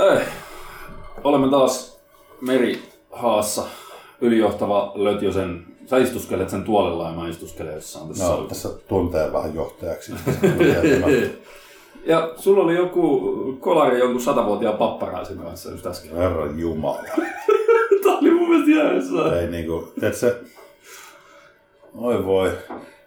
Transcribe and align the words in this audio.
Ei. 0.00 0.24
Olemme 1.24 1.50
taas 1.50 2.00
merihaassa. 2.40 3.62
Ylijohtava 4.20 4.92
Lötjösen. 4.94 5.64
Sä 5.86 5.98
istuskelet 5.98 6.50
sen 6.50 6.64
tuolilla 6.64 7.08
ja 7.08 7.14
mä 7.14 7.28
istuskelen 7.28 7.74
jossain 7.74 8.08
tässä. 8.08 8.24
No, 8.24 8.36
tässä 8.36 8.68
tuntee 8.88 9.32
vähän 9.32 9.54
johtajaksi. 9.54 10.12
ja 12.06 12.32
sulla 12.36 12.64
oli 12.64 12.74
joku 12.74 13.20
kolari 13.60 13.98
jonkun 13.98 14.20
satavuotiaan 14.20 14.78
papparaisin 14.78 15.38
kanssa 15.38 15.70
just 15.70 15.86
äsken. 15.86 16.16
Herran 16.16 16.58
Jumala. 16.60 17.02
Tää 18.02 18.18
oli 18.20 18.30
mun 18.30 18.48
mielestä 18.48 18.70
jäässä. 18.70 19.40
Ei 19.40 19.46
niinku, 19.46 19.92
se... 20.12 20.40
Oi 21.98 22.26
voi. 22.26 22.52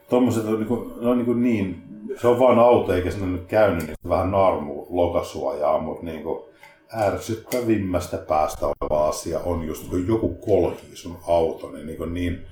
Tommoset 0.09 0.45
on 0.45 0.59
niinku, 0.59 0.93
ne 1.01 1.09
on 1.09 1.17
niinku 1.17 1.33
niin... 1.33 1.83
Se 2.21 2.27
on 2.27 2.39
vaan 2.39 2.59
auto 2.59 2.93
eikä 2.93 3.11
sinne 3.11 3.27
nyt 3.27 3.45
käynyt 3.47 3.87
niin 3.87 3.97
vähän 4.09 4.31
naarmu 4.31 4.85
lokasuojaa, 4.89 5.79
mutta 5.79 6.05
niinku 6.05 6.49
ärsyttävimmästä 6.97 8.17
päästä 8.17 8.65
oleva 8.65 9.07
asia 9.07 9.39
on 9.39 9.63
just 9.63 9.89
kun 9.89 10.07
joku 10.07 10.29
kolhii 10.29 10.95
sun 10.95 11.17
auto, 11.27 11.71
niin, 11.71 11.87
niin, 11.87 12.13
niin 12.13 12.45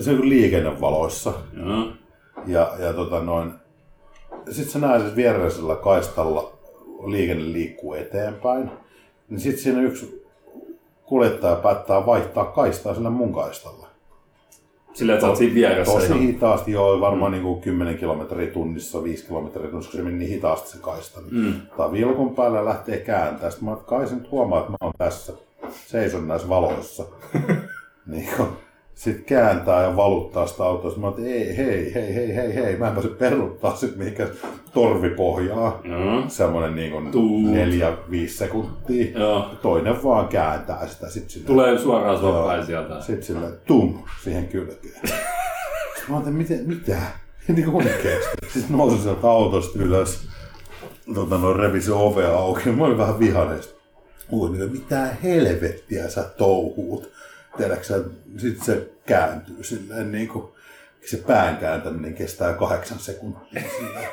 se 0.00 0.10
on 0.10 0.16
niin 0.16 0.28
liikennevaloissa. 0.28 1.32
Joo. 1.56 1.92
Ja, 2.46 2.72
ja 2.78 2.92
tota 2.92 3.20
noin, 3.20 3.52
sitten 4.50 4.72
sä 4.72 4.78
näet, 4.78 5.02
että 5.02 5.16
viereisellä 5.16 5.76
kaistalla 5.76 6.58
liikenne 7.06 7.52
liikkuu 7.52 7.94
eteenpäin. 7.94 8.70
Niin 9.28 9.40
sitten 9.40 9.62
siinä 9.62 9.82
yksi 9.82 10.24
kuljettaja 11.06 11.56
päättää 11.56 12.06
vaihtaa 12.06 12.44
kaistaa 12.44 12.94
sillä 12.94 13.10
mun 13.10 13.34
kaistalla. 13.34 13.83
Silleen, 14.94 15.14
että 15.14 15.26
sä 15.26 15.28
oot 15.28 15.38
siinä 15.38 15.54
vieressä. 15.54 15.92
Tosi 15.92 16.06
ihan. 16.06 16.18
hitaasti, 16.18 16.72
joo, 16.72 17.00
varmaan 17.00 17.32
mm. 17.32 17.42
niin 17.42 17.60
10 17.60 17.98
kilometriä 17.98 18.46
tunnissa, 18.46 19.04
5 19.04 19.26
kilometriä 19.26 19.66
tunnissa, 19.68 19.90
kun 19.90 20.00
se 20.00 20.04
meni 20.04 20.18
niin 20.18 20.30
hitaasti 20.30 20.70
se 20.70 20.78
kaista. 20.80 21.20
Niin 21.20 21.44
Mm. 21.44 21.54
Tää 21.76 21.92
vilkun 21.92 22.34
päällä 22.34 22.64
lähtee 22.64 22.98
kääntää. 22.98 23.50
Sitten 23.50 23.68
mä 23.68 23.76
kai 23.76 24.06
se 24.06 24.14
nyt 24.14 24.30
huomaa, 24.30 24.58
että 24.58 24.70
mä 24.70 24.76
oon 24.80 24.92
tässä. 24.98 25.32
Seison 25.86 26.28
näissä 26.28 26.48
valoissa. 26.48 27.04
niin 28.06 28.28
kun, 28.36 28.56
sit 28.94 29.24
kääntää 29.26 29.82
ja 29.82 29.96
valuttaa 29.96 30.46
sitä 30.46 30.64
autoa. 30.64 30.90
Sitten 30.90 31.04
mä 31.04 31.08
että 31.08 31.22
ei, 31.22 31.56
hei, 31.56 31.94
hei, 31.94 32.14
hei, 32.14 32.34
hei, 32.36 32.54
hei. 32.54 32.76
Mä 32.76 32.88
en 32.88 32.94
pääse 32.94 33.08
peruttaa 33.08 33.76
sit 33.76 33.96
mihinkä 33.96 34.28
torvipohjaa. 34.72 35.80
Joo. 35.84 36.24
Semmonen 36.28 36.74
niin 36.74 36.92
kuin 36.92 37.10
Tuut. 37.10 37.50
neljä, 37.50 37.92
viisi 38.10 38.36
sekuntia. 38.36 39.18
Joo. 39.18 39.50
Toinen 39.62 40.04
vaan 40.04 40.28
kääntää 40.28 40.86
sitä. 40.86 41.08
Sit 41.10 41.30
sille, 41.30 41.46
Tulee 41.46 41.78
suoraan 41.78 42.46
päin 42.46 42.66
sieltä. 42.66 43.00
Sitten 43.00 43.22
sille 43.22 43.46
tum 43.66 43.98
siihen 44.22 44.48
kylkeen. 44.48 44.94
Sitten 44.94 45.14
mä 46.08 46.14
ajattelin, 46.14 46.38
miten, 46.38 46.64
mitä? 46.66 46.96
Niin 47.48 47.70
kuin 47.70 47.86
oikeesti. 47.86 48.36
Sitten 48.52 48.76
nousin 48.76 48.98
sieltä 49.02 49.26
autosta 49.30 49.78
ylös. 49.78 50.28
Tota, 51.14 51.38
noin 51.38 51.56
revi 51.56 51.80
se 51.80 51.92
ove 51.92 52.26
auki. 52.26 52.70
Mä 52.70 52.84
olin 52.84 52.98
vähän 52.98 53.18
vihainen. 53.18 53.58
Ui, 54.32 54.50
niin 54.50 54.72
mitä 54.72 55.08
helvettiä 55.22 56.08
sä 56.08 56.22
touhuut. 56.22 57.10
Tiedätkö 57.56 57.84
sä, 57.84 58.00
sit 58.36 58.62
se 58.62 58.90
kääntyy 59.06 59.64
silleen 59.64 60.12
niin 60.12 60.28
kuin, 60.28 60.52
se 61.10 61.16
pään 61.16 61.56
kääntäminen 61.56 62.14
kestää 62.14 62.52
kahdeksan 62.52 62.98
sekuntia. 62.98 63.62
Silleen, 63.78 64.08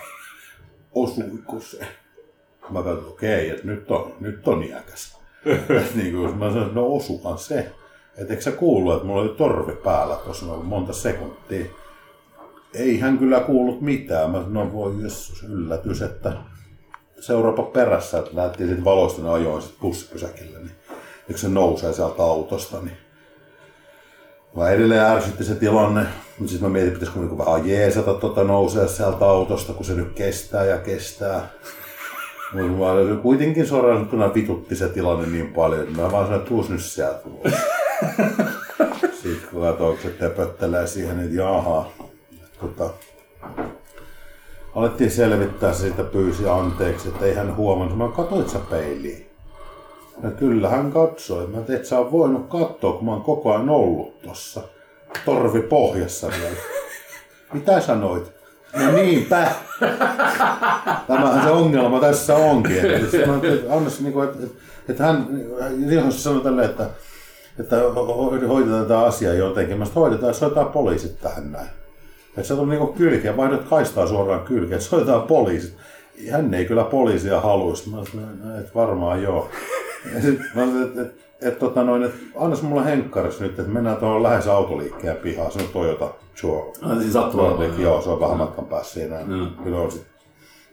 osuiko 0.96 1.60
se? 1.60 1.88
Mä 2.70 2.84
katsoin, 2.84 3.08
okei, 3.08 3.50
että 3.50 3.68
nyt 3.68 3.92
on, 3.92 4.16
nyt 4.20 4.48
on 4.48 4.64
iäkäs. 4.64 5.18
Niin 5.96 6.16
kuin, 6.16 6.38
mä 6.38 6.50
sanoin, 6.50 6.76
no 6.76 6.96
osuhan 6.96 7.38
se. 7.38 7.72
Et 8.18 8.32
eikö 8.32 8.42
sä 8.42 8.52
kuullut, 8.52 8.94
että 8.94 9.08
mulla 9.08 9.22
oli 9.22 9.36
torvi 9.38 9.76
päällä 9.76 10.16
tuossa 10.16 10.46
noin 10.46 10.66
monta 10.66 10.94
sekuntia. 10.94 11.66
Ei 12.74 13.00
hän 13.00 13.18
kyllä 13.18 13.40
kuullut 13.40 13.82
mitään. 13.82 14.32
Mä 14.32 14.38
sanoin, 14.38 14.54
no 14.54 14.74
voi 14.74 15.04
jessus, 15.04 15.44
yllätys, 15.44 16.02
että 16.02 16.34
seuraapa 17.20 17.64
perässä, 17.64 18.20
että 18.20 18.32
lähtiin 18.34 18.70
sitten 18.70 18.86
valoista 18.86 19.22
ne 19.22 19.30
ajoin 19.30 19.62
sit 19.62 19.80
bussipysäkille, 19.80 20.60
niin 20.60 21.38
se 21.38 21.50
nousee 21.50 21.94
sieltä 21.94 22.24
autosta, 22.24 22.82
niin 22.82 22.98
Mä 24.58 24.70
edelleen 24.70 25.02
ärsytti 25.02 25.44
se 25.44 25.56
tilanne, 25.56 26.06
mutta 26.38 26.52
sitten 26.52 26.70
mä 26.70 26.74
mietin, 26.74 26.94
pitäisikö 26.94 27.20
niinku 27.20 27.38
vähän 27.38 27.70
jeesata 27.70 28.14
tota 28.14 28.44
nousea 28.44 28.88
sieltä 28.88 29.26
autosta, 29.26 29.74
kun 29.74 29.86
se 29.86 29.94
nyt 29.94 30.14
kestää 30.16 30.66
ja 30.66 30.78
kestää. 30.78 31.50
Mutta 32.54 32.68
mä 32.68 33.22
kuitenkin 33.22 33.68
suoraan 33.68 34.34
vitutti 34.34 34.76
se 34.76 34.90
tilanne 34.90 35.28
niin 35.28 35.54
paljon, 35.54 35.82
että 35.84 36.02
mä 36.02 36.12
vaan 36.12 36.26
sanoin, 36.26 36.42
että 36.42 36.74
nyt 36.74 36.84
sieltä 36.84 37.20
ulos. 37.26 37.54
Sitten 39.22 39.50
kun 39.52 39.62
katsoo, 39.62 39.92
kun 39.92 40.02
se 40.02 40.10
töpöttelee 40.10 40.88
siihen, 40.88 41.18
niin 41.18 41.36
jaha. 41.36 41.92
Tota, 42.60 42.90
alettiin 44.76 45.12
selvittää 45.12 45.74
se 45.74 45.80
siitä 45.80 46.04
pyysi 46.04 46.50
anteeksi, 46.50 47.08
että 47.08 47.26
ei 47.26 47.34
hän 47.34 47.56
huomannut. 47.56 47.98
Mä 47.98 48.08
katsoit 48.08 48.50
sä 48.50 48.60
peiliin. 48.60 49.31
Ja 50.24 50.32
kyllä 50.32 50.70
hän 50.70 50.92
katsoi. 50.92 51.48
Mä 51.48 51.58
et 51.76 51.86
sä 51.86 52.00
oot 52.00 52.12
voinut 52.12 52.48
katsoa, 52.50 52.94
kun 52.94 53.06
mä 53.06 53.12
oon 53.12 53.22
koko 53.24 53.54
ajan 53.54 53.70
ollut 53.70 54.22
tossa. 54.22 54.62
Torvi 55.26 55.62
pohjassa 55.62 56.28
vielä. 56.28 56.56
Mitä 57.54 57.80
sanoit? 57.80 58.32
No 58.74 58.92
niinpä. 58.92 59.52
Tämähän 61.08 61.44
se 61.44 61.50
ongelma 61.50 62.00
tässä 62.00 62.36
onkin. 62.36 62.82
Siis 63.12 63.24
Annas, 63.70 64.02
niin 64.02 64.14
kuin, 64.14 64.30
että, 64.30 64.48
että, 64.90 65.04
hän, 65.04 65.28
jos 66.06 66.24
sanoi 66.24 66.42
tälleen, 66.42 66.70
että, 66.70 66.90
että 67.60 67.76
ho- 67.82 68.48
hoidetaan 68.48 68.82
tätä 68.82 69.00
asiaa 69.00 69.34
jotenkin. 69.34 69.78
Mä 69.78 69.86
sanoin, 69.86 70.02
hoidetaan, 70.02 70.34
soitetaan 70.34 70.70
poliisit 70.70 71.22
tähän 71.22 71.52
näin. 71.52 71.68
Että 72.28 72.44
se 72.44 72.56
tuli 72.56 72.70
niinku 72.70 72.88
kylkeä, 72.88 73.38
vaihdat 73.38 73.64
kaistaa 73.70 74.08
suoraan 74.08 74.42
kylkeä, 74.42 74.78
että 74.78 74.90
soitetaan 74.90 75.22
poliisit. 75.22 75.76
Hän 76.32 76.54
ei 76.54 76.66
kyllä 76.66 76.84
poliisia 76.84 77.42
haluaisi. 77.42 77.90
Mä 77.90 77.98
sanoin, 78.12 78.40
no, 78.44 78.60
että 78.60 78.72
varmaan 78.76 79.24
joo. 79.24 79.50
Ja 80.16 80.22
sit 80.22 80.40
mä 80.40 80.66
sanoin, 80.66 80.84
että, 80.84 81.02
että, 81.02 81.24
että, 81.42 81.60
tota 81.60 81.84
noin, 81.84 82.04
että 82.04 82.18
annas 82.40 82.62
mulle 82.62 82.86
henkkaris 82.86 83.40
nyt, 83.40 83.60
että 83.60 83.72
mennään 83.72 83.98
tuohon 83.98 84.24
lähes 84.24 84.48
autoliikkeen 84.48 85.16
pihaan. 85.16 85.52
Se 85.52 85.60
on 85.60 85.68
Toyota 85.74 86.14
Joe. 86.44 86.74
Ah, 86.82 86.98
siis 87.00 87.14
sattuu 87.14 87.64
Joo, 87.78 88.02
se 88.02 88.10
on 88.10 88.20
vähän 88.20 88.38
matkan 88.38 88.66
päässä 88.66 88.94
siinä. 88.94 89.16
Kyllä 89.64 89.78
on 89.78 89.92
sit, 89.92 90.06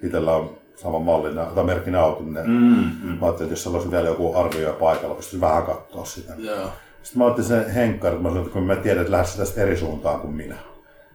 itellä 0.02 0.34
on 0.34 0.50
sama 0.76 0.98
malli, 0.98 1.34
tai 1.54 1.64
merkkinen 1.64 2.00
auto. 2.00 2.22
Niin 2.22 2.46
Mm, 2.46 2.90
mm. 3.02 3.18
Mä 3.18 3.26
ajattelin, 3.26 3.52
että 3.52 3.52
jos 3.52 3.66
olisi 3.66 3.90
vielä 3.90 4.08
joku 4.08 4.36
arvioija 4.36 4.72
paikalla, 4.72 5.14
pystyisin 5.14 5.40
vähän 5.40 5.62
katsoa 5.62 6.04
sitä. 6.04 6.32
Joo. 6.38 6.68
Sitten 7.02 7.18
mä 7.18 7.24
otin 7.24 7.44
sen 7.44 7.70
henkkarit, 7.70 8.22
mä 8.22 8.28
sanoin, 8.28 8.46
että 8.46 8.52
kun 8.52 8.66
mä 8.66 8.76
tiedän, 8.76 9.00
että 9.00 9.12
lähdet 9.12 9.36
tästä 9.36 9.62
eri 9.62 9.76
suuntaan 9.76 10.20
kuin 10.20 10.34
minä. 10.34 10.56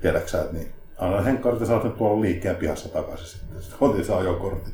Tiedätkö 0.01 0.29
sä, 0.29 0.41
että 0.41 0.53
niin. 0.53 0.71
Anna 0.97 1.21
henkkarit 1.21 1.61
ja 1.61 1.73
oot 1.73 1.83
nyt 1.83 1.97
tuolla 1.97 2.21
liikkeen 2.21 2.55
pihassa 2.55 2.89
takaisin 2.89 3.27
sitten. 3.27 3.61
Sitten 3.61 3.77
otin 3.89 4.05
sen 4.05 4.17
ajokortin. 4.17 4.73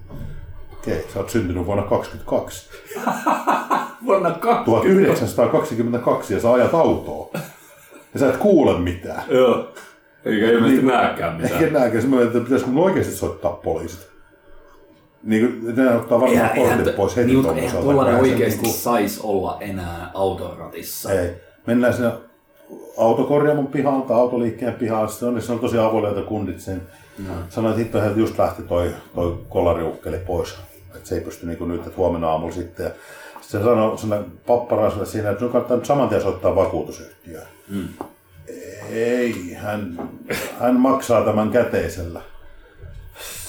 Okei, 0.92 1.06
sä 1.14 1.20
oot 1.20 1.30
syntynyt 1.30 1.66
vuonna 1.66 1.84
22. 1.84 2.70
Vuonna 4.06 4.32
20. 4.32 5.08
1922 5.08 6.34
ja 6.34 6.40
sä 6.40 6.52
ajat 6.52 6.74
autoa. 6.74 7.30
Ja 8.14 8.20
sä 8.20 8.30
et 8.30 8.38
kuule 8.38 8.80
mitään. 8.80 9.24
Joo. 9.30 9.68
Eikä 10.26 10.46
ilmeisesti 10.46 10.86
näekään 10.86 11.42
mitään. 11.42 11.64
Eikä 11.64 11.80
nääkään 11.80 12.02
semmoinen, 12.02 12.28
että 12.28 12.40
pitäisikö 12.40 12.72
mun 12.72 12.84
oikeasti 12.84 13.14
soittaa 13.16 13.52
poliisit. 13.52 14.10
Niin 15.24 15.62
kuin, 15.62 15.76
ne 15.76 15.96
ottaa 15.96 16.22
varmaan 16.22 16.32
Eihän, 16.32 16.58
eihän, 16.58 16.78
kortit 16.78 16.96
pois 16.96 17.16
heti 17.16 17.28
niin, 17.28 17.38
eihän 17.38 17.44
tuommoiselta. 17.46 17.84
tuollainen 17.84 18.16
Kyllähän 18.16 18.30
se 18.30 18.36
oikeasti 18.36 18.62
niinku- 18.62 18.80
sais 18.80 19.20
olla 19.24 19.58
enää 19.60 20.12
autoratissa. 20.14 21.12
Ei. 21.12 21.30
Mennään 21.68 21.94
sinne 21.94 22.12
autokorjaamon 22.98 23.68
pihaan 23.68 24.02
tai 24.02 24.18
autoliikkeen 24.18 24.74
pihaan. 24.74 25.10
Sitten 25.10 25.30
on, 25.30 25.42
se 25.42 25.52
on 25.52 25.60
tosi 25.60 25.78
avoilijoita 25.78 26.22
kundit 26.22 26.60
sen. 26.60 26.82
No. 27.28 27.34
Sanoin, 27.50 27.72
että 27.72 27.84
hitto, 27.84 28.04
että 28.04 28.20
just 28.20 28.40
lähti 28.40 28.62
toi, 28.62 28.92
toi 29.16 29.38
kolariukkeli 29.50 30.18
pois. 30.18 30.56
Että 30.96 31.10
se 31.10 31.16
ei 31.16 31.22
pysty 31.22 31.46
niin 31.46 31.68
nyt, 31.68 31.80
että 31.88 31.98
huomenna 31.98 32.30
aamulla 32.30 32.54
sitten. 32.54 32.84
Ja 32.84 32.92
sitten 33.42 33.62
se 33.62 33.64
sanoi 33.64 33.98
sinne 33.98 34.22
papparaiselle 34.48 35.06
siinä, 35.06 35.30
että 35.30 35.40
sun 35.40 35.52
kannattaa 35.52 35.78
nyt 35.78 35.86
saman 35.86 36.10
tien 36.10 36.22
soittaa 36.22 36.56
vakuutusyhtiöön. 36.56 37.48
Mm. 37.70 37.88
Ei, 38.92 39.54
hän, 39.54 40.10
hän 40.60 40.76
maksaa 40.80 41.26
tämän 41.26 41.50
käteisellä. 41.52 42.22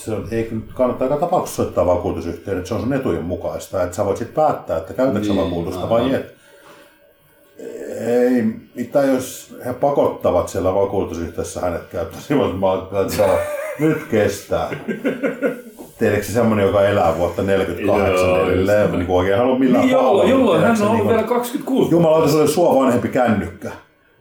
Se 0.04 0.10
on, 0.12 0.28
ei 0.30 0.48
nyt 0.50 0.72
kannattaa 0.74 1.06
joka 1.08 1.20
tapauksessa 1.20 1.62
soittaa 1.62 1.86
vakuutusyhtiöön, 1.86 2.58
että 2.58 2.68
se 2.68 2.74
on 2.74 2.80
sun 2.80 2.92
etujen 2.92 3.24
mukaista. 3.24 3.82
Että 3.82 3.96
sä 3.96 4.04
voit 4.04 4.16
sitten 4.16 4.34
päättää, 4.34 4.76
että 4.76 4.94
käytätkö 4.94 5.20
niin, 5.20 5.36
Niin, 5.36 5.44
vakuutusta 5.44 5.80
aivan. 5.82 6.00
vai 6.00 6.14
et. 6.14 6.34
Ei, 8.06 8.42
mitä 8.74 9.02
jos 9.04 9.56
he 9.66 9.72
pakottavat 9.72 10.48
siellä 10.48 10.74
vakuutusyhtiössä 10.74 11.60
hänet 11.60 11.82
käyttämään, 11.92 12.56
mä 12.56 13.08
se 13.08 13.22
on, 13.22 13.38
nyt 13.78 14.02
kestää. 14.10 14.70
Tiedätkö 16.00 16.24
se 16.26 16.32
semmonen, 16.32 16.66
joka 16.66 16.84
elää 16.84 17.18
vuotta 17.18 17.42
48 17.42 18.28
Joo, 18.28 18.46
edelleen, 18.46 18.82
just 18.82 18.92
niin 18.96 19.06
kuin 19.06 19.16
oikein 19.18 19.38
halua 19.38 19.58
millään 19.58 19.86
Niin, 19.86 19.96
halunnut, 19.96 20.30
jolloin 20.30 20.62
hän 20.62 20.70
on 20.70 20.82
ollut 20.82 20.92
niin 20.92 21.02
kuin- 21.02 21.14
vielä 21.16 21.28
26. 21.28 21.90
Jumalauta, 21.90 22.28
se 22.28 22.36
oli 22.36 22.48
sua 22.48 22.74
vanhempi 22.74 23.08
kännykkä. 23.08 23.70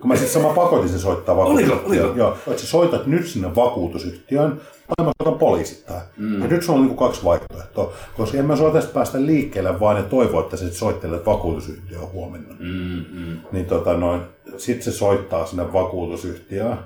Kun 0.02 0.08
mä 0.08 0.16
sitten 0.16 0.34
sama 0.42 0.54
pakotin 0.54 0.90
sen 0.90 1.00
soittaa 1.00 1.38
vakuutusyhtiöön. 1.38 2.06
oliko? 2.06 2.18
Joo, 2.18 2.38
että 2.48 2.62
sä 2.62 2.68
soitat 2.68 3.08
nyt 3.08 3.28
sinne 3.28 3.56
vakuutusyhtiöön, 3.56 4.52
tai 4.98 5.06
mä 5.06 5.12
soitan 5.24 5.40
poliisit 5.40 5.86
tähän. 5.86 6.02
Mm. 6.18 6.42
Ja 6.42 6.48
nyt 6.48 6.64
sulla 6.64 6.80
on 6.80 6.86
niin 6.88 6.98
kaksi 6.98 7.24
vaihtoehtoa, 7.24 7.94
koska 8.18 8.38
en 8.38 8.46
mä 8.46 8.56
sua 8.56 8.72
tästä 8.72 8.94
päästä 8.94 9.22
liikkeelle, 9.26 9.80
vaan 9.80 9.96
ne 9.96 10.04
toivoo, 10.04 10.40
että 10.42 10.58
sä 10.58 10.70
soittelet 10.74 11.26
vakuutusyhtiöön 11.26 12.12
huomenna. 12.14 12.56
Mm, 12.60 13.06
mm. 13.14 13.38
Niin 13.52 13.66
tota 13.66 13.94
noin, 13.94 14.22
sit 14.58 14.84
se 14.84 14.92
soittaa 14.92 15.46
sinne 15.46 15.74
vakuutusyhtiöön, 15.74 16.78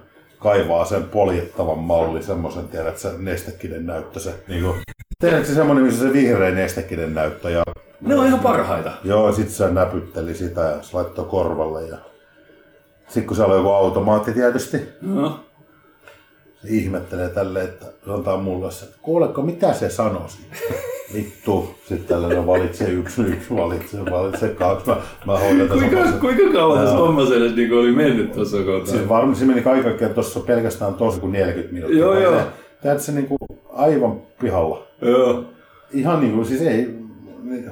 kaivaa 0.43 0.85
sen 0.85 1.03
poljettavan 1.03 1.79
malli, 1.79 2.23
semmoisen 2.23 2.67
tiedät 2.67 2.97
sä 2.97 3.11
nestekinen 3.17 3.85
näyttö 3.85 4.19
se. 4.19 4.33
Niin 4.47 4.63
kuin, 4.63 4.75
tiedätkö 5.19 5.45
se 5.47 5.53
semmoinen, 5.53 5.85
missä 5.85 6.01
se 6.07 6.13
vihreä 6.13 6.51
nestekinen 6.51 7.13
näyttö 7.15 7.49
ja 7.49 7.63
Ne 8.01 8.15
on 8.15 8.27
ihan 8.27 8.39
parhaita. 8.39 8.91
Joo, 9.03 9.31
sit 9.33 9.49
se 9.49 9.69
näpytteli 9.69 10.35
sitä 10.35 10.61
ja 10.61 10.81
se 10.81 10.89
laittoi 10.97 11.25
korvalle. 11.25 11.87
Ja... 11.87 11.97
Sitten 13.07 13.27
kun 13.27 13.37
se 13.37 13.43
oli 13.43 13.55
joku 13.55 13.69
automaatti 13.69 14.33
tietysti, 14.33 14.89
No. 15.01 15.39
se 16.61 16.67
ihmettelee 16.67 17.29
tälle, 17.29 17.61
että 17.61 17.85
sanotaan 18.05 18.39
mulle, 18.43 18.71
se, 18.71 18.85
että 18.85 18.97
kuuleko 19.01 19.41
mitä 19.41 19.73
se 19.73 19.89
sanoisi? 19.89 20.37
Vittu. 21.13 21.75
Sitten 21.85 22.07
tällainen 22.07 22.47
valitse 22.47 22.89
yksi, 22.89 23.21
yksi, 23.21 23.55
valitse, 23.55 23.97
valitse 24.11 24.47
kaksi. 24.47 24.89
Mä, 24.89 24.95
mä 25.25 25.39
hoidan 25.39 25.67
tässä 25.67 25.81
Kuinka, 25.85 25.97
omassa- 26.01 26.19
kuinka 26.19 26.43
kauan 26.53 26.79
tässä 26.79 26.95
hommassa 26.97 27.35
edes 27.35 27.55
niin 27.55 27.73
oli 27.73 27.91
mennyt 27.91 28.31
tuossa 28.31 28.57
kohtaa? 28.57 28.85
Siis 28.95 29.09
varmaan 29.09 29.35
se 29.35 29.45
meni 29.45 29.61
kaiken 29.61 30.13
tuossa 30.13 30.39
pelkästään 30.39 30.93
tosi 30.93 31.19
kuin 31.19 31.31
40 31.31 31.73
minuuttia. 31.73 31.99
Joo, 31.99 32.19
joo. 32.19 32.41
Tiedätkö 32.81 33.03
se 33.03 33.11
niinku 33.11 33.37
aivan 33.73 34.21
pihalla. 34.41 34.83
Joo. 35.01 35.43
Ihan 35.93 36.19
niinku, 36.21 36.45
siis 36.45 36.61
ei... 36.61 36.89
niin- 37.43 37.69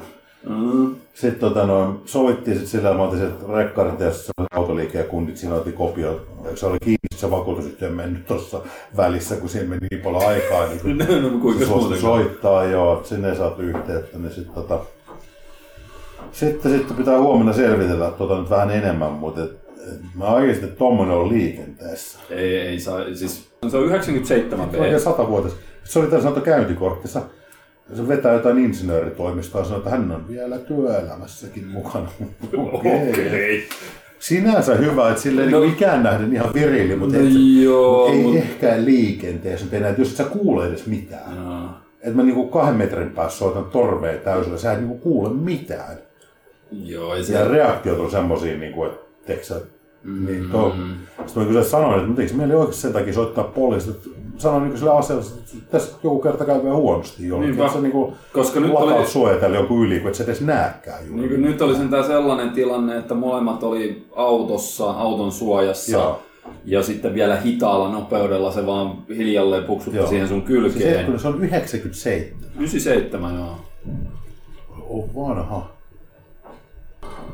Mm. 0.49 0.95
Sitten 1.13 1.39
tota, 1.49 1.65
noin, 1.65 1.95
sovittiin 2.05 2.57
sit 2.59 2.67
sillä, 2.67 2.94
mä 2.94 3.01
otin 3.03 3.19
se 3.19 3.27
rekkarin 3.55 3.97
tässä 3.97 4.23
se 4.25 4.31
autoliikkeen 4.55 5.05
kundit, 5.05 5.37
siinä 5.37 5.55
otin 5.55 5.73
kopio. 5.73 6.21
Se 6.55 6.65
oli 6.65 6.77
kiinni 6.79 7.10
se 7.21 7.31
vakuutusyhtiö 7.31 7.89
mennyt 7.89 8.25
tuossa 8.25 8.62
välissä, 8.97 9.35
kun 9.35 9.50
siinä 9.50 9.69
meni 9.69 9.88
niin 9.91 10.01
paljon 10.01 10.27
aikaa. 10.27 10.68
Niin 10.68 10.79
kun 10.79 10.97
No, 11.31 11.39
kuinka 11.39 11.59
se 11.59 11.65
suostui 11.65 11.89
muutenkaan. 11.89 12.00
soittaa, 12.00 12.63
joo, 12.63 12.97
että 12.97 13.09
sinne 13.09 13.29
ei 13.29 13.35
saatu 13.35 13.62
yhteyttä, 13.62 14.18
niin 14.18 14.33
sitten 14.33 14.56
tota, 14.56 14.79
sitten, 16.31 16.71
sitten 16.71 16.97
pitää 16.97 17.19
huomenna 17.19 17.53
selvitellä 17.53 18.12
tota 18.12 18.39
nyt 18.39 18.50
vähän 18.50 18.71
enemmän, 18.71 19.12
mutta 19.12 19.44
et, 19.44 19.51
et 19.94 20.00
mä 20.15 20.25
oikeasti, 20.25 20.65
että 20.65 20.77
tommonen 20.77 21.15
on 21.18 21.29
liikenteessä. 21.29 22.19
Ei, 22.29 22.59
ei 22.59 22.79
saa, 22.79 23.00
siis 23.13 23.51
se 23.69 23.77
on 23.77 23.85
97 23.85 24.69
B. 24.69 24.73
Oikein 24.73 25.01
satavuotis. 25.01 25.53
Se 25.83 26.00
oli 26.00 26.07
tässä 26.07 26.23
sanottu 26.23 26.41
käyntikorttissa. 26.41 27.21
Se 27.94 28.07
vetää 28.07 28.33
jotain 28.33 28.57
insinööritoimistoa 28.57 29.62
ja 29.62 29.65
sanoo, 29.65 29.77
että 29.77 29.89
hän 29.89 30.12
on 30.12 30.27
vielä 30.27 30.57
työelämässäkin 30.57 31.68
mukana. 31.68 32.07
Okei. 32.73 33.09
Okay. 33.09 33.62
Sinänsä 34.21 34.75
hyvä, 34.75 35.09
että 35.09 35.21
sille 35.21 35.45
No- 35.45 35.59
no, 35.59 35.63
ikään 35.63 36.03
nähden 36.03 36.33
ihan 36.33 36.53
virili, 36.53 36.95
mutta 36.95 37.18
No 37.18 37.23
et, 37.23 37.29
joo, 37.63 38.07
ei 38.12 38.21
mut- 38.23 38.35
ehkä 38.35 38.75
liikenteessä 38.85 39.65
nyt 39.65 39.73
enää, 39.73 39.89
että 39.89 40.01
jos 40.01 40.09
et 40.12 40.15
sä 40.15 40.23
kuule 40.23 40.68
edes 40.68 40.88
mitään. 40.88 41.35
Joo. 41.45 41.62
Että 42.01 42.15
mä 42.15 42.23
niinku 42.23 42.47
kahden 42.47 42.75
metrin 42.75 43.09
päässä 43.09 43.38
soitan 43.39 43.65
torveen 43.65 44.19
täysillä, 44.19 44.57
sä 44.57 44.73
et 44.73 44.79
niinku 44.79 44.97
kuule 44.97 45.29
mitään. 45.33 45.97
Joo, 46.71 47.13
ja 47.13 47.19
Ja 47.19 47.23
se, 47.25 47.47
reaktiot 47.47 48.00
on 48.00 48.12
semmosia, 48.12 48.57
niinku, 48.57 48.83
että 48.83 49.00
teekö 49.25 49.44
sä, 49.44 49.62
niin 50.27 50.50
to, 50.51 50.75
sitten 51.25 51.44
mä 51.44 51.47
kyllä 51.50 51.63
sanoin, 51.63 51.95
että 51.95 52.07
mutta 52.07 52.21
eikö 52.21 52.33
meillä 52.33 52.53
ei 52.53 52.59
oikeasti 52.59 52.81
sen 52.81 52.94
takia 52.94 53.13
soittaa 53.13 53.44
poliisit. 53.44 54.09
Sanoin 54.41 54.63
niin 54.63 54.77
sille 54.77 54.91
asialle, 54.91 55.23
että 55.23 55.71
tässä 55.71 55.91
joku 56.03 56.19
kerta 56.21 56.45
käy 56.45 56.63
vielä 56.63 56.75
huonosti 56.75 57.27
jollekin. 57.27 57.55
Niinpä. 57.57 57.73
Sä 57.73 57.81
niinku 57.81 58.13
Koska 58.33 58.59
nyt 58.59 58.71
oli- 58.73 59.05
suojatella 59.07 59.57
joku 59.57 59.83
yli, 59.83 59.99
kun 59.99 60.07
et 60.09 60.15
sä 60.15 60.23
edes 60.23 60.41
näekään 60.41 61.07
juuri. 61.07 61.21
niin 61.21 61.29
kuin 61.29 61.41
nyt 61.41 61.61
oli 61.61 61.75
sentään 61.75 62.03
sellainen 62.05 62.49
tilanne, 62.49 62.97
että 62.97 63.13
molemmat 63.13 63.63
oli 63.63 64.07
autossa, 64.15 64.91
auton 64.91 65.31
suojassa. 65.31 65.91
Joo. 65.91 66.19
Ja 66.65 66.83
sitten 66.83 67.13
vielä 67.13 67.35
hitaalla 67.35 67.91
nopeudella 67.91 68.51
se 68.51 68.65
vaan 68.65 68.97
hiljalleen 69.09 69.63
puksutti 69.63 69.97
Joo. 69.97 70.07
siihen 70.07 70.27
sun 70.27 70.38
Siis 70.38 70.47
kylkeen. 70.47 70.95
hetkinen, 70.97 71.19
se 71.19 71.27
on 71.27 71.44
97. 71.44 72.37
97 72.55 73.35
joo. 73.35 73.55
On 74.89 75.15
vanha. 75.15 75.69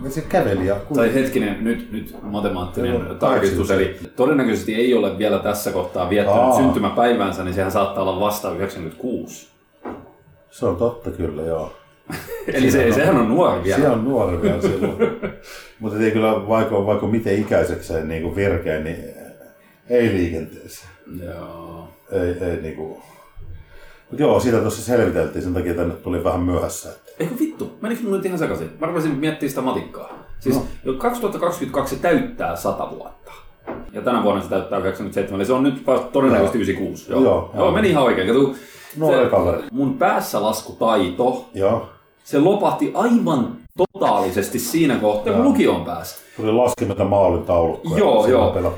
Ja 0.03 0.09
se 0.09 0.21
käveli 0.21 0.67
ja... 0.67 0.75
Tai 0.95 1.13
hetkinen, 1.13 1.63
nyt, 1.63 1.91
nyt 1.91 2.15
matemaattinen 2.21 2.93
Joo, 2.93 3.13
tarkistus, 3.13 3.71
eli 3.71 3.85
87. 3.85 4.15
todennäköisesti 4.15 4.75
ei 4.75 4.93
ole 4.93 5.17
vielä 5.17 5.39
tässä 5.39 5.71
kohtaa 5.71 6.09
viettänyt 6.09 6.41
Aa. 6.41 6.57
syntymäpäiväänsä, 6.57 7.43
niin 7.43 7.53
sehän 7.53 7.71
saattaa 7.71 8.03
olla 8.03 8.19
vasta 8.19 8.51
96. 8.51 9.47
Se 10.49 10.65
on 10.65 10.75
totta 10.75 11.11
kyllä, 11.11 11.41
joo. 11.41 11.73
Eli 12.53 12.71
se, 12.71 12.91
sehän 12.91 13.17
on 13.17 13.29
nuori 13.29 13.63
vielä. 13.63 13.81
Se 13.81 13.89
on 13.89 14.03
nuori 14.03 14.41
vielä 14.41 14.61
silloin. 14.61 14.97
Mutta 15.79 15.99
ei 15.99 16.11
kyllä, 16.11 16.47
vaikka, 16.47 16.85
vaikka 16.85 17.07
miten 17.07 17.39
ikäisekseen 17.39 18.07
niin 18.07 18.35
virkeä, 18.35 18.79
niin 18.79 18.97
ei 19.89 20.09
liikenteessä. 20.09 20.87
Joo. 21.25 21.89
Ei, 22.11 22.49
ei 22.49 22.61
niinku... 22.61 23.01
Mut 24.11 24.19
joo, 24.19 24.39
siitä 24.39 24.57
tuossa 24.57 24.81
selviteltiin, 24.81 25.43
sen 25.43 25.53
takia 25.53 25.73
tänne 25.73 25.95
tuli 25.95 26.23
vähän 26.23 26.41
myöhässä. 26.41 26.89
Että... 26.89 27.06
Eikö 27.19 27.33
vittu? 27.39 27.71
Menikö 27.81 28.01
mulla 28.03 28.15
nyt 28.17 28.25
ihan 28.25 28.39
sekaisin? 28.39 28.69
Mä 28.79 28.87
rupesin 28.87 29.11
miettimään 29.11 29.49
sitä 29.49 29.61
matikkaa. 29.61 30.09
Siis 30.39 30.55
No. 30.55 30.61
no. 30.85 30.93
2022 30.93 31.95
se 31.95 32.01
täyttää 32.01 32.55
100 32.55 32.89
vuotta. 32.89 33.31
Ja 33.93 34.01
tänä 34.01 34.23
vuonna 34.23 34.43
se 34.43 34.49
täyttää 34.49 34.79
97, 34.79 35.39
eli 35.39 35.45
se 35.45 35.53
on 35.53 35.63
nyt 35.63 35.83
todennäköisesti 36.11 36.57
96. 36.57 37.11
Joo, 37.11 37.21
Joo, 37.23 37.33
joo, 37.33 37.51
joo. 37.65 37.71
meni 37.71 37.89
ihan 37.89 38.03
oikein. 38.03 38.27
Kato, 38.27 38.53
Nuori 38.97 39.23
se- 39.23 39.29
kaveri. 39.29 39.63
Mun 39.71 39.97
päässä 39.97 40.41
laskutaito, 40.43 41.45
Joo. 41.53 41.89
se 42.23 42.39
lopahti 42.39 42.91
aivan 42.93 43.57
totaalisesti 43.77 44.59
siinä 44.59 44.95
kohtaa, 44.95 45.33
kun 45.33 45.43
lukioon 45.43 45.85
pääsi. 45.85 46.15
Tuli 46.37 46.51
laskematta 46.51 47.05
maalin 47.05 47.43
taulukkoa. 47.43 47.97
Joo, 47.97 48.27
joo. 48.27 48.73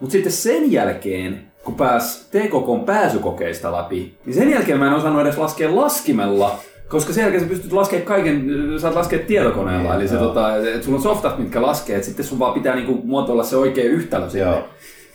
Mutta 0.00 0.12
sitten 0.12 0.32
sen 0.32 0.72
jälkeen, 0.72 1.42
kun 1.64 1.74
pääs 1.74 2.28
TKK 2.30 2.86
pääsykokeista 2.86 3.72
läpi, 3.72 4.14
niin 4.26 4.34
sen 4.34 4.50
jälkeen 4.50 4.78
mä 4.78 4.86
en 4.86 4.92
osannut 4.94 5.22
edes 5.22 5.38
laskea 5.38 5.76
laskimella, 5.76 6.50
koska 6.88 7.12
sen 7.12 7.22
jälkeen 7.22 7.42
sä 7.42 7.48
pystyt 7.48 7.72
laskemaan 7.72 8.06
kaiken, 8.06 8.50
saat 8.78 8.94
laskea 8.94 9.18
tietokoneella. 9.18 9.94
Eli 9.94 10.08
se, 10.08 10.16
tota, 10.16 10.56
että 10.56 10.84
sulla 10.84 10.96
on 10.96 11.02
softat, 11.02 11.38
mitkä 11.38 11.62
laskee, 11.62 11.96
että 11.96 12.06
sitten 12.06 12.26
sun 12.26 12.38
vaan 12.38 12.54
pitää 12.54 12.74
niinku 12.74 13.00
muotoilla 13.04 13.44
se 13.44 13.56
oikea 13.56 13.84
yhtälö 13.84 14.30
sinne. 14.30 14.46
Joo. 14.46 14.68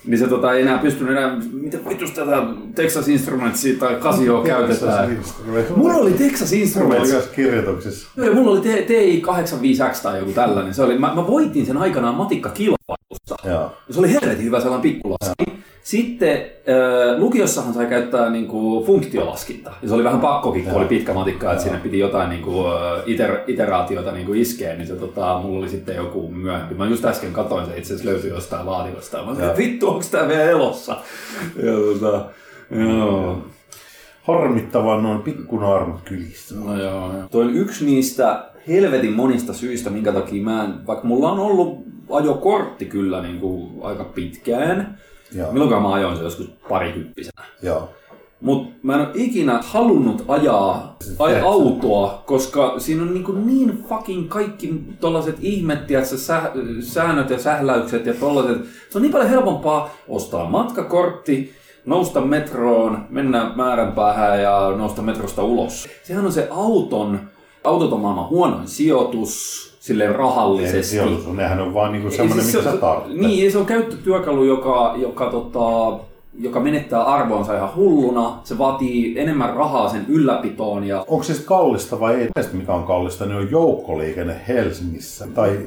Niin 0.05 0.17
se 0.17 0.27
tota, 0.27 0.53
ei 0.53 0.61
enää 0.61 0.77
pystynyt 0.77 1.17
enää, 1.17 1.37
mitä 1.53 1.77
vitus 1.89 2.11
tätä 2.11 2.43
Texas 2.75 3.07
Instrumentsia 3.07 3.79
tai 3.79 3.95
Casioa 3.95 4.43
käytetään. 4.43 5.17
Mulla 5.75 5.93
oli 5.93 6.11
Texas 6.11 6.51
Mulla 6.51 6.55
oli 6.55 6.61
Instruments. 6.61 7.11
myös 7.11 7.27
kirjoituksissa. 7.27 8.07
Joo, 8.17 8.33
mulla 8.33 8.51
oli 8.51 8.59
T- 8.61 8.87
TI-85X 8.87 10.01
tai 10.03 10.19
joku 10.19 10.31
tällainen. 10.31 10.73
Se 10.73 10.83
oli, 10.83 10.97
mä, 10.97 11.11
mä 11.15 11.27
voitin 11.27 11.65
sen 11.65 11.77
aikanaan 11.77 12.15
matikkakilpailussa. 12.15 13.35
Joo. 13.49 13.71
Se 13.89 13.99
oli 13.99 14.13
helvetin 14.13 14.45
hyvä 14.45 14.59
sellainen 14.59 14.91
pikkulaski. 14.91 15.63
Sitten 15.83 16.37
äh, 16.37 17.19
lukiossahan 17.19 17.73
sai 17.73 17.85
käyttää 17.85 18.29
niinku, 18.29 18.83
funktionlaskinta. 18.85 19.71
Ja 19.81 19.87
se 19.87 19.95
oli 19.95 20.03
vähän 20.03 20.19
pakkokin, 20.19 20.63
kun 20.63 20.73
oli 20.73 20.85
pitkä 20.85 21.13
matikka, 21.13 21.51
että 21.51 21.63
sinne 21.63 21.79
piti 21.79 21.99
jotain 21.99 22.29
niinku, 22.29 22.65
äh, 22.67 23.03
iter, 23.05 23.37
iteraatiota 23.47 24.11
niinku 24.11 24.33
iskeä. 24.33 24.75
Niin 24.75 24.87
se, 24.87 24.95
tota, 24.95 25.39
mulla 25.41 25.59
oli 25.59 25.69
sitten 25.69 25.95
joku 25.95 26.31
myöhempi. 26.31 26.75
Mä 26.75 26.85
just 26.85 27.05
äsken 27.05 27.33
katoin 27.33 27.65
se 27.65 27.77
itse 27.77 27.93
asiassa 27.93 28.11
löytyi 28.11 28.29
jostain 28.29 28.65
laatikosta. 28.65 29.25
Mä 29.25 29.35
sanoin, 29.35 29.57
vittu, 29.57 29.89
onko 29.89 30.05
tää 30.11 30.27
vielä 30.27 30.43
elossa? 30.43 30.97
Ja 31.63 31.73
tota, 31.73 32.25
joo. 32.71 33.37
Harmittavaa 34.23 35.01
noin 35.01 35.21
pikkunaarmut 35.21 36.01
kylissä. 36.05 36.55
No 36.55 36.77
joo, 36.77 37.13
joo. 37.13 37.23
Toi 37.31 37.45
on 37.45 37.55
yksi 37.55 37.85
niistä 37.85 38.45
helvetin 38.67 39.13
monista 39.13 39.53
syistä, 39.53 39.89
minkä 39.89 40.11
takia 40.11 40.43
mä 40.43 40.63
en, 40.63 40.87
vaikka 40.87 41.07
mulla 41.07 41.31
on 41.31 41.39
ollut 41.39 41.83
ajokortti 42.09 42.85
kyllä 42.85 43.21
niin 43.21 43.39
kuin 43.39 43.71
aika 43.81 44.03
pitkään, 44.03 44.97
Joo. 45.35 45.51
milloin 45.51 45.81
mä 45.81 45.93
ajoin 45.93 46.17
se 46.17 46.23
joskus 46.23 46.49
parikymppisenä. 46.69 47.43
Joo. 47.61 47.89
Mutta 48.41 48.73
mä 48.83 48.93
en 48.93 48.99
ole 48.99 49.09
ikinä 49.13 49.59
halunnut 49.65 50.25
ajaa 50.27 50.95
aj- 51.19 51.43
autoa, 51.43 52.23
koska 52.25 52.79
siinä 52.79 53.01
on 53.01 53.13
niin, 53.13 53.45
niin 53.45 53.85
fucking 53.89 54.29
kaikki 54.29 54.73
tollaset 54.99 55.37
ihmet, 55.39 55.87
tiedätkö, 55.87 56.17
sä, 56.17 56.41
säännöt 56.81 57.29
ja 57.29 57.39
sähläykset 57.39 58.05
ja 58.05 58.13
tollaset. 58.13 58.57
Se 58.89 58.97
on 58.97 59.01
niin 59.01 59.11
paljon 59.11 59.29
helpompaa 59.29 59.89
ostaa 60.07 60.49
matkakortti, 60.49 61.53
nousta 61.85 62.21
metroon, 62.21 63.05
mennä 63.09 63.51
määränpäähän 63.55 64.41
ja 64.41 64.73
nousta 64.77 65.01
metrosta 65.01 65.43
ulos. 65.43 65.87
Sehän 66.03 66.25
on 66.25 66.31
se 66.31 66.47
auton, 66.51 67.19
autot 67.63 67.93
on 67.93 67.99
maailman 67.99 68.29
huonoin 68.29 68.67
sijoitus, 68.67 69.72
silleen 69.83 70.11
Ei 70.11 70.17
rahallisesti. 70.17 70.83
sijoitus 70.83 71.25
on, 71.27 71.35
nehän 71.35 71.59
on 71.61 71.73
vaan 71.73 71.91
niinku 71.91 72.07
Ei, 72.07 72.17
semmoinen, 72.17 72.43
siis 72.45 72.55
mikä 72.55 72.69
se- 72.69 72.75
sä 72.75 72.81
tarvitset. 72.81 73.21
Niin, 73.21 73.51
se 73.51 73.57
on 73.57 73.65
käyttötyökalu, 73.65 74.43
joka, 74.43 74.93
joka, 74.97 75.29
tota, 75.29 75.59
joka 76.39 76.59
menettää 76.59 77.03
arvoonsa 77.03 77.55
ihan 77.55 77.75
hulluna. 77.75 78.39
Se 78.43 78.57
vaatii 78.57 79.19
enemmän 79.19 79.53
rahaa 79.55 79.89
sen 79.89 80.05
ylläpitoon 80.07 80.83
ja 80.83 81.05
Onko 81.07 81.23
se 81.23 81.33
sitten 81.33 81.47
kallista 81.47 81.99
vai 81.99 82.13
ei? 82.15 82.27
Mielestäni 82.35 82.59
mikä 82.59 82.73
on 82.73 82.83
kallista, 82.83 83.25
niin 83.25 83.37
on 83.37 83.51
joukkoliikenne 83.51 84.35
Helsingissä 84.47 85.27
tai 85.35 85.59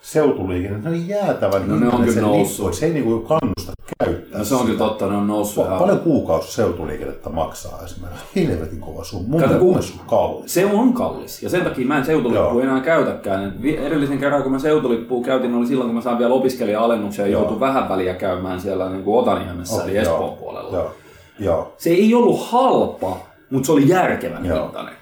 seutuliikenne. 0.00 0.78
Ne 0.78 0.88
on 0.90 1.08
jäätävän 1.08 1.68
No 1.68 1.76
ne 1.76 1.88
on 1.88 2.00
kyllä 2.00 2.12
se 2.12 2.20
noussut. 2.20 2.74
se 2.74 2.86
ei 2.86 2.92
niinku 2.92 3.18
kannusta 3.20 3.72
käyttää 4.04 4.38
no 4.38 4.44
se 4.44 4.54
on 4.54 4.66
sitä. 4.66 4.78
totta, 4.78 5.06
ne 5.06 5.16
on 5.16 5.26
noussut 5.26 5.64
Pa- 5.64 5.66
ihan... 5.66 5.78
Paljon 5.78 5.98
kuukausi 6.00 6.52
seutuliikennettä 6.52 7.30
maksaa 7.30 7.78
esimerkiksi? 7.84 8.24
Helvetin 8.48 8.80
kova 8.80 9.04
summa. 9.04 9.28
Mun 9.28 9.40
Kato, 9.42 9.58
kun- 9.58 9.76
on 9.76 9.82
kallis. 10.06 10.54
Se 10.54 10.66
on 10.66 10.92
kallis 10.94 11.42
ja 11.42 11.48
sen 11.50 11.64
takia 11.64 11.86
mä 11.86 11.98
en 11.98 12.04
seutulippua 12.04 12.62
enää 12.62 12.80
käytäkään. 12.80 13.54
Edellisen 13.78 14.18
kerran 14.18 14.42
kun 14.42 14.52
mä 14.52 14.58
seutulippua 14.58 15.24
käytin 15.24 15.54
oli 15.54 15.66
silloin 15.66 15.88
kun 15.88 15.94
mä 15.94 16.00
sain 16.00 16.18
vielä 16.18 16.34
opiskelija-alennuksen 16.34 17.22
ja 17.22 17.30
Joo. 17.32 17.40
joutui 17.42 17.60
vähän 17.60 17.88
väliä 17.88 18.14
käymään 18.14 18.60
siellä 18.60 18.88
niin 18.90 19.04
kuin 19.04 19.18
Otaniemessä 19.18 19.82
eli 19.82 19.90
Okei, 19.90 19.96
Espoon 20.02 20.20
joo. 20.22 20.36
puolella. 20.36 20.76
Joo. 20.76 20.90
Joo. 21.38 21.74
Se 21.78 21.90
ei 21.90 22.14
ollut 22.14 22.40
halpa, 22.50 23.16
mutta 23.50 23.66
se 23.66 23.72
oli 23.72 23.88
järkevän 23.88 24.42
hintainen. 24.44 24.94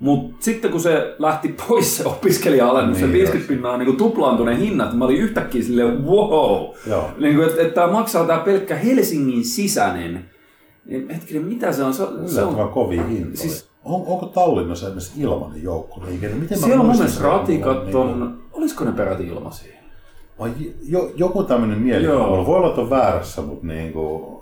Mutta 0.00 0.36
sitten 0.40 0.70
kun 0.70 0.80
se 0.80 1.14
lähti 1.18 1.54
pois 1.68 1.96
se 1.96 2.04
opiskelija-alennus, 2.08 2.96
Niin, 2.98 3.06
se 3.06 3.12
50 3.12 3.48
pinnaa 3.48 3.76
niin 3.78 3.96
tuplaantuneen 3.96 4.58
hinnat, 4.58 4.94
mä 4.94 5.04
olin 5.04 5.16
yhtäkkiä 5.18 5.62
silleen 5.62 6.04
wow. 6.06 6.66
Joo. 6.86 7.10
Niin 7.18 7.36
kuin, 7.36 7.48
että, 7.48 7.62
että 7.62 7.74
tämä 7.74 7.92
maksaa 7.92 8.24
tämä 8.26 8.38
pelkkä 8.40 8.74
Helsingin 8.76 9.44
sisäinen. 9.44 10.24
Niin 10.84 11.10
hetkinen, 11.10 11.44
mitä 11.44 11.72
se 11.72 11.82
on? 11.84 11.94
Se, 11.94 12.02
on- 12.02 12.28
se 12.28 12.42
on 12.42 12.68
kovia 12.68 13.02
hintoja. 13.04 13.36
Siis 13.36 13.68
On, 13.84 14.02
onko 14.06 14.26
Tallinnassa 14.26 14.86
esimerkiksi 14.86 15.20
ilmainen 15.22 15.62
joukkoliikenne? 15.62 16.36
Miten 16.36 16.58
mä 16.60 16.66
Siellä 16.66 16.80
on 16.80 16.86
mun 16.86 16.96
mielestä 16.96 17.24
ratikat 17.24 17.82
niin 17.84 17.92
kuin- 17.92 18.08
on, 18.22 18.38
olisiko 18.52 18.84
ne 18.84 18.92
peräti 18.92 19.26
ilmaisia? 19.26 19.72
Vai 20.38 20.50
jo, 20.88 21.12
joku 21.16 21.42
tämmöinen 21.42 21.78
mielikuva. 21.78 22.46
Voi 22.46 22.56
olla, 22.56 22.68
että 22.68 22.80
on 22.80 22.90
väärässä, 22.90 23.42
mutta 23.42 23.66
niin 23.66 23.92
kuin, 23.92 24.37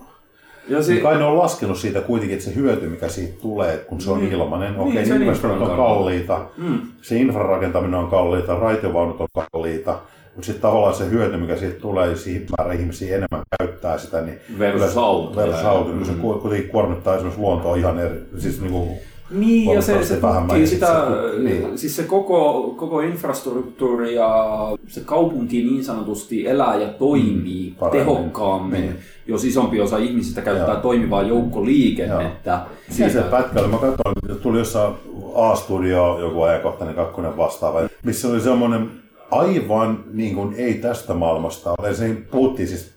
Ja 0.68 0.82
si- 0.82 1.00
kai 1.00 1.18
ne 1.18 1.24
on 1.24 1.38
laskenut 1.38 1.78
siitä 1.78 2.00
kuitenkin, 2.00 2.38
että 2.38 2.50
se 2.50 2.54
hyöty, 2.54 2.88
mikä 2.88 3.08
siitä 3.08 3.40
tulee, 3.42 3.76
kun 3.88 4.00
se 4.00 4.10
on 4.10 4.22
ilmainen, 4.22 4.72
Niin, 4.72 4.80
okei, 4.80 5.04
sen 5.06 5.12
okay, 5.14 5.22
investoinnit 5.22 5.62
on 5.62 5.68
infran 5.68 5.78
kannalta. 5.78 5.94
kalliita, 5.94 6.46
mm. 6.56 6.78
se 7.02 7.16
infrarakentaminen 7.16 8.00
on 8.00 8.08
kalliita, 8.10 8.58
raitiovaunut 8.58 9.20
on 9.20 9.28
kalliita, 9.52 9.98
mutta 10.34 10.46
sitten 10.46 10.62
tavallaan 10.62 10.94
se 10.94 11.10
hyöty, 11.10 11.36
mikä 11.36 11.56
siitä 11.56 11.80
tulee, 11.80 12.10
jos 12.10 12.24
siihen 12.24 12.46
määrä 12.58 12.72
ihmisiä 12.74 13.08
enemmän 13.16 13.42
käyttää 13.58 13.98
sitä, 13.98 14.20
niin 14.20 14.38
Versus 14.58 14.96
auto. 14.96 15.36
versus 15.36 15.64
auto, 15.64 15.92
niin 15.92 16.06
se 16.06 16.12
Mm. 16.12 16.20
ku- 16.20 16.34
kuitenkin 16.38 16.70
kuormittaa 16.70 17.14
esimerkiksi 17.14 17.40
luontoa 17.40 17.76
ihan 17.76 17.98
eri, 17.98 18.18
siis 18.38 18.60
niin 18.60 18.72
kuin, 18.72 18.88
Niin, 19.30 19.74
ja 19.74 19.82
se, 19.82 20.04
se 20.04 20.20
tutkii 20.20 20.66
sitä, 20.66 20.86
se- 20.86 21.38
niin. 21.42 21.78
siis 21.78 21.96
se 21.96 22.02
koko, 22.02 22.62
koko 22.76 23.00
infrastruktuuri 23.00 24.14
ja 24.14 24.56
se 24.88 25.00
kaupunki 25.00 25.62
niin 25.64 25.84
sanotusti 25.84 26.46
elää 26.48 26.76
ja 26.76 26.88
toimii 26.88 27.70
Mm, 27.70 27.76
paremmin. 27.76 28.00
tehokkaammin, 28.06 28.80
Niin. 28.80 28.96
jos 29.26 29.44
isompi 29.44 29.80
osa 29.80 29.98
ihmisistä 29.98 30.42
käyttää 30.42 30.72
Joo. 30.74 30.80
toimivaa 30.82 31.22
joukkoliikennettä. 31.22 32.60
Siinä 32.90 33.12
se 33.12 33.22
pätkä 33.22 33.60
oli, 33.60 33.68
mä 33.68 33.76
katsoin, 33.78 34.40
tuli 34.42 34.58
jossain 34.58 34.94
A-studio 35.34 36.18
joku 36.20 36.42
ajankohtainen 36.42 36.96
kakkonen 36.96 37.36
vastaava, 37.36 37.80
missä 38.04 38.28
oli 38.28 38.40
semmoinen 38.40 38.90
aivan 39.30 40.04
niin 40.12 40.34
kuin 40.34 40.54
ei 40.58 40.74
tästä 40.74 41.14
maailmasta 41.14 41.74
ole. 41.78 41.94
Siinä 41.94 42.20
puhuttiin 42.30 42.68
siis, 42.68 42.95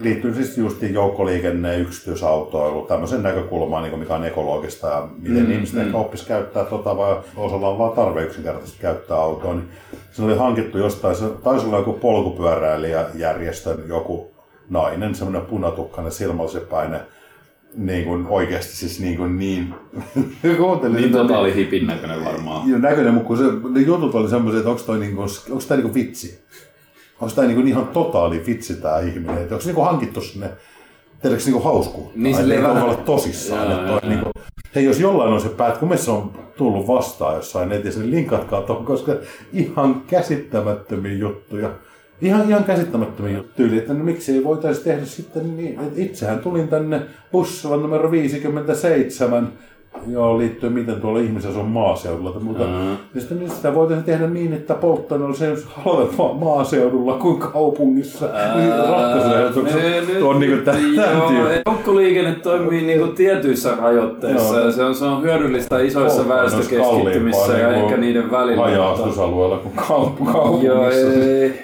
liittyy 0.00 0.34
siis 0.34 0.58
just 0.58 0.82
joukkoliikenne, 0.82 1.78
yksityisautoilu, 1.78 2.86
tämmöisen 2.86 3.22
näkökulmaan, 3.22 3.82
niin 3.82 3.90
kuin 3.90 4.00
mikä 4.00 4.14
on 4.14 4.24
ekologista 4.24 4.86
ja 4.86 5.08
miten 5.18 5.46
mm, 5.46 5.52
ihmiset 5.52 5.78
ehkä 5.78 5.96
oppisi 5.96 6.26
käyttää 6.26 6.64
tota, 6.64 6.96
vai 6.96 7.16
osalla 7.36 7.68
on 7.68 7.78
vaan 7.78 7.92
tarve 7.92 8.22
yksinkertaisesti 8.22 8.80
käyttää 8.80 9.16
autoa. 9.16 9.54
Niin 9.54 9.68
se 10.12 10.22
oli 10.22 10.36
hankittu 10.36 10.78
jostain, 10.78 11.16
se 11.16 11.24
taisi 11.44 11.66
olla 11.66 11.78
joku 11.78 11.92
polkupyöräilijäjärjestön 11.92 13.84
joku 13.88 14.34
nainen, 14.70 15.14
semmoinen 15.14 15.42
punatukkainen 15.42 16.12
silmälasepäinen, 16.12 17.00
niin 17.76 18.04
kuin 18.04 18.26
oikeasti 18.26 18.76
siis 18.76 19.00
niin 19.00 19.16
kuin 19.16 19.38
niin... 19.38 19.74
Kuuntelin 20.56 20.96
Niin 20.96 21.12
totaali 21.12 21.54
hipin 21.54 21.86
näköinen 21.86 22.24
varmaan. 22.24 22.70
ja 22.70 22.78
näköinen, 22.78 23.14
mutta 23.14 23.26
kun 23.26 23.38
se, 23.38 23.44
ne 23.70 23.80
jutut 23.80 24.14
oli 24.14 24.28
semmoisia, 24.28 24.58
että 24.58 24.70
onko 24.70 24.82
toi 24.82 24.98
niinku, 24.98 25.22
onko 25.22 25.64
tää 25.68 25.76
niinku 25.76 25.94
vitsi? 25.94 26.44
Onko 27.24 27.36
tää 27.36 27.46
niinku 27.46 27.66
ihan 27.66 27.86
totaali 27.88 28.42
vitsi 28.46 28.74
tää 28.74 29.00
ihminen? 29.00 29.38
Että 29.38 29.54
onko 29.54 29.60
se 29.62 29.68
niinku 29.68 29.80
hankittu 29.82 30.20
sinne, 30.20 30.50
tiedätkö 31.22 31.44
niinku 31.44 31.60
hauskuutta? 31.60 32.12
Niin 32.16 32.36
Ai, 32.36 32.40
silleen 32.42 32.60
niinku 32.60 32.74
vähän- 32.74 32.88
olla 32.88 33.02
tosissaan. 33.04 33.72
Että 33.72 33.82
joo, 33.86 34.00
toi 34.00 34.08
niinku, 34.10 34.30
hei, 34.74 34.84
jos 34.84 35.00
jollain 35.00 35.32
on 35.32 35.40
se 35.40 35.48
päät, 35.48 35.78
kun 35.78 35.88
meissä 35.88 36.12
on 36.12 36.30
tullut 36.56 36.86
vastaan 36.86 37.36
jossain 37.36 37.68
netissä, 37.68 38.00
niin 38.00 38.10
linkatkaa 38.10 38.62
tuohon, 38.62 38.84
koska 38.84 39.12
ihan 39.52 40.02
käsittämättömiä 40.06 41.12
juttuja. 41.12 41.70
Ihan, 42.20 42.48
ihan 42.48 42.64
käsittämättömiä 42.64 43.32
juttuja. 43.36 43.56
Tyyli, 43.56 43.78
että 43.78 43.94
no, 43.94 44.04
miksi 44.04 44.32
ei 44.32 44.44
voitaisi 44.44 44.84
tehdä 44.84 45.04
sitten 45.04 45.56
niin, 45.56 45.80
että 45.80 46.00
itsehän 46.02 46.38
tulin 46.38 46.68
tänne 46.68 47.02
bussilla 47.32 47.76
numero 47.76 48.10
57, 48.10 49.52
Joo, 50.08 50.38
liittyy 50.38 50.70
miten 50.70 51.00
tuolla 51.00 51.20
ihmisessä 51.20 51.58
on 51.60 51.66
maaseudulla. 51.66 52.36
Mutta 52.40 52.64
Mm. 52.64 52.96
sitten 53.20 53.38
niin 53.38 53.50
sitä 53.50 53.74
voitaisiin 53.74 54.04
tehdä 54.06 54.26
niin, 54.26 54.52
että 54.52 54.74
polttoaine 54.74 55.24
olisi 55.26 55.44
halvempaa 55.68 56.34
maaseudulla 56.34 57.12
kuin 57.16 57.38
kaupungissa. 57.38 58.26
Niin 58.54 58.72
on 60.24 60.40
niin 60.40 60.50
kuin 60.64 60.96
Joo, 60.96 61.28
tyyppi. 61.28 61.62
joukkoliikenne 61.66 62.32
toimii 62.34 62.82
niinku 62.86 63.06
tietyissä 63.06 63.74
rajoitteissa 63.82 64.60
ja 64.60 64.72
se 64.72 64.84
on, 64.84 64.94
se 64.94 65.04
on 65.04 65.22
hyödyllistä 65.22 65.78
isoissa 65.80 66.28
väestökeskittymissä 66.28 67.52
ja 67.58 67.68
niinku 67.70 67.86
ehkä 67.86 68.00
niiden 68.00 68.30
välillä. 68.30 68.62
Haja-asutusalueella 68.62 69.56
kuin 69.58 69.72
Joo, 69.76 70.32
kaupungissa. 70.32 71.12
ei. 71.12 71.54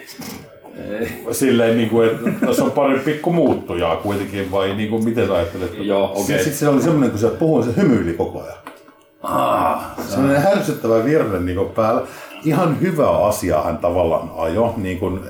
Silleen, 1.33 1.77
niin 1.77 1.91
kuin, 1.91 2.11
että 2.11 2.31
tässä 2.47 2.65
on 2.65 2.71
pari 2.71 2.99
pikku 2.99 3.33
muuttujaa 3.33 3.97
kuitenkin, 3.97 4.51
vai 4.51 4.75
niin 4.75 4.91
kuin, 4.91 5.05
miten 5.05 5.27
sä 5.27 5.35
ajattelet? 5.35 5.73
Joo, 5.79 6.13
okei. 6.13 6.25
Sitten 6.25 6.55
se 6.55 6.69
oli 6.69 6.83
semmoinen, 6.83 7.11
kun 7.11 7.19
se 7.19 7.29
puhui, 7.29 7.63
se 7.63 7.77
hymyili 7.77 8.13
koko 8.13 8.43
ajan. 8.43 8.59
Ah, 9.23 9.83
Sellainen 10.09 10.43
härsyttävä 10.43 11.05
virne 11.05 11.41
niin 11.41 11.57
kuin 11.57 11.69
päällä. 11.69 12.03
Ihan 12.45 12.81
hyvä 12.81 13.11
asia 13.11 13.63
hän 13.63 13.79
tavallaan 13.79 14.31
ajo, 14.37 14.75
niin 14.77 14.99
kuin 14.99 15.21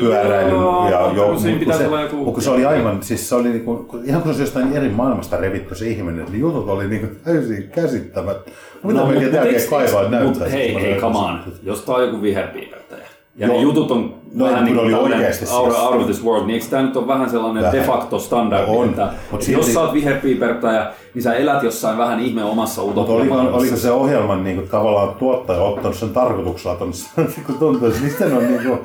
pyöräily 0.00 0.50
Joo, 0.50 0.90
ja 0.90 1.00
mutta 1.00 1.16
jo, 1.16 1.26
kun 1.26 1.40
siinä 1.40 1.58
mutta 1.58 1.72
pitäisi 1.72 1.94
se, 1.94 2.02
joku- 2.02 2.32
kun 2.32 2.42
se 2.42 2.50
oli 2.50 2.64
aivan, 2.64 3.02
siis 3.02 3.28
se 3.28 3.34
oli 3.34 3.48
niin 3.48 3.64
kuin, 3.64 3.86
ihan 4.04 4.22
kun 4.22 4.34
se 4.34 4.42
olisi 4.42 4.42
jostain 4.42 4.76
eri 4.76 4.88
maailmasta 4.88 5.36
revitty 5.36 5.74
se 5.74 5.88
ihminen, 5.88 6.24
niin 6.24 6.40
jutut 6.40 6.68
oli 6.68 6.88
niin 6.88 7.00
kuin 7.00 7.20
täysin 7.24 7.70
käsittämättä. 7.74 8.50
Mitä 8.84 9.00
no, 9.00 9.06
melkein 9.06 9.32
tärkeä 9.32 9.60
kaivaa 9.70 10.08
näyttää. 10.08 10.48
hei, 10.48 10.74
hei, 10.74 11.00
come 11.00 11.18
on. 11.18 11.40
Jos 11.62 11.82
tää 11.82 11.94
on 11.94 12.02
joku 12.02 12.22
viherpiipertäjä. 12.22 13.05
Ja 13.38 13.46
Joo. 13.46 13.56
ne 13.56 13.62
jutut 13.62 13.90
on 13.90 14.14
No, 14.34 14.44
vähän 14.44 14.64
niin 14.64 14.76
ne 14.76 14.82
kuin 14.82 14.94
oikeasti 14.94 15.44
out, 15.52 15.72
siis- 15.72 15.82
out 15.84 15.94
of 15.94 16.04
this 16.04 16.24
world, 16.24 16.46
niin 16.46 16.54
eikö 16.54 16.66
tää 16.70 16.82
nyt 16.82 16.96
ole 16.96 17.06
vähän 17.06 17.30
sellainen 17.30 17.62
Vähän. 17.62 17.78
de 17.80 17.84
facto 17.86 18.18
standardi, 18.18 18.70
On, 18.70 18.88
että, 18.88 19.08
mut 19.30 19.42
silti- 19.42 19.52
jos 19.60 19.72
sä 19.74 19.80
oot 19.80 19.92
viherpiipertäjä, 19.92 20.86
niin 21.14 21.22
sä 21.22 21.34
elät 21.34 21.62
jossain 21.62 21.98
vähän 21.98 22.20
ihme 22.20 22.44
omassa 22.44 22.82
Mutta 22.82 23.00
oliko, 23.00 23.34
oliko 23.34 23.76
se 23.76 23.90
ohjelman 23.90 24.44
niin 24.44 24.56
kuin, 24.56 24.68
tavallaan 24.68 25.14
tuottaja 25.14 25.60
ottanut 25.62 25.96
sen 25.96 26.10
tarkoituksella, 26.10 26.78
on, 26.80 26.92
kun 27.46 27.58
tuntuu, 27.58 27.88
että 27.88 28.00
miten 28.04 28.36
on 28.36 28.46
niin 28.48 28.62
kuin, 28.62 28.78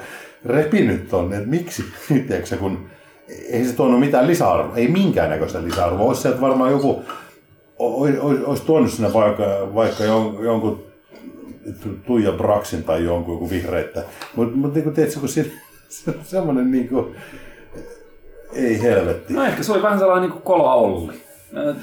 repinyt 0.45 1.09
tonne, 1.09 1.37
että 1.37 1.49
miksi, 1.49 1.83
tiedätkö, 2.27 2.57
kun 2.57 2.77
ei 3.51 3.65
se 3.65 3.75
tuonut 3.75 3.99
mitään 3.99 4.27
lisäarvoa, 4.27 4.75
ei 4.75 4.87
minkäännäköistä 4.87 5.63
lisäarvoa. 5.63 6.07
Olisi 6.07 6.21
sieltä 6.21 6.41
varmaan 6.41 6.71
joku, 6.71 7.01
olisi, 7.79 8.17
olisi 8.45 8.63
tuonut 8.65 8.91
sinne 8.91 9.13
vaikka, 9.13 9.43
vaikka 9.75 10.03
jon, 10.03 10.37
jonkun 10.41 10.83
Tuija 12.05 12.31
Braxin 12.31 12.83
tai 12.83 13.03
jonkun 13.03 13.33
joku 13.33 13.49
vihreitä. 13.49 14.03
Mutta 14.35 14.57
mut, 14.57 14.73
niin 14.73 14.83
kuin, 14.83 14.95
tiedätkö, 14.95 15.19
kun 15.19 15.29
siinä, 15.29 15.49
se, 15.89 16.13
semmoinen 16.23 16.71
niin 16.71 16.89
kuin, 16.89 17.15
ei 18.53 18.81
helvetti. 18.81 19.33
No 19.33 19.43
ehkä 19.43 19.63
se 19.63 19.71
oli 19.71 19.83
vähän 19.83 19.99
sellainen 19.99 20.21
niin 20.21 20.31
kuin 20.31 20.43
kola 20.43 20.73
Olli. 20.73 21.13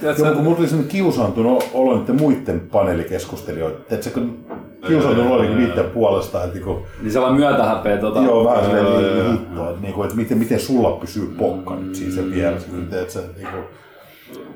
Tiedätkö, 0.00 0.22
Joo, 0.24 0.34
kun 0.34 0.42
mulla 0.42 0.56
tuli 0.56 0.68
sellainen 0.68 0.92
kiusaantunut 0.92 1.64
olo 1.74 1.98
niiden 1.98 2.16
muiden 2.16 2.60
paneelikeskustelijoiden. 2.60 3.80
Tiedätkö, 3.88 4.10
kun 4.10 4.44
kiusaantunut 4.86 5.32
olo 5.32 5.42
niin 5.42 5.58
niiden 5.58 5.84
puolesta, 5.84 6.44
että 6.44 6.54
niinku, 6.54 6.86
niin 7.02 7.12
sellainen 7.12 7.40
myötähäpeä 7.40 7.96
tota... 7.96 8.20
joo, 8.20 8.44
vähän 8.44 8.76
joo. 8.76 9.00
niin 9.00 9.34
että, 9.34 9.80
niinku, 9.80 10.02
että 10.02 10.16
miten, 10.16 10.38
miten 10.38 10.60
sulla 10.60 10.90
pysyy 10.90 11.34
pokka 11.38 11.76
nyt 11.76 11.94
siinä 11.94 12.14
sen 12.14 12.30
vieressä. 12.30 12.68
Mm. 12.72 12.86
Tiedätkö, 12.86 13.20
niinku, 13.36 13.56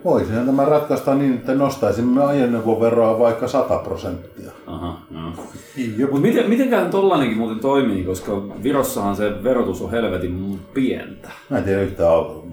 voisihan 0.05 0.47
tämä 0.47 0.65
ratkaista 0.65 1.15
niin, 1.15 1.35
että 1.35 1.55
nostaisimme 1.55 2.25
ajoneuvoveroa 2.25 3.19
vaikka 3.19 3.49
100 3.49 3.79
prosenttia. 3.79 4.51
Aha, 4.67 4.99
joo. 5.11 5.47
Niin, 5.77 6.01
Mutta 6.01 6.21
miten, 6.21 6.49
mitenköhän 6.49 6.91
tollainenkin 6.91 7.39
muuten 7.39 7.61
toimii, 7.61 8.05
koska 8.05 8.33
Virossahan 8.63 9.17
se 9.17 9.45
verotus 9.45 9.83
on 9.83 9.91
helvetin 9.91 10.61
pientä. 10.75 11.31
Mä 11.51 11.59
en 11.59 11.65
tiedä 11.65 11.83
yhtään 11.83 12.11
autoa. 12.11 12.45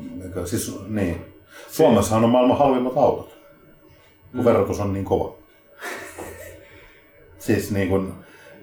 Siis, 0.45 0.79
niin. 0.87 1.25
Suomessahan 1.71 2.23
on 2.23 2.29
maailman 2.29 2.57
halvimmat 2.57 2.97
autot, 2.97 3.37
kun 4.35 4.45
verotus 4.45 4.79
on 4.79 4.93
niin 4.93 5.05
kova. 5.05 5.35
Siis 7.39 7.71
niin 7.71 7.89
kun, 7.89 8.13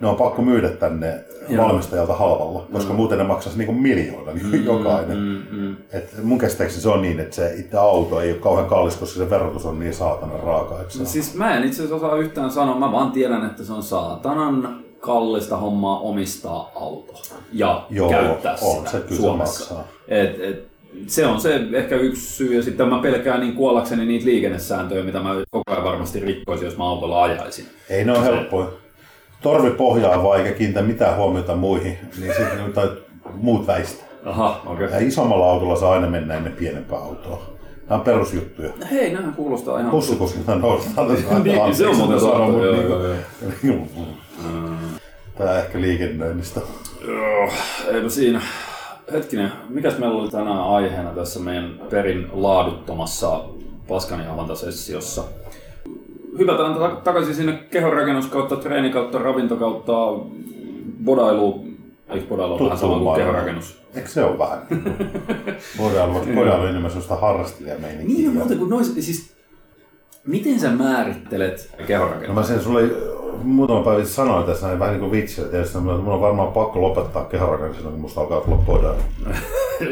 ne 0.00 0.08
on 0.08 0.16
pakko 0.16 0.42
myydä 0.42 0.68
tänne 0.68 1.24
Joo. 1.48 1.64
valmistajalta 1.64 2.14
halvalla, 2.14 2.66
koska 2.72 2.92
muuten 2.92 3.18
ne 3.18 3.24
maksaisi 3.24 3.58
niin 3.58 3.74
miljoona 3.74 4.32
niin 4.32 4.64
jokainen. 4.64 5.18
Mm, 5.18 5.42
mm. 5.60 5.76
Et 5.92 6.10
mun 6.22 6.38
käsittääkseni 6.38 6.82
se 6.82 6.88
on 6.88 7.02
niin, 7.02 7.20
että 7.20 7.36
se 7.36 7.54
itse 7.58 7.76
auto 7.78 8.20
ei 8.20 8.30
ole 8.32 8.38
kauhean 8.38 8.66
kallis, 8.68 8.96
koska 8.96 9.18
se 9.18 9.30
verotus 9.30 9.66
on 9.66 9.78
niin 9.78 9.94
saatana 9.94 10.32
raaka. 10.44 10.80
Että 10.80 10.92
se 10.94 11.00
on- 11.00 11.06
Siis 11.06 11.34
mä 11.34 11.56
en 11.56 11.64
itse 11.64 11.82
asiassa 11.82 12.06
osaa 12.06 12.16
yhtään 12.18 12.50
sanoa, 12.50 12.78
mä 12.78 12.92
vaan 12.92 13.12
tiedän, 13.12 13.46
että 13.46 13.64
se 13.64 13.72
on 13.72 13.82
saatanan 13.82 14.78
kallista 15.00 15.56
hommaa 15.56 15.98
omistaa 16.00 16.72
auto 16.74 17.12
ja 17.52 17.86
Joo, 17.90 18.10
käyttää 18.10 18.56
on, 18.62 18.76
sitä 18.78 18.90
se 18.90 18.98
kyllä 18.98 19.08
se 19.10 19.16
Suomessa. 19.22 19.74
maksaa. 19.74 19.92
Et, 20.08 20.40
et, 20.40 20.66
se 21.06 21.26
on 21.26 21.40
se 21.40 21.60
ehkä 21.72 21.96
yksi 21.96 22.20
syy, 22.36 22.54
ja 22.56 22.62
sitten 22.62 22.88
mä 22.88 22.98
pelkään 23.02 23.40
niin 23.40 23.52
kuollakseni 23.54 24.06
niitä 24.06 24.24
liikennesääntöjä, 24.26 25.04
mitä 25.04 25.20
mä 25.20 25.34
koko 25.50 25.72
ajan 25.72 25.84
varmasti 25.84 26.20
rikkoisin, 26.20 26.64
jos 26.66 26.76
mä 26.76 26.84
autolla 26.88 27.22
ajaisin. 27.22 27.66
Ei 27.90 28.04
ne 28.04 28.12
ole 28.12 28.24
helppoja. 28.24 28.68
Torvi 29.46 29.70
pohjaa 29.70 30.22
vaan 30.22 30.38
eikä 30.38 30.58
kiinnitä 30.58 30.82
mitään 30.82 31.16
huomiota 31.16 31.56
muihin, 31.56 31.98
niin 32.20 32.34
sitten 32.34 32.72
tai 32.74 32.88
muut 33.34 33.66
väistä. 33.66 34.04
Aha, 34.24 34.60
okei. 34.66 34.88
Ja 34.90 34.98
isommalla 34.98 35.50
autolla 35.50 35.76
saa 35.76 35.92
aina 35.92 36.06
mennä 36.06 36.34
ennen 36.34 36.52
pienempää 36.52 36.98
autoa. 36.98 37.42
Nämä 37.88 37.98
on 37.98 38.04
perusjuttuja. 38.04 38.72
Hei, 38.90 39.12
nämä 39.12 39.32
kuulostaa 39.32 39.78
ihan... 39.78 39.90
Bussikuskilta 39.90 40.54
nousetaan. 40.54 41.08
Niin, 41.44 41.74
se 41.74 41.86
on 41.86 41.96
muuten 41.96 42.18
totta, 42.18 42.38
joo, 42.38 42.74
joo, 42.74 43.16
joo. 43.62 43.86
Tämä 45.38 45.58
ehkä 45.58 45.80
liikennöinnistä. 45.80 46.60
Joo, 47.06 47.48
eipä 47.92 48.08
siinä. 48.08 48.40
Hetkinen, 49.12 49.52
mikäs 49.68 49.98
meillä 49.98 50.22
oli 50.22 50.30
tänään 50.30 50.62
aiheena 50.62 51.10
tässä 51.10 51.40
meidän 51.40 51.80
perin 51.90 52.28
laaduttomassa 52.32 53.40
paskanihavantasessiossa? 53.88 55.24
Hypätään 56.38 56.74
ta- 56.74 57.00
takaisin 57.04 57.34
sinne 57.34 57.52
kehonrakennus 57.70 58.26
kautta, 58.26 58.56
treeni 58.56 58.90
kautta, 58.90 59.18
ravinto 59.18 59.56
kautta, 59.56 59.92
bodailu. 61.04 61.64
Eikö 62.08 62.26
bodailu 62.28 62.52
ole 62.54 62.64
vähän 62.64 62.78
sama 62.78 62.98
kuin 62.98 63.16
kehonrakennus? 63.16 63.82
Eikö 63.94 64.08
se 64.08 64.24
ole 64.24 64.38
vähän? 64.38 64.58
Voidaan 65.78 66.10
olla, 66.10 66.22
voidaan 66.34 66.60
olla 66.60 66.68
enemmän 66.70 66.90
sellaista 66.90 67.16
harrastelijameininkiä. 67.16 68.16
Niin, 68.16 68.26
no, 68.26 68.32
muuten 68.40 68.58
kuin 68.58 68.70
nois, 68.70 68.94
siis 68.94 69.36
Miten 70.26 70.60
sä 70.60 70.70
määrittelet 70.70 71.70
No 71.78 71.84
kehorakennuksen? 71.86 72.34
mä 72.34 72.42
sen 72.42 72.60
sulle 72.60 72.82
muutama 73.42 73.80
päivä 73.80 74.04
sanoin 74.04 74.44
tässä 74.44 74.66
näin 74.66 74.78
vähän 74.78 74.92
niin 74.92 75.00
kuin 75.00 75.12
vitsiä. 75.12 75.44
Tietysti 75.44 75.78
mun 75.78 76.08
on 76.08 76.20
varmaan 76.20 76.52
pakko 76.52 76.82
lopettaa 76.82 77.24
kehorakennus, 77.24 77.78
kun 77.78 78.00
musta 78.00 78.20
alkaa 78.20 78.40
tulla 78.40 78.62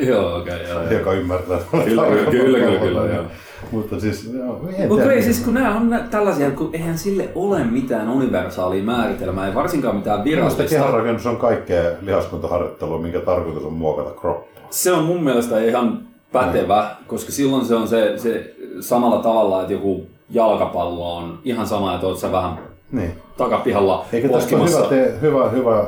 joo, 0.09 0.37
okei, 0.37 0.55
okay, 0.55 0.67
joo, 0.69 0.83
joo. 0.83 0.93
joka 0.93 1.13
ymmärtää. 1.13 1.59
Kyllä, 1.85 2.03
kyllä, 2.07 2.31
kyllä, 2.31 2.59
kyllä, 2.59 2.79
kyllä, 2.79 3.15
joo. 3.15 3.25
Mutta 3.71 4.01
siis, 4.01 4.31
joo, 4.35 4.61
Mutta 4.89 5.13
ei 5.13 5.23
siis 5.23 5.41
kun 5.41 5.55
nämä 5.55 5.77
on 5.77 5.91
nä- 5.91 6.05
tällaisia, 6.11 6.51
kun 6.51 6.71
eihän 6.73 6.99
sille 6.99 7.29
ole 7.35 7.65
mitään 7.65 8.11
universaalia 8.11 8.83
määritelmää, 8.83 9.47
ei 9.47 9.55
varsinkaan 9.55 9.97
mitään 9.97 10.19
Minusta 10.19 10.31
virallista. 10.31 10.65
kehonrakennus 10.77 11.27
on 11.27 11.37
kaikkea 11.37 11.83
lihaskuntaharjoittelua, 12.03 12.99
minkä 12.99 13.21
tarkoitus 13.21 13.65
on 13.65 13.73
muokata 13.73 14.11
kroppaa. 14.11 14.63
Se 14.71 14.93
on 14.93 15.05
mun 15.05 15.23
mielestä 15.23 15.61
ihan 15.61 16.01
pätevä, 16.33 16.91
koska 17.07 17.33
silloin 17.33 17.65
se 17.65 17.75
on 17.75 17.89
se, 17.89 18.19
se 18.19 18.55
samalla 18.81 19.19
tavalla, 19.19 19.61
että 19.61 19.73
joku 19.73 20.07
jalkapallo 20.31 21.17
on 21.17 21.39
ihan 21.45 21.67
sama, 21.67 21.95
että 21.95 22.07
oot 22.07 22.19
sä 22.19 22.33
vähän 22.33 22.59
Niin. 22.95 23.13
takapihalla 23.37 24.05
Eikä 24.13 24.29
tästä 24.29 24.41
poskimassa. 24.41 24.79
hyvä, 24.79 24.89
te, 24.89 25.15
hyvä, 25.23 25.49
hyvä 25.49 25.85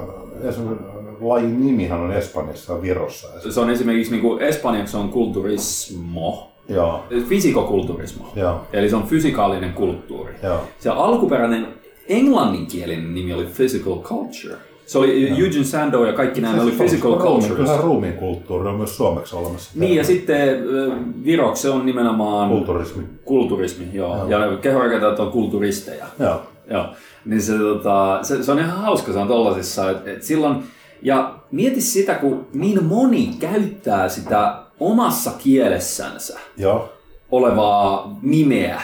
esimerkiksi 0.49 0.87
lajin 1.21 1.67
nimihän 1.67 2.01
on 2.01 2.13
Espanjassa 2.13 2.73
ja 2.73 2.83
Virossa. 2.83 3.29
Ja 3.45 3.53
se- 3.53 3.61
on 3.61 3.71
esimerkiksi 3.71 4.13
niin 4.13 4.23
kuin 4.23 4.43
espanjaksi 4.43 4.97
on 4.97 5.09
kulturismo, 5.09 6.53
Joo, 6.69 7.05
fisikokulturismo. 7.29 8.29
joo, 8.37 8.61
Eli 8.73 8.89
se 8.91 8.97
on 8.97 9.03
fysikaalinen 9.03 9.73
kulttuuri. 9.73 10.33
joo. 10.43 10.61
Se 10.79 10.91
alkuperäinen 10.91 11.67
englanninkielinen 12.09 13.15
nimi 13.15 13.35
oli 13.35 13.47
physical 13.57 13.99
culture. 13.99 14.55
Se 14.87 14.99
oli 14.99 15.29
Eugene 15.29 15.65
Sandow 15.65 16.07
ja 16.07 16.13
kaikki 16.13 16.41
nämä 16.41 16.63
oli 16.63 16.71
physical 16.71 17.17
cultures. 17.19 17.53
Kyllähän 17.57 17.81
ruumiin 17.85 18.13
kulttuuri 18.15 18.69
on 18.69 18.75
myös 18.75 18.97
suomeksi 18.97 19.37
olemassa. 19.37 19.71
Niin 19.75 19.97
ja 19.97 20.05
sitten 20.05 20.49
ö, 20.49 20.91
Viroksi 21.25 21.63
se 21.63 21.71
on 21.71 21.87
nimenomaan 21.87 22.49
Kulturismi. 22.51 23.03
kulturismi, 23.25 23.87
joo. 23.93 24.27
Ja 24.29 24.39
kehorakentajat 24.63 25.21
on 25.21 25.31
kulturisteja. 25.33 26.05
Joo. 26.21 26.41
Joo. 26.71 26.87
Niin 27.25 27.43
se, 27.43 27.59
tota, 27.59 28.19
se, 28.23 28.43
se, 28.43 28.53
on 28.53 28.59
ihan 28.59 28.79
hauska, 28.79 29.13
se 29.13 29.19
on 29.19 29.29
tollasissa. 29.29 29.91
Et, 29.91 30.09
et 30.09 30.23
silloin, 30.23 30.63
ja 31.03 31.35
mieti 31.53 31.81
sitä, 31.81 32.15
kun 32.15 32.47
niin 32.55 32.85
moni 32.85 33.31
käyttää 33.39 34.09
sitä 34.09 34.57
omassa 34.81 35.31
kielessänsä 35.39 36.39
Joo. 36.57 36.93
olevaa 37.31 38.19
nimeä 38.23 38.81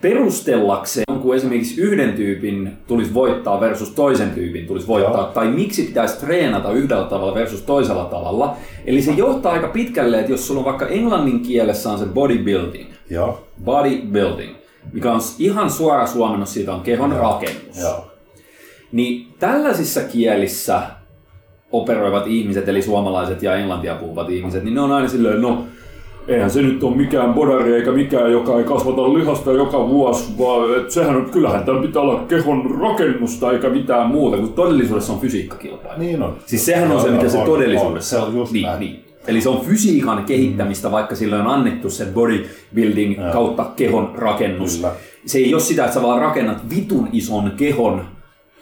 perustellakseen 0.00 1.04
jonkun 1.08 1.36
esimerkiksi 1.36 1.80
yhden 1.80 2.12
tyypin 2.12 2.72
tulisi 2.86 3.14
voittaa 3.14 3.60
versus 3.60 3.90
toisen 3.90 4.30
tyypin 4.30 4.66
tulisi 4.66 4.86
voittaa, 4.86 5.20
Joo. 5.20 5.30
tai 5.34 5.48
miksi 5.48 5.82
pitäisi 5.82 6.20
treenata 6.20 6.72
yhdellä 6.72 7.04
tavalla 7.04 7.34
versus 7.34 7.62
toisella 7.62 8.04
tavalla. 8.04 8.56
Eli 8.86 9.02
se 9.02 9.12
johtaa 9.12 9.52
aika 9.52 9.68
pitkälle, 9.68 10.20
että 10.20 10.32
jos 10.32 10.46
sulla 10.46 10.58
on 10.58 10.64
vaikka 10.64 10.86
englannin 10.86 11.40
kielessä 11.40 11.90
on 11.90 11.98
se 11.98 12.04
bodybuilding, 12.06 12.88
Joo. 13.10 13.46
bodybuilding, 13.64 14.54
mikä 14.92 15.12
on 15.12 15.20
ihan 15.38 15.70
suora 15.70 16.06
suomennos, 16.06 16.54
siitä 16.54 16.74
on 16.74 16.80
kehon 16.80 17.12
rakennus. 17.12 17.78
Joo. 17.80 18.06
Niin 18.92 19.26
tällaisissa 19.38 20.00
kielissä 20.00 20.82
operoivat 21.72 22.26
ihmiset, 22.26 22.68
eli 22.68 22.82
suomalaiset 22.82 23.42
ja 23.42 23.54
englantia 23.54 23.94
puhuvat 23.94 24.30
ihmiset, 24.30 24.64
niin 24.64 24.74
ne 24.74 24.80
on 24.80 24.92
aina 24.92 25.08
silleen, 25.08 25.42
no 25.42 25.64
eihän 26.28 26.50
se 26.50 26.62
nyt 26.62 26.82
ole 26.82 26.96
mikään 26.96 27.34
bodari 27.34 27.74
eikä 27.74 27.92
mikään, 27.92 28.32
joka 28.32 28.58
ei 28.58 28.64
kasvata 28.64 29.14
lihasta 29.14 29.52
joka 29.52 29.88
vuosi, 29.88 30.38
vaan 30.38 30.80
et 30.80 30.90
sehän 30.90 31.16
on, 31.16 31.30
kyllähän 31.30 31.64
tämä 31.64 31.82
pitää 31.82 32.02
olla 32.02 32.24
kehon 32.28 32.80
rakennusta 32.80 33.52
eikä 33.52 33.68
mitään 33.68 34.06
muuta, 34.06 34.36
kun 34.36 34.52
todellisuudessa 34.52 35.12
on 35.12 35.20
fysiikkakilpailu. 35.20 35.98
Niin 35.98 36.22
on. 36.22 36.36
Siis 36.46 36.66
sehän 36.66 36.92
on 36.92 37.00
se, 37.00 37.06
Joo, 37.06 37.12
mitä 37.12 37.24
joo, 37.24 37.32
se 37.32 37.38
on, 37.38 37.46
todellisuudessa 37.46 38.16
on. 38.16 38.22
Se 38.22 38.28
on 38.28 38.36
just 38.38 38.52
niin, 38.52 38.66
näin. 38.66 38.80
niin. 38.80 39.09
Eli 39.30 39.40
se 39.40 39.48
on 39.48 39.60
fysiikan 39.60 40.24
kehittämistä, 40.24 40.90
vaikka 40.90 41.14
sille 41.14 41.36
on 41.36 41.46
annettu 41.46 41.90
se 41.90 42.04
bodybuilding 42.04 43.32
kautta 43.32 43.64
kehon 43.76 44.12
rakennus. 44.14 44.76
Kyllä. 44.76 44.92
Se 45.26 45.38
ei 45.38 45.54
ole 45.54 45.62
sitä, 45.62 45.84
että 45.84 45.94
sä 45.94 46.02
vaan 46.02 46.20
rakennat 46.20 46.70
vitun 46.70 47.08
ison 47.12 47.52
kehon 47.56 48.04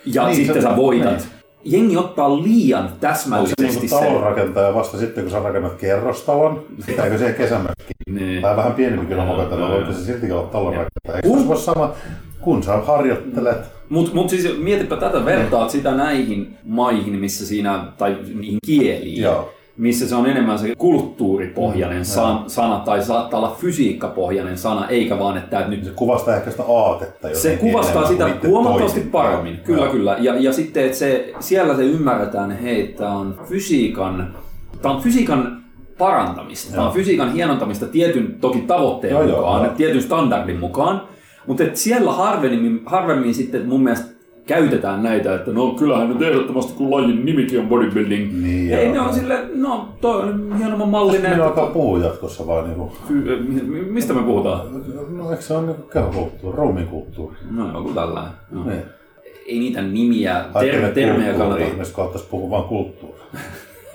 ja 0.07 0.27
Niin, 0.27 0.37
sitten 0.37 0.55
se- 0.55 0.61
sä 0.69 0.77
voitat. 0.77 1.11
niin. 1.19 1.23
Jengi 1.65 1.97
ottaa 1.97 2.43
liian 2.43 2.83
Onko 2.83 2.95
se 2.95 3.01
täsmällisesti 3.01 3.63
niin 3.63 3.79
kuin 3.79 3.89
sen. 3.89 3.99
talonrakentaja 3.99 4.75
vasta 4.75 4.99
sitten, 4.99 5.25
kun 5.25 5.31
sä 5.31 5.39
rakennat 5.39 5.75
kerrostalon? 5.75 6.65
Pitääkö 6.87 7.19
se 7.19 7.33
kesämökki? 7.33 7.93
Niin. 8.11 8.43
Tai 8.43 8.57
vähän 8.57 8.73
pienempi 8.73 9.07
kilometri, 9.07 9.59
voiko 9.59 9.93
se 9.93 10.05
siltikin 10.05 10.33
olla 10.35 10.47
talonrakentaja? 10.47 11.15
Eikö 11.15 11.29
se 11.29 11.49
ole 11.49 11.57
sama, 11.57 11.93
kun 12.41 12.63
sä 12.63 12.77
harjoittelet? 12.77 13.57
Mutta 13.89 14.15
mut 14.15 14.31
siis 14.31 14.59
mietipä 14.59 14.97
tätä, 14.97 15.25
vertaat 15.25 15.71
sitä 15.71 15.95
näihin 15.95 16.57
maihin, 16.65 17.19
missä 17.19 17.47
siinä, 17.47 17.85
tai 17.99 18.17
niihin 18.35 18.59
kieliin, 18.67 19.23
Joo. 19.23 19.51
Missä 19.79 20.09
se 20.09 20.15
on 20.15 20.27
enemmän 20.27 20.59
se 20.59 20.75
kulttuuripohjainen 20.79 22.05
san, 22.05 22.51
sana, 22.51 22.79
tai 22.79 23.03
saattaa 23.03 23.41
olla 23.41 23.57
fysiikkapohjainen 23.61 24.59
sana, 24.59 24.89
eikä 24.89 25.19
vaan, 25.19 25.39
että 25.39 25.61
et 25.61 25.69
nyt 25.69 25.85
Se 25.85 25.91
kuvastaa 25.91 26.37
ehkä 26.37 26.51
sitä 26.51 26.63
aatetta 26.69 27.29
Se 27.35 27.57
kuvastaa 27.57 28.09
sitä 28.09 28.31
huomattavasti 28.47 29.01
paremmin, 29.01 29.61
kyllä 29.65 29.83
Joo. 29.83 29.93
kyllä. 29.93 30.17
Ja, 30.21 30.37
ja 30.37 30.53
sitten, 30.53 30.85
että 30.85 30.99
se, 30.99 31.35
siellä 31.41 31.77
se 31.77 31.83
ymmärretään, 31.83 32.51
että 32.51 32.63
hei, 32.63 32.89
tämä 32.89 33.13
on 33.13 33.41
fysiikan, 33.49 34.35
tämä 34.83 34.95
on 34.95 35.03
fysiikan 35.03 35.63
parantamista, 35.99 36.73
tämä 36.73 36.87
on 36.87 36.93
fysiikan 36.93 37.33
hienontamista 37.33 37.87
tietyn 37.87 38.37
toki 38.41 38.61
tavoitteen 38.61 39.13
Joo, 39.13 39.23
joo, 39.23 39.37
mukaan, 39.37 39.65
joo. 39.65 39.75
tietyn 39.75 40.03
standardin 40.03 40.61
mukaan, 40.61 41.03
mutta 41.47 41.63
että 41.63 41.79
siellä 41.79 42.13
harvemmin, 42.13 42.83
harvemmin 42.87 43.35
sitten 43.35 43.69
mun 43.69 43.83
mielestä 43.83 44.18
käytetään 44.49 45.03
näitä, 45.03 45.35
että 45.35 45.51
no 45.53 45.71
kyllähän 45.71 46.09
nyt 46.09 46.23
ehdottomasti 46.23 46.73
kun 46.73 46.91
lajin 46.91 47.25
nimikin 47.25 47.61
on 47.61 47.69
bodybuilding. 47.69 48.43
Niin, 48.43 48.75
Ei 48.75 48.93
ne 48.93 49.01
on 49.01 49.15
sille, 49.15 49.39
no 49.55 49.89
toi 50.01 50.23
on 50.23 50.57
hienomman 50.59 50.89
mallinen. 50.89 51.31
Minä 51.31 51.45
alkaa 51.45 51.67
puhua 51.67 51.99
jatkossa 51.99 52.47
vaan 52.47 52.65
niinku... 52.65 52.93
Mi- 53.09 53.83
Mistä 53.91 54.15
me 54.15 54.23
puhutaan? 54.23 54.61
No 55.17 55.31
eikö 55.31 55.43
se 55.43 55.55
ole 55.55 55.67
niinku 55.67 55.83
kehokulttuuri, 55.83 56.57
ruumiinkulttuuri? 56.59 57.37
No 57.51 57.73
joku 57.79 57.89
tällainen. 57.95 58.33
No. 58.51 58.65
Niin. 58.65 58.83
Ei 59.47 59.59
niitä 59.59 59.83
nimiä, 59.83 60.45
ter- 60.61 60.93
termejä 60.93 61.15
kulttuuri, 61.33 61.39
kannata 61.39 61.65
Ihmiset 61.65 61.95
kohtaisi 61.95 62.27
puhua 62.31 62.51
vaan 62.51 62.65
kulttuuri. 62.65 63.21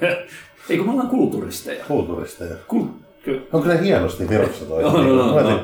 Eikö 0.69 0.83
me 0.83 0.91
ollaan 0.91 1.07
kulturisteja? 1.07 1.83
Kulttuuristeja. 1.87 2.55
Kul- 2.67 2.87
ky- 3.25 3.41
On 3.53 3.61
kyllä 3.61 3.75
hienosti 3.75 4.29
Virossa 4.29 4.65
toi. 4.65 4.83
No, 4.93 5.03
no, 5.03 5.15
no, 5.15 5.41
no. 5.41 5.59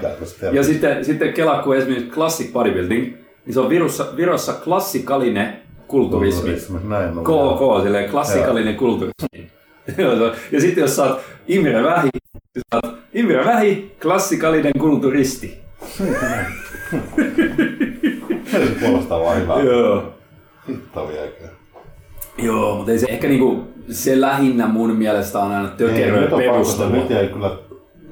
ja 0.51 0.63
sitten, 0.63 1.05
sitten 1.05 1.33
Kela, 1.33 1.61
kun 1.61 1.75
esimerkiksi 1.77 2.09
classic 2.09 2.53
bodybuilding, 2.53 3.13
niin 3.49 3.53
se 3.53 3.59
on 3.59 3.69
Virossa, 3.69 4.05
Virossa 4.15 4.53
klassikalinen 4.53 5.53
kulturismi. 5.87 6.57
Näin 6.83 7.17
on. 7.17 7.23
KK, 7.23 7.83
silleen 7.83 8.09
klassikalinen 8.09 8.75
kulturismi. 8.75 9.51
Joo, 9.97 10.33
ja 10.51 10.61
sitten 10.61 10.81
jos 10.81 10.95
sä 10.95 11.03
oot 11.03 11.19
Imre 11.47 11.83
Vähi, 11.83 12.09
oot 12.73 12.97
Imre 13.13 13.45
Vähi, 13.45 13.95
klassikalinen 14.01 14.71
kulturisti. 14.79 15.57
Se 18.51 18.85
kuulostaa 18.85 19.19
vaan 19.19 19.41
hyvää. 19.41 19.59
Joo. 19.59 20.13
Hitto 20.67 21.07
viekö. 21.07 21.43
Joo, 22.37 22.75
mutta 22.75 22.91
ei 22.91 22.99
se 22.99 23.05
ehkä 23.09 23.27
niinku, 23.27 23.67
se 23.91 24.21
lähinnä 24.21 24.67
mun 24.67 24.95
mielestä 24.95 25.39
on 25.39 25.51
aina 25.51 25.69
tökeröä 25.69 26.27
perustelua. 26.37 26.95
nyt 26.95 27.09
jäi 27.09 27.27
kyllä 27.27 27.57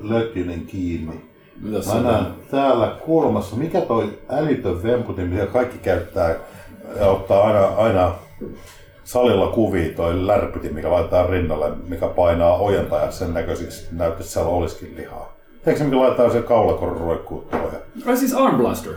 lökkinen 0.02 0.62
kiinni. 0.62 1.26
Mitäs 1.61 1.85
Mä 1.87 1.93
se 1.93 1.99
näen 1.99 2.25
täällä 2.51 2.87
kulmassa, 3.05 3.55
mikä 3.55 3.81
toi 3.81 4.19
älytön 4.29 4.83
vemputin, 4.83 5.27
mitä 5.27 5.45
kaikki 5.45 5.77
käyttää 5.77 6.35
ja 6.99 7.07
ottaa 7.07 7.47
aina, 7.47 7.65
aina 7.65 8.11
salilla 9.03 9.47
kuvia 9.47 9.93
toi 9.95 10.27
lärpyti, 10.27 10.69
mikä 10.69 10.91
laitetaan 10.91 11.29
rinnalle, 11.29 11.71
mikä 11.87 12.07
painaa 12.07 12.57
ojentajan 12.57 13.13
sen 13.13 13.33
näköisiksi, 13.33 13.87
näyttää, 13.91 14.07
että 14.19 14.23
siellä 14.23 14.49
olisikin 14.49 14.93
lihaa. 14.97 15.33
Eikö 15.65 15.77
se, 15.79 15.85
mikä 15.85 15.97
laitetaan 15.97 16.31
sen 16.31 16.43
kaulakoron 16.43 16.97
roikkuu 16.97 17.41
tuohon? 17.51 17.71
Ai 18.07 18.17
siis 18.17 18.33
Arm 18.33 18.57
Blaster. 18.57 18.93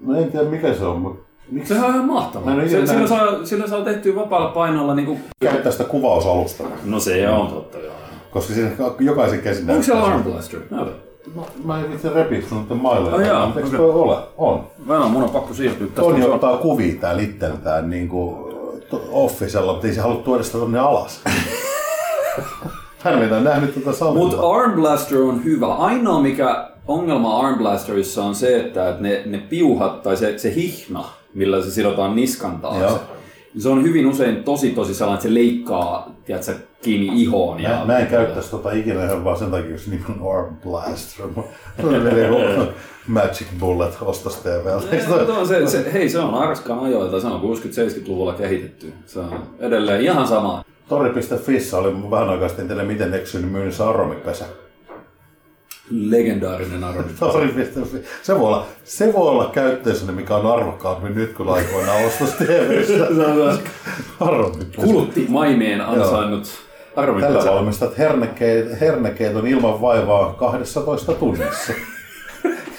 No 0.00 0.18
en 0.18 0.30
tiedä 0.32 0.44
mikä 0.44 0.74
se 0.74 0.84
on, 0.84 1.00
mutta 1.00 1.22
miksi 1.50 1.74
Sehän 1.74 1.88
on 1.88 1.94
ihan 1.94 2.06
mahtavaa. 2.06 2.54
Se, 2.54 2.62
ikinä 2.64 2.68
sillä, 2.68 2.92
nähnyt. 2.92 3.08
saa, 3.08 3.44
sillä 3.44 3.68
saa 3.68 3.84
tehtyä 3.84 4.14
vapaalla 4.14 4.50
painolla 4.50 4.94
niinku... 4.94 5.18
käyttää 5.40 5.72
sitä 5.72 5.84
kuvausalustana? 5.84 6.70
No 6.84 7.00
se 7.00 7.28
on 7.28 7.46
totta, 7.46 7.78
joo. 7.78 7.94
Koska 8.30 8.54
siinä 8.54 8.70
jokaisen 8.98 9.40
käsin 9.40 9.70
Onko 9.70 9.72
näyttää 9.72 10.04
Arm. 10.04 10.22
Blaster? 10.22 10.60
Näytä. 10.70 11.11
Mä 11.64 11.80
en 11.80 11.92
itse 11.92 12.08
repi 12.08 12.42
sun 12.48 12.66
nyt 12.70 12.82
maille. 12.82 13.12
Ai 13.12 13.26
jaa, 13.26 13.46
mutta 13.46 13.60
eikö 13.60 13.68
okei. 13.68 13.78
toi 13.78 13.90
ole? 13.90 14.16
On. 14.36 14.66
Vähän 14.88 15.10
mun 15.10 15.22
on 15.22 15.30
pakko 15.30 15.54
siirtyä 15.54 15.86
tästä. 15.86 16.02
Toni 16.02 16.24
ottaa 16.24 16.56
kuvia 16.56 16.94
täällä 17.00 17.22
itseltään 17.22 17.90
niin 17.90 18.08
kuin 18.08 18.52
offisella, 19.10 19.72
mutta 19.72 19.86
ei 19.86 19.94
se 19.94 20.00
halua 20.00 20.22
tuoda 20.22 20.42
sitä 20.42 20.58
tonne 20.58 20.78
alas. 20.78 21.20
Hän 23.02 23.18
ole 23.18 23.40
nähnyt 23.40 23.74
tätä 23.74 23.92
salilla. 23.92 24.18
Mut 24.18 24.38
Arm 24.56 24.72
Blaster 24.72 25.22
on 25.22 25.44
hyvä. 25.44 25.74
Ainoa 25.74 26.20
mikä 26.20 26.68
ongelma 26.88 27.40
Arm 27.40 27.58
Blasterissa 27.58 28.24
on 28.24 28.34
se, 28.34 28.60
että 28.60 28.88
et 28.88 29.00
ne, 29.00 29.22
ne 29.26 29.38
piuhat 29.38 30.02
tai 30.02 30.16
se, 30.16 30.38
se 30.38 30.54
hihna, 30.54 31.04
millä 31.34 31.62
se 31.62 31.70
sidotaan 31.70 32.16
niskan 32.16 32.60
taakse, 32.60 32.80
Joo. 32.84 32.98
Se 33.58 33.68
on 33.68 33.82
hyvin 33.82 34.06
usein 34.06 34.44
tosi 34.44 34.70
tosi 34.70 34.94
sellainen, 34.94 35.16
että 35.16 35.28
se 35.28 35.34
leikkaa 35.34 36.14
tiedätkö, 36.24 36.54
kiinni 36.82 37.22
ihoon. 37.22 37.62
Mä, 37.62 37.68
Ja, 37.68 37.84
mä 37.84 37.98
en 37.98 38.06
käyttäisi 38.06 38.50
tota 38.50 38.72
ikinä 38.72 39.04
ihan 39.04 39.24
vaan 39.24 39.38
sen 39.38 39.50
takia, 39.50 39.70
jos 39.70 39.86
nimi 39.86 40.04
on 40.08 40.36
Arm 40.36 40.56
Blaster. 40.56 41.26
Mä 41.26 41.42
Magic 43.22 43.46
Bullet 43.60 43.96
ostas 44.00 44.36
TVltä. 44.36 45.32
No, 45.32 45.46
se, 45.46 45.66
se, 45.66 45.92
hei, 45.92 46.08
se 46.08 46.18
on 46.18 46.34
Arskan 46.34 46.78
ajoilta, 46.78 47.20
se 47.20 47.26
on 47.26 47.40
60-70-luvulla 47.40 48.32
kehitetty. 48.32 48.92
Se 49.06 49.18
on 49.18 49.42
edelleen 49.60 50.00
ihan 50.00 50.28
sama. 50.28 50.64
Tori.fissä 50.88 51.78
oli 51.78 52.10
vähän 52.10 52.28
aikaa 52.28 52.48
sitten, 52.48 52.86
miten 52.86 53.14
eksyin 53.14 53.44
myynnissä 53.44 53.88
aromipesä. 53.88 54.44
Legendaarinen. 55.92 56.80
Tori.fi. 57.20 58.04
Se 58.22 58.38
voi 58.38 58.48
olla, 58.48 58.66
se 58.84 59.12
voi 59.12 59.28
olla 59.28 59.50
käyttöisenne, 59.54 60.12
mikä 60.12 60.36
on 60.36 60.52
arvokkaampi 60.52 61.08
nyt 61.08 61.32
kuin 61.32 61.48
aikoinaan 61.48 62.04
ostos 62.04 62.30
TVstä. 62.30 63.06
Kulutti 64.84 65.26
maineen 65.28 65.80
ansainnut 65.80 66.48
Arvid. 66.96 67.20
Tällä 67.20 67.50
valmistat 67.50 67.98
hernekeet, 67.98 68.80
hernekeeton 68.80 69.46
ilman 69.46 69.80
vaivaa 69.80 70.32
12 70.32 71.12
tunnissa. 71.12 71.72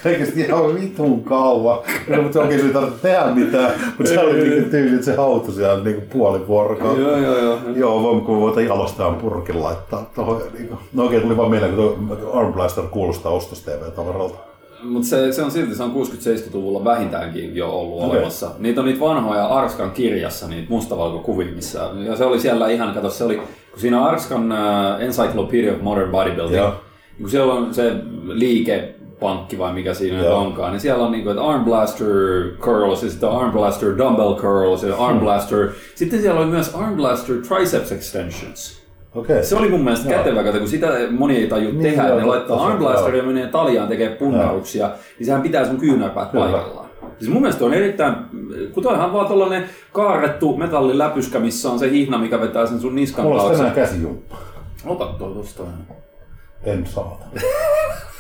Oikeasti 0.06 0.42
ihan 0.42 0.76
vitun 0.76 1.24
kauan. 1.24 1.80
No, 2.08 2.22
mutta 2.22 2.39
oikein 2.42 2.68
ei 2.68 2.74
tarvitse 2.74 3.02
tehdä 3.02 3.26
mitään. 3.26 3.72
Mutta 3.98 4.13
se 4.13 4.20
oli 4.20 4.50
niinku 4.50 4.70
tyyli, 4.70 4.94
että 4.94 5.06
se 5.06 5.16
hautui 5.16 5.54
siellä 5.54 5.84
niinku 5.84 6.02
puoli 6.13 6.48
vuorokautta. 6.48 7.02
Joo, 7.02 7.18
joo, 7.18 7.38
joo. 7.38 7.60
Joo, 7.76 8.04
voin, 8.04 8.22
kun 8.22 8.39
voitain 8.42 8.68
jalostajan 8.68 9.16
purkin 9.16 9.63
laittaa 9.63 10.12
tuohon. 10.16 10.42
Niin 10.54 10.70
no 10.94 11.04
oikein 11.04 11.22
tuli 11.22 11.38
vaan 11.38 11.50
mieleen, 11.50 11.76
kun 11.76 12.18
Arm 12.34 12.54
Blaster 12.54 12.84
kuulostaa 12.84 13.32
ostos 13.32 13.62
TV-tavaralta. 13.62 14.54
Mutta 14.84 15.08
se, 15.08 15.32
se 15.32 15.44
on 15.44 15.52
silti, 15.52 15.76
se 15.76 15.84
on 15.84 15.92
60-70-luvulla 15.92 16.84
vähintäänkin 16.84 17.56
jo 17.56 17.70
ollut 17.70 18.04
okay. 18.04 18.10
olemassa. 18.10 18.52
Niitä 18.60 18.82
on 18.82 18.88
niitä 18.88 19.00
vanhoja 19.00 19.46
Arskan 19.46 19.92
kirjassa, 19.92 20.48
niitä 20.48 20.70
mustavalkokuvia, 20.70 21.56
missä, 21.56 21.89
ja 22.06 22.16
se 22.16 22.26
oli 22.26 22.39
siellä 22.39 22.70
ihan, 22.70 22.94
kato, 22.94 23.10
se 23.10 23.24
oli, 23.24 23.36
kun 23.36 23.48
siinä 23.80 24.06
Arskan 24.06 24.52
uh, 24.52 25.02
Encyclopedia 25.02 25.74
of 25.74 25.82
Modern 25.82 26.12
Bodybuilding, 26.12 26.58
Joo. 26.58 26.74
kun 27.22 27.30
siellä 27.30 27.54
on 27.54 27.74
se 27.74 27.94
liike, 28.26 28.96
pankki 29.23 29.57
vai 29.57 29.73
mikä 29.73 29.93
siinä 29.93 30.17
nyt 30.17 30.27
onkaan, 30.27 30.71
niin 30.71 30.79
siellä 30.79 31.05
on 31.05 31.12
niinku, 31.12 31.29
että 31.29 31.43
arm 31.43 31.63
blaster 31.63 32.07
curls 32.59 33.03
ja 33.03 33.09
sitten 33.09 33.29
arm 33.29 33.51
blaster 33.51 33.97
dumbbell 33.97 34.36
curls 34.36 34.83
ja 34.83 34.95
arm 34.95 35.17
hmm. 35.17 35.25
blaster. 35.25 35.69
Sitten 35.95 36.21
siellä 36.21 36.39
oli 36.39 36.49
myös 36.49 36.75
arm 36.75 36.95
blaster 36.95 37.36
triceps 37.36 37.91
extensions. 37.91 38.83
Okay. 39.15 39.43
Se 39.43 39.55
oli 39.55 39.69
mun 39.69 39.83
mielestä 39.83 40.09
joo. 40.09 40.23
kätevä, 40.23 40.43
kun 40.43 40.67
sitä 40.67 40.88
moni 41.12 41.38
ei 41.38 41.47
taju 41.47 41.71
niin, 41.71 41.81
tehdä. 41.81 42.07
Joo, 42.07 42.19
ne 42.19 42.25
laittaa 42.25 42.67
arm 42.67 42.77
blasteria 42.77 43.21
ja 43.21 43.27
menee 43.27 43.47
taljaan 43.47 43.88
tekee 43.88 44.09
punnauksia, 44.09 44.89
niin 45.19 45.25
sehän 45.25 45.41
pitää 45.41 45.65
sun 45.65 45.77
kyynärpäät 45.77 46.31
paikallaan. 46.31 46.89
Siis 47.19 47.31
mun 47.31 47.41
mielestä 47.41 47.65
on 47.65 47.73
erittäin, 47.73 48.15
kun 48.73 48.83
toihan 48.83 49.13
vaan 49.13 49.27
tollanen 49.27 49.65
kaarrettu 49.91 50.57
metalliläpyskä, 50.57 51.39
missä 51.39 51.69
on 51.69 51.79
se 51.79 51.89
hihna, 51.89 52.17
mikä 52.17 52.41
vetää 52.41 52.65
sen 52.65 52.79
sun 52.79 52.95
niskan 52.95 53.25
taakse. 53.25 53.39
Mulla 53.39 53.51
on 53.51 53.57
tänään 53.57 53.75
käsijumppa. 53.75 54.38
Ota 54.86 55.05
tuo 55.05 55.29
tosta. 55.29 55.63
En 56.63 56.86
saata. 56.86 57.25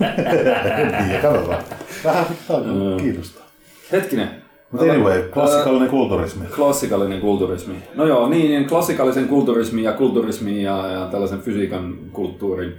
en 0.00 1.04
tiedä, 1.06 1.18
katsotaan. 1.22 1.62
Vähän 2.04 2.24
pitää 2.24 2.56
kiinnostaa. 3.00 3.46
Hetkinen. 3.92 4.30
Mutta 4.70 4.92
anyway, 4.92 5.22
klassikallinen 5.22 5.86
äh, 5.86 5.90
kulturismi. 5.90 6.46
Klassikallinen 6.56 7.20
kulturismi. 7.20 7.74
No 7.94 8.06
joo, 8.06 8.28
niin, 8.28 8.50
niin 8.50 8.64
klassikallisen 8.64 9.28
kulturismin 9.28 9.84
ja 9.84 9.92
kulturismin 9.92 10.62
ja, 10.62 10.86
ja 10.86 11.06
tällaisen 11.06 11.40
fysiikan 11.40 11.98
kulttuurin 12.12 12.68
äh, 12.68 12.74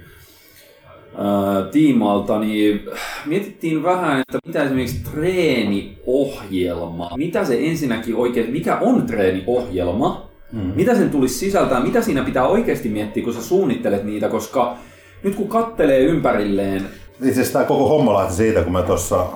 tiimalta, 1.70 2.38
niin 2.38 2.88
mietittiin 3.26 3.82
vähän, 3.82 4.20
että 4.20 4.38
mitä 4.46 4.62
esimerkiksi 4.62 5.04
treeniohjelma, 5.14 7.10
mitä 7.16 7.44
se 7.44 7.58
ensinnäkin 7.66 8.16
oikein, 8.16 8.50
mikä 8.50 8.76
on 8.76 9.06
treeniohjelma, 9.06 10.30
mm. 10.52 10.72
mitä 10.74 10.94
sen 10.94 11.10
tulisi 11.10 11.38
sisältää, 11.38 11.82
mitä 11.82 12.00
siinä 12.00 12.24
pitää 12.24 12.46
oikeasti 12.46 12.88
miettiä, 12.88 13.24
kun 13.24 13.34
sä 13.34 13.42
suunnittelet 13.42 14.04
niitä, 14.04 14.28
koska 14.28 14.76
nyt 15.22 15.34
kun 15.34 15.48
kattelee 15.48 15.98
ympärilleen 15.98 16.82
itse 17.22 17.30
asiassa 17.30 17.52
tämä 17.52 17.64
koko 17.64 17.88
homma 17.88 18.14
lähti 18.14 18.34
siitä, 18.34 18.62
kun 18.62 18.72
me 18.72 18.82
tuossa 18.82 19.26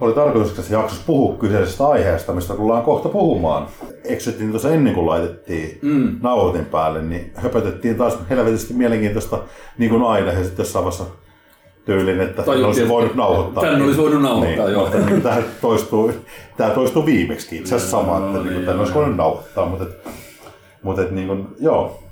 oli 0.00 0.12
tarkoitus 0.12 0.52
tässä 0.52 0.74
jaksossa 0.74 1.04
puhua 1.06 1.36
kyseisestä 1.36 1.86
aiheesta, 1.86 2.32
mistä 2.32 2.54
tullaan 2.54 2.82
kohta 2.82 3.08
puhumaan. 3.08 3.66
Eksyttiin 4.04 4.50
tuossa 4.50 4.70
ennen 4.70 4.94
kuin 4.94 5.06
laitettiin 5.06 5.78
mm. 5.82 6.18
nauhoitin 6.22 6.64
päälle, 6.64 7.02
niin 7.02 7.32
höpötettiin 7.34 7.96
taas 7.96 8.18
helvetisti 8.30 8.74
mielenkiintoista 8.74 9.38
niin 9.78 9.90
kuin 9.90 10.02
aina. 10.02 10.32
Ja 10.32 10.44
sitten 10.44 10.62
jossain 10.64 10.84
vaiheessa 10.84 11.04
tyylin, 11.84 12.20
että 12.20 12.42
tai 12.42 12.62
olisi 12.62 12.88
voinut 12.88 13.14
nauhoittaa. 13.14 13.62
Tänne 13.62 13.84
olisi 13.84 13.98
voinut 13.98 14.22
nauhoittaa, 14.22 14.64
niin, 14.64 14.74
joo. 14.74 14.82
Mutta 14.82 14.98
niin, 14.98 15.22
tämä 15.22 15.42
toistuu, 15.60 16.12
tämä 16.56 16.70
toistuu 16.70 17.06
viimeksi 17.06 17.56
itse 17.56 17.74
asiassa 17.74 17.98
sama, 17.98 18.26
että 18.26 18.50
niin, 18.50 18.66
tänne 18.66 18.80
olisi 18.80 18.94
voinut 18.94 19.16
nauhoittaa. 19.16 19.66
Mutta, 19.66 19.84
mutta 20.82 21.02
niin 21.02 21.26
kuin, 21.26 21.46
joo, 21.60 22.02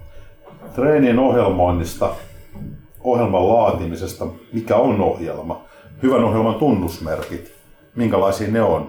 treenien 0.75 1.19
ohjelmoinnista 1.19 2.11
ohjelman 3.05 3.49
laatimisesta, 3.49 4.27
mikä 4.53 4.77
on 4.77 5.01
ohjelma, 5.01 5.63
hyvän 6.03 6.25
ohjelman 6.25 6.55
tunnusmerkit, 6.55 7.53
minkälaisia 7.97 8.49
ne 8.49 8.63
on. 8.63 8.89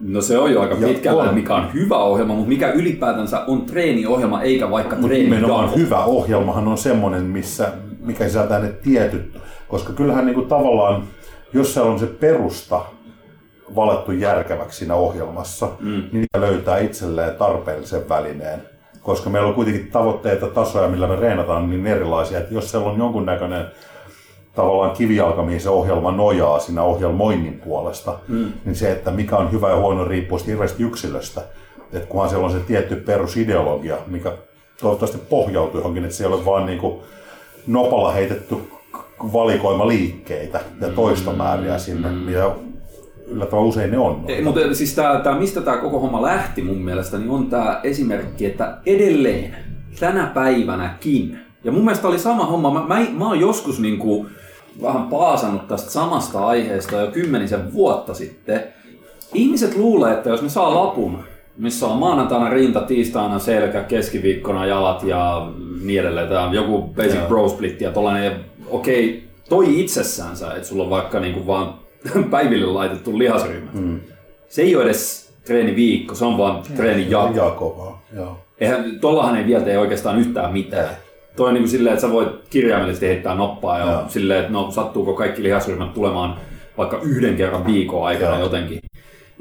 No 0.00 0.20
se 0.20 0.38
on 0.38 0.52
jo 0.52 0.60
aika 0.60 0.76
pitkällä, 0.76 1.22
on. 1.22 1.34
mikä 1.34 1.54
on 1.54 1.72
hyvä 1.74 1.98
ohjelma, 1.98 2.34
mutta 2.34 2.48
mikä 2.48 2.72
ylipäätänsä 2.72 3.44
on 3.46 3.66
treeniohjelma 3.66 4.42
eikä 4.42 4.70
vaikka 4.70 4.96
treeni 4.96 5.24
Nimenomaan 5.24 5.74
hyvä 5.76 6.04
ohjelmahan 6.04 6.68
on 6.68 6.78
semmoinen, 6.78 7.22
missä, 7.22 7.72
mikä 8.00 8.24
sisältää 8.24 8.58
ne 8.58 8.68
tietyt, 8.68 9.38
koska 9.68 9.92
kyllähän 9.92 10.26
niin 10.26 10.34
kuin 10.34 10.48
tavallaan, 10.48 11.04
jos 11.52 11.74
siellä 11.74 11.90
on 11.90 11.98
se 11.98 12.06
perusta 12.06 12.80
valettu 13.74 14.12
järkeväksi 14.12 14.78
siinä 14.78 14.94
ohjelmassa, 14.94 15.68
mm. 15.80 16.02
niin 16.12 16.26
löytää 16.36 16.78
itselleen 16.78 17.34
tarpeellisen 17.34 18.08
välineen 18.08 18.71
koska 19.02 19.30
meillä 19.30 19.48
on 19.48 19.54
kuitenkin 19.54 19.90
tavoitteita, 19.90 20.46
tasoja, 20.46 20.88
millä 20.88 21.06
me 21.06 21.16
reenataan 21.16 21.70
niin 21.70 21.86
erilaisia, 21.86 22.38
että 22.38 22.54
jos 22.54 22.70
siellä 22.70 22.90
on 22.90 22.98
jonkunnäköinen 22.98 23.66
tavallaan 24.54 24.96
kivijalka, 24.96 25.42
mihin 25.42 25.60
se 25.60 25.70
ohjelma 25.70 26.12
nojaa 26.12 26.58
siinä 26.58 26.82
ohjelmoinnin 26.82 27.60
puolesta, 27.64 28.18
mm. 28.28 28.52
niin 28.64 28.76
se, 28.76 28.92
että 28.92 29.10
mikä 29.10 29.36
on 29.36 29.52
hyvä 29.52 29.70
ja 29.70 29.76
huono, 29.76 30.04
riippuu 30.04 30.40
hirveästi 30.46 30.82
yksilöstä. 30.82 31.42
Että 31.92 32.08
kunhan 32.08 32.28
siellä 32.28 32.46
on 32.46 32.52
se 32.52 32.60
tietty 32.60 32.96
perusideologia, 32.96 33.96
mikä 34.06 34.32
toivottavasti 34.80 35.18
pohjautuu 35.18 35.80
johonkin, 35.80 36.04
että 36.04 36.16
siellä 36.16 36.36
on 36.36 36.44
vaan 36.44 36.66
niin 36.66 36.78
kuin 36.78 37.00
nopalla 37.66 38.12
heitetty 38.12 38.56
valikoima 39.32 39.88
liikkeitä 39.88 40.60
ja 40.80 40.88
toistomääriä 40.88 41.78
sinne, 41.78 42.08
mm. 42.08 42.14
mitä 42.14 42.50
yllättävän 43.26 43.64
usein 43.64 43.90
ne 43.90 43.98
on. 43.98 44.24
Ei, 44.28 44.42
mutta 44.42 44.74
siis 44.74 44.94
tää, 44.94 45.20
tää, 45.20 45.38
mistä 45.38 45.60
tämä 45.60 45.76
koko 45.76 45.98
homma 45.98 46.22
lähti 46.22 46.62
mun 46.62 46.78
mielestä, 46.78 47.18
niin 47.18 47.30
on 47.30 47.46
tämä 47.46 47.80
esimerkki, 47.82 48.46
että 48.46 48.78
edelleen 48.86 49.56
tänä 50.00 50.26
päivänäkin, 50.26 51.38
ja 51.64 51.72
mun 51.72 51.84
mielestä 51.84 52.08
oli 52.08 52.18
sama 52.18 52.46
homma, 52.46 52.70
mä, 52.70 52.80
mä, 52.86 53.06
mä 53.18 53.26
oon 53.26 53.40
joskus 53.40 53.80
niinku 53.80 54.26
vähän 54.82 55.02
paasannut 55.02 55.68
tästä 55.68 55.90
samasta 55.90 56.46
aiheesta 56.46 56.96
jo 56.96 57.06
kymmenisen 57.06 57.72
vuotta 57.72 58.14
sitten. 58.14 58.64
Ihmiset 59.34 59.76
luulee, 59.76 60.12
että 60.12 60.30
jos 60.30 60.42
ne 60.42 60.48
saa 60.48 60.74
lapun, 60.74 61.18
missä 61.56 61.86
on 61.86 61.98
maanantaina 61.98 62.50
rinta, 62.50 62.80
tiistaina 62.80 63.38
selkä, 63.38 63.82
keskiviikkona 63.82 64.66
jalat 64.66 65.02
ja 65.02 65.52
niin 65.84 66.00
edelleen, 66.00 66.28
tämä 66.28 66.44
on 66.44 66.54
joku 66.54 66.82
basic 66.82 67.14
yeah. 67.14 67.28
bro 67.28 67.48
split 67.48 67.80
ja 67.80 67.92
tollainen, 67.92 68.32
okei, 68.70 69.08
okay, 69.08 69.20
toi 69.48 69.80
itsessäänsä, 69.80 70.54
että 70.54 70.68
sulla 70.68 70.84
on 70.84 70.90
vaikka 70.90 71.20
niinku 71.20 71.46
vaan 71.46 71.81
päiville 72.30 72.66
laitettu 72.66 73.18
lihasryhmä. 73.18 73.70
Mm. 73.72 74.00
Se 74.48 74.62
ei 74.62 74.76
ole 74.76 74.84
edes 74.84 75.32
treeniviikko, 75.44 76.14
se 76.14 76.24
on 76.24 76.38
vaan 76.38 76.62
treeni 76.76 77.10
jako. 77.10 77.98
Joo. 78.16 78.38
Eihän, 78.60 79.00
tollahan 79.00 79.36
ei 79.36 79.46
vielä 79.46 79.64
tee 79.64 79.78
oikeastaan 79.78 80.18
yhtään 80.18 80.52
mitään. 80.52 80.88
Ei. 80.88 80.96
Toi 81.36 81.48
on 81.48 81.54
niin 81.54 81.62
kuin 81.62 81.70
silleen, 81.70 81.94
että 81.94 82.06
sä 82.06 82.12
voit 82.12 82.28
kirjaimellisesti 82.50 83.06
heittää 83.06 83.34
noppaa 83.34 83.78
ja 83.78 83.92
Joo. 83.92 84.04
silleen, 84.08 84.40
että 84.40 84.52
no 84.52 84.70
sattuuko 84.70 85.14
kaikki 85.14 85.42
lihasryhmät 85.42 85.94
tulemaan 85.94 86.36
vaikka 86.78 86.98
yhden 87.02 87.36
kerran 87.36 87.66
viikon 87.66 88.06
aikana 88.06 88.34
Joo. 88.34 88.40
jotenkin. 88.42 88.80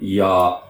Ja 0.01 0.61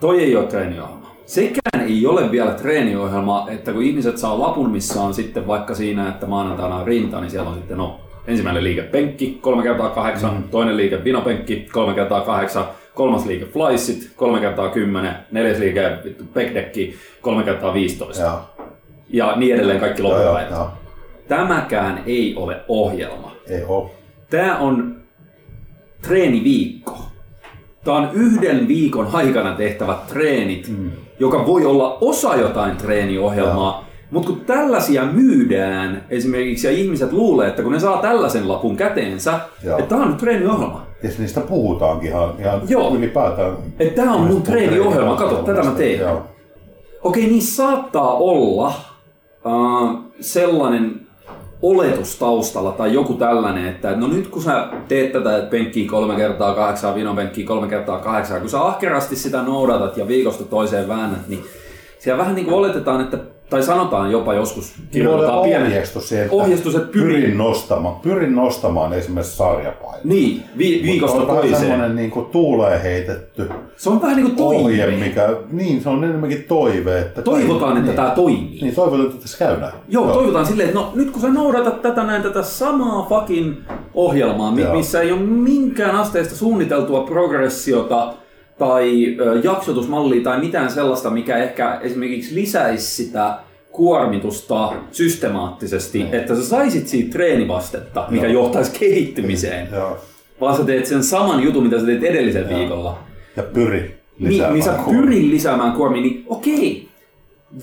toi 0.00 0.22
ei 0.22 0.36
ole 0.36 0.46
treeniohjelma. 0.46 1.14
Sekään 1.26 1.88
ei 1.88 2.06
ole 2.06 2.30
vielä 2.30 2.50
treeniohjelma, 2.50 3.46
että 3.50 3.72
kun 3.72 3.82
ihmiset 3.82 4.18
saa 4.18 4.40
lapun, 4.40 4.70
missä 4.70 5.00
on 5.00 5.14
sitten 5.14 5.46
vaikka 5.46 5.74
siinä, 5.74 6.08
että 6.08 6.26
maanantaina 6.26 6.76
on 6.76 6.86
rinta, 6.86 7.20
niin 7.20 7.30
siellä 7.30 7.50
on 7.50 7.56
sitten 7.56 7.78
no 7.78 8.00
ensimmäinen 8.26 8.64
liike 8.64 8.82
penkki, 8.82 9.38
3 9.40 9.62
kertaa 9.62 9.90
8 9.90 10.34
mm. 10.34 10.42
toinen 10.42 10.76
liike 10.76 11.04
vinopenkki, 11.04 11.68
3 11.72 11.94
kertaa 11.94 12.20
8 12.20 12.64
kolmas 12.94 13.26
liike 13.26 13.46
flysit, 13.46 14.10
3 14.16 14.40
kertaa 14.40 14.68
10 14.68 15.14
neljäs 15.32 15.58
liike 15.58 15.98
backdecki, 16.34 16.96
3 17.20 17.42
kertaa 17.44 17.74
15 17.74 18.22
Ja, 18.22 18.42
ja 19.08 19.36
niin 19.36 19.54
edelleen 19.54 19.80
kaikki 19.80 20.02
loppupäivät. 20.02 20.54
Tämäkään 21.28 22.02
ei 22.06 22.34
ole 22.36 22.60
ohjelma. 22.68 23.32
Ei 23.48 23.64
ole. 23.64 23.90
Tämä 24.30 24.58
on 24.58 24.96
treeniviikko. 26.02 26.98
Tämä 27.84 27.96
on 27.96 28.10
yhden 28.12 28.68
viikon 28.68 29.08
aikana 29.12 29.54
tehtävät 29.54 30.06
treenit, 30.06 30.68
mm. 30.68 30.90
joka 31.18 31.46
voi 31.46 31.64
olla 31.64 31.98
osa 32.00 32.36
jotain 32.36 32.76
treeniohjelmaa, 32.76 33.84
ja 33.88 33.93
mutta 34.10 34.28
kun 34.28 34.40
tällaisia 34.40 35.04
myydään 35.04 36.04
esimerkiksi 36.10 36.66
ja 36.66 36.72
ihmiset 36.72 37.12
luulee, 37.12 37.48
että 37.48 37.62
kun 37.62 37.72
ne 37.72 37.80
saa 37.80 38.02
tällaisen 38.02 38.48
lapun 38.48 38.76
käteensä, 38.76 39.40
Joo. 39.64 39.78
että 39.78 39.88
tämä 39.88 40.02
on 40.02 40.08
nyt 40.08 40.18
treeniohjelma. 40.18 40.86
Ja 41.02 41.10
niistä 41.18 41.40
puhutaankin 41.40 42.10
ihan, 42.10 42.34
ihan 42.38 42.60
Joo. 42.68 42.94
ylipäätään. 42.94 43.56
Että 43.78 44.02
tämä 44.02 44.14
on 44.14 44.20
mun 44.20 44.42
treeniohjelma, 44.42 45.16
kato, 45.16 45.36
tätä 45.36 45.62
mä 45.62 45.70
teen. 45.70 46.00
Joo. 46.00 46.22
Okei, 47.02 47.26
niin 47.26 47.42
saattaa 47.42 48.14
olla 48.14 48.72
uh, 49.44 49.98
sellainen 50.20 51.04
oletus 51.62 52.18
taustalla 52.18 52.72
tai 52.72 52.94
joku 52.94 53.14
tällainen, 53.14 53.66
että 53.66 53.96
no 53.96 54.06
nyt 54.06 54.28
kun 54.28 54.42
sä 54.42 54.68
teet 54.88 55.12
tätä 55.12 55.46
penkkiä 55.50 55.90
kolme 55.90 56.16
kertaa 56.16 56.54
kahdeksan, 56.54 56.94
vinopenkkiä 56.94 57.46
kolme 57.46 57.68
kertaa 57.68 57.98
kahdeksan, 57.98 58.40
kun 58.40 58.50
sä 58.50 58.62
ahkerasti 58.62 59.16
sitä 59.16 59.42
noudatat 59.42 59.96
ja 59.96 60.08
viikosta 60.08 60.44
toiseen 60.44 60.88
väännät, 60.88 61.28
niin 61.28 61.44
siellä 61.98 62.18
vähän 62.18 62.34
niin 62.34 62.44
kuin 62.44 62.56
oletetaan, 62.56 63.00
että 63.00 63.18
tai 63.54 63.62
sanotaan 63.62 64.10
jopa 64.12 64.34
joskus, 64.34 64.72
Kirjoitetaan 64.90 65.42
pienen 65.42 65.66
ohjeistus 65.66 66.08
siihen, 66.08 66.24
että 66.24 66.36
ohjeistus, 66.36 66.74
että 66.74 66.88
pyrin, 66.92 67.22
pyrin, 67.22 67.38
nostamaan, 67.38 67.94
pyrin 68.00 68.34
nostamaan 68.34 68.92
esimerkiksi 68.92 69.36
sarjapainoa. 69.36 70.00
niin, 70.04 70.42
vi, 70.58 70.80
viikosta 70.84 71.16
on 71.20 71.26
vähän 71.26 71.40
toiseen. 71.40 71.60
semmoinen 71.60 71.96
niin 71.96 72.10
kuin 72.10 72.26
tuuleen 72.26 72.82
heitetty 72.82 73.50
Se 73.76 73.90
on 73.90 74.02
vähän 74.02 74.16
niin 74.16 74.30
kuin 74.36 74.56
ohje, 74.62 74.84
toive. 74.84 74.96
mikä, 75.04 75.28
niin 75.52 75.82
se 75.82 75.88
on 75.88 76.04
enemmänkin 76.04 76.44
toive. 76.48 76.98
Että 76.98 77.22
Toivotaan, 77.22 77.72
että 77.76 77.86
niin, 77.86 77.96
tämä 77.96 78.10
toimii. 78.10 78.58
Niin, 78.62 78.74
toivotaan, 78.74 79.06
että 79.08 79.22
tässä 79.22 79.38
käydään. 79.38 79.72
Joo, 79.88 80.12
toivotaan 80.12 80.46
silleen, 80.46 80.68
että 80.68 80.80
no 80.80 80.92
nyt 80.94 81.10
kun 81.10 81.22
sä 81.22 81.28
noudatat 81.28 81.82
tätä 81.82 82.02
näin, 82.04 82.22
tätä 82.22 82.42
samaa 82.42 83.06
fucking 83.08 83.54
ohjelmaa, 83.94 84.52
Joo. 84.60 84.74
missä 84.74 85.00
ei 85.00 85.12
ole 85.12 85.20
minkään 85.20 85.96
asteista 85.96 86.34
suunniteltua 86.34 87.00
progressiota 87.02 88.12
tai 88.58 89.16
jaksotusmallia 89.42 90.22
tai 90.22 90.40
mitään 90.40 90.70
sellaista, 90.70 91.10
mikä 91.10 91.36
ehkä 91.36 91.78
esimerkiksi 91.82 92.34
lisäisi 92.34 93.04
sitä 93.04 93.38
kuormitusta 93.72 94.72
systemaattisesti, 94.92 95.98
Niin. 96.02 96.14
että 96.14 96.34
sä 96.34 96.44
saisit 96.44 96.88
siitä 96.88 97.12
treenivastetta, 97.12 98.06
mikä 98.10 98.26
Joo. 98.26 98.42
johtaisi 98.42 98.78
kehittymiseen, 98.78 99.68
Joo. 99.72 99.96
vaan 100.40 100.56
sä 100.56 100.64
teet 100.64 100.86
sen 100.86 101.02
saman 101.04 101.42
jutun, 101.42 101.62
mitä 101.62 101.78
sä 101.80 101.86
teet 101.86 102.02
edellisellä 102.02 102.58
viikolla. 102.58 102.98
Ja 103.36 103.42
pyri 103.42 103.80
Niin, 104.18 104.30
lisäämään. 104.32 104.54
niin 104.54 104.64
sä 104.64 104.70
kuormaa. 104.72 105.02
pyrin 105.02 105.30
lisäämään 105.30 105.72
kuormia, 105.72 106.02
niin 106.02 106.24
okei. 106.26 106.88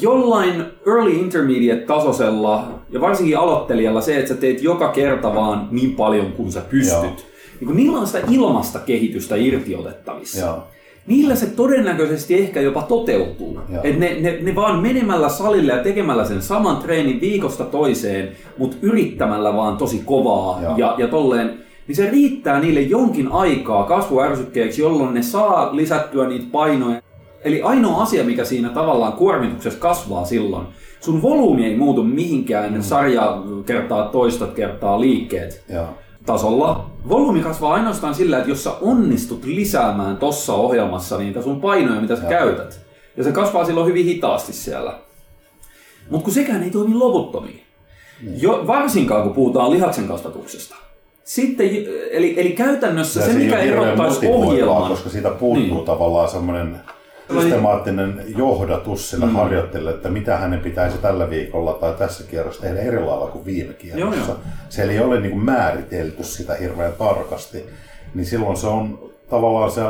Jollain 0.01 0.63
early 0.87 1.11
intermediate 1.11 1.81
tasoisella 1.81 2.67
ja 2.89 3.01
varsinkin 3.01 3.37
aloittelijalla 3.37 4.01
se, 4.01 4.17
että 4.17 4.27
sä 4.29 4.35
teet 4.35 4.63
joka 4.63 4.87
kerta 4.91 5.35
vaan 5.35 5.67
niin 5.71 5.95
paljon 5.95 6.31
kuin 6.31 6.51
sä 6.51 6.61
pystyt. 6.69 6.93
Joo. 7.03 7.15
Niin 7.59 7.67
kun 7.67 7.75
niillä 7.75 7.97
on 7.99 8.07
sitä 8.07 8.21
ilmasta 8.31 8.79
kehitystä 8.79 9.35
irtiotettavissa. 9.35 10.39
Joo. 10.45 10.63
Niillä 11.11 11.35
se 11.35 11.45
todennäköisesti 11.45 12.35
ehkä 12.39 12.61
jopa 12.61 12.81
toteutuu. 12.81 13.59
Joo. 13.69 13.83
Et 13.83 13.99
ne, 13.99 14.17
ne, 14.19 14.37
ne 14.41 14.55
vaan 14.55 14.79
menemällä 14.79 15.29
salille 15.29 15.71
ja 15.71 15.83
tekemällä 15.83 16.25
sen 16.25 16.41
saman 16.41 16.77
treenin 16.77 17.21
viikosta 17.21 17.63
toiseen, 17.63 18.31
mutta 18.57 18.77
yrittämällä 18.81 19.55
vaan 19.55 19.77
tosi 19.77 20.01
kovaa 20.05 20.61
Joo. 20.61 20.77
ja, 20.77 20.95
ja 20.97 21.07
tolleen, 21.07 21.53
niin 21.87 21.95
se 21.95 22.09
riittää 22.09 22.59
niille 22.59 22.81
jonkin 22.81 23.31
aikaa 23.31 23.83
kasvuärsykkeeksi, 23.83 24.81
jolloin 24.81 25.13
ne 25.13 25.21
saa 25.21 25.75
lisättyä 25.75 26.27
niitä 26.27 26.45
painoja. 26.51 27.01
Eli 27.43 27.61
ainoa 27.61 28.01
asia, 28.01 28.23
mikä 28.23 28.45
siinä 28.45 28.69
tavallaan 28.69 29.13
kuormituksessa 29.13 29.79
kasvaa 29.79 30.25
silloin, 30.25 30.65
sun 30.99 31.21
volyymi 31.21 31.65
ei 31.65 31.77
muutu 31.77 32.03
mihinkään 32.03 32.73
mm. 32.73 32.81
sarja 32.81 33.43
kertaa 33.65 34.07
toistat 34.07 34.53
kertaa 34.53 35.01
liikkeet 35.01 35.63
Joo. 35.73 35.85
Tasolla. 36.25 36.89
Volyymi 37.09 37.39
kasvaa 37.39 37.73
ainoastaan 37.73 38.15
sillä, 38.15 38.37
että 38.37 38.49
jos 38.49 38.63
sä 38.63 38.71
onnistut 38.81 39.45
lisäämään 39.45 40.17
tossa 40.17 40.53
ohjelmassa 40.53 41.17
niitä 41.17 41.41
sun 41.41 41.61
painoja, 41.61 42.01
mitä 42.01 42.15
sä 42.15 42.21
käytät. 42.21 42.79
Ja 43.17 43.23
se 43.23 43.31
kasvaa 43.31 43.65
silloin 43.65 43.87
hyvin 43.87 44.05
hitaasti 44.05 44.53
siellä. 44.53 44.99
Mutta 46.09 46.23
kun 46.23 46.33
sekään 46.33 46.63
ei 46.63 46.69
toimi 46.69 46.93
loputtomiin. 46.93 47.61
Jo, 48.37 48.63
varsinkaan 48.67 49.23
kun 49.23 49.33
puhutaan 49.33 49.71
lihaksen 49.71 50.07
kasvatuksesta. 50.07 50.75
Sitten, 51.23 51.69
eli, 52.11 52.33
eli 52.37 52.51
käytännössä 52.51 53.19
Ja 53.19 53.25
se, 53.25 53.31
ei 53.31 53.37
mikä 53.37 53.59
erottaisi 53.59 54.27
ohjelman... 54.27 54.89
Koska 54.89 55.09
siitä 55.09 55.29
puuttuu 55.29 55.75
Niin. 55.75 55.85
tavallaan 55.85 56.29
semmoinen 56.29 56.79
systemaattinen 57.31 58.23
johdatus 58.37 59.09
sillä 59.09 59.25
mm. 59.25 59.31
harjoittelijalle, 59.31 59.95
että 59.95 60.09
mitä 60.09 60.37
hänen 60.37 60.59
pitäisi 60.59 60.97
tällä 60.97 61.29
viikolla 61.29 61.73
tai 61.73 61.93
tässä 61.93 62.23
kierrossa 62.23 62.61
tehdä 62.61 62.81
eri 62.81 62.99
lailla 62.99 63.27
kuin 63.27 63.45
viime. 63.45 63.75
Joo, 63.95 64.13
joo. 64.13 64.37
Siellä 64.69 64.93
ei 64.93 64.99
ole 64.99 65.19
niin 65.19 65.31
kuin 65.31 65.45
määritelty 65.45 66.23
sitä 66.23 66.53
hirveän 66.53 66.93
tarkasti, 66.93 67.65
niin 68.13 68.25
silloin 68.25 68.57
se 68.57 68.67
on 68.67 68.99
tavallaan 69.29 69.71
se, 69.71 69.81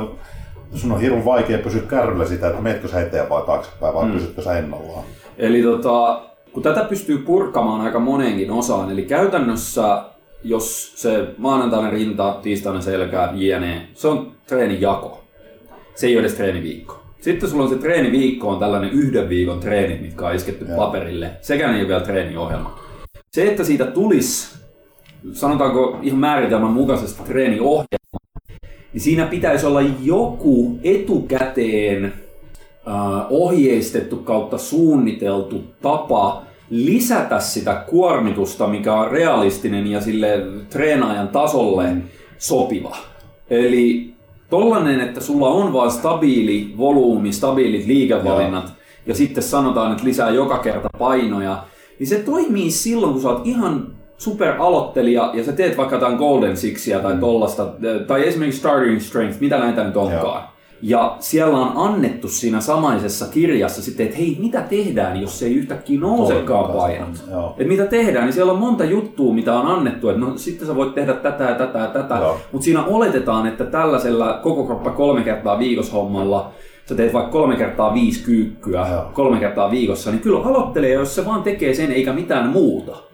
sun 0.76 0.92
on 0.92 1.02
hirveän 1.02 1.26
vaikea 1.26 1.58
pysyä 1.58 1.82
kärryllä 1.82 2.26
sitä, 2.26 2.48
että 2.48 2.62
meetkö 2.62 2.88
sä 2.88 3.02
eteen 3.02 3.30
vai 3.30 3.42
taaksepäin, 3.46 3.94
vai 3.94 4.06
mm. 4.06 4.12
pysytkö 4.12 4.42
sä 4.42 4.58
ennallaan. 4.58 5.04
Eli 5.38 5.64
tota, 5.64 6.22
kun 6.54 6.64
tätä 6.64 6.84
pystyy 6.84 7.18
purkamaan 7.18 7.82
aika 7.82 8.00
moneenkin 8.00 8.52
osaan, 8.52 8.92
eli 8.92 9.02
käytännössä 9.02 10.04
jos 10.44 10.94
se 10.96 11.28
maanantaina 11.38 11.90
rinta, 11.90 12.40
tiistaina 12.42 12.82
selkä, 12.82 13.30
jne, 13.34 13.88
se 13.94 14.08
on 14.08 14.32
treenijako. 14.48 15.24
Se 15.96 16.08
ei 16.08 16.16
ole 16.16 16.22
edes 16.22 16.34
treeniviikko. 16.34 17.01
Sitten 17.22 17.50
sulla 17.50 17.64
on 17.64 17.70
se 17.70 17.76
treeniviikko, 17.76 18.50
on 18.50 18.60
tällainen 18.60 18.90
yhden 18.90 19.30
viikon 19.30 19.60
treenit, 19.60 20.02
mitkä 20.02 20.28
on 20.28 20.36
isketty 20.36 20.66
Joo. 20.66 20.78
paperille. 20.78 21.32
Sekään 21.42 21.76
ei 21.76 21.82
ole 21.82 21.88
vielä 21.88 22.02
treeniohjelma. 22.02 22.80
Se, 23.32 23.48
että 23.48 23.64
siitä 23.64 23.86
tulisi, 23.86 24.60
sanotaanko 25.34 26.00
ihan 26.02 26.20
määritelmän 26.20 26.72
mukaisesti 26.72 27.24
treeniohjelma, 27.24 27.88
niin 28.94 29.02
siinä 29.02 29.26
pitäisi 29.26 29.66
olla 29.66 29.82
joku 30.02 30.80
etukäteen 30.84 32.06
äh, 32.06 32.14
ohjeistettu 33.30 34.18
kautta 34.18 34.58
suunniteltu 34.58 35.64
tapa 35.82 36.44
lisätä 36.70 37.40
sitä 37.40 37.84
kuormitusta, 37.90 38.68
mikä 38.68 38.94
on 38.94 39.12
realistinen 39.12 39.88
ja 39.88 40.02
sille 40.02 40.46
treenaajan 40.70 41.28
tasolle 41.28 41.96
sopiva. 42.38 42.98
Eli 43.50 44.11
tollanen, 44.52 45.02
että 45.02 45.22
sulla 45.22 45.50
on 45.50 45.74
vaan 45.74 45.92
stabiili 45.92 46.74
volyymi, 46.78 47.32
stabiilit 47.32 47.86
liikevalinnat 47.88 48.74
ja 49.06 49.16
sitten 49.16 49.44
sanotaan, 49.44 49.92
että 49.92 50.04
lisää 50.04 50.30
joka 50.30 50.58
kerta 50.58 50.90
painoja, 50.98 51.64
niin 52.00 52.08
se 52.08 52.20
toimii 52.20 52.72
silloin, 52.72 53.14
kun 53.14 53.22
sä 53.22 53.30
oot 53.30 53.48
ihan 53.48 53.88
superaloittelija 54.18 55.32
ja 55.34 55.44
sä 55.44 55.52
teet 55.52 55.78
vaikka 55.78 55.96
jotain 55.96 56.18
Golden 56.18 56.58
Sixia 56.58 57.00
tai 57.00 57.18
tollasta, 57.18 57.68
tai 58.08 58.28
esimerkiksi 58.28 58.60
Starting 58.60 59.00
Strength, 59.00 59.42
mitä 59.42 59.58
näitä 59.58 59.84
nyt 59.84 59.98
onkaan. 59.98 60.51
Ja 60.82 61.16
siellä 61.20 61.58
on 61.58 61.72
annettu 61.76 62.28
siinä 62.28 62.62
samaisessa 62.62 63.26
kirjassa 63.28 63.82
sitten, 63.82 64.06
että 64.06 64.18
hei, 64.18 64.38
mitä 64.40 64.62
tehdään, 64.62 65.22
jos 65.22 65.44
ei 65.44 65.56
yhtäkkiä 65.56 66.00
nousekaan 66.00 66.72
painot. 66.72 67.24
Joo. 67.32 67.56
Et 67.58 67.68
mitä 67.68 67.86
tehdään, 67.86 68.26
niin 68.26 68.34
siellä 68.34 68.52
on 68.52 68.60
monta 68.60 68.84
juttua, 68.84 69.34
mitä 69.34 69.54
on 69.60 69.68
annettu, 69.68 70.10
että 70.10 70.22
no 70.22 70.38
sitten 70.38 70.68
sä 70.68 70.76
voit 70.76 70.96
tehdä 70.96 71.14
tätä 71.14 71.44
ja 71.44 71.56
tätä 71.56 71.80
ja 71.80 71.88
tätä. 71.88 72.22
Mutta 72.52 72.66
siinä 72.66 72.86
oletetaan, 72.86 73.48
että 73.48 73.66
tällaisella 73.66 74.34
koko 74.34 74.66
kroppa 74.66 74.90
kolme 74.90 75.22
kertaa 75.22 75.60
viikossa 75.60 75.94
hommalla, 75.94 76.52
sä 76.86 76.96
teet 76.96 77.14
vaikka 77.14 77.32
kolme 77.32 77.56
kertaa 77.56 77.94
viisi 77.94 78.24
kyykkyä 78.24 78.88
Joo. 78.92 79.06
kolme 79.14 79.40
kertaa 79.40 79.72
viikossa, 79.72 80.12
niin 80.12 80.22
kyllä 80.22 80.40
aloittelee, 80.40 80.92
jos 80.92 81.16
se 81.16 81.26
vaan 81.26 81.44
tekee 81.44 81.74
sen 81.74 81.92
eikä 81.92 82.14
mitään 82.14 82.50
muuta. 82.50 83.11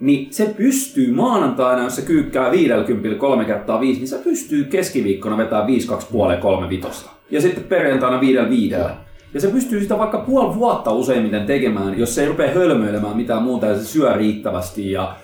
Niin 0.00 0.28
se 0.30 0.54
pystyy 0.56 1.12
maanantaina, 1.12 1.84
jos 1.84 1.96
se 1.96 2.02
kyykkää 2.02 2.50
50 2.50 3.18
kolme 3.18 3.44
kertaa 3.44 3.80
viisi, 3.80 4.00
niin 4.00 4.08
se 4.08 4.18
pystyy 4.18 4.64
keskiviikkona 4.64 5.36
vetää 5.36 5.66
5, 5.66 5.88
2, 5.88 6.06
puoleen, 6.12 6.40
kolme 6.40 6.68
vitosta. 6.68 7.10
Ja 7.30 7.40
sitten 7.40 7.64
perjantaina 7.64 8.20
viidellä 8.20 8.50
viidellä. 8.50 8.84
Joo. 8.84 8.96
Ja 9.34 9.40
se 9.40 9.48
pystyy 9.48 9.80
sitä 9.80 9.98
vaikka 9.98 10.18
puoli 10.18 10.54
vuotta 10.54 10.92
useimmiten 10.92 11.46
tekemään, 11.46 11.98
jos 11.98 12.14
se 12.14 12.22
ei 12.22 12.28
rupea 12.28 12.54
hölmöilemään 12.54 13.16
mitään 13.16 13.42
muuta 13.42 13.66
ja 13.66 13.78
se 13.78 13.84
syö 13.84 14.12
riittävästi 14.12 14.90
ja 14.92 15.16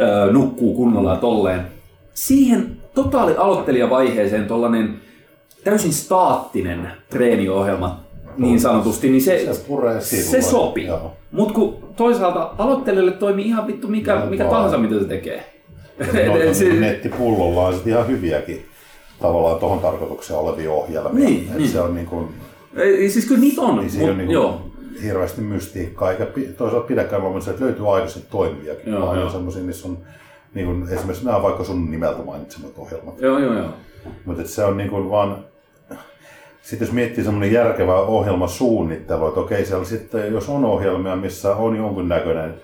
ö, 0.00 0.32
nukkuu 0.32 0.74
kunnolla 0.74 1.10
ja 1.10 1.16
tolleen. 1.16 1.60
Siihen 2.14 2.76
totaali 2.94 3.36
aloittelijavaiheeseen 3.36 4.46
tollanen 4.46 5.00
täysin 5.64 5.92
staattinen 5.92 6.92
treeniohjelma 7.10 8.00
niin 8.38 8.60
sanotusti, 8.60 9.10
niin 9.10 9.22
se, 9.22 9.54
Se 9.54 9.64
puree 9.68 10.00
se 10.00 10.42
sopii. 10.42 10.86
Joo. 10.86 11.12
Mutta 11.32 11.54
kun 11.54 11.76
toisaalta 11.96 12.50
aloittelijalle 12.58 13.10
toimii 13.12 13.46
ihan 13.46 13.66
vittu 13.66 13.88
mikä, 13.88 14.12
Joo, 14.14 14.26
mikä 14.26 14.44
vaan. 14.44 14.54
tahansa, 14.56 14.78
mitä 14.78 14.98
se 14.98 15.04
tekee. 15.04 15.44
Noita 16.26 16.54
Se- 16.58 16.72
nettipullolla 16.72 17.66
on 17.66 17.74
ihan 17.86 18.06
hyviäkin 18.08 18.64
tavallaan 19.22 19.58
tuohon 19.60 19.78
tarkoitukseen 19.80 20.40
olevia 20.40 20.72
ohjelmia. 20.72 21.28
Niin, 21.28 21.48
Et 21.50 21.56
niin. 21.58 21.68
Se 21.70 21.80
on 21.80 21.94
niin 21.94 22.06
kuin, 22.06 22.28
Ei, 22.76 23.10
siis 23.10 23.26
kyllä 23.26 23.40
niitä 23.40 23.60
on, 23.60 23.90
siinä 23.90 24.06
mut, 24.06 24.14
ole 24.14 24.22
niin 24.22 24.30
joo. 24.30 24.52
kuin 24.52 25.02
hirveästi 25.02 25.40
mystiikkaa, 25.40 26.10
eikä 26.10 26.26
toisaalta 26.56 26.86
pidäkään 26.86 27.22
vaan 27.22 27.36
että 27.50 27.64
löytyy 27.64 27.94
aidosti 27.94 28.20
toimiviakin. 28.30 28.92
Joo, 28.92 29.04
Joo, 29.04 29.14
joo. 29.20 29.30
semmoisia, 29.30 29.62
missä 29.62 29.88
on 29.88 29.98
niin 30.54 30.66
kuin, 30.66 30.82
esimerkiksi 30.90 31.24
nämä 31.24 31.42
vaikka 31.42 31.64
sun 31.64 31.90
nimeltä 31.90 32.22
mainitsemat 32.22 32.78
ohjelmat. 32.78 33.20
Joo, 33.20 33.38
joo, 33.38 33.54
joo. 33.54 33.68
Mutta 34.24 34.48
se 34.48 34.64
on 34.64 34.76
niin 34.76 34.90
kuin 34.90 35.10
vaan, 35.10 35.44
sitten 36.68 36.86
jos 36.86 36.94
miettii 36.94 37.24
semmoinen 37.24 37.52
järkevä 37.52 37.94
ohjelmasuunnittelu, 37.94 39.28
että 39.28 39.40
okei, 39.40 39.66
siellä 39.66 39.84
sitten, 39.84 40.32
jos 40.32 40.48
on 40.48 40.64
ohjelmia, 40.64 41.16
missä 41.16 41.56
on 41.56 41.76
jonkunnäköinen 41.76 42.54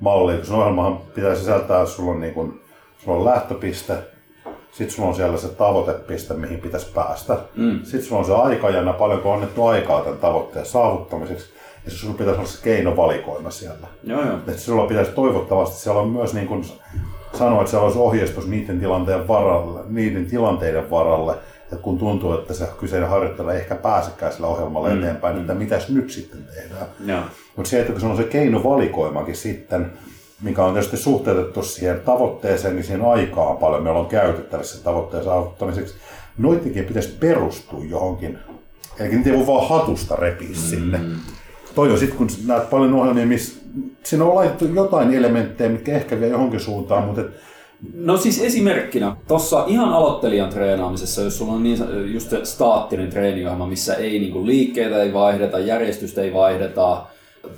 malli, 0.00 0.38
kun 0.46 0.56
ohjelmahan 0.56 0.98
pitää 1.14 1.34
sisältää, 1.34 1.86
sulla 1.86 2.10
on, 2.10 2.20
niin 2.20 2.34
kuin, 2.34 2.60
sulla 2.98 3.18
on 3.18 3.24
lähtöpiste, 3.24 3.94
sitten 4.72 4.96
sulla 4.96 5.08
on 5.08 5.14
siellä 5.14 5.38
se 5.38 5.48
tavoitepiste, 5.48 6.34
mihin 6.34 6.60
pitäisi 6.60 6.92
päästä. 6.94 7.38
Mm. 7.56 7.80
Sitten 7.82 8.02
sulla 8.02 8.20
on 8.20 8.26
se 8.26 8.34
aikajana, 8.34 8.92
paljonko 8.92 9.30
on 9.30 9.34
annettu 9.34 9.66
aikaa 9.66 10.00
tämän 10.00 10.18
tavoitteen 10.18 10.66
saavuttamiseksi. 10.66 11.46
Ja 11.84 11.90
se 11.90 11.96
sulla 11.96 12.14
pitäisi 12.14 12.38
olla 12.38 12.48
se 12.48 12.62
keinovalikoima 12.62 13.50
siellä. 13.50 13.86
joo, 14.04 14.24
joo. 14.24 14.36
Että 14.36 14.58
sulla 14.58 14.86
pitäisi 14.86 15.10
toivottavasti, 15.10 15.76
siellä 15.76 16.00
on 16.00 16.08
myös 16.08 16.34
niin 16.34 16.46
kuin 16.46 16.64
sanoa, 17.32 17.60
että 17.60 17.70
siellä 17.70 17.84
olisi 17.84 17.98
ohjeistus 17.98 18.46
niiden 18.46 18.80
tilanteiden 18.80 19.28
varalle, 19.28 19.80
niiden 19.88 20.26
tilanteiden 20.26 20.90
varalle, 20.90 21.34
että 21.72 21.76
kun 21.76 21.98
tuntuu, 21.98 22.32
että 22.32 22.54
se 22.54 22.68
kyseinen 22.80 23.08
harjoittelija 23.08 23.54
ei 23.54 23.60
ehkä 23.60 23.74
pääsekään 23.74 24.32
sillä 24.32 24.46
ohjelmalla 24.46 24.88
mm. 24.88 24.98
eteenpäin, 24.98 25.40
että 25.40 25.54
mitäs 25.54 25.88
nyt 25.88 26.10
sitten 26.10 26.44
tehdään. 26.54 26.86
Mutta 27.56 27.70
se, 27.70 27.80
että 27.80 27.92
kun 27.92 28.00
se 28.00 28.06
on 28.06 28.16
se 28.16 28.24
keinovalikoimakin 28.24 29.36
sitten, 29.36 29.92
mikä 30.42 30.64
on 30.64 30.72
tietysti 30.72 30.96
suhteutettu 30.96 31.62
siihen 31.62 32.00
tavoitteeseen, 32.00 32.74
niin 32.74 32.84
siihen 32.84 33.04
aikaan 33.04 33.56
paljon 33.56 33.82
meillä 33.82 34.00
on 34.00 34.06
käytettävissä 34.06 34.84
tavoitteen 34.84 35.24
saavuttamiseksi. 35.24 35.94
Noittenkin 36.38 36.84
pitäisi 36.84 37.16
perustua 37.20 37.84
johonkin. 37.88 38.38
Eli 38.98 39.08
niitä 39.08 39.30
ei 39.30 39.36
voi 39.36 39.46
vaan 39.46 39.68
hatusta 39.68 40.16
repiä 40.16 40.48
mm. 40.48 40.54
sinne. 40.54 41.00
toi 41.74 41.92
on 41.92 41.98
sitten, 41.98 42.18
kun 42.18 42.28
näet 42.46 42.70
paljon 42.70 42.94
ohjelmia, 42.94 43.26
missä 43.26 43.60
siinä 44.02 44.24
on 44.24 44.34
laitettu 44.34 44.64
jotain 44.64 45.14
elementtejä, 45.14 45.70
mitkä 45.70 45.92
ehkä 45.92 46.20
vie 46.20 46.28
johonkin 46.28 46.60
suuntaan, 46.60 47.04
mutta 47.04 47.20
et, 47.20 47.26
No 47.94 48.16
siis 48.16 48.42
esimerkkinä, 48.42 49.16
tuossa 49.28 49.64
ihan 49.66 49.88
aloittelijan 49.88 50.50
treenaamisessa, 50.50 51.22
jos 51.22 51.38
sulla 51.38 51.52
on 51.52 51.62
niin, 51.62 51.78
just 52.12 52.30
se 52.30 52.44
staattinen 52.44 53.10
treeniohjelma, 53.10 53.66
missä 53.66 53.94
ei 53.94 54.18
niinku 54.18 54.46
liikkeitä 54.46 55.02
ei 55.02 55.12
vaihdeta, 55.12 55.58
järjestystä 55.58 56.22
ei 56.22 56.34
vaihdeta, 56.34 57.06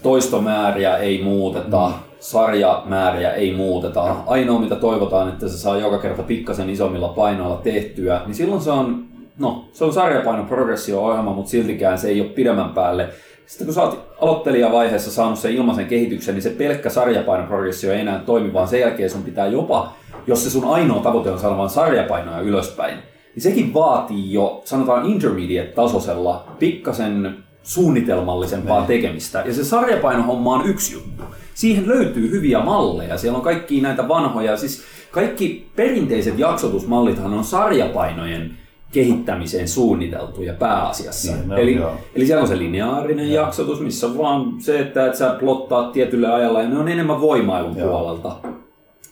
toistomääriä 0.03 0.97
ei 0.97 1.23
muuteta, 1.23 1.89
mm. 1.89 1.95
sarjamääriä 2.21 3.33
ei 3.33 3.55
muuteta. 3.55 4.17
Ainoa 4.27 4.61
mitä 4.61 4.77
toivotaan, 4.77 5.29
että 5.29 5.49
se 5.49 5.59
saa 5.59 5.77
joka 5.77 5.99
kerta 5.99 6.23
pikkasen 6.23 6.71
isommilla 6.71 7.09
painoilla 7.09 7.57
tehtyä, 7.57 8.21
niin 8.27 8.35
silloin 8.35 8.61
se 8.61 8.71
on, 8.71 9.05
no, 9.39 9.65
se 9.73 9.85
on 9.85 9.93
sarjapainon 9.93 10.47
progressio-ohjelma, 10.47 11.33
mutta 11.33 11.51
siltikään 11.51 11.99
se 11.99 12.09
ei 12.09 12.21
ole 12.21 12.29
pidemmän 12.29 12.71
päälle 12.71 13.09
sitten 13.49 13.67
kun 13.67 13.75
sä 13.75 13.83
oot 13.83 14.09
aloittelijavaiheessa 14.21 15.11
saanut 15.11 15.39
sen 15.39 15.53
ilmaisen 15.53 15.87
kehityksen, 15.87 16.35
niin 16.35 16.43
se 16.43 16.51
pelkkä 16.51 16.91
sarjapainoprogressio 16.91 17.93
ei 17.93 18.01
enää 18.01 18.19
toimi, 18.27 18.53
vaan 18.53 18.69
sen 18.69 18.81
jälkeen 18.81 19.11
sun 19.11 19.23
pitää 19.23 19.47
jopa, 19.47 19.93
jos 20.29 20.45
se 20.45 20.51
sun 20.51 20.65
ainoa 20.65 21.03
tavoite 21.03 21.31
on 21.31 21.39
saada 21.39 21.57
vain 21.57 21.71
sarjapainoja 21.71 22.41
ylöspäin, 22.41 22.99
niin 23.35 23.43
sekin 23.43 23.75
vaatii 23.75 24.33
jo, 24.33 24.63
sanotaan 24.65 25.07
intermediate-tasoisella, 25.07 26.45
pikkasen 26.59 27.37
suunnitelmallisempaa 27.63 28.79
niin. 28.79 28.87
tekemistä. 28.87 29.43
Ja 29.47 29.55
se 29.55 29.65
sarjapainohomma 29.65 30.55
on 30.55 30.67
yksi 30.67 30.95
juttu. 30.95 31.23
Siihen 31.55 31.89
löytyy 31.89 32.31
hyviä 32.31 32.61
malleja. 32.61 33.19
Siellä 33.19 33.37
on 33.37 33.45
kaikki 33.45 33.81
näitä 33.81 34.09
vanhoja, 34.09 34.57
siis 34.57 34.83
kaikki 35.11 35.71
perinteiset 35.77 36.39
jaksotusmallithan 36.39 37.35
on 37.35 37.45
sarjapainojen 37.45 38.59
kehittämiseen 38.93 39.69
suunniteltuja 39.69 40.55
pääasiassa. 40.55 41.33
Niin, 41.33 41.53
eli, 41.53 41.81
eli 42.15 42.27
siellä 42.27 42.43
on 42.43 42.49
se 42.49 42.59
lineaarinen 42.59 43.33
joo. 43.33 43.45
jaksotus, 43.45 43.81
missä 43.81 44.07
on 44.07 44.19
vaan 44.19 44.61
se, 44.61 44.81
että, 44.81 45.07
että 45.07 45.19
sä 45.19 45.37
plottaat 45.41 45.93
tietylle 45.93 46.29
ajalla, 46.29 46.63
ja 46.63 46.69
ne 46.69 46.79
on 46.79 46.89
enemmän 46.89 47.21
voimailun 47.21 47.77
joo. 47.77 47.89
puolelta. 47.89 48.37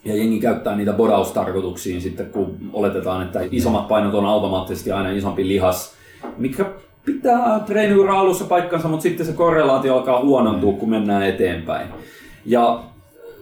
Ja 0.07 0.16
jengi 0.16 0.40
käyttää 0.40 0.77
niitä 0.77 0.92
bodaustarkoituksiin 0.92 2.01
sitten, 2.01 2.27
kun 2.27 2.57
oletetaan, 2.73 3.23
että 3.23 3.40
isommat 3.51 3.88
painot 3.88 4.14
on 4.14 4.27
automaattisesti 4.27 4.92
aina 4.92 5.11
isompi 5.11 5.49
lihas, 5.49 5.95
mikä 6.38 6.64
pitää 7.05 7.61
treeniura 7.66 8.21
alussa 8.21 8.45
paikkansa, 8.45 8.88
mutta 8.88 9.03
sitten 9.03 9.27
se 9.27 9.33
korrelaatio 9.33 9.95
alkaa 9.95 10.21
huonontua, 10.21 10.73
kun 10.73 10.90
mennään 10.90 11.23
eteenpäin. 11.23 11.88
Ja 12.45 12.83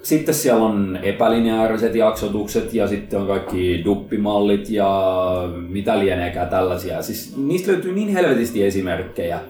sitten 0.02 0.34
siellä 0.34 0.64
on 0.64 0.98
epälineaariset 1.02 1.94
jaksotukset 1.94 2.74
ja 2.74 2.88
sitten 2.88 3.20
on 3.20 3.26
kaikki 3.26 3.82
duppimallit 3.84 4.70
ja 4.70 5.22
mitä 5.68 5.98
lieneekään 5.98 6.48
tällaisia. 6.48 7.02
Siis 7.02 7.36
niistä 7.36 7.72
löytyy 7.72 7.92
niin 7.92 8.08
helvetisti 8.08 8.64
esimerkkejä. 8.64 9.40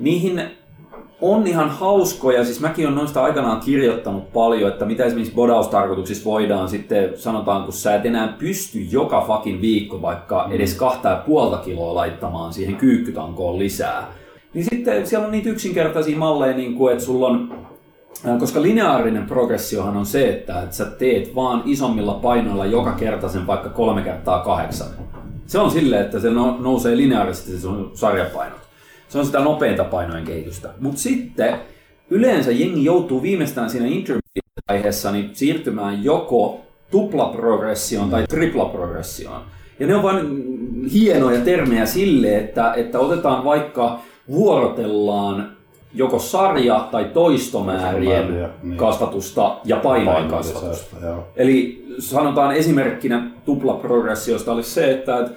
Niihin 0.00 0.42
on 1.20 1.46
ihan 1.46 1.70
hauskoja, 1.70 2.44
siis 2.44 2.60
mäkin 2.60 2.86
olen 2.86 2.98
noista 2.98 3.22
aikanaan 3.22 3.60
kirjoittanut 3.60 4.32
paljon, 4.32 4.72
että 4.72 4.84
mitä 4.84 5.04
esimerkiksi 5.04 5.34
bodaustarkoituksissa 5.34 6.24
voidaan 6.24 6.68
sitten, 6.68 7.18
sanotaan, 7.18 7.64
kun 7.64 7.72
sä 7.72 7.94
et 7.94 8.06
enää 8.06 8.28
pysty 8.38 8.78
joka 8.78 9.20
fucking 9.20 9.60
viikko 9.60 10.02
vaikka 10.02 10.48
edes 10.50 10.74
kahta 10.74 11.08
ja 11.08 11.22
puolta 11.26 11.56
kiloa 11.56 11.94
laittamaan 11.94 12.52
siihen 12.52 12.76
kyykkytankoon 12.76 13.58
lisää. 13.58 14.12
Niin 14.54 14.64
sitten 14.64 15.06
siellä 15.06 15.26
on 15.26 15.32
niitä 15.32 15.48
yksinkertaisia 15.48 16.18
malleja, 16.18 16.56
niin 16.56 16.74
kuin, 16.74 16.92
että 16.92 17.04
sulla 17.04 17.26
on 17.26 17.66
koska 18.38 18.62
lineaarinen 18.62 19.26
progressiohan 19.26 19.96
on 19.96 20.06
se, 20.06 20.28
että, 20.28 20.62
että 20.62 20.76
sä 20.76 20.84
teet 20.84 21.34
vaan 21.34 21.62
isommilla 21.64 22.14
painoilla 22.14 22.66
joka 22.66 22.92
kerta 22.92 23.28
sen 23.28 23.46
vaikka 23.46 23.68
kolme 23.68 24.02
kertaa 24.02 24.44
kahdeksan. 24.44 24.88
Se 25.46 25.58
on 25.58 25.70
silleen, 25.70 26.04
että 26.04 26.20
se 26.20 26.30
no, 26.30 26.56
nousee 26.60 26.96
lineaarisesti 26.96 27.50
se 27.50 27.60
sun 27.60 27.90
sarjapainot. 27.94 28.65
Se 29.08 29.18
on 29.18 29.26
sitä 29.26 29.40
nopeinta 29.40 29.84
painojen 29.84 30.24
kehitystä. 30.24 30.70
Mutta 30.80 31.00
sitten 31.00 31.58
yleensä 32.10 32.50
jengi 32.50 32.84
joutuu 32.84 33.22
viimeistään 33.22 33.70
siinä 33.70 33.86
intermediate-vaiheessa 33.86 35.12
niin 35.12 35.30
siirtymään 35.32 36.04
joko 36.04 36.60
tuplaprogressioon 36.90 38.10
tai 38.10 38.24
triplaprogressioon. 38.28 39.42
Ja 39.80 39.86
ne 39.86 39.94
on 39.94 40.02
vain 40.02 40.44
hienoja 40.92 41.40
termejä 41.40 41.86
sille, 41.86 42.36
että, 42.36 42.74
että 42.74 42.98
otetaan 42.98 43.44
vaikka 43.44 44.00
vuorotellaan 44.30 45.56
joko 45.94 46.18
sarja- 46.18 46.88
tai 46.90 47.04
toistomäärien 47.04 48.50
niin. 48.62 48.76
kasvatusta 48.76 49.56
ja 49.64 49.76
painojen 49.76 50.28
kasvatusta. 50.28 50.96
Eli 51.36 51.86
sanotaan 51.98 52.56
esimerkkinä 52.56 53.30
tuplaprogressiosta 53.44 54.52
olisi 54.52 54.70
se, 54.70 54.90
että 54.90 55.28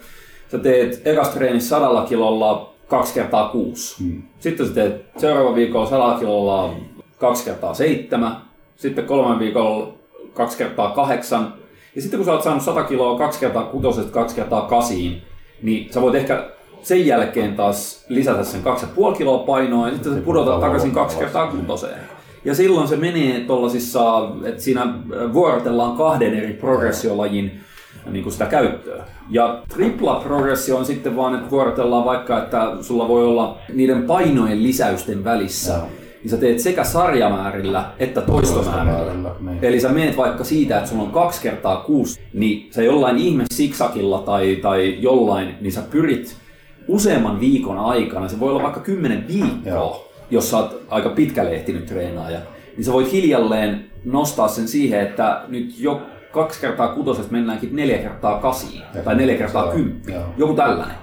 sä 0.52 0.58
teet 0.58 1.02
ekas 1.06 1.30
treenissä 1.30 1.70
sadalla 1.70 2.06
kilolla 2.06 2.74
kaksi 2.90 3.14
kertaa 3.14 3.50
kuusi. 3.50 4.04
Hmm. 4.04 4.22
Sitten 4.40 4.68
sä 4.68 4.74
teet 4.74 5.06
seuraava 5.18 5.56
viikolla 5.56 5.90
sadalla 5.90 6.20
kilolla 6.20 6.74
kaksi 7.18 7.46
kertaa 7.46 7.74
seitsemän. 7.74 8.38
Sitten 8.76 9.06
kolmen 9.06 9.40
viikolla 9.40 9.94
kaksi 10.34 10.58
kertaa 10.58 10.92
kahdeksan. 10.92 11.54
Ja 11.96 12.02
sitten 12.02 12.18
kun 12.18 12.26
sä 12.26 12.32
oot 12.32 12.44
saanut 12.44 12.64
100 12.64 12.84
kiloa 12.84 13.18
kaksi 13.18 13.40
kertaa 13.40 13.64
kutosesta 13.64 14.12
kaksi 14.12 14.36
kertaa 14.36 14.62
kasiin, 14.62 15.22
niin 15.62 15.94
sä 15.94 16.02
voit 16.02 16.16
ehkä 16.16 16.50
sen 16.82 17.06
jälkeen 17.06 17.56
taas 17.56 18.06
lisätä 18.10 18.44
sen 18.44 18.62
2,5 19.12 19.18
kiloa 19.18 19.38
painoa 19.38 19.88
ja 19.88 19.94
sitten 19.94 20.14
se 20.14 20.22
pudota 20.22 20.60
takaisin 20.60 20.92
kaksi 20.92 21.18
kertaa 21.18 21.48
kutoseen. 21.48 22.00
Ja 22.46 22.56
silloin 22.56 22.88
se 22.88 22.96
menee 22.96 23.40
tuollaisissa, 23.40 24.30
että 24.44 24.62
siinä 24.62 24.94
vuorotellaan 25.34 25.98
kahden 25.98 26.34
eri 26.34 26.54
progressiolajin 26.54 27.60
niin 28.12 28.24
kuin 28.24 28.34
sitä 28.34 28.46
käyttöä. 28.46 29.04
Ja 29.30 29.62
tripla 29.70 30.16
progressio 30.16 30.78
on 30.78 30.86
sitten 30.86 31.16
vaan, 31.16 31.36
että 31.36 31.52
vuorotellaan 31.52 32.06
vaikka, 32.06 32.44
että 32.44 32.72
sulla 32.82 33.08
voi 33.08 33.26
olla 33.26 33.58
niiden 33.74 34.04
painojen 34.04 34.64
lisäysten 34.64 35.24
välissä. 35.24 35.74
Joo. 35.74 35.88
Niin 36.24 36.30
sä 36.30 36.38
teet 36.38 36.60
sekä 36.60 36.84
sarjamäärillä 36.84 37.86
että 38.00 38.22
toistomäärillä. 38.22 39.32
Niin. 39.40 39.60
Eli 39.62 39.80
sä 39.80 39.90
meet 39.90 40.18
vaikka 40.18 40.44
siitä, 40.44 40.78
että 40.78 40.90
sulla 40.90 41.04
on 41.04 41.12
kaksi 41.12 41.42
kertaa 41.42 41.78
kuusi, 41.78 42.22
niin 42.34 42.68
sä 42.74 42.84
jollain 42.84 43.18
ihme 43.18 43.44
siksakilla 43.52 44.20
tai, 44.20 44.56
tai 44.62 44.98
jollain, 45.00 45.56
niin 45.62 45.72
sä 45.72 45.82
pyrit 45.92 46.36
useamman 46.88 47.40
viikon 47.40 47.78
aikana, 47.78 48.28
se 48.28 48.40
voi 48.40 48.50
olla 48.50 48.64
vaikka 48.64 48.80
kymmenen 48.80 49.28
viikkoa, 49.28 49.74
Joo. 49.74 50.12
jos 50.32 50.50
sä 50.50 50.58
oot 50.58 50.82
aika 50.90 51.10
pitkälle 51.10 51.52
ehtinyt 51.52 51.86
treenaaja, 51.86 52.40
niin 52.78 52.86
sä 52.86 52.94
voit 52.94 53.12
hiljalleen 53.12 53.86
nostaa 54.06 54.48
sen 54.48 54.68
siihen, 54.68 55.02
että 55.02 55.42
nyt 55.48 55.80
jo 55.80 56.02
kaksi 56.32 56.62
kertaa 56.62 56.88
kutosesta 56.88 57.32
mennäänkin 57.32 57.76
neljä 57.76 57.98
kertaa 57.98 58.40
kasiin, 58.40 58.84
ja 58.96 59.02
tai 59.02 59.16
neljä 59.16 59.38
kertaa 59.38 59.72
kymppi, 59.72 60.14
joku 60.38 60.54
tällainen. 60.54 60.96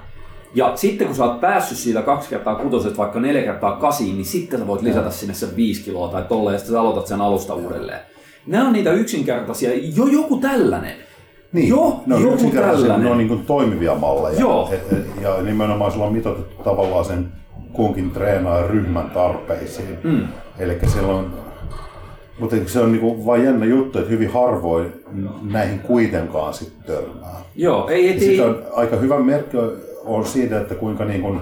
Ja 0.55 0.71
sitten 0.75 1.07
kun 1.07 1.15
sä 1.15 1.25
oot 1.25 1.41
päässyt 1.41 1.77
siitä 1.77 2.01
kaksi 2.01 2.29
kertaa 2.29 2.55
kutosesta 2.55 2.97
vaikka 2.97 3.19
neljä 3.19 3.43
kertaa 3.43 3.75
kasiin, 3.75 4.15
niin 4.15 4.25
sitten 4.25 4.59
sä 4.59 4.67
voit 4.67 4.81
lisätä 4.81 5.11
sinne 5.11 5.33
sen 5.33 5.55
viisi 5.55 5.83
kiloa 5.83 6.07
tai 6.07 6.23
tolleen, 6.23 6.53
ja 6.53 6.59
sitten 6.59 6.73
sä 6.73 6.81
aloitat 6.81 7.07
sen 7.07 7.21
alusta 7.21 7.53
uudelleen. 7.53 7.99
Nämä 8.47 8.67
on 8.67 8.73
niitä 8.73 8.91
yksinkertaisia, 8.91 9.69
jo 9.95 10.05
joku 10.05 10.37
tällainen. 10.37 10.95
Niin, 11.53 11.69
Joo, 11.69 12.03
ne 12.05 12.15
on 12.15 12.21
joku 12.21 12.49
tällainen. 12.49 13.03
Ne 13.03 13.11
on 13.11 13.17
niin 13.17 13.27
kuin 13.27 13.45
toimivia 13.45 13.95
malleja. 13.95 14.39
Joo. 14.39 14.69
Et, 14.71 15.07
ja 15.21 15.41
nimenomaan 15.41 15.91
sulla 15.91 16.05
on 16.05 16.13
mitoitettu 16.13 16.63
tavallaan 16.63 17.05
sen 17.05 17.31
kunkin 17.73 18.11
treenaajan 18.11 18.69
ryhmän 18.69 19.09
tarpeisiin. 19.09 19.99
Mm. 20.03 20.27
Eli 20.59 20.77
silloin, 20.87 21.25
mutta 22.39 22.55
se 22.65 22.79
on 22.79 22.91
niinku 22.91 23.25
vain 23.25 23.43
jännä 23.43 23.65
juttu, 23.65 23.99
että 23.99 24.11
hyvin 24.11 24.31
harvoin 24.31 25.03
näihin 25.41 25.79
kuitenkaan 25.79 26.53
sitten 26.53 26.83
törmää. 26.95 27.35
Joo, 27.55 27.87
ei, 27.89 28.09
ei, 28.09 28.29
ei. 28.29 28.41
on 28.41 28.63
aika 28.73 28.95
hyvä 28.95 29.19
merkki 29.19 29.57
on 30.05 30.25
siitä, 30.25 30.61
että 30.61 30.75
kuinka 30.75 31.05
niin 31.05 31.21
kuin, 31.21 31.39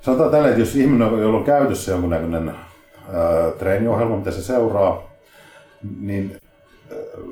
sanotaan 0.00 0.30
tällä, 0.30 0.48
että 0.48 0.60
jos 0.60 0.76
ihminen, 0.76 1.08
jolla 1.08 1.38
on 1.38 1.44
käytössä 1.44 1.92
jonkunnäköinen 1.92 2.48
ää, 2.48 3.50
treeniohjelma, 3.58 4.16
mitä 4.16 4.30
se 4.30 4.42
seuraa, 4.42 5.10
niin 6.00 6.36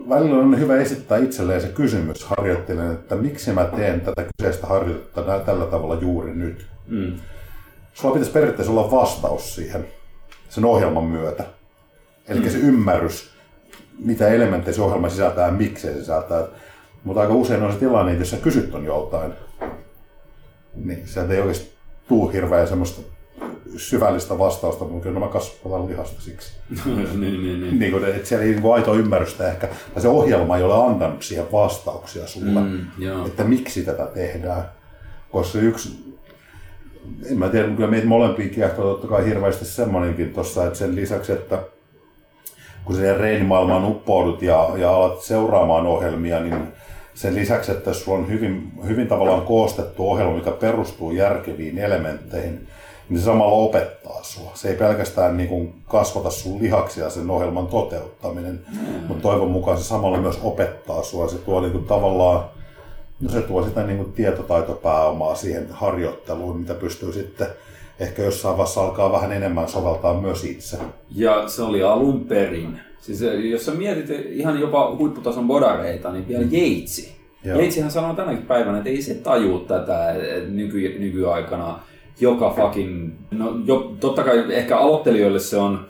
välillä 0.09 0.39
on 0.39 0.59
hyvä 0.59 0.77
esittää 0.77 1.19
itselleen 1.19 1.61
se 1.61 1.69
kysymys 1.69 2.25
harjoittelen, 2.25 2.93
että 2.93 3.15
miksi 3.15 3.53
mä 3.53 3.65
teen 3.65 4.01
tätä 4.01 4.25
kyseistä 4.37 4.67
harjoitetta 4.67 5.41
tällä 5.47 5.67
tavalla 5.67 5.95
juuri 6.01 6.35
nyt. 6.35 6.67
Mm. 6.87 7.13
Sulla 7.95 8.15
pitäisi 8.15 8.33
periaatteessa 8.33 8.73
olla 8.73 8.91
vastaus 8.91 9.55
siihen 9.55 9.87
sen 10.49 10.65
ohjelman 10.65 11.05
myötä. 11.05 11.45
Eli 12.29 12.41
mm. 12.41 12.51
se 12.51 12.59
ymmärrys, 12.59 13.31
mitä 13.99 14.29
elementtejä 14.29 14.75
se 14.75 14.83
ohjelma 14.83 15.09
sisältää 15.09 15.47
ja 15.47 15.53
miksi 15.53 15.87
se 15.87 15.95
sisältää. 15.95 16.45
Mutta 17.05 17.21
aika 17.21 17.35
usein 17.35 17.63
on 17.63 17.73
se 17.73 17.79
tilanne, 17.79 18.13
että 18.13 18.23
jos 18.23 18.31
sä 18.31 18.37
kysyt 18.37 18.75
on 18.75 18.85
joltain, 18.85 19.33
niin 20.75 21.03
sieltä 21.05 21.35
ei 21.35 21.41
oikeasti 21.41 21.73
tuu 22.09 22.29
hirveän 22.29 22.69
semmoista 22.69 23.03
syvällistä 23.77 24.39
vastausta, 24.39 24.85
mutta 24.85 25.03
kyllä 25.03 25.21
mä 25.21 25.29
kasvataan 25.29 25.89
lihasta 25.89 26.21
siksi. 26.21 26.53
niin, 26.85 27.21
niin, 27.21 27.43
niin. 27.43 27.79
niin 27.79 27.93
kuin, 27.93 28.05
että 28.05 28.29
siellä 28.29 28.47
ei 28.47 28.55
niin 28.55 28.75
aito 28.75 28.95
ymmärrystä 28.95 29.53
ehkä, 29.53 29.69
tai 29.95 30.03
se 30.03 30.09
ohjelma 30.09 30.57
ei 30.57 30.63
ole 30.63 30.87
antanut 30.87 31.23
siihen 31.23 31.53
vastauksia 31.53 32.27
sulle, 32.27 32.61
mm, 32.61 33.27
että 33.27 33.45
miksi 33.45 33.83
tätä 33.83 34.07
tehdään. 34.07 34.65
Koska 35.31 35.59
yksi, 35.59 36.17
en 37.31 37.39
mä 37.39 37.49
tiedä, 37.49 37.69
kyllä 37.69 37.91
meitä 37.91 38.07
molempia 38.07 38.49
kiehtoo 38.49 38.93
totta 38.93 39.07
kai 39.07 39.27
hirveästi 39.27 39.65
semmoinenkin 39.65 40.35
tuossa, 40.35 40.67
että 40.67 40.79
sen 40.79 40.97
lisäksi, 40.97 41.33
että 41.33 41.63
kun 42.89 42.97
siihen 42.97 43.17
reenimaailmaan 43.17 43.85
uppoudut 43.85 44.43
ja, 44.43 44.69
ja 44.77 44.95
alat 44.95 45.21
seuraamaan 45.21 45.87
ohjelmia, 45.87 46.41
niin 46.41 46.73
sen 47.15 47.35
lisäksi, 47.35 47.73
että 47.73 47.93
sulla 47.93 48.19
on 48.19 48.29
hyvin, 48.29 48.73
hyvin 48.87 49.09
tavallaan 49.09 49.43
koostettu 49.43 50.11
ohjelma, 50.11 50.35
mikä 50.35 50.51
perustuu 50.51 51.11
järkeviin 51.11 51.79
elementteihin, 51.79 52.69
niin 53.09 53.19
se 53.19 53.25
samalla 53.25 53.55
opettaa 53.55 54.23
sua. 54.23 54.51
Se 54.55 54.69
ei 54.69 54.77
pelkästään 54.77 55.37
niin 55.37 55.49
kuin 55.49 55.75
kasvata 55.87 56.31
sun 56.31 56.63
lihaksia 56.63 57.11
sen 57.11 57.31
ohjelman 57.31 57.67
toteuttaminen, 57.67 58.61
mm. 58.73 59.07
mutta 59.09 59.23
toivon 59.23 59.51
mukaan 59.51 59.79
se 59.79 59.85
samalla 59.85 60.19
myös 60.19 60.39
opettaa 60.43 61.03
sua. 61.03 61.29
Se 61.29 61.39
tuo 61.39 61.61
niin 61.61 61.73
kuin 61.73 61.85
tavallaan, 61.85 62.45
no 63.21 63.31
se 63.31 63.41
tuo 63.41 63.65
sitä 63.65 63.83
niin 63.83 63.99
kuin 63.99 64.13
tietotaitopääomaa 64.13 65.35
siihen 65.35 65.67
harjoitteluun, 65.71 66.61
mitä 66.61 66.75
pystyy 66.75 67.13
sitten 67.13 67.47
ehkä 68.01 68.23
jossain 68.23 68.57
vaiheessa 68.57 68.81
alkaa 68.81 69.13
vähän 69.13 69.33
enemmän 69.33 69.69
soveltaa 69.69 70.21
myös 70.21 70.45
itse. 70.45 70.79
Ja 71.15 71.49
se 71.49 71.63
oli 71.63 71.83
alun 71.83 72.25
perin. 72.25 72.81
Siis 73.01 73.21
jos 73.51 73.67
sä 73.67 73.73
mietit 73.73 74.27
ihan 74.31 74.61
jopa 74.61 74.97
huipputason 74.97 75.47
bodareita, 75.47 76.13
niin 76.13 76.29
vielä 76.29 76.45
Jeitsi. 76.51 77.19
Jeitsihän 77.45 77.91
sanoo 77.91 78.15
tänäkin 78.15 78.47
päivänä, 78.47 78.79
että 78.79 78.91
ei 78.91 79.03
se 79.03 79.15
taju 79.15 79.59
tätä 79.59 80.15
nyky, 80.49 80.97
nykyaikana 80.99 81.79
joka 82.21 82.51
fucking... 82.51 83.13
No 83.31 83.57
jo, 83.65 83.93
totta 84.01 84.23
kai 84.23 84.45
ehkä 84.55 84.79
aloittelijoille 84.79 85.39
se 85.39 85.57
on 85.57 85.87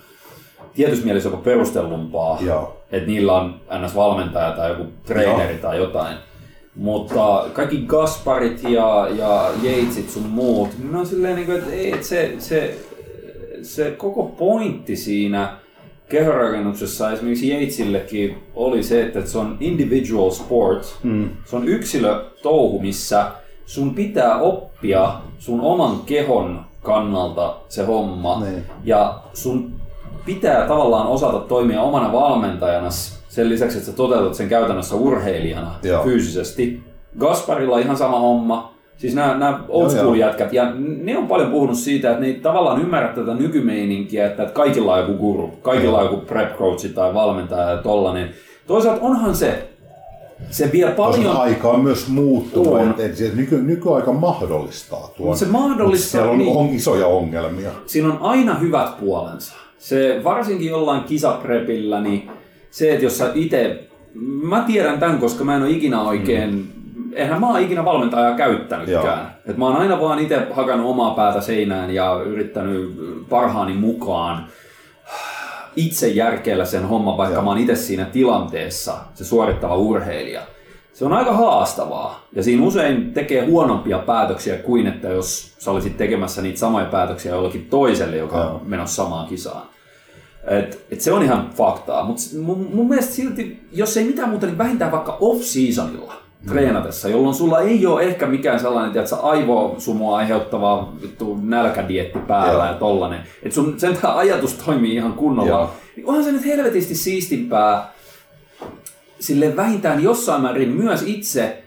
tietyssä 0.74 1.04
mielessä 1.04 1.28
jopa 1.28 1.42
perustellumpaa, 1.42 2.40
että 2.92 3.06
niillä 3.06 3.32
on 3.32 3.60
ns-valmentaja 3.70 4.52
tai 4.56 4.70
joku 4.70 4.84
treeneri 5.06 5.52
Joo. 5.52 5.62
tai 5.62 5.78
jotain. 5.78 6.16
Mutta 6.74 7.44
kaikki 7.52 7.84
Gasparit 7.86 8.62
ja, 8.62 9.08
ja 9.16 9.50
Jeitsit 9.62 10.10
sun 10.10 10.26
muut, 10.26 10.68
niin 10.78 10.92
ne 10.92 10.98
on 10.98 11.06
silleen, 11.06 11.36
niin 11.36 11.46
kuin, 11.46 11.58
että, 11.58 11.72
ei, 11.72 11.92
että 11.92 12.06
se, 12.06 12.34
se, 12.38 12.78
se 13.62 13.90
koko 13.90 14.24
pointti 14.24 14.96
siinä 14.96 15.56
kehorakennuksessa 16.08 17.12
esimerkiksi 17.12 17.48
Jeitsillekin 17.48 18.38
oli 18.54 18.82
se, 18.82 19.02
että 19.02 19.26
se 19.26 19.38
on 19.38 19.56
individual 19.60 20.30
sport. 20.30 20.98
Mm. 21.02 21.28
Se 21.44 21.56
on 21.56 21.68
yksilötouhu, 21.68 22.80
missä 22.80 23.32
sun 23.66 23.94
pitää 23.94 24.38
oppia 24.40 25.14
sun 25.38 25.60
oman 25.60 26.00
kehon 26.06 26.64
kannalta 26.82 27.56
se 27.68 27.84
homma. 27.84 28.40
Niin. 28.40 28.64
Ja 28.84 29.18
sun 29.34 29.80
pitää 30.26 30.66
tavallaan 30.66 31.06
osata 31.06 31.38
toimia 31.38 31.82
omana 31.82 32.12
valmentajana 32.12 32.90
sen 33.28 33.48
lisäksi, 33.48 33.78
että 33.78 33.90
sä 33.90 33.96
toteutat 33.96 34.34
sen 34.34 34.48
käytännössä 34.48 34.96
urheilijana 34.96 35.74
Joo. 35.82 36.04
fyysisesti. 36.04 36.80
Gasparilla 37.18 37.78
ihan 37.78 37.96
sama 37.96 38.20
homma. 38.20 38.78
Siis 38.96 39.14
nämä, 39.14 39.38
nämä 39.38 39.60
old 39.68 39.90
school 39.90 40.14
jätkät, 40.14 40.52
ja 40.52 40.72
ne 40.76 41.18
on 41.18 41.26
paljon 41.26 41.50
puhunut 41.50 41.76
siitä, 41.76 42.10
että 42.10 42.20
ne 42.20 42.26
ei 42.26 42.34
tavallaan 42.34 42.80
ymmärrä 42.80 43.08
tätä 43.08 43.34
nykymeininkiä, 43.34 44.26
että, 44.26 44.42
että 44.42 44.54
kaikilla 44.54 44.94
on 44.94 45.00
joku 45.00 45.14
guru, 45.14 45.48
kaikilla 45.62 45.98
on 45.98 46.04
joku 46.04 46.16
prep 46.16 46.56
coach 46.58 46.94
tai 46.94 47.14
valmentaja 47.14 47.70
ja 47.70 47.76
tollanen. 47.76 48.30
Toisaalta 48.66 49.00
onhan 49.02 49.34
se, 49.34 49.68
se 50.50 50.72
vie 50.72 50.90
paljon... 50.90 51.24
Koska 51.24 51.42
aika 51.42 51.68
on 51.68 51.80
myös 51.80 52.08
muuttunut, 52.08 52.80
että 52.80 53.04
et 53.04 53.16
se 53.16 53.30
nyky, 53.34 53.62
nykyaika 53.62 54.12
mahdollistaa 54.12 55.10
tuon. 55.16 55.36
Se 55.36 55.46
mahdollistaa, 55.46 56.30
on, 56.30 56.38
niin, 56.38 56.56
on 56.56 56.66
isoja 56.66 57.06
ongelmia. 57.06 57.70
Siinä 57.86 58.08
on 58.08 58.18
aina 58.20 58.54
hyvät 58.54 59.00
puolensa. 59.00 59.54
Se 59.78 60.20
varsinkin 60.24 60.68
jollain 60.68 61.04
kisaprepillä, 61.04 62.00
niin 62.00 62.30
se, 62.70 62.92
että 62.92 63.04
jos 63.04 63.18
sä 63.18 63.30
itse... 63.34 63.84
Mä 64.42 64.64
tiedän 64.66 64.98
tämän, 64.98 65.18
koska 65.18 65.44
mä 65.44 65.56
en 65.56 65.62
ole 65.62 65.70
ikinä 65.70 66.00
oikein... 66.02 66.54
Mm. 66.54 66.66
Eihän 67.12 67.40
mä 67.40 67.48
oon 67.48 67.60
ikinä 67.60 67.84
valmentajaa 67.84 68.34
käyttänytkään. 68.34 69.36
Et 69.46 69.56
mä 69.56 69.66
oon 69.66 69.76
aina 69.76 70.00
vaan 70.00 70.18
itse 70.18 70.46
hakannut 70.52 70.90
omaa 70.90 71.14
päätä 71.14 71.40
seinään 71.40 71.94
ja 71.94 72.22
yrittänyt 72.26 72.90
parhaani 73.28 73.72
mukaan 73.72 74.46
itse 75.76 76.08
järkeillä 76.08 76.64
sen 76.64 76.88
homman, 76.88 77.16
vaikka 77.16 77.34
Joo. 77.34 77.42
mä 77.42 77.50
oon 77.50 77.58
itse 77.58 77.76
siinä 77.76 78.04
tilanteessa 78.04 78.96
se 79.14 79.24
suorittava 79.24 79.76
urheilija. 79.76 80.42
Se 80.92 81.04
on 81.04 81.12
aika 81.12 81.32
haastavaa 81.32 82.26
ja 82.32 82.42
siinä 82.42 82.62
usein 82.62 83.12
tekee 83.12 83.46
huonompia 83.46 83.98
päätöksiä 83.98 84.56
kuin 84.56 84.86
että 84.86 85.08
jos 85.08 85.54
sä 85.58 85.70
olisit 85.70 85.96
tekemässä 85.96 86.42
niitä 86.42 86.58
samoja 86.58 86.86
päätöksiä 86.86 87.32
jollekin 87.32 87.66
toiselle, 87.70 88.16
joka 88.16 88.36
Joo. 88.36 88.46
on 88.54 88.60
menossa 88.64 89.02
samaan 89.02 89.28
kisaan. 89.28 89.66
Et, 90.50 90.86
et 90.90 91.00
se 91.00 91.12
on 91.12 91.22
ihan 91.22 91.50
faktaa, 91.56 92.04
mutta 92.04 92.22
mun, 92.42 92.70
mun 92.74 92.88
mielestä 92.88 93.14
silti, 93.14 93.62
jos 93.72 93.96
ei 93.96 94.04
mitään 94.04 94.28
muuta, 94.28 94.46
niin 94.46 94.58
vähintään 94.58 94.92
vaikka 94.92 95.16
off-seasonilla– 95.20 96.14
treenatessa, 96.46 97.08
jolloin 97.08 97.34
sulla 97.34 97.60
ei 97.60 97.86
ole 97.86 98.02
ehkä 98.02 98.26
mikään 98.26 98.60
sellainen, 98.60 99.02
että 99.02 99.16
aivosumua 99.16 100.16
aiheuttava 100.16 100.92
vittu 101.02 101.38
nälkädietti 101.42 102.18
päällä 102.18 102.64
Joo. 102.64 102.72
ja 102.72 102.78
tollanen. 102.78 103.20
Että 103.42 103.54
sun 103.54 103.80
sen 103.80 103.98
ajatus 104.02 104.54
toimii 104.54 104.94
ihan 104.94 105.12
kunnolla. 105.12 105.50
Joo. 105.50 105.70
Niin 105.96 106.06
onhan 106.06 106.24
se 106.24 106.32
nyt 106.32 106.44
helvetisti 106.44 106.94
siistimpää 106.94 107.92
sille 109.20 109.56
vähintään 109.56 110.02
jossain 110.02 110.42
määrin 110.42 110.68
myös 110.68 111.02
itse 111.06 111.62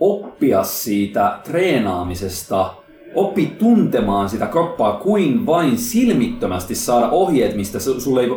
oppia 0.00 0.64
siitä 0.64 1.38
treenaamisesta, 1.44 2.74
oppi 3.14 3.46
tuntemaan 3.46 4.28
sitä 4.28 4.46
kroppaa 4.46 4.92
kuin 4.92 5.46
vain 5.46 5.78
silmittömästi 5.78 6.74
saada 6.74 7.08
ohjeet, 7.08 7.56
mistä 7.56 7.78
sulle 7.78 8.20
ei, 8.20 8.30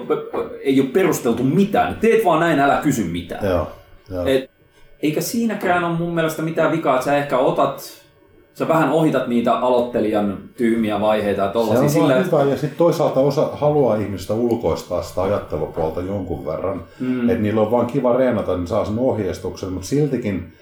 ei 0.62 0.82
ole 0.82 0.90
perusteltu 0.90 1.44
mitään. 1.44 1.98
Teet 2.02 2.26
vaan 2.26 2.40
näin, 2.40 2.60
älä 2.60 2.80
kysy 2.84 3.04
mitään. 3.04 3.46
Joo, 3.46 3.68
joo. 4.12 4.26
Et 4.26 4.50
eikä 5.04 5.22
siinäkään 5.22 5.84
ole 5.84 5.98
mun 5.98 6.16
mielestä 6.16 6.42
mitään 6.42 6.72
vikaa, 6.72 6.96
että 6.96 7.06
sä 7.06 7.18
ehkä 7.18 7.38
otat 7.38 8.08
sä 8.58 8.68
vähän 8.68 8.92
ohitat 8.92 9.28
niitä 9.28 9.54
aloittelijan 9.54 10.38
tyhmiä 10.58 11.02
vaiheita 11.02 11.42
ja. 11.42 11.52
Se 11.52 11.80
on 11.80 11.90
sillä... 11.90 12.16
hyvä 12.16 12.44
ja 12.44 12.58
sitten 12.58 12.78
toisaalta 12.78 13.20
osa 13.20 13.50
haluaa 13.54 13.96
ihmistä 13.96 14.34
ulkoistaa 14.34 15.04
sitä 15.04 15.22
ajattelupuolta 15.22 16.02
jonkun 16.02 16.46
verran. 16.46 16.84
Mm. 17.00 17.30
Että 17.30 17.42
niillä 17.42 17.62
on 17.62 17.72
vaan 17.72 17.86
kiva 17.86 18.18
reenata, 18.18 18.58
niin 18.58 18.68
saa 18.68 18.86
sen 18.86 19.00
ohjeistuksen, 19.00 19.74
mutta 19.74 19.88
siltikin 19.88 20.54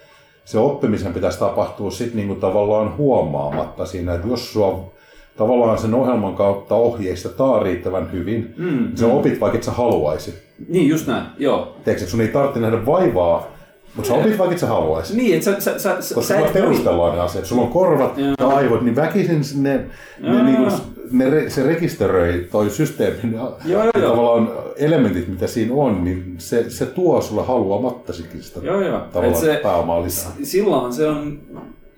se 0.45 0.59
oppimisen 0.59 1.13
pitäisi 1.13 1.39
tapahtua 1.39 1.91
sitten 1.91 2.17
niinku 2.17 2.35
tavallaan 2.35 2.97
huomaamatta 2.97 3.85
siinä, 3.85 4.13
että 4.13 4.27
jos 4.27 4.53
sua 4.53 4.91
tavallaan 5.37 5.77
sen 5.77 5.93
ohjelman 5.93 6.35
kautta 6.35 6.75
ohjeistetaan 6.75 7.61
riittävän 7.61 8.11
hyvin, 8.11 8.53
mm. 8.57 8.65
niin 8.65 8.97
sä 8.97 9.07
opit 9.07 9.39
vaikka 9.39 9.57
et 9.57 9.63
sä 9.63 9.71
haluaisit. 9.71 10.43
Niin, 10.69 10.89
just 10.89 11.07
näin, 11.07 11.25
joo. 11.37 11.75
Tiedätkö, 11.83 12.07
sun 12.07 12.21
ei 12.21 12.27
tarvitse 12.27 12.59
nähdä 12.59 12.85
vaivaa 12.85 13.54
mutta 13.95 14.07
sä 14.07 14.13
opit 14.13 14.37
vaikka 14.37 14.53
et 14.53 14.59
sä 14.59 14.67
haluaisit. 14.67 15.15
Niin, 15.15 15.33
että 15.35 15.45
sä, 15.45 15.79
sä, 15.79 16.01
sä, 16.01 16.15
Koska 16.15 16.33
sä 16.33 16.49
perustellaan 16.53 17.15
ne 17.15 17.21
asiat. 17.21 17.45
Sulla 17.45 17.61
on 17.61 17.67
korvat 17.67 18.17
Joo. 18.17 18.33
ja 18.39 18.47
aivot, 18.47 18.81
niin 18.81 18.95
väkisin 18.95 19.63
ne, 19.63 19.85
ne, 20.19 20.43
niin 20.43 20.67
ne, 21.11 21.49
se 21.49 21.63
rekisteröi 21.63 22.47
toi 22.51 22.69
systeemi, 22.69 23.17
ne 23.23 23.37
joo, 23.37 23.57
joo, 23.65 23.91
tavallaan 23.91 24.49
elementit, 24.77 25.27
mitä 25.27 25.47
siinä 25.47 25.73
on, 25.73 26.03
niin 26.03 26.35
se, 26.37 26.69
se 26.69 26.85
tuo 26.85 27.21
sulle 27.21 27.43
haluamattasikin 27.43 28.43
sitä 28.43 28.59
joo, 28.63 28.81
joo. 28.81 28.99
tavallaan 29.13 29.41
se, 29.41 29.59
pääomaa 29.63 30.03
lisää. 30.03 30.31
Silloin 30.43 30.93
se 30.93 31.07
on, 31.07 31.39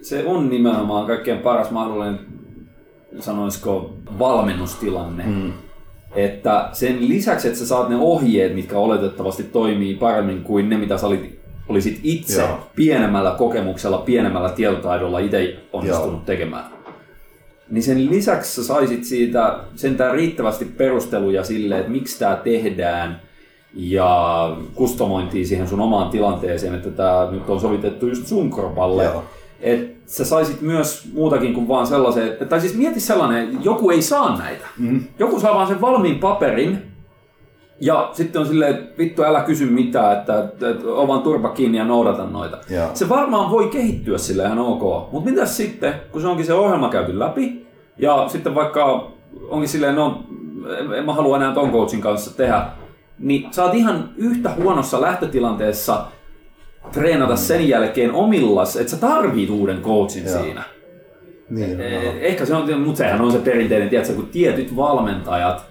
se 0.02 0.26
on 0.26 0.50
nimenomaan 0.50 1.08
kaikkein 1.08 1.39
paras 1.39 1.72
mahdollinen, 1.72 2.20
sanoisiko, 3.20 3.93
valmennustilanne. 4.20 5.24
Hmm. 5.24 5.54
Että 6.16 6.70
sen 6.74 7.08
lisäksi, 7.08 7.48
että 7.48 7.60
sä 7.60 7.68
saat 7.68 7.89
ne 7.89 7.95
ohjeet, 7.95 8.56
mitkä 8.56 8.78
oletettavasti 8.78 9.43
toimii 9.43 9.95
paremmin 9.95 10.43
kuin 10.43 10.70
ne, 10.70 10.78
mitä 10.78 10.98
sä 10.98 11.08
olit 11.08 11.37
olisit 11.70 11.99
itse 12.03 12.41
Joo. 12.41 12.68
pienemmällä 12.76 13.36
kokemuksella, 13.38 13.97
pienemmällä 13.97 14.49
tietotaidolla 14.49 15.20
itse 15.20 15.55
onnistunut 15.74 16.13
Joo. 16.13 16.24
tekemään. 16.26 16.65
Niin 17.70 17.84
sen 17.84 18.09
lisäksi 18.09 18.55
sä 18.55 18.63
saisit 18.63 19.03
siitä 19.03 19.59
sentään 19.76 20.15
riittävästi 20.15 20.65
perusteluja 20.65 21.43
sille, 21.43 21.80
että 21.80 21.91
miksi 21.91 22.20
tämä 22.20 22.36
tehdään 22.36 23.22
ja 23.74 24.57
kustomointia 24.76 25.45
siihen 25.45 25.68
sun 25.68 25.80
omaan 25.80 26.09
tilanteeseen, 26.09 26.76
että 26.76 26.89
tämä 26.89 27.28
nyt 27.32 27.49
on 27.49 27.59
sovitettu 27.59 28.07
just 28.07 28.28
sun 28.28 28.51
kropalle. 28.51 29.09
Että 29.61 29.97
sä 30.05 30.26
saisit 30.26 30.61
myös 30.61 31.09
muutakin 31.13 31.53
kuin 31.53 31.68
vaan 31.68 31.88
sellaisen, 31.88 32.38
tai 32.49 32.61
siis 32.61 32.76
mieti 32.76 32.99
sellainen, 32.99 33.63
joku 33.63 33.89
ei 33.89 34.01
saa 34.01 34.38
näitä. 34.38 34.65
Mm. 34.78 35.03
Joku 35.20 35.39
saa 35.39 35.55
vaan 35.55 35.68
sen 35.68 35.82
valmiin 35.82 36.20
paperin, 36.20 36.82
ja 37.80 38.09
sitten 38.13 38.41
on 38.41 38.47
silleen, 38.47 38.75
että 38.75 38.97
vittu 38.97 39.23
älä 39.23 39.41
kysy 39.41 39.65
mitään, 39.65 40.17
että, 40.17 40.39
että, 40.39 40.69
että 40.69 40.88
on 40.88 41.07
vaan 41.07 41.21
turpa 41.21 41.49
kiinni 41.49 41.78
ja 41.78 41.86
noudata 41.86 42.25
noita. 42.25 42.57
Ja. 42.69 42.89
Se 42.93 43.09
varmaan 43.09 43.51
voi 43.51 43.67
kehittyä 43.67 44.17
sille 44.17 44.43
ihan 44.43 44.59
ok. 44.59 45.11
Mutta 45.11 45.30
mitä 45.30 45.45
sitten, 45.45 45.93
kun 46.11 46.21
se 46.21 46.28
onkin 46.28 46.45
se 46.45 46.53
ohjelma 46.53 46.89
käyty 46.89 47.19
läpi, 47.19 47.67
ja 47.97 48.25
sitten 48.28 48.55
vaikka 48.55 49.11
onkin 49.49 49.69
silleen, 49.69 49.95
no 49.95 50.23
en 50.97 51.05
mä 51.05 51.13
halua 51.13 51.38
enää 51.38 51.53
ton 51.53 51.71
coachin 51.71 52.01
kanssa 52.01 52.38
tehdä, 52.38 52.65
niin 53.19 53.53
sä 53.53 53.63
oot 53.63 53.73
ihan 53.73 54.09
yhtä 54.17 54.49
huonossa 54.49 55.01
lähtötilanteessa 55.01 56.05
treenata 56.91 57.36
sen 57.36 57.69
jälkeen 57.69 58.11
omillas, 58.11 58.75
että 58.75 58.91
sä 58.91 58.97
tarvit 58.97 59.49
uuden 59.49 59.82
coachin 59.82 60.25
ja. 60.25 60.41
siinä. 60.41 60.63
Niin, 61.49 61.82
eh, 61.82 62.15
Ehkä 62.21 62.45
se 62.45 62.55
on, 62.55 62.82
mutta 62.82 62.97
sehän 62.97 63.21
on 63.21 63.32
se 63.32 63.39
perinteinen, 63.39 63.89
tiedätkö, 63.89 64.13
kun 64.13 64.28
tietyt 64.28 64.75
valmentajat 64.75 65.65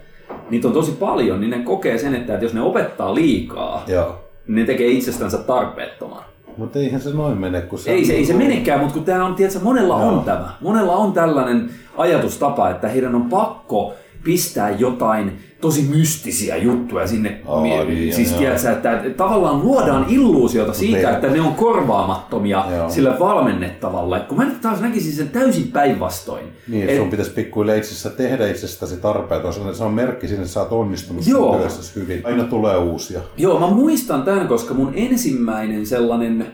niitä 0.50 0.68
on 0.68 0.74
tosi 0.74 0.92
paljon, 0.92 1.40
niin 1.40 1.50
ne 1.50 1.58
kokee 1.58 1.98
sen, 1.98 2.14
että, 2.14 2.32
jos 2.32 2.54
ne 2.54 2.60
opettaa 2.60 3.14
liikaa, 3.14 3.84
Joo. 3.86 4.14
niin 4.46 4.56
ne 4.56 4.64
tekee 4.64 4.88
itsestänsä 4.88 5.38
tarpeettoman. 5.38 6.22
Mutta 6.56 6.78
eihän 6.78 7.00
se 7.00 7.10
noin 7.10 7.38
mene, 7.38 7.60
kun 7.60 7.78
se... 7.78 7.90
Ei 7.90 8.04
se, 8.04 8.12
ei 8.12 8.24
se 8.24 8.32
niinku- 8.32 8.48
menekään, 8.48 8.80
mutta 8.80 8.94
kun 8.94 9.04
tämä 9.04 9.26
on, 9.26 9.34
tiedätkö, 9.34 9.60
monella 9.62 10.00
Joo. 10.00 10.08
on 10.08 10.24
tämä. 10.24 10.48
Monella 10.60 10.92
on 10.92 11.12
tällainen 11.12 11.70
ajatustapa, 11.96 12.70
että 12.70 12.88
heidän 12.88 13.14
on 13.14 13.28
pakko 13.28 13.94
pistää 14.26 14.70
jotain 14.70 15.32
tosi 15.60 15.82
mystisiä 15.82 16.56
juttuja 16.56 17.06
sinne. 17.06 17.40
Aa, 17.46 17.62
niin, 17.84 18.14
siis 18.14 18.30
joo, 18.30 18.38
tiedätkö, 18.38 18.70
että, 18.72 19.02
tavallaan 19.16 19.60
luodaan 19.62 20.06
illuusiota 20.08 20.72
siitä, 20.72 20.96
Niin. 20.96 21.08
että 21.08 21.26
ne 21.26 21.40
on 21.40 21.54
korvaamattomia 21.54 22.64
Joo. 22.76 22.90
sille 22.90 23.18
valmennettavalle. 23.18 24.20
Kun 24.20 24.38
mä 24.38 24.44
nyt 24.44 24.60
taas 24.60 24.80
näkisin 24.80 25.12
sen 25.12 25.28
täysin 25.28 25.68
päinvastoin. 25.72 26.44
Niin, 26.68 26.82
Et- 26.82 26.88
että 26.88 27.00
sun 27.02 27.10
pitäisi 27.10 27.30
pikkuhiljaa 27.30 27.76
itsessä 27.76 28.10
tehdä 28.10 28.48
itsestäsi 28.50 28.96
tarpeeton. 28.96 29.52
Se 29.52 29.60
on- 29.60 29.74
Se 29.74 29.84
on 29.84 29.92
merkki 29.92 30.28
sinne, 30.28 30.42
että 30.42 30.52
sä 30.54 30.60
oot 30.60 30.72
onnistunut 30.72 31.26
Joo. 31.26 31.58
työssäsi 31.58 31.94
hyvin. 31.94 32.20
Aina 32.24 32.44
tulee 32.44 32.76
uusia. 32.76 33.20
Joo, 33.36 33.60
mä 33.60 33.66
muistan 33.66 34.22
tämän, 34.22 34.48
koska 34.48 34.74
mun 34.74 34.92
ensimmäinen 34.94 35.86
sellainen 35.86 36.46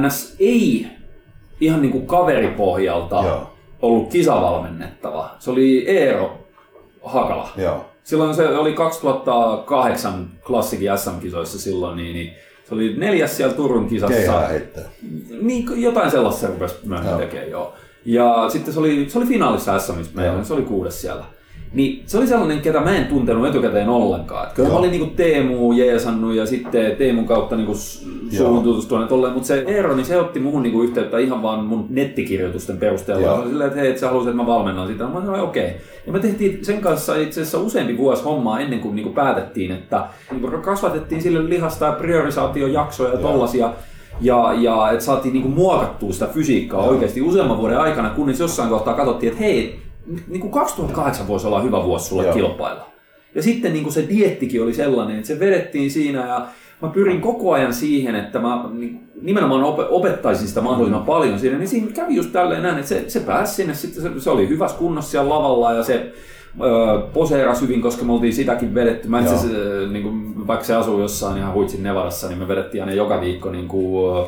NS 0.00 0.36
ei 0.40 0.86
ihan 1.60 1.82
niinku 1.82 2.00
kaveripohjalta 2.00 3.22
Joo. 3.26 3.50
ollut 3.82 4.08
kisavalmennettava. 4.10 5.30
Se 5.38 5.50
oli 5.50 5.84
Eero 5.88 6.43
Hakala. 7.04 7.48
Joo. 7.56 7.84
Silloin 8.04 8.34
se 8.34 8.48
oli 8.48 8.72
2008 8.72 10.28
klassikin 10.46 10.98
SM-kisoissa 10.98 11.58
silloin, 11.58 11.96
niin, 11.96 12.14
niin 12.14 12.34
se 12.68 12.74
oli 12.74 12.94
neljäs 12.96 13.36
siellä 13.36 13.54
Turun 13.54 13.88
kisassa. 13.88 14.16
Keihää 14.16 14.46
heittää. 14.48 14.84
Niin, 15.42 15.82
jotain 15.82 16.10
sellaista 16.10 16.40
se 16.40 16.46
rupesi 16.46 16.74
myöhemmin 16.84 17.18
tekemään, 17.18 17.50
joo. 17.50 17.74
Ja 18.04 18.46
sitten 18.48 18.74
se 18.74 18.80
oli, 18.80 19.06
se 19.08 19.18
oli 19.18 19.26
finaalissa 19.26 19.78
SMistä 19.78 20.16
meillä, 20.16 20.44
se 20.44 20.54
oli 20.54 20.62
kuudes 20.62 21.00
siellä. 21.00 21.24
Niin 21.74 22.02
se 22.06 22.18
oli 22.18 22.26
sellainen, 22.26 22.60
ketä 22.60 22.80
mä 22.80 22.96
en 22.96 23.04
tuntenut 23.06 23.46
etukäteen 23.46 23.88
ollenkaan. 23.88 24.46
Kyllä 24.54 24.68
mä 24.68 24.74
olin 24.74 24.90
niinku 24.90 25.06
Teemu 25.06 25.72
jeesannut 25.72 26.34
ja 26.34 26.46
sitten 26.46 26.96
Teemun 26.96 27.26
kautta 27.26 27.56
niinku 27.56 27.74
s- 27.74 28.06
Joo. 28.32 28.46
suhun 28.46 28.62
tutustuneet 28.64 29.12
olleen, 29.12 29.32
mutta 29.32 29.46
se 29.46 29.64
Eero, 29.66 29.96
niin 29.96 30.06
se 30.06 30.20
otti 30.20 30.40
muhun 30.40 30.62
niinku 30.62 30.82
yhteyttä 30.82 31.18
ihan 31.18 31.42
vaan 31.42 31.64
mun 31.64 31.86
nettikirjoitusten 31.90 32.76
perusteella. 32.76 33.26
Joo. 33.26 33.44
Silleen, 33.48 33.68
että 33.68 33.80
hei, 33.80 33.90
et 33.90 33.98
sä 33.98 34.06
haluaisit, 34.06 34.30
että 34.30 34.42
mä 34.42 34.46
valmennan 34.46 34.88
sitä. 34.88 35.04
Mä 35.04 35.20
sanoin, 35.20 35.40
okei. 35.40 35.66
Okay. 35.66 35.76
Ja 36.06 36.12
me 36.12 36.18
tehtiin 36.18 36.64
sen 36.64 36.80
kanssa 36.80 37.16
itse 37.16 37.40
asiassa 37.40 37.58
useampi 37.58 37.98
vuosi 37.98 38.24
hommaa 38.24 38.60
ennen 38.60 38.80
kuin 38.80 38.94
niinku 38.96 39.10
päätettiin, 39.12 39.70
että 39.70 40.04
niinku 40.30 40.48
kasvatettiin 40.62 41.22
sille 41.22 41.48
lihasta 41.48 41.84
ja 41.86 41.92
priorisaatiojaksoja 41.92 43.12
ja 43.14 43.20
Joo. 43.20 43.30
tollasia. 43.32 43.70
Ja, 44.20 44.54
ja 44.58 44.90
että 44.92 45.04
saatiin 45.04 45.32
niinku 45.32 45.48
muokattua 45.48 46.12
sitä 46.12 46.26
fysiikkaa 46.26 46.80
Joo. 46.80 46.90
oikeasti 46.90 47.22
useamman 47.22 47.58
vuoden 47.58 47.78
aikana, 47.78 48.10
kunnes 48.10 48.40
jossain 48.40 48.68
kohtaa 48.68 48.94
katsottiin, 48.94 49.32
että 49.32 49.44
hei, 49.44 49.78
niinku 50.28 50.48
2008 50.48 51.28
voisi 51.28 51.46
olla 51.46 51.60
hyvä 51.60 51.84
vuosi 51.84 52.06
sulle 52.08 52.22
Joo. 52.24 52.34
kilpailla. 52.34 52.86
Ja 53.34 53.42
sitten 53.42 53.72
niin 53.72 53.82
kuin 53.82 53.92
se 53.92 54.04
diettikin 54.08 54.62
oli 54.62 54.74
sellainen, 54.74 55.16
että 55.16 55.26
se 55.28 55.40
vedettiin 55.40 55.90
siinä 55.90 56.26
ja 56.28 56.46
mä 56.82 56.88
pyrin 56.88 57.20
koko 57.20 57.52
ajan 57.52 57.74
siihen, 57.74 58.14
että 58.14 58.38
mä 58.38 58.64
niin- 58.72 59.00
nimenomaan 59.22 59.64
op- 59.64 59.86
opettaisin 59.90 60.48
sitä 60.48 60.60
mahdollisimman 60.60 61.06
paljon 61.06 61.38
siinä, 61.38 61.58
niin 61.58 61.68
siinä 61.68 61.92
kävi 61.94 62.14
just 62.16 62.32
tälleen 62.32 62.62
näin, 62.62 62.74
että 62.76 62.88
se, 62.88 63.04
se 63.08 63.20
pääsi 63.20 63.54
sinne, 63.54 63.74
sitten 63.74 64.02
se, 64.02 64.20
se 64.20 64.30
oli 64.30 64.48
hyvässä 64.48 64.78
kunnossa 64.78 65.10
siellä 65.10 65.34
lavalla 65.34 65.72
ja 65.72 65.82
se 65.82 66.12
öö, 66.62 66.98
poseerasi 67.12 67.62
hyvin, 67.62 67.82
koska 67.82 68.04
me 68.04 68.12
oltiin 68.12 68.32
sitäkin 68.32 68.74
vedetty. 68.74 69.08
Mä 69.08 69.20
itse 69.20 69.34
öö, 69.54 69.88
niin 69.88 70.02
kuin, 70.02 70.46
vaikka 70.46 70.64
se 70.64 70.74
asuu 70.74 71.00
jossain 71.00 71.38
ihan 71.38 71.54
huitsin 71.54 71.82
Nevadassa, 71.82 72.28
niin 72.28 72.38
me 72.38 72.48
vedettiin 72.48 72.82
aina 72.82 72.94
joka 72.94 73.20
viikko 73.20 73.50
niin 73.50 73.68
kuin, 73.68 74.16
öö, 74.18 74.24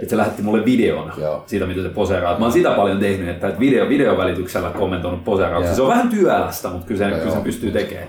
että 0.00 0.10
se 0.10 0.16
lähetti 0.16 0.42
mulle 0.42 0.64
videon 0.64 1.12
Joo. 1.16 1.44
siitä, 1.46 1.66
miten 1.66 1.82
se 1.82 1.88
poseeraa. 1.88 2.38
Mä 2.38 2.44
oon 2.44 2.52
sitä 2.52 2.70
paljon 2.70 2.98
tehnyt, 2.98 3.28
että 3.28 3.52
video, 3.60 3.88
videovälityksellä 3.88 4.70
kommentoinut 4.70 5.24
poserauksia. 5.24 5.68
Joo. 5.68 5.76
Se 5.76 5.82
on 5.82 5.88
vähän 5.88 6.08
työlästä, 6.08 6.68
mutta 6.68 6.86
kyllä 6.86 7.10
se, 7.10 7.18
kyllä 7.18 7.34
se 7.34 7.40
pystyy 7.40 7.70
tekemään. 7.70 8.08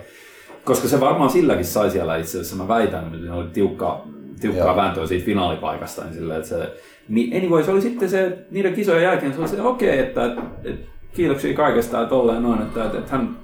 Koska 0.63 0.87
se 0.87 0.99
varmaan 0.99 1.29
silläkin 1.29 1.65
sai 1.65 1.91
siellä 1.91 2.17
itse 2.17 2.37
asiassa, 2.37 2.55
mä 2.55 2.67
väitän, 2.67 3.03
että 3.03 3.17
ne 3.17 3.31
oli 3.31 3.47
tiukkaa, 3.53 4.07
tiukkaa 4.39 4.65
Joo. 4.65 4.75
vääntöä 4.75 5.07
siitä 5.07 5.25
finaalipaikasta. 5.25 6.03
Niin, 6.03 6.13
sillä, 6.13 6.35
että 6.35 6.49
se, 6.49 6.73
niin 7.09 7.37
anyway, 7.37 7.63
se 7.63 7.71
oli 7.71 7.81
sitten 7.81 8.09
se, 8.09 8.37
niiden 8.51 8.73
kisojen 8.73 9.03
jälkeen 9.03 9.33
se 9.33 9.39
oli 9.39 9.47
se, 9.47 9.61
okei, 9.61 9.89
okay, 9.89 9.99
että, 9.99 10.25
että, 10.25 10.41
että, 10.63 10.89
kiitoksia 11.13 11.53
kaikesta, 11.53 12.01
että 12.01 12.09
tolleen 12.09 12.43
noin, 12.43 12.61
että, 12.61 12.85
että, 12.85 12.97
että 12.97 13.11
hän 13.11 13.37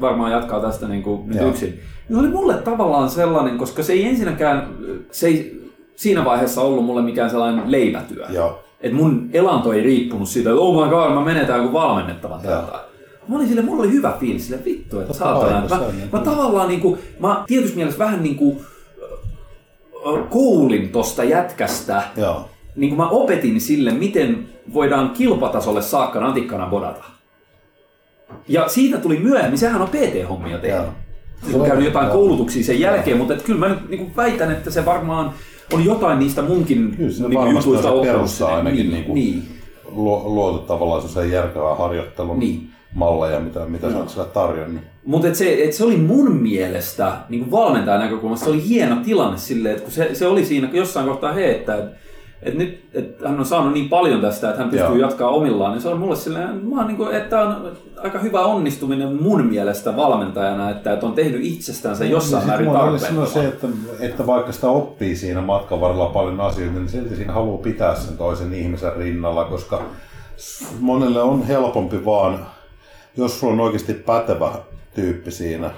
varmaan 0.00 0.32
jatkaa 0.32 0.60
tästä 0.60 0.88
niin 0.88 1.02
kuin 1.02 1.28
nyt 1.28 1.38
Joo. 1.38 1.48
yksin. 1.48 1.80
Se 2.10 2.18
oli 2.18 2.28
mulle 2.28 2.54
tavallaan 2.54 3.10
sellainen, 3.10 3.58
koska 3.58 3.82
se 3.82 3.92
ei 3.92 4.08
ensinnäkään, 4.08 4.68
se 5.10 5.26
ei 5.26 5.61
siinä 6.02 6.24
vaiheessa 6.24 6.60
ollut 6.60 6.84
mulle 6.84 7.02
mikään 7.02 7.30
sellainen 7.30 7.72
leipätyö. 7.72 8.26
Joo. 8.30 8.62
Et 8.80 8.92
mun 8.92 9.30
elanto 9.32 9.72
ei 9.72 9.82
riippunut 9.82 10.28
siitä, 10.28 10.50
että 10.50 10.60
oh 10.60 10.84
my 10.84 10.90
god, 10.90 11.14
mä 11.14 11.24
menetään 11.24 11.62
joku 11.62 11.72
valmennettavan 11.72 12.40
täältä. 12.40 12.72
Mä 13.28 13.36
olin 13.36 13.48
sille, 13.48 13.62
mulla 13.62 13.82
oli 13.82 13.92
hyvä 13.92 14.16
fiilis, 14.20 14.46
sille 14.46 14.64
vittu, 14.64 15.00
että 15.00 15.12
saatana. 15.12 15.68
Mä, 15.68 15.78
niin 15.78 16.08
mä 16.12 16.18
tavallaan 16.18 16.68
niinku, 16.68 16.98
mä 17.20 17.44
tietysti 17.46 17.76
mielessä 17.76 17.98
vähän 17.98 18.22
niinku 18.22 18.62
koulin 20.30 20.88
tosta 20.88 21.24
jätkästä. 21.24 22.02
Joo. 22.16 22.48
Niin 22.76 22.90
kuin 22.90 22.98
mä 22.98 23.08
opetin 23.08 23.60
sille, 23.60 23.90
miten 23.90 24.48
voidaan 24.74 25.10
kilpatasolle 25.10 25.82
saakka 25.82 26.20
natikkana 26.20 26.66
bodata. 26.66 27.04
Ja 28.48 28.68
siitä 28.68 28.98
tuli 28.98 29.18
myöhemmin, 29.18 29.58
sehän 29.58 29.82
on 29.82 29.88
PT-hommia 29.88 30.58
tehnyt. 30.58 30.86
Joo. 31.52 31.60
On 31.60 31.66
käynyt 31.66 31.84
jotain 31.84 32.10
koulutuksia 32.10 32.64
sen 32.64 32.80
jälkeen, 32.80 33.16
mutta 33.16 33.34
et 33.34 33.42
kyllä 33.42 33.60
mä 33.60 33.68
nyt 33.68 33.88
niin 33.88 34.16
väitän, 34.16 34.52
että 34.52 34.70
se 34.70 34.84
varmaan 34.84 35.32
on 35.72 35.84
jotain 35.84 36.18
niistä 36.18 36.42
munkin 36.42 36.94
Kyllä 36.96 37.28
niin 37.28 38.02
perusta 38.02 38.36
sinne. 38.46 38.52
ainakin 38.52 38.90
Niin, 38.90 38.90
niin 38.90 39.14
niin. 39.14 39.42
Luo- 39.94 40.22
Luotu 40.24 40.58
tavallaan 40.58 41.02
sellaisen 41.02 41.32
järkevää 41.32 41.74
harjoittelun 41.74 42.38
Niin. 42.38 42.68
malleja, 42.94 43.40
mitä, 43.40 43.60
mitä 43.66 43.90
sä 43.90 43.98
oot 43.98 44.08
siellä 44.08 44.30
tarjonnut. 44.30 44.82
Mutta 45.06 45.28
et 45.28 45.34
se, 45.34 45.64
et 45.64 45.72
se 45.72 45.84
oli 45.84 45.96
mun 45.96 46.32
mielestä 46.32 47.12
niin 47.28 47.50
valmentajan 47.50 48.00
näkökulmasta 48.00 48.44
se 48.44 48.50
oli 48.50 48.68
hieno 48.68 48.96
tilanne 49.04 49.38
silleen, 49.38 49.72
että 49.72 49.84
kun 49.84 49.92
se, 49.92 50.10
se 50.14 50.26
oli 50.26 50.44
siinä 50.44 50.70
jossain 50.72 51.06
kohtaa 51.08 51.32
he, 51.32 51.50
että 51.50 51.88
et, 52.42 52.48
et 52.52 52.54
nyt 52.58 52.84
et 52.94 53.16
hän 53.24 53.38
on 53.38 53.46
saanut 53.46 53.72
niin 53.72 53.88
paljon 53.88 54.20
tästä, 54.20 54.48
että 54.48 54.62
hän 54.62 54.70
pystyy 54.70 54.88
Joo. 54.88 54.96
jatkaa 54.96 55.28
omillaan, 55.28 55.72
niin 55.72 55.82
se 55.82 55.88
on 55.88 55.98
mulle 55.98 56.16
silleen, 56.16 56.64
mä 56.66 56.76
oon 56.76 56.86
niin 56.86 56.96
kuin, 56.96 57.14
että 57.16 57.40
on 57.40 57.72
aika 58.02 58.18
hyvä 58.18 58.40
onnistuminen 58.40 59.22
mun 59.22 59.46
mielestä 59.46 59.96
valmentajana, 59.96 60.70
että, 60.70 60.92
että 60.92 61.06
on 61.06 61.12
tehnyt 61.12 61.40
itsestänsä 61.44 62.04
jossain 62.04 62.40
Niin, 62.40 62.48
määrin 62.48 62.66
sit 62.66 62.72
mulla 62.72 62.90
oli 62.90 62.98
sanoa 62.98 63.26
tarpeeksi. 63.26 63.60
se, 63.62 63.66
että, 63.66 63.66
että 64.00 64.26
vaikka 64.26 64.52
sitä 64.52 64.68
oppii 64.68 65.16
siinä 65.16 65.40
matkan 65.40 65.80
varrella 65.80 66.06
paljon 66.06 66.40
asioita, 66.40 66.78
niin 66.78 66.88
silti 66.88 67.16
siinä 67.16 67.32
haluaa 67.32 67.62
pitää 67.62 67.94
sen 67.94 68.16
toisen 68.16 68.54
ihmisen 68.54 68.96
rinnalla, 68.96 69.44
koska 69.44 69.82
monelle 70.80 71.22
on 71.22 71.46
helpompi 71.46 72.04
vaan, 72.04 72.46
jos 73.16 73.40
sulla 73.40 73.52
on 73.52 73.60
oikeasti 73.60 73.94
pätevä 73.94 74.52
tyyppi 74.94 75.30
siinä, 75.30 75.70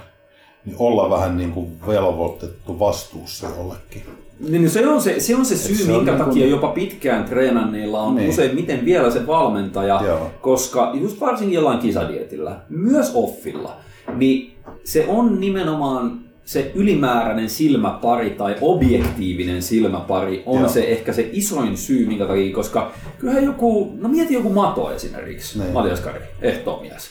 niin 0.65 0.75
olla 0.79 1.09
vähän 1.09 1.37
niin 1.37 1.51
kuin 1.51 1.67
velvoitettu 1.87 2.79
vastuussa 2.79 3.47
jollekin. 3.57 4.03
Niin 4.39 4.51
niin 4.51 4.69
se 4.69 4.87
on 4.87 5.01
se, 5.01 5.19
se, 5.19 5.35
on 5.35 5.45
se 5.45 5.57
syy, 5.57 5.75
se 5.75 5.91
on 5.91 5.97
minkä 5.97 6.11
niin 6.11 6.17
kuin- 6.23 6.27
takia 6.29 6.47
jopa 6.47 6.67
pitkään 6.67 7.23
treenanneilla 7.25 8.01
on 8.01 8.15
Niin. 8.15 8.29
useimmiten 8.29 8.85
vielä 8.85 9.11
se 9.11 9.27
valmentaja, 9.27 10.01
Joo. 10.05 10.31
koska 10.41 10.91
just 10.93 11.19
varsinkin 11.21 11.55
jollain 11.55 11.79
kisadietillä, 11.79 12.57
myös 12.69 13.11
offilla, 13.13 13.77
niin 14.15 14.53
se 14.83 15.05
on 15.07 15.39
nimenomaan 15.39 16.19
se 16.45 16.71
ylimääräinen 16.75 17.49
silmäpari 17.49 18.29
tai 18.29 18.55
objektiivinen 18.61 19.61
silmäpari 19.61 20.43
on 20.45 20.59
Joo. 20.59 20.69
se 20.69 20.83
ehkä 20.83 21.13
se 21.13 21.29
isoin 21.33 21.77
syy, 21.77 22.05
minkä 22.07 22.25
takia, 22.25 22.55
koska 22.55 22.91
kyllähän 23.19 23.43
joku, 23.43 23.91
no 23.99 24.09
mieti 24.09 24.33
joku 24.33 24.49
Mato 24.49 24.91
esimerkiksi, 24.95 25.59
Niin. 25.59 25.73
Matias 25.73 25.99
Kari, 25.99 26.19
ehtoomies. 26.41 27.09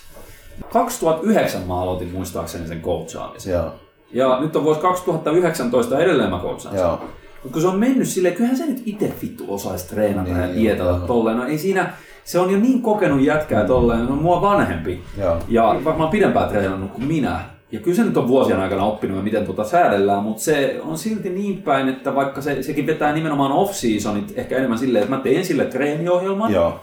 2009 0.72 1.62
mä 1.62 1.80
aloitin 1.80 2.12
muistaakseni 2.12 2.68
sen 2.68 2.82
coachaamisen. 2.82 3.52
Joo. 3.52 3.72
Ja 4.12 4.40
nyt 4.40 4.57
on 4.57 4.64
vuosi 4.64 4.80
2019 4.80 5.98
edelleen 5.98 6.30
mä 6.30 6.38
coachaan 6.38 6.76
Joo. 6.76 7.00
Mutta 7.42 7.52
kun 7.52 7.62
se 7.62 7.68
on 7.68 7.78
mennyt 7.78 8.09
silleen, 8.09 8.34
kyllähän 8.34 8.57
se 8.57 8.66
nyt 8.66 8.82
itse 8.86 9.12
vittu 9.22 9.44
osaisi 9.48 9.88
treenata 9.88 10.30
Niin, 10.30 10.40
ja 10.40 10.55
tietää 10.55 11.00
tolleen. 11.07 11.36
No 11.36 11.46
ei 11.46 11.59
siinä, 11.59 11.92
se 12.24 12.38
on 12.38 12.50
jo 12.50 12.59
niin 12.59 12.82
kokenut 12.82 13.20
jätkää 13.20 13.64
tolleen, 13.64 14.07
se 14.07 14.12
on 14.12 14.22
mua 14.22 14.40
vanhempi. 14.40 15.02
Joo. 15.20 15.36
Ja 15.48 15.76
varmaan 15.84 16.11
pidempään 16.11 16.48
treenannut 16.48 16.90
kuin 16.90 17.07
minä. 17.07 17.40
Ja 17.72 17.80
kyllä 17.80 17.96
se 17.96 18.05
nyt 18.05 18.16
on 18.16 18.28
vuosien 18.28 18.61
aikana 18.61 18.84
oppinut, 18.84 19.24
miten 19.24 19.46
tuota 19.46 19.64
säädellään, 19.64 20.22
mutta 20.22 20.42
se 20.42 20.80
on 20.82 20.98
silti 20.98 21.30
niin 21.30 21.62
päin, 21.62 21.88
että 21.88 22.14
vaikka 22.14 22.40
se, 22.40 22.62
sekin 22.62 22.86
vetää 22.86 23.12
nimenomaan 23.12 23.52
off-seasonit 23.52 24.32
ehkä 24.36 24.57
enemmän 24.57 24.78
silleen, 24.78 25.02
että 25.02 25.16
mä 25.16 25.22
teen 25.22 25.44
sille 25.44 25.64
treeniohjelman. 25.64 26.52
Joo. 26.52 26.80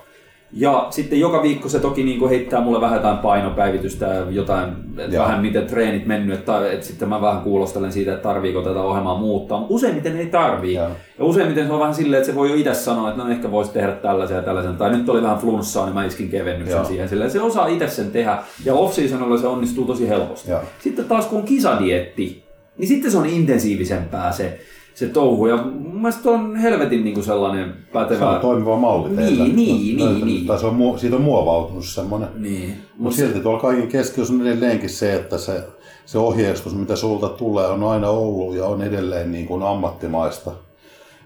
Ja 0.53 0.87
sitten 0.89 1.19
joka 1.19 1.43
viikko 1.43 1.69
se 1.69 1.79
toki 1.79 2.03
niin 2.03 2.29
heittää 2.29 2.61
mulle 2.61 2.81
vähän 2.81 2.97
jotain 2.97 3.17
painopäivitystä 3.17 4.05
ja 4.05 4.25
jotain, 4.29 4.69
että 4.97 5.15
Joo. 5.15 5.25
vähän 5.25 5.41
miten 5.41 5.67
treenit 5.67 6.05
mennyt, 6.05 6.39
että, 6.39 6.71
että 6.71 6.85
sitten 6.85 7.09
mä 7.09 7.21
vähän 7.21 7.41
kuulostelen 7.41 7.91
siitä, 7.91 8.13
että 8.13 8.23
tarviiko 8.23 8.61
tätä 8.61 8.81
ohjelmaa 8.81 9.17
muuttaa. 9.17 9.59
Mutta 9.59 9.73
useimmiten 9.73 10.17
ei 10.17 10.25
tarvii. 10.25 10.73
Joo. 10.73 10.89
Ja 11.19 11.25
useimmiten 11.25 11.67
se 11.67 11.73
on 11.73 11.79
vähän 11.79 11.95
silleen, 11.95 12.21
että 12.21 12.31
se 12.31 12.35
voi 12.35 12.49
jo 12.49 12.55
itse 12.55 12.73
sanoa, 12.73 13.09
että 13.09 13.23
no 13.23 13.29
ehkä 13.29 13.51
voisi 13.51 13.71
tehdä 13.71 13.91
tällaisen 13.91 14.35
ja 14.37 14.43
tällaisen. 14.43 14.77
Tai 14.77 14.97
nyt 14.97 15.09
oli 15.09 15.23
vähän 15.23 15.37
flunssaa, 15.37 15.85
niin 15.85 15.95
mä 15.95 16.05
iskin 16.05 16.29
kevennyksen 16.29 16.75
Joo. 16.77 16.85
siihen. 16.85 17.09
Silleen, 17.09 17.31
se 17.31 17.41
osaa 17.41 17.67
itse 17.67 17.87
sen 17.87 18.11
tehdä. 18.11 18.37
Ja 18.65 18.73
off-seasonilla 18.73 19.37
se 19.37 19.47
onnistuu 19.47 19.85
tosi 19.85 20.09
helposti. 20.09 20.51
Joo. 20.51 20.61
Sitten 20.79 21.05
taas 21.05 21.25
kun 21.25 21.39
on 21.39 21.45
kisadietti, 21.45 22.43
niin 22.77 22.87
sitten 22.87 23.11
se 23.11 23.17
on 23.17 23.25
intensiivisempää 23.25 24.31
se, 24.31 24.59
se 24.95 25.07
touhu. 25.07 25.45
Ja 25.47 25.57
mun 25.57 25.95
mielestä 26.01 26.29
on 26.29 26.55
helvetin 26.55 27.03
niin 27.03 27.13
kuin 27.13 27.23
sellainen 27.23 27.73
pätevä... 27.93 28.19
Se 28.19 28.25
on 28.25 28.39
toimiva 28.41 28.77
malli 28.77 29.07
Niin, 29.09 29.17
teillä. 29.19 29.43
niin, 29.43 29.99
Löytänyt- 29.99 30.15
niin, 30.25 30.27
niin. 30.35 30.47
Tai 30.47 30.59
se 30.59 30.65
on, 30.65 30.99
siitä 30.99 31.15
on 31.15 31.21
muovautunut 31.21 31.85
semmoinen. 31.85 32.29
Niin. 32.37 32.75
Mutta 32.97 33.17
silti 33.17 33.39
tuolla 33.39 33.59
kaiken 33.59 33.87
keskiössä 33.87 34.33
on 34.33 34.41
edelleenkin 34.47 34.89
se, 34.89 35.15
että 35.15 35.37
se, 35.37 35.63
se 36.05 36.17
ohjeistus, 36.17 36.75
mitä 36.75 36.95
sulta 36.95 37.29
tulee, 37.29 37.67
on 37.67 37.83
aina 37.83 38.09
ollut 38.09 38.55
ja 38.55 38.65
on 38.65 38.81
edelleen 38.81 39.31
niin 39.31 39.45
kuin 39.45 39.63
ammattimaista. 39.63 40.51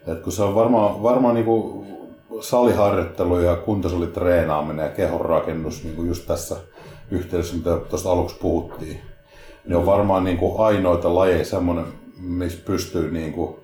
Et 0.07 0.19
kun 0.19 0.33
se 0.33 0.43
on 0.43 0.55
varmaan, 0.55 1.03
varmaan 1.03 1.35
niin 1.35 1.45
kuin 1.45 1.85
saliharjoittelu 2.39 3.39
ja 3.39 3.55
kuntosalitreenaaminen 3.55 4.83
ja 4.83 4.89
kehonrakennus 4.91 5.83
niin 5.83 5.95
kuin 5.95 6.07
just 6.07 6.27
tässä 6.27 6.55
yhteydessä, 7.11 7.55
mitä 7.55 7.77
tuosta 7.89 8.11
aluksi 8.11 8.35
puhuttiin. 8.41 8.99
Ne 9.67 9.75
on 9.75 9.85
varmaan 9.85 10.23
niin 10.23 10.37
kuin 10.37 10.59
ainoita 10.59 11.15
lajeja 11.15 11.45
semmoinen, 11.45 11.85
missä 12.19 12.59
pystyy 12.65 13.11
niin 13.11 13.33
kuin 13.33 13.55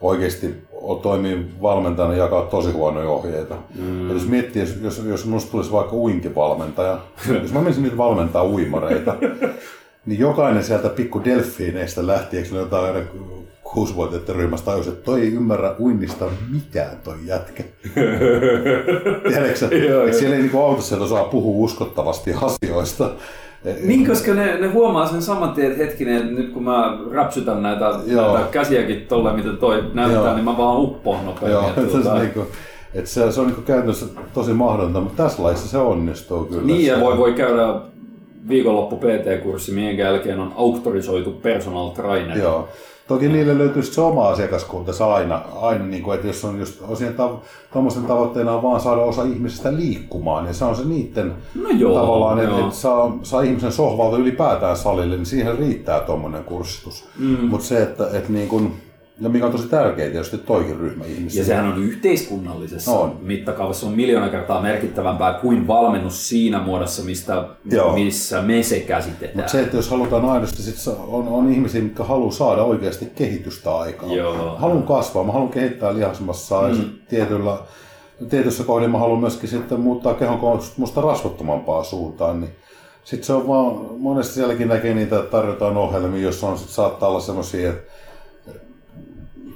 oikeasti 0.00 0.54
toimii 1.02 1.46
valmentajana 1.62 2.14
ja 2.14 2.22
jakaa 2.22 2.42
tosi 2.42 2.70
huonoja 2.70 3.08
ohjeita. 3.08 3.56
Mm. 3.74 4.10
jos 4.10 4.28
miettii, 4.28 4.62
jos, 4.62 4.74
jos, 4.82 5.02
jos 5.04 5.26
musta 5.26 5.50
tulisi 5.50 5.72
vaikka 5.72 5.96
uintivalmentaja, 5.96 6.98
jos 7.42 7.52
mä 7.52 7.60
menisin 7.60 7.82
nyt 7.82 7.96
valmentaa 7.96 8.44
uimareita, 8.44 9.14
niin 10.06 10.20
jokainen 10.20 10.64
sieltä 10.64 10.88
pikku 10.88 11.24
delfiineistä 11.24 12.06
lähti, 12.06 12.36
eikö 12.36 12.48
ne 12.52 12.58
jotain 12.58 12.84
aina 12.84 13.08
kuusivuotiaiden 13.62 14.36
ryhmästä 14.36 14.64
tajusi, 14.64 14.88
että 14.88 15.04
toi 15.04 15.20
ei 15.20 15.32
ymmärrä 15.32 15.74
uinnista 15.78 16.24
mitään 16.50 16.96
toi 17.04 17.16
jätkä. 17.24 17.62
Tiedätkö 19.28 19.66
että 20.06 20.18
siellä 20.18 20.36
ei 20.36 20.42
niinku 20.42 20.58
autossa 20.58 20.96
osaa 20.96 21.24
puhua 21.24 21.64
uskottavasti 21.64 22.34
asioista. 22.42 23.10
Niin, 23.82 24.06
koska 24.06 24.34
ne, 24.34 24.58
ne 24.58 24.66
huomaa 24.66 25.06
sen 25.08 25.22
saman 25.22 25.52
tien, 25.52 25.72
että 25.72 25.84
hetkinen, 25.84 26.34
nyt 26.34 26.52
kun 26.52 26.62
mä 26.62 26.98
räpsytän 27.10 27.62
näitä, 27.62 27.90
näitä 28.06 28.48
käsiäkin 28.50 29.06
tolle, 29.08 29.32
mitä 29.32 29.52
toi 29.52 29.84
näyttää, 29.94 30.24
Joo. 30.24 30.34
niin 30.34 30.44
mä 30.44 30.56
vaan 30.56 30.80
uppoon 30.80 31.26
nopeammin. 31.26 31.72
Joo, 31.76 31.90
tuota... 31.90 32.18
niin 32.18 32.30
kuin, 32.30 32.46
että 32.94 33.10
se, 33.14 33.32
se 33.32 33.40
on 33.40 33.46
niin 33.46 33.62
käytännössä 33.62 34.06
tosi 34.34 34.52
mahdotonta, 34.52 35.00
mutta 35.00 35.22
tässä 35.22 35.42
laissa 35.42 35.68
se 35.68 35.78
onnistuu 35.78 36.44
kyllä. 36.44 36.62
Niin, 36.62 36.86
ja 36.86 37.00
voi, 37.00 37.18
voi 37.18 37.32
käydä 37.32 37.74
viikonloppu 38.48 38.96
PT-kurssi, 38.96 39.72
minkä 39.72 40.02
jälkeen 40.02 40.40
on 40.40 40.52
auktorisoitu 40.56 41.30
personal 41.32 41.88
trainer. 41.88 42.38
Joo. 42.38 42.68
Toki 43.08 43.28
niille 43.28 43.58
löytyy 43.58 43.82
se 43.82 44.00
oma 44.00 44.28
asiakaskunta 44.28 45.14
aina, 45.14 45.42
aina 45.54 45.84
niin 45.84 46.02
kuin, 46.02 46.14
että 46.14 46.26
jos 46.26 46.44
on 46.44 46.58
just 46.58 46.82
tuommoisen 47.72 48.04
tavoitteena 48.04 48.52
on 48.52 48.62
vaan 48.62 48.80
saada 48.80 49.00
osa 49.00 49.22
ihmisistä 49.22 49.76
liikkumaan, 49.76 50.44
niin 50.44 50.54
se 50.54 50.64
on 50.64 50.76
se 50.76 50.84
niiden 50.84 51.34
no 51.54 51.70
joo, 51.70 52.00
tavallaan, 52.00 52.38
että, 52.38 52.58
että 52.58 52.74
saa, 52.74 53.18
saa, 53.22 53.42
ihmisen 53.42 53.72
sohvalta 53.72 54.16
ylipäätään 54.16 54.76
salille, 54.76 55.16
niin 55.16 55.26
siihen 55.26 55.58
riittää 55.58 56.00
tuommoinen 56.00 56.44
kurssitus. 56.44 57.08
Mm. 57.18 57.48
Mutta 57.48 57.66
se, 57.66 57.82
että, 57.82 58.10
että 58.12 58.32
niin 58.32 58.48
kuin, 58.48 58.72
ja 59.20 59.28
mikä 59.28 59.46
on 59.46 59.52
tosi 59.52 59.68
tärkeää 59.68 60.10
tietysti 60.10 60.38
toikin 60.38 60.76
ryhmä 60.76 61.04
ihmisiä. 61.04 61.40
Ja 61.40 61.46
sehän 61.46 61.66
on 61.66 61.82
yhteiskunnallisessa 61.82 62.90
on. 62.90 63.16
mittakaavassa 63.20 63.86
on 63.86 63.92
miljoona 63.92 64.28
kertaa 64.28 64.62
merkittävämpää 64.62 65.32
kuin 65.32 65.66
valmennus 65.66 66.28
siinä 66.28 66.58
muodossa, 66.62 67.02
mistä, 67.02 67.44
missä 67.94 68.42
me 68.42 68.62
se 68.62 68.80
käsitetään. 68.80 69.36
Mutta 69.36 69.52
se, 69.52 69.60
että 69.60 69.76
jos 69.76 69.90
halutaan 69.90 70.24
aidosti, 70.24 70.62
sit 70.62 70.94
on, 71.06 71.28
on 71.28 71.52
ihmisiä, 71.52 71.82
jotka 71.82 72.04
haluaa 72.04 72.32
saada 72.32 72.62
oikeasti 72.62 73.06
kehitystä 73.14 73.76
aikaan. 73.76 74.12
Joo. 74.12 74.56
Haluan 74.56 74.82
kasvaa, 74.82 75.24
mä 75.24 75.32
haluan 75.32 75.50
kehittää 75.50 75.94
lihasmassa 75.94 76.62
mm. 76.62 76.68
ja 76.68 76.84
tietyllä, 77.08 77.58
tietyssä 78.30 78.64
kohdin 78.64 78.90
mä 78.90 78.98
haluan 78.98 79.20
myöskin 79.20 79.48
sitten 79.48 79.80
muuttaa 79.80 80.14
kehon 80.14 80.60
musta 80.76 81.00
rasvattomampaa 81.00 81.84
suuntaan. 81.84 82.40
Niin 82.40 82.52
sitten 83.04 83.26
se 83.26 83.32
on 83.32 83.48
vaan, 83.48 83.74
monesti 83.98 84.34
sielläkin 84.34 84.68
näkee 84.68 84.94
niitä, 84.94 85.18
että 85.18 85.30
tarjotaan 85.30 85.76
ohjelmia, 85.76 86.22
jossa 86.22 86.46
on, 86.46 86.58
sit 86.58 86.68
saattaa 86.68 87.08
olla 87.08 87.20
semmoisia, 87.20 87.70
että 87.70 87.97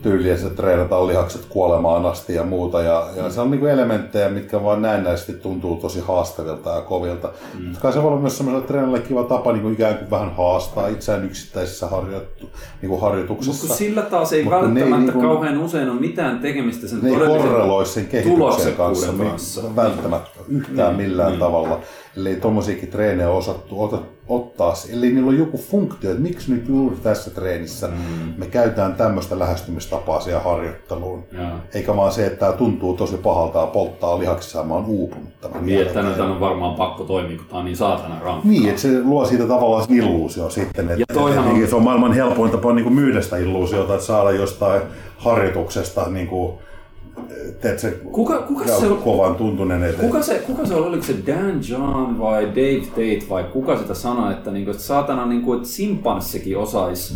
tyyliä, 0.03 0.35
että 0.35 0.51
treenataan 0.51 1.07
lihakset 1.07 1.45
kuolemaan 1.49 2.07
asti 2.07 2.35
ja 2.35 2.45
muuta. 2.45 2.83
Ja, 2.83 3.07
ja 3.17 3.31
se 3.31 3.41
on 3.41 3.51
niin 3.51 3.61
kuin 3.61 3.73
elementtejä, 3.73 4.29
mitkä 4.29 4.63
vaan 4.63 4.83
näennäisesti 4.83 5.33
tuntuu 5.33 5.77
tosi 5.77 6.01
haastavilta 6.01 6.71
ja 6.71 6.81
kovilta. 6.81 7.29
Mm. 7.59 7.65
Mutta 7.65 7.81
kai 7.81 7.93
se 7.93 8.03
voi 8.03 8.09
olla 8.09 8.21
myös 8.21 8.37
semmoiselle 8.37 8.67
treenalle 8.67 9.01
kiva 9.01 9.25
tapa 9.25 9.53
niin 9.53 9.63
kuin 9.63 9.75
ikään 9.75 9.99
kuin 9.99 10.11
vähän 10.11 10.35
haastaa 10.37 10.89
itseään 10.89 11.25
yksittäisessä 11.25 11.87
harjoittu, 11.87 12.51
niin 12.83 12.91
kuin 12.91 13.01
harjoituksessa. 13.01 13.63
Mutta 13.63 13.75
sillä 13.75 14.03
taas 14.03 14.33
ei 14.33 14.45
Mutta 14.45 14.61
välttämättä 14.61 14.97
niin 14.97 15.13
kuin, 15.13 15.27
kauhean 15.27 15.59
usein 15.59 15.91
ole 15.91 16.01
mitään 16.01 16.39
tekemistä 16.39 16.89
sen 16.89 16.99
ne 17.03 17.11
ei 17.11 17.17
korreloi 17.17 17.87
sen 17.87 18.07
kehityksen 18.07 18.75
kanssa, 18.77 19.13
kanssa. 19.13 19.77
Välttämättä 19.77 20.41
yhtään 20.49 20.95
mm. 20.95 21.03
millään 21.03 21.33
mm. 21.33 21.39
tavalla 21.39 21.81
ellei 22.17 22.37
tuommoisiakin 22.37 22.89
treenejä 22.89 23.31
osattu 23.31 23.83
ota, 23.83 23.99
ottaa, 24.29 24.75
eli 24.93 25.11
niillä 25.11 25.29
on 25.29 25.39
joku 25.39 25.59
funktio, 25.59 26.11
että 26.11 26.23
miksi 26.23 26.53
nyt 26.53 26.69
juuri 26.69 26.97
tässä 26.97 27.31
treenissä 27.31 27.89
mm. 27.89 27.95
me 28.37 28.47
käytetään 28.47 28.95
tämmöistä 28.95 29.39
lähestymistapaa 29.39 30.21
siihen 30.21 30.43
harjoitteluun. 30.43 31.25
Ja. 31.33 31.51
Eikä 31.75 31.97
vaan 31.97 32.13
se, 32.13 32.27
että 32.27 32.39
tämä 32.39 32.53
tuntuu 32.53 32.95
tosi 32.95 33.17
pahalta 33.17 33.59
ja 33.59 33.67
polttaa 33.67 34.19
lihaksissa 34.19 34.59
ja 34.59 34.65
mä 34.65 34.75
oon 34.75 34.87
uupunut 34.87 35.41
tämän 35.41 35.67
Niin, 35.67 35.83
että 35.83 35.95
tämän 35.95 36.31
on 36.31 36.41
varmaan 36.41 36.75
pakko 36.75 37.05
toimia, 37.05 37.37
kun 37.37 37.47
tämä 37.47 37.59
on 37.59 37.65
niin 37.65 37.77
saatana 37.77 38.21
rankkaa. 38.21 38.51
Niin, 38.51 38.69
että 38.69 38.81
se 38.81 39.03
luo 39.03 39.25
siitä 39.27 39.47
tavallaan 39.47 39.87
illuusio 39.91 40.51
sitten. 40.51 40.91
Että, 40.91 41.01
ja 41.01 41.07
että, 41.09 41.21
on... 41.21 41.69
Se 41.69 41.77
on 41.77 41.83
maailman 41.83 42.13
helpoin 42.13 42.51
tapa 42.51 42.73
niin 42.73 42.85
kuin 42.85 42.95
myydä 42.95 43.21
sitä 43.21 43.37
illuusiota, 43.37 43.95
että 43.95 44.07
saada 44.07 44.31
jostain 44.31 44.83
harjoituksesta 45.17 46.09
niin 46.09 46.27
kuin, 46.27 46.59
teet 47.61 47.79
se, 47.79 47.91
kuka, 47.91 48.39
kuka 48.39 48.65
se 48.65 48.87
on, 48.87 48.99
kovan 48.99 49.35
tuntunen 49.35 49.85
eteen. 49.85 50.09
Kuka 50.09 50.23
se, 50.23 50.35
kuka 50.47 50.67
se 50.67 50.75
oli, 50.75 50.87
oliko 50.87 51.03
se 51.03 51.15
Dan 51.27 51.61
John 51.69 52.19
vai 52.19 52.47
Dave 52.47 52.87
Tate 52.91 53.31
vai 53.31 53.45
kuka 53.45 53.79
sitä 53.79 53.95
sanoi, 53.95 54.33
että, 54.33 54.51
niinku, 54.51 54.71
että 54.71 54.83
saatana 54.83 55.27
niinku, 55.27 55.53
että 55.53 55.69
simpanssikin 55.69 56.59
osaisi 56.59 57.15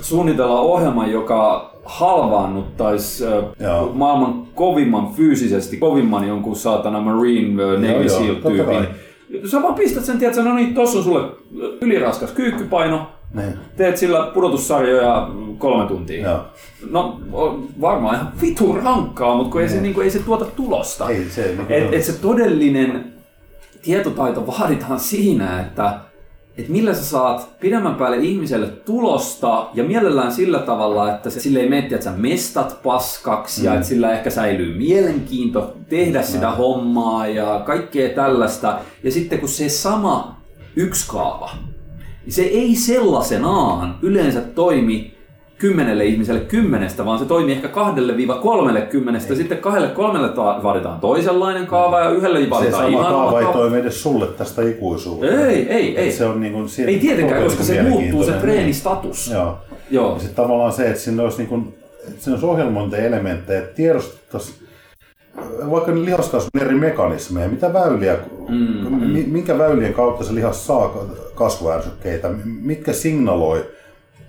suunnitella 0.00 0.60
ohjelman, 0.60 1.12
joka 1.12 1.70
halvaannuttaisi 1.84 3.24
äh, 3.26 3.44
maailman 3.92 4.46
kovimman 4.54 5.12
fyysisesti, 5.12 5.76
kovimman 5.76 6.28
jonkun 6.28 6.56
saatana 6.56 7.00
Marine 7.00 7.64
uh, 7.64 7.70
Navy 7.70 8.08
SEAL-tyypin. 8.08 8.86
Sä 9.50 9.62
vaan 9.62 9.74
pistät 9.74 10.04
sen, 10.04 10.18
tiedät, 10.18 10.44
no 10.44 10.54
niin, 10.54 10.74
tossa 10.74 10.98
on 10.98 11.04
sulle 11.04 11.28
yliraskas 11.80 12.32
kyykkypaino, 12.32 13.06
niin. 13.34 13.58
Teet 13.76 13.96
sillä 13.96 14.30
pudotussarjoja 14.34 15.30
kolme 15.58 15.88
tuntia. 15.88 16.28
Joo. 16.28 16.44
No 16.90 17.20
varmaan 17.80 18.14
ihan 18.14 18.32
vitu 18.40 18.72
rankkaa, 18.72 19.36
mutta 19.36 19.52
kun 19.52 19.62
ei, 19.62 19.68
se, 19.68 19.80
niin. 19.80 19.94
kuin, 19.94 20.04
ei 20.04 20.10
se 20.10 20.18
tuota 20.18 20.44
tulosta. 20.44 21.08
Ei, 21.08 21.24
se, 21.30 21.42
niin 21.42 21.66
et, 21.68 21.94
et 21.94 22.04
se 22.04 22.12
todellinen 22.12 23.12
tietotaito 23.82 24.46
vaaditaan 24.46 25.00
siinä, 25.00 25.60
että 25.60 26.00
et 26.58 26.68
millä 26.68 26.94
sä 26.94 27.04
saat 27.04 27.60
pidemmän 27.60 27.94
päälle 27.94 28.16
ihmiselle 28.16 28.66
tulosta 28.66 29.68
ja 29.74 29.84
mielellään 29.84 30.32
sillä 30.32 30.58
tavalla, 30.58 31.14
että 31.14 31.30
se, 31.30 31.40
sille 31.40 31.58
ei 31.58 31.68
mene, 31.68 31.86
että 31.86 32.00
sä 32.00 32.12
mestat 32.16 32.82
paskaksi 32.82 33.60
mm. 33.60 33.66
ja 33.66 33.74
että 33.74 33.86
sillä 33.86 34.12
ehkä 34.12 34.30
säilyy 34.30 34.78
mielenkiinto 34.78 35.76
tehdä 35.88 36.20
mm. 36.20 36.26
sitä 36.26 36.50
hommaa 36.50 37.26
ja 37.26 37.62
kaikkea 37.66 38.08
tällaista. 38.08 38.78
Ja 39.02 39.10
sitten 39.10 39.40
kun 39.40 39.48
se 39.48 39.68
sama 39.68 40.40
yksi 40.76 41.08
kaava, 41.08 41.50
se 42.28 42.42
ei 42.42 42.74
sellaisenaan 42.74 43.98
yleensä 44.02 44.40
toimi 44.40 45.14
kymmenelle 45.58 46.04
ihmiselle 46.04 46.40
kymmenestä, 46.40 47.04
vaan 47.04 47.18
se 47.18 47.24
toimii 47.24 47.54
ehkä 47.54 47.68
kahdelle 47.68 48.16
viiva 48.16 48.34
kolmelle 48.34 48.80
kymmenestä. 48.80 49.32
Ei. 49.32 49.36
Sitten 49.36 49.58
kahdelle 49.58 49.88
kolmelle 49.88 50.28
vaaditaan 50.62 51.00
toisenlainen 51.00 51.66
kaava 51.66 52.00
ja 52.00 52.10
yhdelle 52.10 52.50
vaaditaan 52.50 52.86
Se 52.86 52.92
sama 52.92 53.04
kaava 53.04 53.40
ei 53.40 53.46
toimi 53.46 53.78
edes 53.78 54.02
sulle 54.02 54.26
tästä 54.26 54.62
ikuisuuteen. 54.62 55.38
Ei, 55.38 55.68
ei, 55.68 55.98
ei. 55.98 56.12
Se 56.12 56.24
on 56.26 56.40
niin 56.40 56.52
kuin, 56.52 56.68
ei 56.86 56.98
tietenkään, 56.98 57.42
koska 57.42 57.64
se 57.64 57.82
muuttuu 57.82 58.24
se 58.24 58.32
treenistatus. 58.32 59.30
Joo. 59.30 59.58
Joo. 59.90 60.12
Ja 60.14 60.18
sitten 60.18 60.36
tavallaan 60.44 60.72
se, 60.72 60.86
että 60.86 61.00
siinä 61.00 61.22
olisi, 61.22 61.38
niin 61.38 61.48
kuin, 61.48 61.74
siinä 62.18 62.34
olisi 62.34 62.46
ohjelmointielementtejä, 62.46 63.58
että 63.58 63.74
tiedostettaisiin 63.74 64.63
vaikka 65.70 65.94
lihaskasvun 65.94 66.62
eri 66.62 66.74
mekanismeja, 66.74 67.48
mitä 67.48 67.72
väyliä, 67.72 68.16
mm, 68.48 68.56
mm. 68.56 69.24
minkä 69.26 69.58
väylien 69.58 69.94
kautta 69.94 70.24
se 70.24 70.34
lihas 70.34 70.66
saa 70.66 71.06
kasvuärsykkeitä, 71.34 72.30
mitkä 72.44 72.92
signaloi 72.92 73.66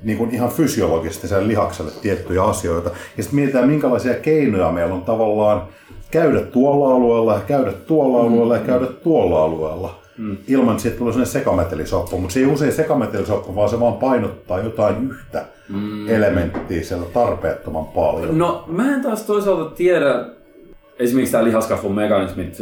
niin 0.04 0.18
kuin 0.18 0.32
ihan 0.32 0.50
fysiologisesti 0.50 1.28
sen 1.28 1.48
lihakselle 1.48 1.92
tiettyjä 2.02 2.44
asioita. 2.44 2.90
Ja 3.18 3.24
sitten 3.24 3.36
mietitään, 3.36 3.68
minkälaisia 3.68 4.14
keinoja 4.14 4.72
meillä 4.72 4.96
on 4.96 5.02
tavallaan 5.02 5.64
käydä 6.12 6.42
tuolla 6.42 6.96
alueella 6.96 7.34
ja 7.34 7.40
käydä 7.40 7.72
tuolla 7.72 8.18
mm. 8.18 8.26
alueella 8.26 8.56
ja 8.56 8.64
käydä 8.64 8.86
tuolla 8.86 9.44
alueella. 9.44 10.00
Mm. 10.18 10.38
Ilman, 10.48 10.76
että 10.76 10.98
tulee 10.98 11.14
sellainen 11.14 11.26
sekametelisoppa, 11.26 12.18
mutta 12.18 12.34
se 12.34 12.40
ei 12.40 12.46
usein 12.46 12.74
sekametelisoppa, 12.74 13.56
vaan 13.56 13.70
se 13.70 13.80
vaan 13.80 13.94
painottaa 13.94 14.60
jotain 14.60 15.10
yhtä 15.10 15.46
mm. 15.70 16.10
elementtiä 16.10 16.84
siellä 16.84 17.06
tarpeettoman 17.14 17.86
paljon. 17.86 18.38
No 18.38 18.64
mä 18.68 18.96
en 18.96 19.02
taas 19.02 19.24
toisaalta 19.24 19.76
tiedä, 19.76 20.26
esimerkiksi 21.00 21.32
tämä 21.32 21.44
lihaskasvun 21.44 21.96
mekanismit 21.96 22.58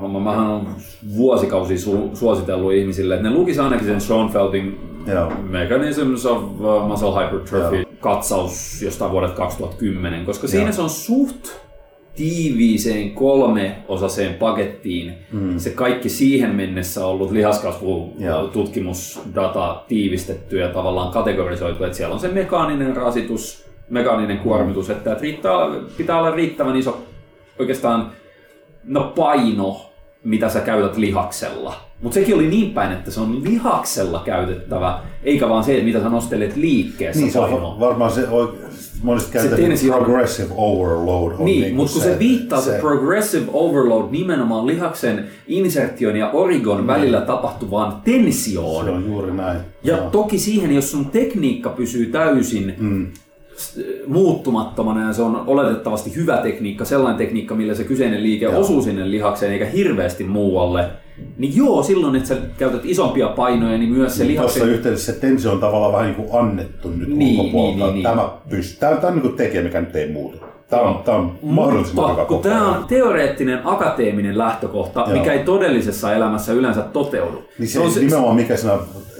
homma, 0.00 0.20
mähän 0.20 0.46
on 0.46 0.68
vuosikausi 1.16 1.76
su- 1.76 2.16
suositellut 2.16 2.72
ihmisille, 2.72 3.14
että 3.14 3.28
ne 3.28 3.34
lukisi 3.34 3.60
ainakin 3.60 3.86
sen 3.86 4.00
Schoenfeldin 4.00 4.80
Joo. 5.06 5.32
Mechanisms 5.48 6.26
of 6.26 6.42
uh, 6.42 6.88
Muscle 6.88 7.24
Hypertrophy 7.24 7.76
Joo. 7.76 7.90
katsaus 8.00 8.82
jostain 8.82 9.12
vuodelta 9.12 9.34
2010, 9.34 10.24
koska 10.24 10.44
Joo. 10.44 10.50
siinä 10.50 10.72
se 10.72 10.82
on 10.82 10.90
suht 10.90 11.48
tiiviiseen 12.16 13.10
kolmeosaseen 13.10 14.34
pakettiin 14.34 15.14
mm. 15.32 15.58
se 15.58 15.70
kaikki 15.70 16.08
siihen 16.08 16.54
mennessä 16.54 17.06
ollut 17.06 17.30
lihaskasvututkimusdata 17.30 19.82
tiivistetty 19.88 20.58
ja 20.58 20.68
tavallaan 20.68 21.12
kategorisoitu, 21.12 21.84
että 21.84 21.96
siellä 21.96 22.14
on 22.14 22.20
se 22.20 22.28
mekaaninen 22.28 22.96
rasitus, 22.96 23.66
mekaaninen 23.90 24.38
kuormitus, 24.38 24.90
että 24.90 25.16
riittää, 25.20 25.52
pitää 25.96 26.18
olla 26.18 26.30
riittävän 26.30 26.76
iso 26.76 27.06
oikeastaan 27.58 28.10
no 28.84 29.12
paino 29.16 29.80
mitä 30.24 30.48
sä 30.48 30.60
käytät 30.60 30.96
lihaksella. 30.96 31.74
Mutta 32.02 32.14
sekin 32.14 32.34
oli 32.34 32.46
niin 32.48 32.70
päin, 32.70 32.92
että 32.92 33.10
se 33.10 33.20
on 33.20 33.44
lihaksella 33.44 34.22
käytettävä, 34.24 34.98
eikä 35.24 35.48
vaan 35.48 35.64
se, 35.64 35.72
että 35.72 35.84
mitä 35.84 36.00
sä 36.00 36.08
nostelet 36.08 36.56
liikkeessä 36.56 37.20
Niin, 37.22 37.32
se 37.32 37.38
painoa. 37.38 37.68
on 37.72 37.80
varmaan 37.80 38.10
se, 38.12 38.26
monesti 39.02 39.32
käytetään 39.32 39.60
tennis- 39.62 39.86
progressive 39.86 40.48
overload. 40.56 41.32
On 41.38 41.44
Niin, 41.44 41.60
niinku 41.60 41.76
mutta 41.76 41.92
kun 41.92 42.02
se, 42.02 42.18
viittaa 42.18 42.60
se, 42.60 42.70
se 42.70 42.78
progressive 42.78 43.46
overload 43.52 44.10
nimenomaan 44.10 44.66
lihaksen 44.66 45.26
insertion 45.46 46.16
ja 46.16 46.30
origon 46.30 46.86
välillä 46.86 47.20
tapahtuvaan 47.20 47.96
tensioon. 48.04 48.84
se 48.84 48.90
on 48.90 49.06
juuri 49.06 49.32
näin. 49.32 49.58
Ja 49.82 49.96
Joo. 49.96 50.10
toki 50.10 50.38
siihen, 50.38 50.74
jos 50.74 50.90
sun 50.90 51.06
tekniikka 51.06 51.70
pysyy 51.70 52.06
täysin 52.06 52.74
mm. 52.78 53.06
Muuttumattomana 54.06 55.06
ja 55.06 55.12
se 55.12 55.22
on 55.22 55.44
oletettavasti 55.46 56.16
hyvä 56.16 56.36
tekniikka, 56.36 56.84
sellainen 56.84 57.18
tekniikka, 57.18 57.54
millä 57.54 57.74
se 57.74 57.84
kyseinen 57.84 58.22
liike 58.22 58.44
Joo. 58.44 58.60
osuu 58.60 58.82
sinne 58.82 59.10
lihakseen 59.10 59.52
eikä 59.52 59.66
hirveästi 59.66 60.24
muualle, 60.24 60.84
niin 61.38 61.56
joo, 61.56 61.82
silloin, 61.82 62.16
että 62.16 62.28
sä 62.28 62.36
käytät 62.58 62.80
isompia 62.84 63.28
painoja, 63.28 63.78
niin 63.78 63.90
myös 63.90 64.16
se 64.16 64.24
Tuossa 64.24 64.32
lihaksen... 64.32 64.68
yhteydessä 64.68 65.12
se 65.12 65.20
tensio 65.20 65.52
on 65.52 65.60
tavallaan 65.60 65.92
vähän 65.92 66.06
niin 66.06 66.14
kuin 66.14 66.40
annettu 66.40 66.88
nyt 66.90 67.08
Niin, 67.08 67.40
ulkopuolelta. 67.40 67.84
niin, 67.84 67.94
niin, 67.94 68.02
Tämä, 68.02 68.28
pystyy, 68.48 68.80
tämä, 68.80 68.96
tämä 68.96 69.08
on 69.08 69.14
niin 69.14 69.22
kuin 69.22 69.34
tekijä, 69.36 69.62
mikä 69.62 69.80
nyt 69.80 69.96
ei 69.96 70.12
muutu. 70.12 70.38
Tämä 70.68 70.82
on, 70.82 71.02
tämä 71.04 71.18
on 71.18 71.38
mahdollisimman 71.42 72.04
hyvä 72.04 72.16
Mutta 72.16 72.28
kun 72.28 72.36
koko 72.36 72.48
tämä 72.48 72.78
on 72.78 72.84
teoreettinen, 72.84 73.60
akateeminen 73.64 74.38
lähtökohta, 74.38 75.00
Joo. 75.00 75.18
mikä 75.18 75.32
ei 75.32 75.44
todellisessa 75.44 76.14
elämässä 76.14 76.52
yleensä 76.52 76.82
toteudu. 76.82 77.42
Niin 77.58 77.68
se, 77.68 77.90
se 77.90 78.00
nimenomaan 78.00 78.36
mikä 78.36 78.56
siinä 78.56 78.78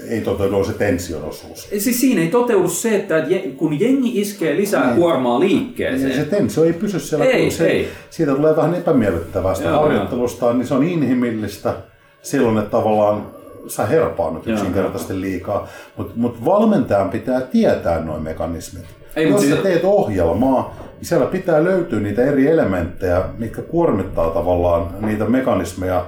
ei 0.09 0.21
toteudu 0.21 0.63
se 0.63 0.73
tension 0.73 1.23
osuus. 1.23 1.67
Siis 1.77 2.01
siinä 2.01 2.21
ei 2.21 2.27
toteudu 2.27 2.67
se, 2.69 2.95
että 2.95 3.15
kun 3.57 3.79
jengi 3.79 4.21
iskee 4.21 4.55
lisää 4.55 4.93
kuormaa 4.95 5.39
liikkeeseen, 5.39 6.13
Se 6.15 6.25
tensio 6.25 6.63
ei 6.63 6.73
pysy 6.73 6.99
siellä, 6.99 7.25
Ei, 7.25 7.41
kun 7.43 7.51
se, 7.51 7.67
ei. 7.67 7.87
siitä 8.09 8.35
tulee 8.35 8.55
vähän 8.55 8.75
epämiellyttävää 8.75 9.53
sitä 9.55 9.69
harjoittelusta, 9.69 10.53
niin 10.53 10.67
se 10.67 10.73
on 10.73 10.83
inhimillistä 10.83 11.73
silloin, 12.21 12.57
että 12.57 12.69
tavallaan 12.71 13.25
sä 13.67 13.85
herpaannut 13.85 14.47
yksinkertaisesti 14.47 15.21
liikaa. 15.21 15.67
Mutta 15.97 16.13
mut 16.15 16.45
valmentajan 16.45 17.09
pitää 17.09 17.41
tietää 17.41 17.99
noin 18.01 18.23
mekanismit. 18.23 18.85
Ei, 19.15 19.29
Jos 19.29 19.41
sä 19.41 19.47
siis- 19.47 19.59
teet 19.59 19.83
ohjelmaa, 19.83 20.75
niin 20.97 21.05
siellä 21.05 21.25
pitää 21.25 21.63
löytyä 21.63 21.99
niitä 21.99 22.21
eri 22.25 22.47
elementtejä, 22.47 23.21
mitkä 23.37 23.61
kuormittaa 23.61 24.29
tavallaan 24.29 24.87
niitä 25.01 25.25
mekanismeja 25.25 26.05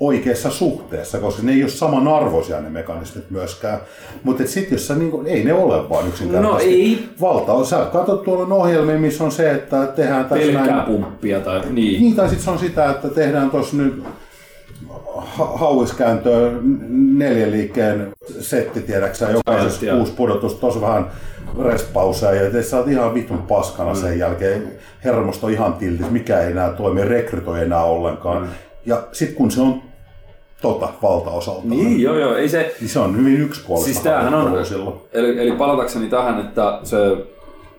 oikeassa 0.00 0.50
suhteessa, 0.50 1.18
koska 1.18 1.42
ne 1.42 1.52
ei 1.52 1.62
ole 1.62 1.70
samanarvoisia 1.70 2.60
ne 2.60 2.70
mekanismit 2.70 3.30
myöskään. 3.30 3.78
Mutta 4.22 4.46
sitten 4.46 4.76
jos 4.76 4.86
sä, 4.86 4.94
niin 4.94 5.10
kun, 5.10 5.26
ei 5.26 5.44
ne 5.44 5.52
ole 5.52 5.88
vaan 5.88 6.08
yksinkertaisesti. 6.08 6.70
No 6.70 6.76
ei. 6.76 7.08
Valta, 7.20 7.64
sä 7.64 7.86
katsot 7.92 8.22
tuolla 8.22 8.54
ohjelmia, 8.54 8.98
missä 8.98 9.24
on 9.24 9.32
se, 9.32 9.50
että 9.50 9.86
tehdään 9.86 10.24
tässä 10.24 10.44
pelkkää 10.46 10.66
näin. 10.76 10.86
pumppia 10.86 11.40
tai 11.40 11.60
niin. 11.70 12.00
Niin, 12.02 12.16
tai 12.16 12.28
sitten 12.28 12.44
se 12.44 12.50
on 12.50 12.58
sitä, 12.58 12.90
että 12.90 13.08
tehdään 13.08 13.50
tuossa 13.50 13.76
nyt 13.76 14.04
ha- 15.16 15.56
hauiskääntöä 15.56 16.50
neljän 16.88 17.50
liikkeen 17.50 18.12
setti, 18.40 18.80
tiedäksä, 18.82 19.30
jokaisessa 19.30 19.70
Settiä. 19.80 19.94
kuusi 19.94 20.12
pudotusta, 20.12 20.60
tosi 20.60 20.80
vähän 20.80 21.06
restpauseja, 21.62 22.42
ja 22.44 22.50
te 22.50 22.62
sä 22.62 22.76
oot 22.78 22.88
ihan 22.88 23.14
vitun 23.14 23.38
paskana 23.42 23.92
Mm. 23.92 24.00
sen 24.00 24.18
jälkeen, 24.18 24.72
hermosto 25.04 25.48
ihan 25.48 25.74
tiltis, 25.74 26.10
mikä 26.10 26.40
ei 26.40 26.50
enää 26.50 26.70
toimi, 26.72 27.04
rekrytoi 27.04 27.62
enää 27.62 27.84
ollenkaan. 27.84 28.42
Mm. 28.42 28.48
Ja 28.86 29.02
sitten 29.12 29.36
kun 29.36 29.50
se 29.50 29.60
on 29.60 29.82
tota 30.62 30.88
valtaosalta, 31.02 31.60
Niin, 31.64 32.00
joo, 32.00 32.18
joo, 32.18 32.34
ei 32.34 32.48
se... 32.48 32.74
niin 32.80 32.88
se 32.88 32.98
on 32.98 33.16
hyvin 33.16 33.40
yksipuolista 33.40 33.92
Siis 33.92 34.02
tämähän 34.02 34.34
on, 34.34 34.64
eli, 35.12 35.40
eli 35.40 35.52
palatakseni 35.52 36.08
tähän, 36.08 36.40
että 36.40 36.78
se 36.82 36.96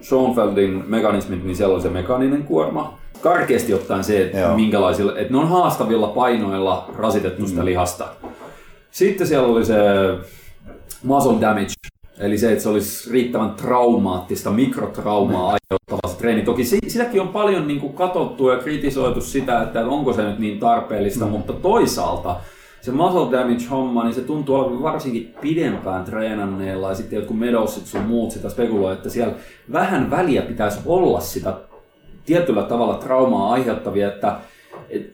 Schoenfeldin 0.01 0.83
mekanismit, 0.87 1.43
niin 1.43 1.55
siellä 1.55 1.75
on 1.75 1.81
se 1.81 1.89
mekaaninen 1.89 2.43
kuorma. 2.43 2.97
Karkeasti 3.21 3.73
ottaen 3.73 4.03
se, 4.03 4.21
että 4.21 4.37
Joo. 4.39 4.55
minkälaisilla, 4.55 5.17
että 5.17 5.33
ne 5.33 5.39
on 5.39 5.49
haastavilla 5.49 6.07
painoilla 6.07 6.89
rasitettu 6.97 7.47
sitä 7.47 7.65
lihasta. 7.65 8.07
Sitten 8.91 9.27
siellä 9.27 9.47
oli 9.47 9.65
se 9.65 9.75
muscle 11.03 11.41
damage, 11.41 11.73
eli 12.19 12.37
se, 12.37 12.51
että 12.51 12.63
se 12.63 12.69
olisi 12.69 13.11
riittävän 13.11 13.49
traumaattista, 13.49 14.51
mikrotraumaa 14.51 15.43
aiheuttava 15.43 15.94
se 15.94 15.94
treeni. 16.25 16.41
Toki 16.41 16.65
si- 16.65 16.79
sitäkin 16.87 17.21
on 17.21 17.27
paljon 17.27 17.67
niin 17.67 17.79
kuin 17.79 17.93
katsottu 17.93 18.49
ja 18.49 18.57
kritisoitu 18.57 19.21
sitä, 19.21 19.61
että 19.61 19.87
onko 19.87 20.13
se 20.13 20.23
nyt 20.23 20.39
niin 20.39 20.59
tarpeellista, 20.59 21.25
mutta 21.25 21.53
toisaalta 21.53 22.35
se 22.81 22.91
muscle 22.91 23.31
damage 23.31 23.65
homma, 23.69 24.03
niin 24.03 24.13
se 24.13 24.21
tuntuu 24.21 24.55
olevan 24.55 24.83
varsinkin 24.83 25.33
pidempään 25.41 26.05
treenanneella 26.05 26.89
ja 26.89 26.95
sitten 26.95 27.17
jotkut 27.17 27.39
Medowsit 27.39 27.85
sun 27.85 28.01
muut 28.01 28.31
sitä 28.31 28.49
spekuloi, 28.49 28.93
että 28.93 29.09
siellä 29.09 29.33
vähän 29.71 30.11
väliä 30.11 30.41
pitäisi 30.41 30.79
olla 30.85 31.19
sitä 31.19 31.53
tietyllä 32.25 32.63
tavalla 32.63 32.93
traumaa 32.93 33.53
aiheuttavia, 33.53 34.07
että 34.07 34.27
et 34.27 34.54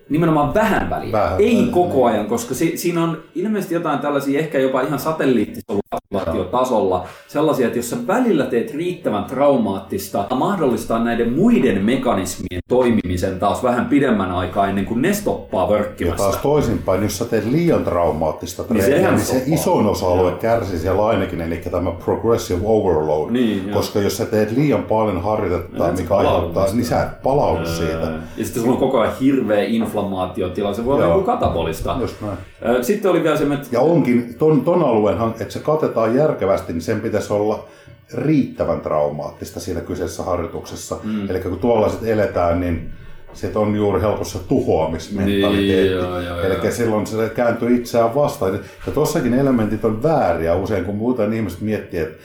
nimenomaan 0.10 0.54
vähän 0.54 0.90
väliä, 0.90 1.12
Vähän 1.12 1.42
ei 1.42 1.56
väliä, 1.58 1.72
koko 1.74 2.08
niin. 2.08 2.16
ajan, 2.16 2.26
koska 2.26 2.54
si- 2.56 2.78
siinä 2.78 3.04
on 3.04 3.18
ilmeisesti 3.36 3.74
jotain 3.74 4.00
tällaisia 4.00 4.40
ehkä 4.40 4.60
jopa 4.60 4.82
ihan 4.82 5.00
satelliittisolutasolla 5.00 7.08
sellaisia, 7.28 7.68
että 7.68 7.80
jos 7.80 7.90
sä 7.90 7.98
välillä 8.08 8.46
teet 8.46 8.74
riittävän 8.74 9.24
traumaattista, 9.24 10.26
mahdollistaa 10.36 11.04
näiden 11.04 11.34
muiden 11.34 11.86
mekanismien 11.86 12.62
toimimisen 12.70 13.40
taas 13.40 13.64
vähän 13.64 13.86
pidemmän 13.86 14.32
aikaa 14.32 14.68
ennen 14.68 14.86
kuin 14.86 15.02
ne 15.02 15.14
stoppaa 15.14 15.64
Ja 15.64 15.70
vörkkimästä. 15.70 16.18
taas 16.24 16.38
toisinpäin, 16.38 17.04
jos 17.04 17.18
sä 17.18 17.26
teet 17.26 17.46
liian 17.52 17.84
traumaattista 17.84 18.64
treeniä, 18.64 18.98
sehän 18.98 19.16
niin, 19.16 19.26
se 19.26 19.44
isoin 19.46 19.86
osa-alue 19.88 20.32
kärsii 20.32 20.80
siellä 20.80 21.06
ainakin, 21.06 21.42
eli 21.42 21.58
tämä 21.72 21.92
progressive 21.92 22.62
overload. 22.64 23.32
Niin, 23.32 23.70
koska 23.74 24.00
jos 24.00 24.18
sä 24.18 24.26
teet 24.26 24.52
liian 24.52 24.84
paljon 24.84 25.24
harjoitetta, 25.24 25.90
et 25.90 25.98
sä 25.98 26.02
mikä 26.04 26.16
aiheuttaa, 26.16 26.66
niin 26.74 26.86
sä 26.86 27.04
et 27.04 27.22
palaudu 27.24 27.66
siitä. 27.66 28.12
Ja 28.38 28.46
sitten 28.46 28.62
sulla 28.64 28.74
on 28.76 28.80
koko 28.80 29.00
ajan 29.00 29.14
hirveä 29.22 29.61
inflammaatiotila, 29.66 30.74
se 30.74 30.86
voi 30.86 30.96
olla 30.96 31.06
joku 31.06 31.24
katabolista. 31.24 31.98
Just 32.00 32.16
näin. 32.22 32.84
Sitten 32.84 33.12
oli 33.12 33.24
vielä 33.24 33.38
se, 33.38 33.44
että 33.44 33.68
Ja 33.72 33.80
onkin, 33.80 34.36
ton, 34.40 34.62
ton 34.62 34.84
alueen, 34.84 35.18
että 35.40 35.54
se 35.54 35.60
katetaan 35.60 36.16
järkevästi, 36.16 36.74
niin 36.74 36.82
sen 36.82 37.02
pitäisi 37.02 37.34
olla 37.34 37.68
riittävän 38.14 38.82
traumaattista 38.82 39.60
siinä 39.60 39.82
kyseisessä 39.82 40.24
harjoituksessa. 40.24 40.98
Mm. 41.04 41.30
Eli 41.30 41.40
kun 41.40 41.60
tuollaiset 41.60 42.04
eletään, 42.04 42.60
niin 42.60 42.92
se 43.34 43.52
on 43.56 43.76
juuri 43.76 44.02
helpossa 44.02 44.40
tuhoamismentaliteetti. 44.48 46.08
Niin, 46.08 46.62
Eli 46.62 46.72
silloin 46.72 47.08
se 47.08 47.32
kääntyy 47.36 47.76
itseään 47.76 48.16
vastaan. 48.16 48.60
Ja 48.86 48.92
tossakin 48.94 49.34
elementit 49.34 49.86
on 49.86 50.04
vääriä 50.04 50.56
usein, 50.56 50.86
kun 50.86 50.96
muuten 50.96 51.34
ihmiset 51.34 51.62
miettii, 51.62 52.00
että 52.00 52.18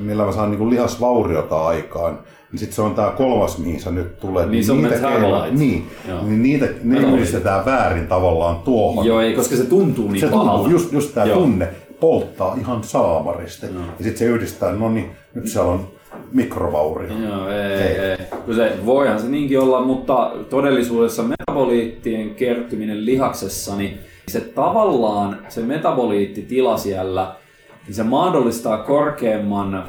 millä 0.00 0.24
mä 0.24 0.32
saan 0.32 0.50
niin 0.50 0.70
lihasvauriota 0.70 1.66
aikaan. 1.66 2.18
Niin 2.56 2.60
sitten 2.60 2.76
se 2.76 2.82
on 2.82 2.94
tämä 2.94 3.10
kolmas, 3.10 3.58
mihin 3.58 3.80
sä 3.80 3.90
nyt 3.90 4.20
tulet. 4.20 4.50
Niin 4.50 4.64
se 4.64 4.72
on 4.72 4.82
niitä 4.82 5.00
Niin, 5.50 5.86
Joo. 6.08 6.22
niin 6.22 6.42
niitä, 6.42 6.68
ne 6.82 7.00
yhdistetään 7.00 7.64
väärin 7.64 8.06
tavallaan 8.06 8.56
tuohon 8.56 9.06
joo, 9.06 9.20
ei, 9.20 9.34
koska 9.34 9.56
se 9.56 9.64
tuntuu 9.64 10.08
niin 10.08 10.20
se 10.20 10.26
pahalta. 10.26 10.52
tuntuu, 10.52 10.72
just, 10.72 10.92
just 10.92 11.14
tämä 11.14 11.26
tunne 11.34 11.68
polttaa 12.00 12.56
ihan 12.60 12.84
saamaristi. 12.84 13.66
Ja 13.66 14.04
sitten 14.04 14.18
se 14.18 14.24
yhdistää, 14.24 14.72
no 14.72 14.88
niin, 14.88 15.10
nyt 15.34 15.48
siellä 15.48 15.72
on 15.72 15.88
mikrovaurio. 16.32 17.18
Joo, 17.18 17.48
ei, 17.48 17.72
ei. 17.72 17.98
ei. 17.98 18.54
Se, 18.54 18.72
voihan 18.86 19.20
se 19.20 19.28
niinkin 19.28 19.60
olla, 19.60 19.84
mutta 19.84 20.32
todellisuudessa 20.50 21.22
metaboliittien 21.22 22.34
kertyminen 22.34 23.06
lihaksessa, 23.06 23.76
niin 23.76 23.98
se 24.28 24.40
tavallaan, 24.40 25.38
se 25.48 25.60
metaboliittitila 25.60 26.76
siellä, 26.76 27.34
niin 27.86 27.94
se 27.94 28.02
mahdollistaa 28.02 28.78
korkeamman 28.78 29.84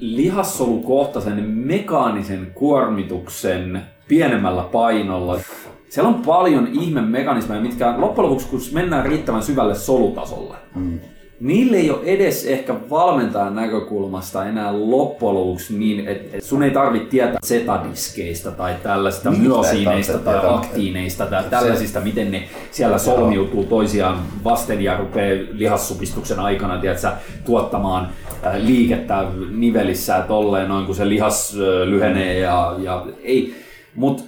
lihassolukohtaisen 0.00 1.44
mekaanisen 1.44 2.52
kuormituksen 2.54 3.82
pienemmällä 4.08 4.62
painolla. 4.62 5.40
Siellä 5.88 6.08
on 6.08 6.22
paljon 6.22 6.68
ihmemekanismeja, 6.72 7.60
mitkä 7.60 7.94
loppujen 8.00 8.30
lopuksi, 8.30 8.48
kun 8.48 8.60
mennään 8.72 9.06
riittävän 9.06 9.42
syvälle 9.42 9.74
solutasolle, 9.74 10.56
mm. 10.74 11.00
Niille 11.42 11.76
ei 11.76 11.90
ole 11.90 12.00
edes 12.04 12.44
ehkä 12.44 12.74
valmentajan 12.90 13.54
näkökulmasta 13.54 14.46
enää 14.46 14.72
loppujen 14.90 15.34
lopuksi 15.34 15.74
niin, 15.78 16.08
että 16.08 16.36
et 16.36 16.44
sun 16.44 16.62
ei 16.62 16.70
tarvitse 16.70 17.08
tietää 17.08 17.38
zetadiskeistä 17.46 18.50
tai 18.50 18.74
tällaista 18.82 19.30
Niin, 19.30 19.42
myosiineista 19.42 20.18
tai- 20.18 20.40
aktiineista 20.44 21.26
tai 21.26 21.44
tällaisista, 21.50 22.00
miten 22.00 22.30
ne 22.30 22.48
siellä 22.70 22.98
solmiutuu 22.98 23.64
toisiaan 23.64 24.18
vasten 24.44 24.82
ja 24.82 24.96
rupeaa 24.96 25.44
lihassupistuksen 25.52 26.40
aikana 26.40 26.78
tiedätkö, 26.78 27.08
tuottamaan 27.44 28.08
äh, 28.46 28.56
liikettä 28.56 29.24
nivelissä 29.50 30.12
ja 30.12 30.22
tolleen 30.22 30.68
noin, 30.68 30.86
kun 30.86 30.94
se 30.94 31.08
lihas 31.08 31.54
äh, 31.54 31.88
lyhenee 31.88 32.38
ja, 32.38 32.74
ja 32.78 33.06
ei. 33.22 33.54
Mutta 33.94 34.22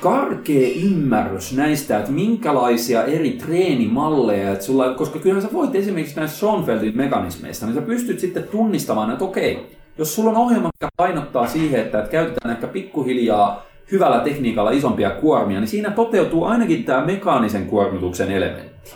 karkea 0.00 0.68
ymmärrys 0.84 1.56
näistä, 1.56 1.98
että 1.98 2.12
minkälaisia 2.12 3.04
eri 3.04 3.30
treenimalleja, 3.30 4.52
että 4.52 4.64
sulla, 4.64 4.94
koska 4.94 5.18
kyllähän 5.18 5.42
sä 5.42 5.52
voit 5.52 5.74
esimerkiksi 5.74 6.16
näistä 6.16 6.36
Schoenfeldin 6.36 6.96
mekanismeista, 6.96 7.66
niin 7.66 7.74
sä 7.74 7.82
pystyt 7.82 8.20
sitten 8.20 8.42
tunnistamaan, 8.42 9.10
että 9.10 9.24
okei, 9.24 9.66
jos 9.98 10.14
sulla 10.14 10.30
on 10.30 10.36
ohjelma, 10.36 10.70
mikä 10.80 10.88
painottaa 10.96 11.46
siihen, 11.46 11.80
että, 11.80 11.98
että 11.98 12.10
käytetään 12.10 12.54
ehkä 12.54 12.66
pikkuhiljaa 12.66 13.66
hyvällä 13.92 14.20
tekniikalla 14.20 14.70
isompia 14.70 15.10
kuormia, 15.10 15.60
niin 15.60 15.68
siinä 15.68 15.90
toteutuu 15.90 16.44
ainakin 16.44 16.84
tämä 16.84 17.06
mekaanisen 17.06 17.66
kuormituksen 17.66 18.30
elementti. 18.30 18.94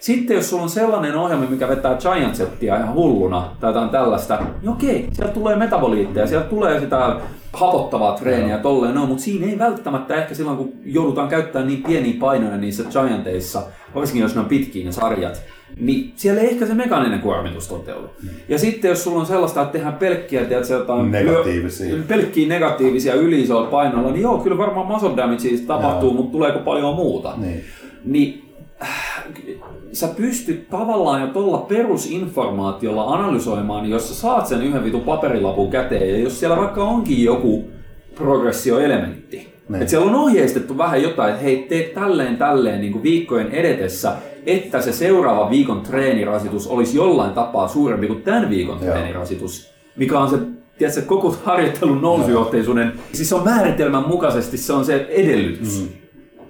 Sitten 0.00 0.36
jos 0.36 0.50
sulla 0.50 0.62
on 0.62 0.70
sellainen 0.70 1.16
ohjelma, 1.16 1.46
mikä 1.46 1.68
vetää 1.68 1.96
Giant 1.96 2.34
Settia 2.34 2.76
ihan 2.76 2.94
hulluna 2.94 3.56
tai 3.60 3.70
jotain 3.70 3.90
tällaista, 3.90 4.38
niin 4.60 4.68
okei, 4.68 5.08
sieltä 5.12 5.34
tulee 5.34 5.56
metaboliitteja, 5.56 6.26
sieltä 6.26 6.46
tulee 6.46 6.80
sitä 6.80 7.16
hapottavaa 7.52 8.16
treeniä 8.16 8.56
ja 8.56 8.58
tolleen, 8.62 8.94
no, 8.94 9.06
mutta 9.06 9.22
siinä 9.22 9.46
ei 9.46 9.58
välttämättä 9.58 10.14
ehkä 10.14 10.34
silloin, 10.34 10.56
kun 10.56 10.72
joudutaan 10.84 11.28
käyttämään 11.28 11.68
niin 11.68 11.82
pieniä 11.82 12.14
painoja 12.20 12.56
niissä 12.56 12.84
Gianteissa, 12.90 13.62
varsinkin 13.94 14.22
jos 14.22 14.34
ne 14.34 14.40
on 14.40 14.46
pitkiä 14.46 14.84
ne 14.84 14.92
sarjat, 14.92 15.42
niin 15.80 16.12
siellä 16.16 16.40
ei 16.40 16.48
ehkä 16.48 16.66
se 16.66 16.74
mekaaninen 16.74 17.20
kuormitus 17.20 17.68
toteudu. 17.68 18.10
Ja 18.48 18.58
sitten 18.58 18.88
jos 18.88 19.04
sulla 19.04 19.20
on 19.20 19.26
sellaista, 19.26 19.62
että 19.62 19.72
tehdään 19.72 19.94
pelkkiä, 19.94 20.44
tiedätkö, 20.44 20.74
jotain 20.74 21.10
Negatiivisia. 21.10 21.96
pelkkiä 22.08 22.48
negatiivisia 22.48 23.14
yliisoilla 23.14 23.70
painoilla, 23.70 24.10
niin 24.10 24.22
joo, 24.22 24.38
kyllä 24.38 24.58
varmaan 24.58 24.86
muscle 24.86 25.16
damage 25.16 25.48
tapahtuu, 25.66 26.14
mutta 26.14 26.32
tuleeko 26.32 26.58
paljon 26.58 26.94
muuta. 26.94 27.34
Niin. 27.36 27.64
Niin 28.04 28.44
äh, 28.82 29.09
sä 29.92 30.08
pystyt 30.16 30.68
tavallaan 30.70 31.20
jo 31.20 31.26
tuolla 31.26 31.58
perusinformaatiolla 31.58 33.04
analysoimaan, 33.04 33.82
niin 33.82 33.90
jos 33.90 34.08
sä 34.08 34.14
saat 34.14 34.46
sen 34.46 34.62
yhden 34.62 34.84
vitun 34.84 35.00
paperilapun 35.00 35.70
käteen, 35.70 36.08
ja 36.10 36.18
jos 36.18 36.40
siellä 36.40 36.56
vaikka 36.56 36.84
onkin 36.84 37.24
joku 37.24 37.64
progressioelementti, 38.14 39.36
Niin. 39.68 39.82
että 39.82 39.90
siellä 39.90 40.06
on 40.06 40.14
ohjeistettu 40.14 40.78
vähän 40.78 41.02
jotain, 41.02 41.30
että 41.30 41.42
hei, 41.42 41.66
tee 41.68 41.82
tälleen 41.82 42.36
tälleen 42.36 42.80
niin 42.80 42.92
kuin 42.92 43.02
viikkojen 43.02 43.50
edetessä, 43.50 44.12
että 44.46 44.80
se 44.80 44.92
seuraava 44.92 45.50
viikon 45.50 45.80
treenirasitus 45.80 46.66
olisi 46.66 46.96
jollain 46.96 47.32
tapaa 47.32 47.68
suurempi 47.68 48.06
kuin 48.06 48.22
tämän 48.22 48.50
viikon 48.50 48.78
Joo. 48.82 48.90
treenirasitus, 48.90 49.70
mikä 49.96 50.18
on 50.18 50.30
se 50.30 50.36
tiedätkö, 50.78 51.02
koko 51.02 51.36
harjoittelun 51.44 52.00
nousujohteisuuden, 52.02 52.92
siis 53.12 53.28
se 53.28 53.34
on 53.34 53.44
määritelmän 53.44 54.08
mukaisesti 54.08 54.56
se 54.56 54.72
on 54.72 54.84
se 54.84 55.06
edellytys. 55.10 55.80
Mm. 55.80 55.88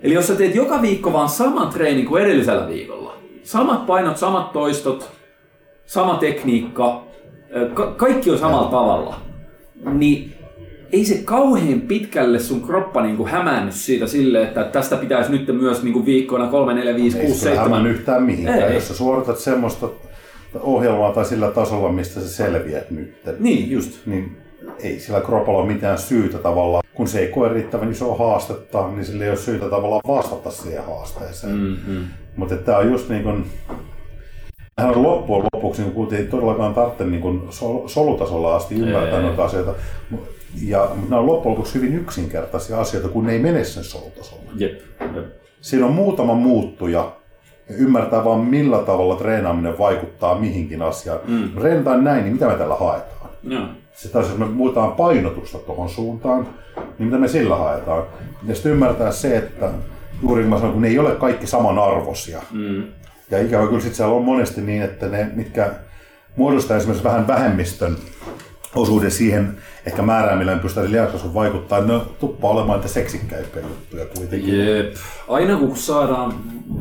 Eli 0.02 0.14
jos 0.14 0.26
sä 0.26 0.34
teet 0.34 0.54
joka 0.54 0.82
viikko 0.82 1.12
vaan 1.12 1.28
saman 1.28 1.68
treenin 1.68 2.06
kuin 2.06 2.22
edellisellä 2.22 2.68
viikolla, 2.68 3.14
samat 3.50 3.86
painot, 3.86 4.16
samat 4.16 4.52
toistot, 4.52 5.10
sama 5.86 6.14
tekniikka, 6.14 7.02
ka- 7.74 7.94
kaikki 7.96 8.30
on 8.30 8.38
samalla 8.38 8.70
tavalla, 8.70 9.16
niin 9.92 10.32
ei 10.92 11.04
se 11.04 11.20
kauhean 11.24 11.80
pitkälle 11.80 12.38
sun 12.38 12.62
kroppa 12.62 13.02
niinku 13.02 13.26
hämänny 13.26 13.72
siitä 13.72 14.06
silleen, 14.06 14.48
että 14.48 14.64
tästä 14.64 14.96
pitäisi 14.96 15.30
nyt 15.32 15.60
myös 15.60 15.82
niinku 15.82 16.06
viikkoina 16.06 16.46
3, 16.46 16.74
4, 16.74 16.94
5, 16.94 17.18
Ei 17.18 17.26
6, 17.26 17.40
se 17.40 17.48
hämän 17.56 17.64
7. 17.64 17.86
yhtään 17.86 18.22
mihinkään. 18.22 18.58
Ei. 18.68 18.74
Jos 18.74 18.88
sä 18.88 18.94
suoritat 18.94 19.38
semmoista 19.38 19.88
ohjelmaa 20.60 21.12
tai 21.12 21.24
sillä 21.24 21.50
tasolla, 21.50 21.92
mistä 21.92 22.20
sä 22.20 22.28
selviät 22.28 22.90
nyt, 22.90 23.14
Niin, 23.38 23.70
just. 23.70 24.06
niin 24.06 24.36
ei 24.82 25.00
sillä 25.00 25.20
kropalla 25.20 25.60
ole 25.62 25.72
mitään 25.72 25.98
syytä 25.98 26.38
tavallaan. 26.38 26.82
Kun 26.94 27.08
se 27.08 27.18
ei 27.20 27.28
koe 27.28 27.48
riittävän 27.48 27.90
isoa 27.90 28.16
haastetta, 28.18 28.88
niin 28.88 29.04
sillä 29.04 29.24
ei 29.24 29.30
ole 29.30 29.36
syytä 29.38 29.68
tavallaan 29.68 30.00
vastata 30.08 30.50
siihen 30.50 30.84
haasteeseen. 30.86 31.52
Mm-hmm. 31.56 32.04
Mutta 32.36 32.56
tämä 32.56 32.78
on 32.78 32.90
just 32.90 33.08
niin 33.08 33.22
kuin, 33.22 33.46
Hän 34.80 34.90
on 34.90 35.02
loppujen 35.02 35.46
lopuksi, 35.52 35.82
niin 35.82 35.92
kun 35.92 36.14
ei 36.14 36.24
todellakaan 36.24 36.74
tarvitse 36.74 37.04
niin 37.04 37.20
kuin 37.20 37.42
sol- 37.50 37.88
solutasolla 37.88 38.56
asti 38.56 38.74
ymmärtää 38.74 39.18
Ei. 39.18 39.22
noita 39.22 39.44
asioita. 39.44 39.74
Ja 40.66 40.90
nämä 41.08 41.20
on 41.20 41.26
loppujen 41.26 41.52
lopuksi 41.52 41.74
hyvin 41.74 41.94
yksinkertaisia 41.94 42.80
asioita, 42.80 43.08
kun 43.08 43.26
ne 43.26 43.32
ei 43.32 43.38
mene 43.38 43.64
sen 43.64 43.84
solutasolle. 43.84 44.50
Jep. 44.56 44.80
Jep. 45.14 45.26
Siinä 45.60 45.86
on 45.86 45.92
muutama 45.92 46.34
muuttuja 46.34 47.12
ja 47.68 47.74
ymmärtää 47.78 48.24
vaan 48.24 48.40
millä 48.40 48.78
tavalla 48.78 49.16
treenaaminen 49.16 49.78
vaikuttaa 49.78 50.38
mihinkin 50.38 50.82
asiaan. 50.82 51.20
Mm. 51.26 51.50
Treenataan 51.50 52.04
näin, 52.04 52.22
niin 52.22 52.32
mitä 52.32 52.46
me 52.48 52.54
tällä 52.54 52.74
haetaan? 52.74 53.30
Joo. 53.42 53.66
Sitten 53.92 54.20
jos 54.20 54.38
me 54.38 54.46
muutaan 54.46 54.92
painotusta 54.92 55.58
tuohon 55.58 55.88
suuntaan, 55.88 56.48
niin 56.98 57.06
mitä 57.06 57.18
me 57.18 57.28
sillä 57.28 57.56
haetaan? 57.56 58.02
Ja 58.46 58.54
sitten 58.54 58.72
ymmärtää 58.72 59.12
se, 59.12 59.36
että 59.36 59.70
juuri 60.22 60.44
mä 60.44 60.56
sanoin, 60.56 60.72
kun 60.72 60.82
ne 60.82 60.88
ei 60.88 60.98
ole 60.98 61.10
kaikki 61.10 61.46
samanarvoisia. 61.46 62.42
Mm. 62.50 62.82
Ja 63.30 63.42
ikävä 63.42 63.66
kyllä 63.66 63.80
sit 63.80 63.94
siellä 63.94 64.14
on 64.14 64.24
monesti 64.24 64.60
niin, 64.60 64.82
että 64.82 65.08
ne, 65.08 65.30
mitkä 65.34 65.70
muodostaa 66.36 66.76
esimerkiksi 66.76 67.04
vähän 67.04 67.26
vähemmistön 67.26 67.96
osuuden 68.74 69.10
siihen 69.10 69.56
ehkä 69.86 70.02
määrään, 70.02 70.38
millä 70.38 70.54
me 70.54 70.60
pystytään 70.60 70.92
lihaskasvun 70.92 71.34
vaikuttaa, 71.34 71.80
ne 71.80 72.00
tuppaa 72.20 72.50
olemaan 72.50 72.78
niitä 72.78 72.92
seksikkäimpiä 72.92 73.62
juttuja 73.62 74.06
kuitenkin. 74.06 74.66
Jep. 74.66 74.94
Aina 75.28 75.56
kun 75.56 75.76
saadaan 75.76 76.34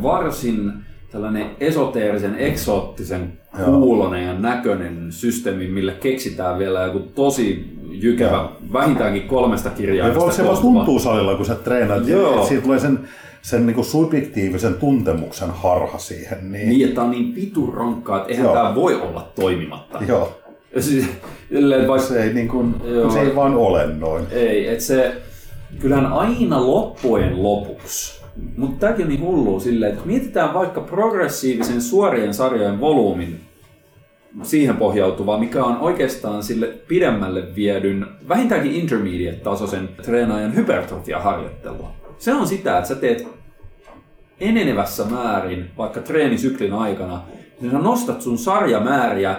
varsin 0.03 0.71
tällainen 1.11 1.49
esoteerisen, 1.59 2.35
eksoottisen, 2.35 3.33
kuulonen 3.65 4.25
ja 4.25 4.33
näköinen 4.33 5.11
systeemi, 5.11 5.67
millä 5.67 5.91
keksitään 5.91 6.59
vielä 6.59 6.83
joku 6.83 6.99
tosi 6.99 7.77
jykevä, 7.91 8.31
Joo. 8.31 8.51
vähintäänkin 8.73 9.27
kolmesta 9.27 9.69
kirjaimesta 9.69 10.19
voi 10.19 10.33
se 10.33 10.45
vaan 10.45 10.57
tuntuu 10.57 10.99
salilla, 10.99 11.35
kun 11.35 11.45
sä 11.45 11.55
treenaat, 11.55 12.07
Joo. 12.07 12.45
siitä 12.45 12.63
tulee 12.63 12.79
sen, 12.79 12.99
sen 13.41 13.65
niin 13.65 13.83
subjektiivisen 13.83 14.73
tuntemuksen 14.73 15.49
harha 15.49 15.97
siihen. 15.97 16.51
Niin, 16.51 16.69
Niin, 16.69 16.87
että 16.89 17.01
on 17.01 17.11
niin 17.11 17.35
vitun 17.35 17.73
ronkkaa, 17.73 18.17
että 18.17 18.29
eihän 18.29 18.45
Joo. 18.45 18.53
tää 18.53 18.75
voi 18.75 19.01
olla 19.01 19.31
toimimatta. 19.35 19.99
Joo. 20.07 20.39
Ja 20.75 20.81
siis, 20.81 21.05
vaikka 21.87 22.07
Se 22.07 22.23
ei, 22.23 22.33
niin 22.33 22.47
kuin, 22.47 22.75
Joo. 22.83 23.11
se 23.11 23.21
ei 23.21 23.35
vaan 23.35 23.55
ole 23.55 23.87
noin. 23.87 24.23
Ei, 24.31 24.67
että 24.67 24.83
se, 24.83 25.15
kyllähän 25.79 26.05
aina 26.05 26.67
loppujen 26.67 27.43
lopuksi, 27.43 28.21
mutta 28.57 28.79
tämäkin 28.79 29.03
on 29.03 29.09
niin 29.09 29.21
hullu 29.21 29.59
silleen, 29.59 29.93
että 29.93 30.05
mietitään 30.07 30.53
vaikka 30.53 30.81
progressiivisen 30.81 31.81
suorien 31.81 32.33
sarjojen 32.33 32.79
volyymin 32.81 33.39
siihen 34.43 34.77
pohjautuvaa, 34.77 35.39
mikä 35.39 35.63
on 35.63 35.77
oikeastaan 35.77 36.43
sille 36.43 36.67
pidemmälle 36.87 37.43
viedyn, 37.55 38.05
vähintäänkin 38.27 38.71
intermediate-tasoisen 38.71 39.89
treenaajan 40.03 40.55
hypertrofia-harjoittelua. 40.55 41.98
Se 42.19 42.33
on 42.33 42.47
sitä, 42.47 42.77
että 42.77 42.87
sä 42.87 42.95
teet 42.95 43.27
enenevässä 44.39 45.05
määrin, 45.05 45.69
vaikka 45.77 45.99
treenisyklin 45.99 46.73
aikana, 46.73 47.21
niin 47.61 47.71
sä 47.71 47.77
nostat 47.77 48.21
sun 48.21 48.37
sarjamääriä 48.37 49.35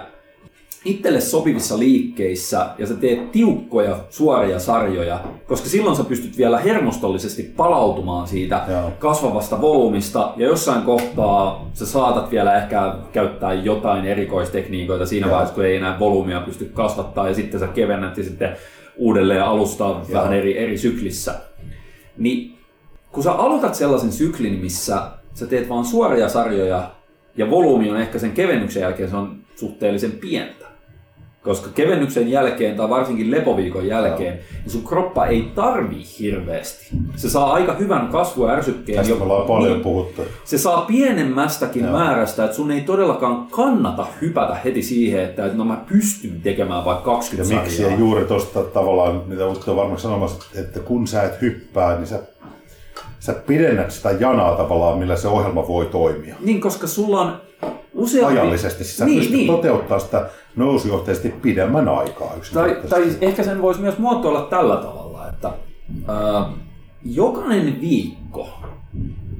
itselle 0.85 1.20
sopivissa 1.20 1.78
liikkeissä 1.78 2.66
ja 2.78 2.87
sä 2.87 2.95
teet 2.95 3.33
tiukkoja 3.33 3.97
suoria 4.11 4.59
sarjoja, 4.59 5.20
koska 5.47 5.68
silloin 5.68 5.97
sä 5.97 6.05
pystyt 6.05 6.39
vielä 6.39 6.59
hermostollisesti 6.59 7.43
palautumaan 7.43 8.28
siitä 8.28 8.64
Joo. 8.68 8.93
kasvavasta 8.99 9.61
volyymista 9.61 10.33
ja 10.37 10.47
jossain 10.47 10.83
kohtaa 10.83 11.70
sä 11.74 11.87
saatat 11.87 12.31
vielä 12.31 12.57
ehkä 12.57 12.95
käyttää 13.12 13.53
jotain 13.53 14.05
erikoistekniikoita 14.05 15.07
siinä 15.07 15.26
Joo. 15.26 15.33
vaiheessa, 15.33 15.55
kun 15.55 15.64
ei 15.64 15.76
enää 15.76 15.99
volyymia 15.99 16.41
pysty 16.41 16.64
kasvattaa 16.64 17.28
ja 17.28 17.35
sitten 17.35 17.61
sä 17.61 17.66
kevennät 17.66 18.18
ja 18.18 18.24
sitten 18.24 18.57
uudelleen 18.97 19.45
alustaa 19.45 20.07
vähän 20.12 20.33
eri, 20.33 20.59
eri 20.59 20.78
syklissä. 20.78 21.35
Niin 22.18 22.59
kun 23.12 23.22
sä 23.22 23.32
aloitat 23.32 23.74
sellaisen 23.74 24.12
syklin, 24.12 24.58
missä 24.58 25.02
sä 25.34 25.46
teet 25.46 25.68
vaan 25.68 25.84
suoria 25.84 26.28
sarjoja 26.28 26.90
ja 27.36 27.50
volyymi 27.50 27.90
on 27.90 28.00
ehkä 28.00 28.18
sen 28.18 28.32
kevennyksen 28.32 28.80
jälkeen 28.80 29.11
se 29.11 29.16
on 29.16 29.36
suhteellisen 29.56 30.12
pientä. 30.12 30.70
Koska 31.42 31.70
kevennyksen 31.74 32.28
jälkeen 32.30 32.76
tai 32.76 32.88
varsinkin 32.88 33.30
lepoviikon 33.30 33.86
jälkeen, 33.86 34.34
niin 34.52 34.70
sun 34.70 34.84
kroppa 34.84 35.26
ei 35.26 35.52
tarvii 35.54 36.04
hirveästi. 36.18 36.86
Se 37.16 37.30
saa 37.30 37.52
aika 37.52 37.74
hyvän 37.74 38.08
kasvuärsykkeen. 38.08 38.98
Tästä 38.98 39.14
me 39.14 39.22
ollaan 39.22 39.46
paljon 39.46 39.72
niin, 39.72 39.82
puhuttu. 39.82 40.22
se 40.44 40.58
saa 40.58 40.80
pienemmästäkin 40.80 41.84
Joo. 41.84 41.92
määrästä, 41.92 42.44
että 42.44 42.56
sun 42.56 42.70
ei 42.70 42.80
todellakaan 42.80 43.46
kannata 43.50 44.06
hypätä 44.20 44.54
heti 44.54 44.82
siihen, 44.82 45.24
että 45.24 45.50
no 45.54 45.64
mä 45.64 45.84
pystyn 45.88 46.40
tekemään 46.42 46.84
vaikka 46.84 47.04
20 47.04 47.54
Ja 47.54 47.61
miksi? 47.61 47.76
sarjaa. 47.76 47.92
Ja 47.92 47.98
juuri 47.98 48.24
tuosta 48.24 48.62
tavallaan, 48.62 49.22
mitä 49.26 49.46
Utto 49.46 49.70
on 49.70 49.76
varmaan 49.76 50.00
sanomassa, 50.00 50.61
että 50.61 50.80
kun 50.80 51.06
sä 51.06 51.22
et 51.22 51.40
hyppää, 51.40 51.96
niin 51.96 52.06
sä, 52.06 52.20
sä 53.21 53.33
pidennät 53.33 53.91
sitä 53.91 54.11
janaa 54.11 54.57
tavallaan, 54.57 54.99
millä 54.99 55.16
se 55.16 55.29
ohjelma 55.29 55.68
voi 55.68 55.87
toimia. 55.87 56.35
Niin, 56.41 56.61
koska 56.61 56.87
sulla 56.87 57.21
on 57.21 57.41
useampi... 57.95 58.39
Ajallisesti. 58.39 58.85
Siis 58.85 58.97
Sä 58.97 59.05
niin, 59.05 59.18
pystyt 59.18 59.37
niin. 59.37 59.47
toteuttaa 59.47 59.99
sitä 59.99 60.31
nousujohteisesti 60.57 61.29
pidemmän 61.29 61.89
aikaa 61.89 62.33
Tai, 62.55 62.77
tai 62.89 63.05
ehkä 63.21 63.43
sen 63.43 63.62
voisi 63.62 63.81
myös 63.81 63.99
muotoilla 63.99 64.43
tällä 64.43 64.77
tavalla, 64.77 65.29
että 65.29 65.51
ää, 66.09 66.53
jokainen 67.05 67.81
viikko, 67.81 68.49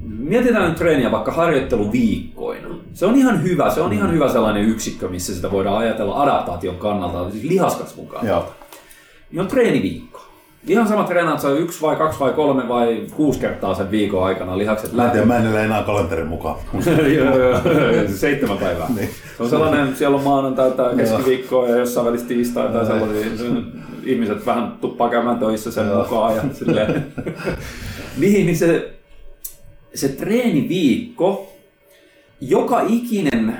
mietitään 0.03 0.69
nyt 0.69 0.77
treeniä 0.77 1.11
vaikka 1.11 1.31
harjoitteluviikkoina. 1.31 2.67
Se 2.93 3.05
on 3.05 3.15
ihan 3.15 3.43
hyvä, 3.43 3.69
se 3.69 3.81
on 3.81 3.93
ihan 3.93 4.13
hyvä 4.13 4.29
sellainen 4.29 4.63
yksikkö, 4.63 5.09
missä 5.09 5.35
sitä 5.35 5.51
voidaan 5.51 5.77
ajatella 5.77 6.21
adaptaation 6.21 6.75
kannalta, 6.75 7.31
siis 7.31 7.43
lihaskasvun 7.43 8.07
kannalta. 8.07 8.27
Joo. 8.29 8.53
Niin 9.31 9.41
on 9.41 9.47
treeniviikko. 9.47 10.10
Ihan 10.67 10.87
sama 10.87 11.03
treenaat 11.03 11.41
sä 11.41 11.49
yksi 11.51 11.81
vai 11.81 11.95
kaksi 11.95 12.19
vai 12.19 12.33
kolme 12.33 12.67
vai 12.67 13.05
kuusi 13.15 13.39
kertaa 13.39 13.73
sen 13.73 13.91
viikon 13.91 14.23
aikana 14.23 14.57
lihakset 14.57 14.93
Mä 14.93 15.05
en 15.05 15.11
tiedä, 15.11 15.25
mä 15.25 15.37
en 15.37 15.47
elä 15.47 15.63
enää 15.63 15.83
kalenterin 15.83 16.27
mukaan. 16.27 16.59
Joo, 17.15 17.37
joo, 17.43 17.61
Seitsemän 18.15 18.57
päivää. 18.57 18.87
Niin. 18.95 19.09
Se 19.37 19.43
on 19.43 19.49
sellainen, 19.49 19.95
siellä 19.95 20.17
on 20.17 20.23
maanantaita 20.23 20.81
ja 20.81 20.95
keskiviikkoa 20.95 21.67
ja 21.67 21.75
jossain 21.75 22.07
välissä 22.07 22.27
tiistaita 22.27 22.77
ja 22.77 22.85
sellaisia. 22.85 23.47
Ihmiset 24.03 24.45
vähän 24.45 24.77
tuppaa 24.81 25.09
käymään 25.09 25.39
töissä 25.39 25.71
sen 25.71 25.85
mukaan. 25.85 26.35
Ja 26.35 26.41
silleen. 26.53 27.05
niin, 28.21 28.45
niin 28.45 28.57
se, 28.57 28.93
se 29.95 30.07
treeniviikko, 30.09 31.53
joka 32.41 32.81
ikinen 32.87 33.57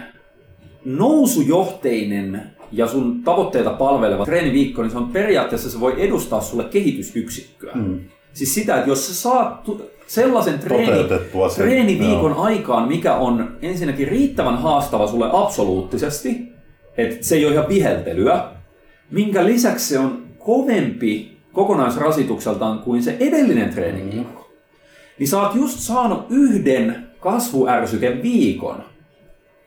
nousujohteinen 0.86 2.52
ja 2.72 2.88
sun 2.88 3.24
tavoitteita 3.24 3.70
palveleva 3.70 4.26
treeniviikko, 4.26 4.82
niin 4.82 4.92
se 4.92 4.98
on 4.98 5.10
periaatteessa, 5.10 5.70
se 5.70 5.80
voi 5.80 5.96
edustaa 5.98 6.42
sulle 6.42 6.64
kehitysyksikköä. 6.64 7.74
Mm. 7.76 8.00
Siis 8.34 8.54
sitä, 8.54 8.78
että 8.78 8.90
jos 8.90 9.08
sä 9.08 9.14
saat 9.14 9.70
sellaisen 10.08 10.60
treeni, 10.60 11.10
sen, 11.10 11.20
treeniviikon 11.56 12.34
aikaan, 12.34 12.88
mikä 12.88 13.16
on 13.16 13.58
ensinnäkin 13.62 14.08
riittävän 14.08 14.58
haastava 14.58 15.08
sulle 15.08 15.30
absoluuttisesti, 15.34 16.52
että 16.98 17.26
se 17.26 17.36
ei 17.36 17.46
ole 17.46 17.54
ihan 17.54 17.70
viheltelyä, 17.70 18.44
minkä 19.12 19.46
lisäksi 19.46 19.88
se 19.88 20.00
on 20.00 20.24
kovempi 20.40 21.38
kokonaisrasitukseltaan 21.54 22.80
kuin 22.80 23.04
se 23.04 23.18
edellinen 23.20 23.70
treeniviikko. 23.70 24.52
Niin 25.20 25.28
sä 25.28 25.42
oot 25.42 25.56
just 25.56 25.80
saanut 25.80 26.26
yhden 26.30 27.08
kasvuärsyken 27.20 28.24
viikon 28.24 28.84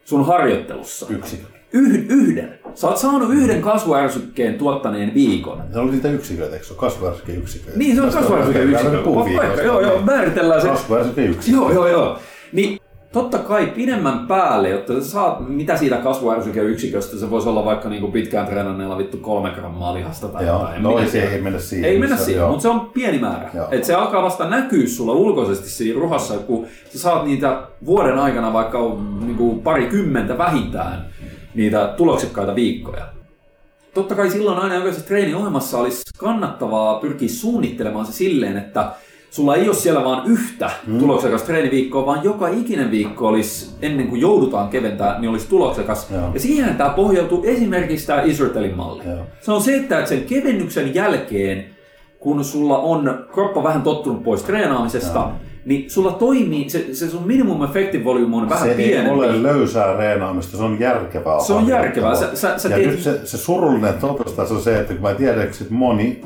sun 0.04 0.26
harjoittelussa. 0.26 1.06
Yksikö. 1.10 1.53
Yh, 1.74 2.06
yhden. 2.08 2.58
Sä 2.74 2.88
oot 2.88 2.96
saanut 2.96 3.30
yhden 3.32 3.62
kasvuärsykkeen 3.62 4.54
tuottaneen 4.54 5.14
viikon. 5.14 5.62
Se 5.72 5.78
oli 5.78 5.90
niitä 5.90 6.10
yksiköitä, 6.10 6.54
eikö 6.54 6.66
se 6.66 6.72
ole 6.72 6.80
kasvuärsyke 6.80 7.32
Niin, 7.76 7.96
se 7.96 8.02
on 8.02 8.10
kasvuärsyke 8.10 8.62
yksikö. 8.62 9.04
Vaikka, 9.04 9.62
joo, 9.62 9.80
joo, 9.80 10.00
määritellään 10.00 10.62
se. 10.62 10.68
Kasvuärsyke 10.68 11.24
yksikö. 11.24 11.56
Joo, 11.56 11.72
joo, 11.72 11.88
joo. 11.88 12.18
Niin 12.52 12.80
totta 13.12 13.38
kai 13.38 13.66
pidemmän 13.66 14.26
päälle, 14.26 14.68
jotta 14.68 14.94
sä 14.94 15.10
saat, 15.10 15.48
mitä 15.48 15.76
siitä 15.76 15.96
kasvuärsykeyksiköstä, 15.96 17.16
se 17.16 17.30
voisi 17.30 17.48
olla 17.48 17.64
vaikka 17.64 17.88
niinku 17.88 18.10
pitkään 18.10 18.46
treenanneella 18.46 18.98
vittu 18.98 19.16
kolme 19.16 19.50
grammaa 19.50 19.94
lihasta 19.94 20.28
tai 20.28 20.46
Joo, 20.46 20.58
jotain. 20.58 20.82
no 20.82 20.98
ei 20.98 21.08
se 21.08 21.22
ei 21.22 21.40
mennä 21.40 21.58
siihen. 21.58 21.90
Ei 21.90 21.98
mennä 21.98 22.16
siihen, 22.16 22.46
mutta 22.46 22.62
se 22.62 22.68
on 22.68 22.80
pieni 22.80 23.18
määrä. 23.18 23.50
Joo. 23.54 23.68
Et 23.70 23.84
se 23.84 23.94
alkaa 23.94 24.22
vasta 24.22 24.48
näkyä 24.48 24.86
sulla 24.86 25.12
ulkoisesti 25.12 25.70
siinä 25.70 26.00
ruhassa, 26.00 26.34
kun 26.34 26.66
sä 26.92 26.98
saat 26.98 27.24
niitä 27.26 27.62
vuoden 27.86 28.18
aikana 28.18 28.52
vaikka 28.52 28.78
niinku 29.26 29.54
pari 29.54 29.86
kymmentä 29.86 30.38
vähintään 30.38 31.06
niitä 31.54 31.94
tuloksekkaita 31.96 32.54
viikkoja. 32.54 33.04
Totta 33.94 34.14
kai 34.14 34.30
silloin 34.30 34.58
aina 34.58 34.74
jokaisessa 34.74 35.06
treeniohjelmassa 35.06 35.78
olisi 35.78 36.02
kannattavaa 36.18 36.98
pyrkiä 37.00 37.28
suunnittelemaan 37.28 38.06
se 38.06 38.12
silleen, 38.12 38.56
että 38.56 38.92
sulla 39.30 39.56
ei 39.56 39.68
ole 39.68 39.74
siellä 39.76 40.04
vaan 40.04 40.26
yhtä 40.26 40.70
mm. 40.86 40.98
tuloksekasta 40.98 41.46
treeniviikkoa, 41.46 42.06
vaan 42.06 42.24
joka 42.24 42.48
ikinen 42.48 42.90
viikko 42.90 43.28
olisi, 43.28 43.74
ennen 43.82 44.08
kuin 44.08 44.20
joudutaan 44.20 44.68
keventää, 44.68 45.20
niin 45.20 45.30
olisi 45.30 45.48
tuloksekas. 45.48 46.10
Joo. 46.10 46.30
Ja 46.34 46.40
siihen 46.40 46.76
tämä 46.76 46.90
pohjautuu 46.90 47.44
esimerkiksi 47.44 48.06
tämä 48.06 48.22
Isertelin 48.22 48.76
malli. 48.76 49.04
Joo. 49.04 49.18
Se 49.40 49.52
on 49.52 49.62
se, 49.62 49.76
että 49.76 50.06
sen 50.06 50.24
kevennyksen 50.24 50.94
jälkeen, 50.94 51.64
kun 52.18 52.44
sulla 52.44 52.78
on 52.78 53.26
kroppa 53.32 53.62
vähän 53.62 53.82
tottunut 53.82 54.22
pois 54.22 54.42
treenaamisesta, 54.42 55.18
Joo. 55.18 55.32
Niin 55.64 55.90
sulla 55.90 56.12
toimii, 56.12 56.70
se, 56.70 56.94
se 56.94 57.10
sun 57.10 57.26
minimum 57.26 57.64
effective 57.64 58.04
volume 58.04 58.36
on 58.36 58.48
vähän 58.48 58.68
se 58.68 58.74
ei 58.74 58.88
pienempi. 58.88 59.10
ole 59.10 59.42
löysää 59.42 59.96
reenaamista, 59.96 60.56
se 60.56 60.62
on 60.62 60.80
järkevää. 60.80 61.40
Se 61.40 61.52
on 61.52 61.68
järkevää. 61.68 62.14
Sä- 62.14 62.36
sä- 62.36 62.58
sä 62.58 62.68
ja 62.68 62.76
teet- 62.76 62.86
nyt 62.86 63.00
se, 63.00 63.26
se 63.26 63.36
surullinen 63.38 63.94
totuus 63.94 64.32
tässä 64.36 64.54
on 64.54 64.62
se, 64.62 64.80
että 64.80 64.92
kun 64.92 65.02
mä 65.02 65.14
tiedän, 65.14 65.42
että 65.42 65.64
moni 65.70 66.20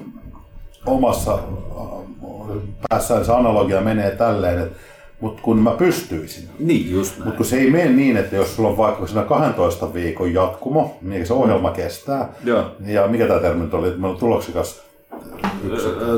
omassa 0.86 1.34
äh, 1.34 2.58
päässään 2.88 3.24
se 3.24 3.32
analogia 3.32 3.80
menee 3.80 4.10
tälleen, 4.10 4.58
että 4.58 4.78
mutta 5.20 5.42
kun 5.42 5.58
mä 5.58 5.70
pystyisin. 5.70 6.48
Niin, 6.58 6.90
just 6.90 7.12
näin. 7.18 7.24
Mutta 7.24 7.36
kun 7.36 7.46
se 7.46 7.56
ei 7.56 7.70
mene 7.70 7.90
niin, 7.90 8.16
että 8.16 8.36
jos 8.36 8.56
sulla 8.56 8.68
on 8.68 8.76
vaikka 8.76 9.06
siinä 9.06 9.22
12 9.22 9.94
viikon 9.94 10.34
jatkumo, 10.34 10.96
niin 11.02 11.26
se 11.26 11.32
ohjelma 11.32 11.70
kestää. 11.70 12.28
Joo. 12.44 12.64
Ja 12.86 13.06
mikä 13.06 13.26
tämä 13.26 13.40
termi 13.40 13.64
nyt 13.64 13.74
oli, 13.74 13.86
että 13.88 14.00
meillä 14.00 14.14
on 14.14 14.20
tuloksikas 14.20 14.82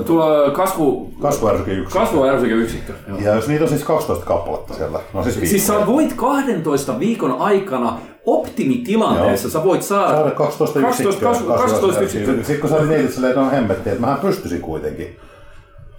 Tuo 0.06 0.50
kasvu, 0.52 1.10
kasvuärsyke 1.22 1.72
yksi. 1.72 1.98
kasvuärsykeyksikkö. 1.98 2.92
Joo. 3.08 3.18
Ja 3.18 3.34
jos 3.34 3.48
niitä 3.48 3.64
on 3.64 3.70
siis 3.70 3.84
12 3.84 4.26
kappaletta 4.26 4.74
siellä, 4.74 5.00
no 5.14 5.22
siis 5.22 5.50
Siis 5.50 5.66
sä 5.66 5.86
voit 5.86 6.12
12 6.12 6.98
viikon 6.98 7.32
aikana 7.38 7.98
optimitilanteessa, 8.26 9.50
sä 9.50 9.64
voit 9.64 9.82
saada... 9.82 10.14
saada 10.14 10.30
12 10.30 10.80
yksikköä. 10.80 11.12
12, 11.20 11.62
12 11.62 12.00
yksikköä. 12.00 12.34
Sitten 12.34 12.60
kun 12.60 12.70
sä 12.70 12.84
mietit 12.84 13.12
silleen, 13.12 13.30
että 13.30 13.40
no 13.40 13.50
hemmetti, 13.50 13.90
että 13.90 14.00
mähän 14.00 14.18
pystyisin 14.18 14.60
kuitenkin. 14.60 15.16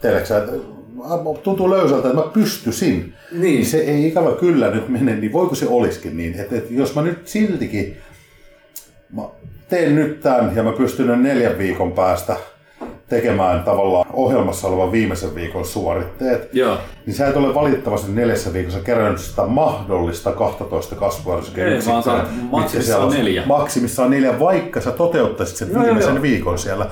Tiedätkö 0.02 0.38
että 0.38 0.52
äh, 0.52 1.42
tuntuu 1.44 1.70
löysältä, 1.70 2.08
että 2.08 2.22
mä 2.22 2.28
pystyisin. 2.34 3.14
Niin. 3.32 3.66
Se 3.66 3.78
ei 3.78 4.08
ikävä 4.08 4.32
kyllä 4.32 4.72
nyt 4.72 4.90
mene, 4.90 5.16
niin 5.16 5.34
voiko 5.34 5.56
se 5.56 5.68
olisikin 5.68 6.18
niin, 6.18 6.40
että, 6.40 6.56
että 6.56 6.74
jos 6.74 6.96
mä 6.96 7.02
nyt 7.02 7.28
siltikin 7.28 7.98
mä 9.16 9.22
teen 9.70 9.96
nyt 9.96 10.20
tämän 10.22 10.56
ja 10.56 10.64
mä 10.64 10.72
pystyn 10.72 11.24
neljän 11.24 11.58
viikon 11.58 11.92
päästä 11.92 12.36
tekemään 13.12 13.64
tavallaan 13.64 14.06
ohjelmassa 14.14 14.68
olevan 14.68 14.92
viimeisen 14.92 15.36
viikon 15.36 15.66
suoritteet, 15.66 16.50
Joo. 16.54 16.78
niin 17.06 17.14
sä 17.14 17.28
et 17.28 17.36
ole 17.36 17.54
valitettavasti 17.54 18.12
neljässä 18.12 18.54
viikossa 18.54 18.80
kerännyt 18.80 19.22
sitä 19.22 19.46
mahdollista 19.46 20.32
12 20.32 20.96
kasvuärsykkeä 20.96 21.68
Ei, 21.68 21.80
vaan 21.88 22.04
sä 22.04 22.26
maksimissaan 22.52 23.10
neljä. 23.10 23.44
Maksimissaan 23.46 24.10
neljä, 24.10 24.40
vaikka 24.40 24.82
sä 24.82 24.92
toteuttaisit 24.92 25.56
sen 25.56 25.72
joo, 25.72 25.84
viimeisen 25.84 26.14
joo. 26.16 26.22
viikon 26.22 26.60
siellä. 26.60 26.88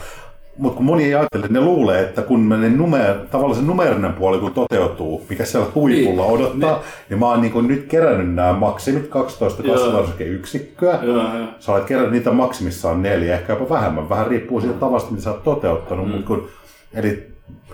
Mutta 0.59 0.77
kun 0.77 0.85
moni 0.85 1.03
ei 1.03 1.15
ajattele, 1.15 1.47
ne 1.49 1.61
luulee, 1.61 2.01
että 2.01 2.21
kun 2.21 2.49
ne 2.49 2.69
numer, 2.69 3.15
tavallaan 3.31 3.59
se 3.59 3.65
numerinen 3.65 4.13
puoli 4.13 4.39
kun 4.39 4.53
toteutuu, 4.53 5.25
mikä 5.29 5.45
siellä 5.45 5.67
huipulla 5.75 6.21
Niin, 6.21 6.33
odottaa, 6.33 6.83
niin 7.09 7.19
mä 7.19 7.25
oon 7.25 7.41
niin 7.41 7.67
nyt 7.67 7.85
kerännyt 7.87 8.35
nämä 8.35 8.53
maksimit 8.53 9.07
12 9.07 9.63
Joo. 9.63 9.75
kasvuärsykeyksikköä. 9.75 10.99
Joo, 11.03 11.37
joo. 11.37 11.47
Sä 11.59 11.71
olet 11.71 11.83
kerännyt 11.83 12.11
niitä 12.11 12.31
maksimissaan 12.31 13.01
neljä, 13.01 13.35
ehkä 13.35 13.53
jopa 13.53 13.75
vähemmän. 13.75 14.09
Vähän 14.09 14.27
riippuu 14.27 14.61
siitä 14.61 14.79
tavasta, 14.79 15.11
mitä 15.11 15.23
sä 15.23 15.31
oot 15.31 15.43
toteuttanut. 15.43 16.05
Mm. 16.05 16.11
Mutta 16.11 16.27
kun, 16.27 16.47
eli 16.93 17.27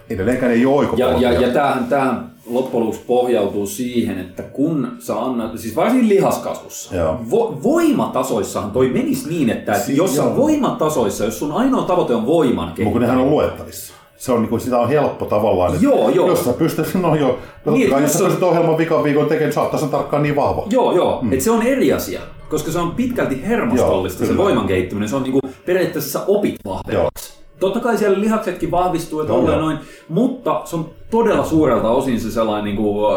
edelleenkään 0.09 0.51
ei 0.51 0.65
ole 0.65 0.87
Ja, 0.97 1.19
ja, 1.19 1.31
ja 1.41 1.53
tämähän, 1.53 1.83
tämähän 1.83 2.34
loppujen 2.49 2.85
lopuksi 2.85 3.01
pohjautuu 3.07 3.65
siihen, 3.67 4.19
että 4.19 4.43
kun 4.43 4.87
sä 4.99 5.19
annat, 5.21 5.59
siis 5.59 5.75
varsinkin 5.75 6.09
lihaskasvussa, 6.09 6.95
Joo. 6.95 7.19
vo, 7.31 7.59
voimatasoissahan 7.63 8.71
toi 8.71 8.89
menisi 8.89 9.29
niin, 9.29 9.49
että, 9.49 9.73
Si- 9.79 9.97
jos 9.97 10.15
sä 10.15 10.35
voimatasoissa, 10.35 11.25
jos 11.25 11.39
sun 11.39 11.51
ainoa 11.51 11.81
tavoite 11.83 12.15
on 12.15 12.25
voiman 12.25 12.67
Mutta 12.67 12.83
kun 12.91 13.01
nehän 13.01 13.17
on 13.17 13.29
luettavissa. 13.29 13.93
Se 14.17 14.31
on, 14.31 14.41
niin 14.41 14.49
kuin, 14.49 14.61
sitä 14.61 14.79
on 14.79 14.89
helppo 14.89 15.25
tavallaan. 15.25 15.73
Että 15.73 15.85
Joo, 15.85 16.09
joo. 16.09 16.27
Jos 16.27 16.45
sä 16.45 16.53
pystyt, 16.53 16.93
no 17.01 17.15
joo, 17.15 17.37
Niin, 17.65 17.73
niin, 17.73 17.89
kai, 17.89 18.01
jos 18.01 18.13
sä 18.13 18.19
on- 18.19 18.25
pystyt 18.25 18.43
ohjelman 18.43 18.77
vikan 18.77 19.03
viikon 19.03 19.25
tekemään, 19.27 19.53
saattaa 19.53 19.79
sen 19.79 19.89
tarkkaan 19.89 20.23
niin 20.23 20.35
vahva. 20.35 20.63
Joo, 20.69 20.91
joo. 20.95 21.19
Mm. 21.21 21.33
Et 21.33 21.41
se 21.41 21.51
on 21.51 21.61
eri 21.61 21.93
asia, 21.93 22.21
koska 22.49 22.71
se 22.71 22.79
on 22.79 22.91
pitkälti 22.91 23.41
hermostollista 23.47 24.23
Joo, 24.23 24.31
se 24.33 24.37
voiman 24.37 24.67
kehittyminen. 24.67 25.09
Se 25.09 25.15
on 25.15 25.23
niinku, 25.23 25.39
periaatteessa 25.65 26.19
sä 26.19 26.25
opit 26.27 26.55
vahvemmaksi. 26.65 27.24
Totta 27.59 27.79
kai 27.79 27.97
siellä 27.97 28.19
lihaksetkin 28.21 28.71
vahvistuu 28.71 29.21
ja 29.21 29.27
tolleen 29.27 29.57
joo. 29.57 29.61
noin, 29.65 29.77
mutta 30.09 30.61
se 30.65 30.75
on 30.75 30.89
todella 31.11 31.45
suurelta 31.45 31.89
osin 31.89 32.19
se 32.19 32.31
sellainen 32.31 32.65
niinku, 32.65 33.05
äh, 33.05 33.15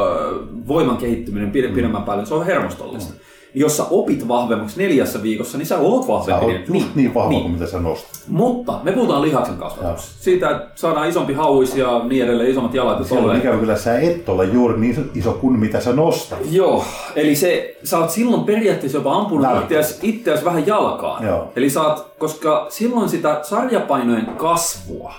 voiman 0.69 0.97
kehittyminen 0.97 1.53
pide- 1.53 1.75
pidemmän 1.75 2.03
päälle. 2.03 2.27
Se 2.27 2.35
on 2.35 2.47
hermostollista. 2.47 3.15
Jos 3.59 3.77
sä 3.77 3.85
opit 3.91 4.29
vahvemmaksi 4.29 4.83
neljässä 4.83 5.23
viikossa, 5.23 5.59
niin 5.59 5.67
sä 5.67 5.79
oot 5.79 6.03
Sä 6.03 6.09
vahvempi. 6.09 6.45
oot 6.45 6.53
just 6.59 6.69
niin, 6.69 6.85
niin 6.95 7.15
vahva 7.15 7.41
kuin 7.41 7.51
mitä 7.53 7.67
sä 7.67 7.79
nostat. 7.81 8.11
Mutta 8.29 8.81
me 8.83 8.93
puhutaan 8.93 9.23
lihaksen 9.23 9.57
kasvatuksesta. 9.57 10.23
Siitä, 10.25 10.51
että 10.51 10.69
saadaan 10.75 11.09
isompi 11.09 11.33
hauis 11.33 11.77
ja 11.77 12.01
niin 12.05 12.25
edelleen, 12.25 12.51
isommat 12.51 12.75
jalat 12.75 13.11
ja 13.11 13.19
on 13.21 13.37
ikävä 13.37 13.57
kyllä 13.59 13.77
sä 13.77 13.99
et 13.99 14.29
ole 14.29 14.45
juuri 14.45 14.81
niin 14.81 15.11
iso 15.15 15.33
kuin 15.33 15.59
mitä 15.61 15.81
sä 15.81 15.93
nostat. 15.93 16.39
Joo, 16.51 16.85
eli 17.17 17.37
se, 17.37 17.77
sä 17.85 17.99
oot 17.99 18.11
silloin 18.11 18.45
periaatteessa 18.45 18.99
jopa 18.99 19.15
ampunut 19.17 19.47
itseäsi, 19.63 19.99
itseäsi 20.03 20.45
vähän 20.45 20.67
jalkaan. 20.67 21.27
Joo. 21.27 21.53
Eli 21.57 21.71
sä 21.71 21.83
oot, 21.83 22.07
koska 22.19 22.67
silloin 22.69 23.09
sitä 23.09 23.41
sarjapainojen 23.43 24.27
kasvua, 24.27 25.15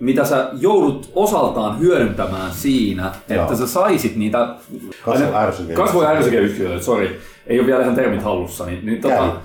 mitä 0.00 0.24
sä 0.24 0.48
joudut 0.60 1.10
osaltaan 1.14 1.78
hyödyntämään 1.80 2.50
siinä, 2.52 3.06
että 3.28 3.34
Joo. 3.34 3.56
sä 3.56 3.66
saisit 3.66 4.16
niitä... 4.16 4.48
Kasvuärsyke- 5.04 5.74
Kasvu- 5.74 6.80
sori. 6.80 7.20
Ei 7.46 7.58
ole 7.58 7.66
vielä 7.66 7.82
ihan 7.82 7.94
termit 7.94 8.22
hallussa. 8.22 8.66
Niin, 8.66 8.86
niin 8.86 9.00
Käy. 9.00 9.16
tota, 9.18 9.36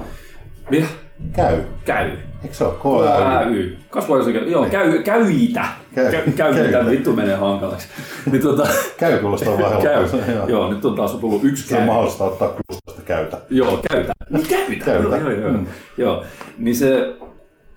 mitä? 0.70 0.88
Käy. 1.34 1.62
Käy. 1.86 2.12
Eikö 2.44 2.56
se 2.56 2.64
ole? 2.64 2.74
K-ä-y. 3.06 3.50
KY. 3.54 3.78
Kasvuärsykö, 3.90 4.40
joo, 4.40 4.66
käy, 4.66 5.04
käyitä. 5.04 5.66
Käy- 5.96 6.12
Käy, 6.12 6.32
käyitä, 6.36 6.72
käyitä. 6.72 6.90
vittu 6.92 7.14
menee 7.14 7.36
hankalaksi. 7.36 7.88
Niin 8.32 8.42
tota, 8.42 8.68
Käy 8.98 9.20
kuulostaa 9.20 9.60
vaan 9.60 9.82
käy. 9.82 10.06
Joo. 10.36 10.48
Joo, 10.48 10.70
nyt 10.74 10.86
on 10.86 10.96
taas 10.96 11.12
tullut 11.16 11.44
yksi 11.44 11.68
Se 11.68 11.74
on 11.76 11.80
käy. 11.80 11.88
mahdollista 11.88 12.24
ottaa 12.24 12.48
kulustosta 12.48 13.02
käytä. 13.06 13.38
Joo, 13.50 13.80
käytä. 13.92 14.14
Niin 14.30 14.48
käytä. 14.48 14.86
Käytä. 14.86 15.18
Joo, 15.18 15.30
joo, 15.32 15.42
joo. 15.42 15.52
Mm. 15.52 15.68
joo. 15.98 16.24
Niin 16.58 16.76
se 16.76 17.14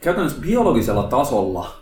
käytännössä 0.01 0.41
biologisella 0.43 1.03
tasolla 1.03 1.73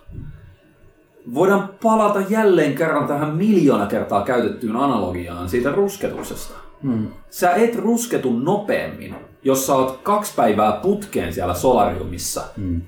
voidaan 1.34 1.70
palata 1.82 2.22
jälleen 2.28 2.74
kerran 2.74 3.06
tähän 3.08 3.34
miljoona 3.34 3.86
kertaa 3.86 4.24
käytettyyn 4.24 4.76
analogiaan 4.76 5.48
siitä 5.48 5.70
rusketuksesta. 5.72 6.54
Mm. 6.82 7.06
Sä 7.30 7.50
et 7.54 7.76
rusketu 7.76 8.38
nopeammin, 8.38 9.14
jos 9.44 9.66
sä 9.66 9.74
oot 9.74 10.00
kaksi 10.02 10.32
päivää 10.36 10.72
putkeen 10.72 11.32
siellä 11.32 11.54
solariumissa, 11.54 12.42
Mm. 12.56 12.80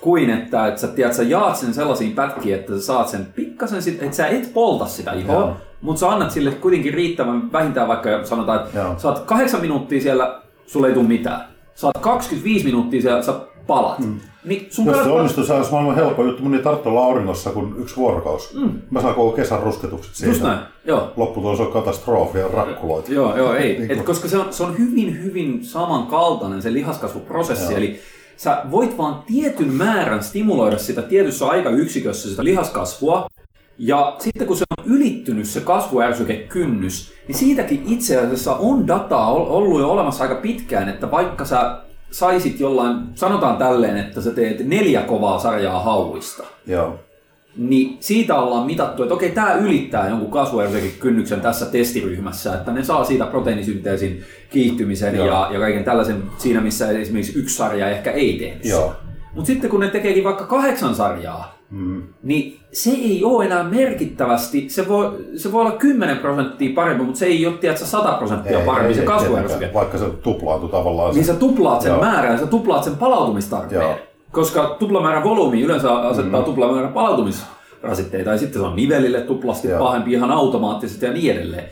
kuin 0.00 0.30
että, 0.30 0.66
että 0.66 0.80
sä, 0.80 0.86
tiedät, 0.88 1.14
sä 1.14 1.22
jaat 1.22 1.56
sen 1.56 1.74
sellaisiin 1.74 2.12
pätkiin, 2.12 2.54
että 2.54 2.72
sä 2.72 2.80
saat 2.80 3.08
sen 3.08 3.26
pikkasen, 3.34 3.82
sit, 3.82 4.02
että 4.02 4.16
sä 4.16 4.26
et 4.26 4.50
polta 4.54 4.86
sitä 4.86 5.12
ihoa, 5.12 5.34
Joo. 5.34 5.56
mutta 5.80 6.00
sä 6.00 6.08
annat 6.10 6.30
sille 6.30 6.50
kuitenkin 6.50 6.94
riittävän 6.94 7.52
vähintään 7.52 7.88
vaikka 7.88 8.24
sanotaan, 8.24 8.60
että 8.64 8.78
Joo. 8.78 8.94
sä 8.98 9.08
oot 9.08 9.18
kahdeksan 9.18 9.60
minuuttia 9.60 10.00
siellä, 10.00 10.40
sulle 10.66 10.88
ei 10.88 10.94
tule 10.94 11.08
mitään. 11.08 11.44
Sä 11.74 11.86
oot 11.86 11.98
25 12.00 12.64
minuuttia 12.64 13.02
siellä, 13.02 13.22
sä 13.22 13.34
palat. 13.66 13.98
Mm. 13.98 14.20
Niin 14.44 14.66
sun 14.70 14.84
Jos 14.86 14.92
se 14.94 14.98
kannattaa- 14.98 15.18
onnistuu, 15.20 15.44
se 15.44 15.52
olisi 15.52 15.70
maailman 15.72 15.94
helppo 15.94 16.24
juttu. 16.24 16.42
Mun 16.42 16.54
ei 16.54 16.62
tarvitse 16.62 16.88
olla 16.88 17.04
auringossa 17.04 17.50
kuin 17.50 17.74
yksi 17.78 17.96
vuorokaus. 17.96 18.54
Mm. 18.54 18.70
Mä 18.90 19.00
saan 19.00 19.14
koko 19.14 19.32
kesän 19.36 19.60
rusketukset 19.62 20.14
siitä. 20.14 20.30
Just 20.30 20.42
näin, 20.42 20.58
joo. 20.84 21.12
Lopputulos 21.16 21.60
on 21.60 21.72
katastrofi 21.72 22.38
ja 22.38 22.48
rakkuloita. 22.48 23.12
Joo, 23.12 23.36
joo, 23.36 23.54
ei. 23.54 23.78
Niin 23.78 23.82
Et 23.90 23.96
kuin- 23.96 24.06
koska 24.06 24.28
se 24.28 24.38
on, 24.38 24.52
se 24.52 24.62
on 24.62 24.78
hyvin, 24.78 25.22
hyvin 25.22 25.64
samankaltainen 25.64 26.62
se 26.62 26.72
lihaskasvuprosessi. 26.72 27.64
Joo. 27.72 27.76
Eli 27.76 27.98
sä 28.36 28.62
voit 28.70 28.98
vaan 28.98 29.22
tietyn 29.26 29.72
määrän 29.72 30.22
stimuloida 30.22 30.78
sitä 30.78 31.02
tietyssä 31.02 31.46
aikayksikössä 31.46 32.28
sitä 32.30 32.44
lihaskasvua, 32.44 33.26
Ja 33.78 34.16
sitten 34.18 34.46
kun 34.46 34.56
se 34.56 34.64
on 34.78 34.84
ylittynyt 34.86 35.46
se 35.46 35.60
kasvuärsykekynnys, 35.60 37.12
niin 37.28 37.38
siitäkin 37.38 37.82
itse 37.88 38.16
asiassa 38.18 38.56
on 38.56 38.86
dataa 38.86 39.32
ollut 39.32 39.80
jo 39.80 39.90
olemassa 39.90 40.24
aika 40.24 40.34
pitkään, 40.34 40.88
että 40.88 41.10
vaikka 41.10 41.44
sä 41.44 41.78
saisit 42.14 42.60
jollain, 42.60 42.96
sanotaan 43.14 43.56
tälleen, 43.56 43.96
että 43.96 44.20
sä 44.20 44.30
teet 44.30 44.68
neljä 44.68 45.00
kovaa 45.02 45.38
sarjaa 45.38 45.80
hauista, 45.80 46.42
Joo. 46.66 46.98
niin 47.56 47.96
siitä 48.00 48.34
ollaan 48.38 48.66
mitattu, 48.66 49.02
että 49.02 49.14
okei, 49.14 49.30
tämä 49.30 49.54
ylittää 49.54 50.08
jonkun 50.08 50.30
kasvuersäkekynnyksen 50.30 51.40
tässä 51.40 51.66
testiryhmässä, 51.66 52.54
että 52.54 52.72
ne 52.72 52.84
saa 52.84 53.04
siitä 53.04 53.26
proteiinisynteesin 53.26 54.24
kiihtymisen 54.50 55.14
Joo. 55.14 55.26
ja, 55.26 55.48
ja 55.52 55.58
kaiken 55.58 55.84
tällaisen 55.84 56.22
siinä, 56.38 56.60
missä 56.60 56.90
esimerkiksi 56.90 57.38
yksi 57.38 57.56
sarja 57.56 57.90
ehkä 57.90 58.10
ei. 58.10 58.54
Joo. 58.64 58.94
Mutta 59.34 59.46
sitten 59.46 59.70
kun 59.70 59.80
ne 59.80 59.90
tekeekin 59.90 60.24
vaikka 60.24 60.46
kahdeksan 60.46 60.94
sarjaa, 60.94 61.53
Mm. 61.70 62.02
niin 62.22 62.60
se 62.72 62.90
ei 62.90 63.24
ole 63.24 63.44
enää 63.44 63.64
merkittävästi, 63.64 64.68
se 64.68 64.88
voi, 64.88 65.26
se 65.36 65.52
voi 65.52 65.60
olla 65.60 65.72
10 65.72 66.16
prosenttia 66.16 66.74
parempi, 66.74 67.04
mutta 67.04 67.18
se 67.18 67.26
ei 67.26 67.46
ole 67.46 67.56
tiedätkö, 67.56 67.84
100 67.84 68.12
prosenttia 68.12 68.60
parempi 68.60 68.94
se 68.94 69.02
kasvuärsyke. 69.02 69.48
tietenkään, 69.48 69.74
Vaikka 69.74 69.98
se 69.98 70.04
tuplaantui 70.22 70.68
tavallaan. 70.68 71.14
Niin 71.14 71.24
se- 71.24 71.32
sä 71.32 71.38
tuplaat 71.38 71.80
sen 71.80 71.90
Joo. 71.90 72.00
määrän, 72.00 72.38
sä 72.38 72.46
tuplaat 72.46 72.84
sen 72.84 72.96
palautumistarpeen. 72.96 73.80
Joo. 73.80 73.94
Koska 74.32 74.76
tuplamäärän 74.78 75.24
volyymi 75.24 75.62
yleensä 75.62 75.92
asettaa 75.94 76.40
mm. 76.40 76.44
tuplamäärän 76.44 76.92
palautumisrasitteita 76.92 78.30
ja 78.30 78.38
sitten 78.38 78.62
se 78.62 78.66
on 78.68 78.76
nivelille 78.76 79.20
tuplasti 79.20 79.68
Joo. 79.68 79.78
pahempi 79.78 80.12
ihan 80.12 80.30
automaattisesti 80.30 81.06
ja 81.06 81.12
niin 81.12 81.32
edelleen. 81.32 81.64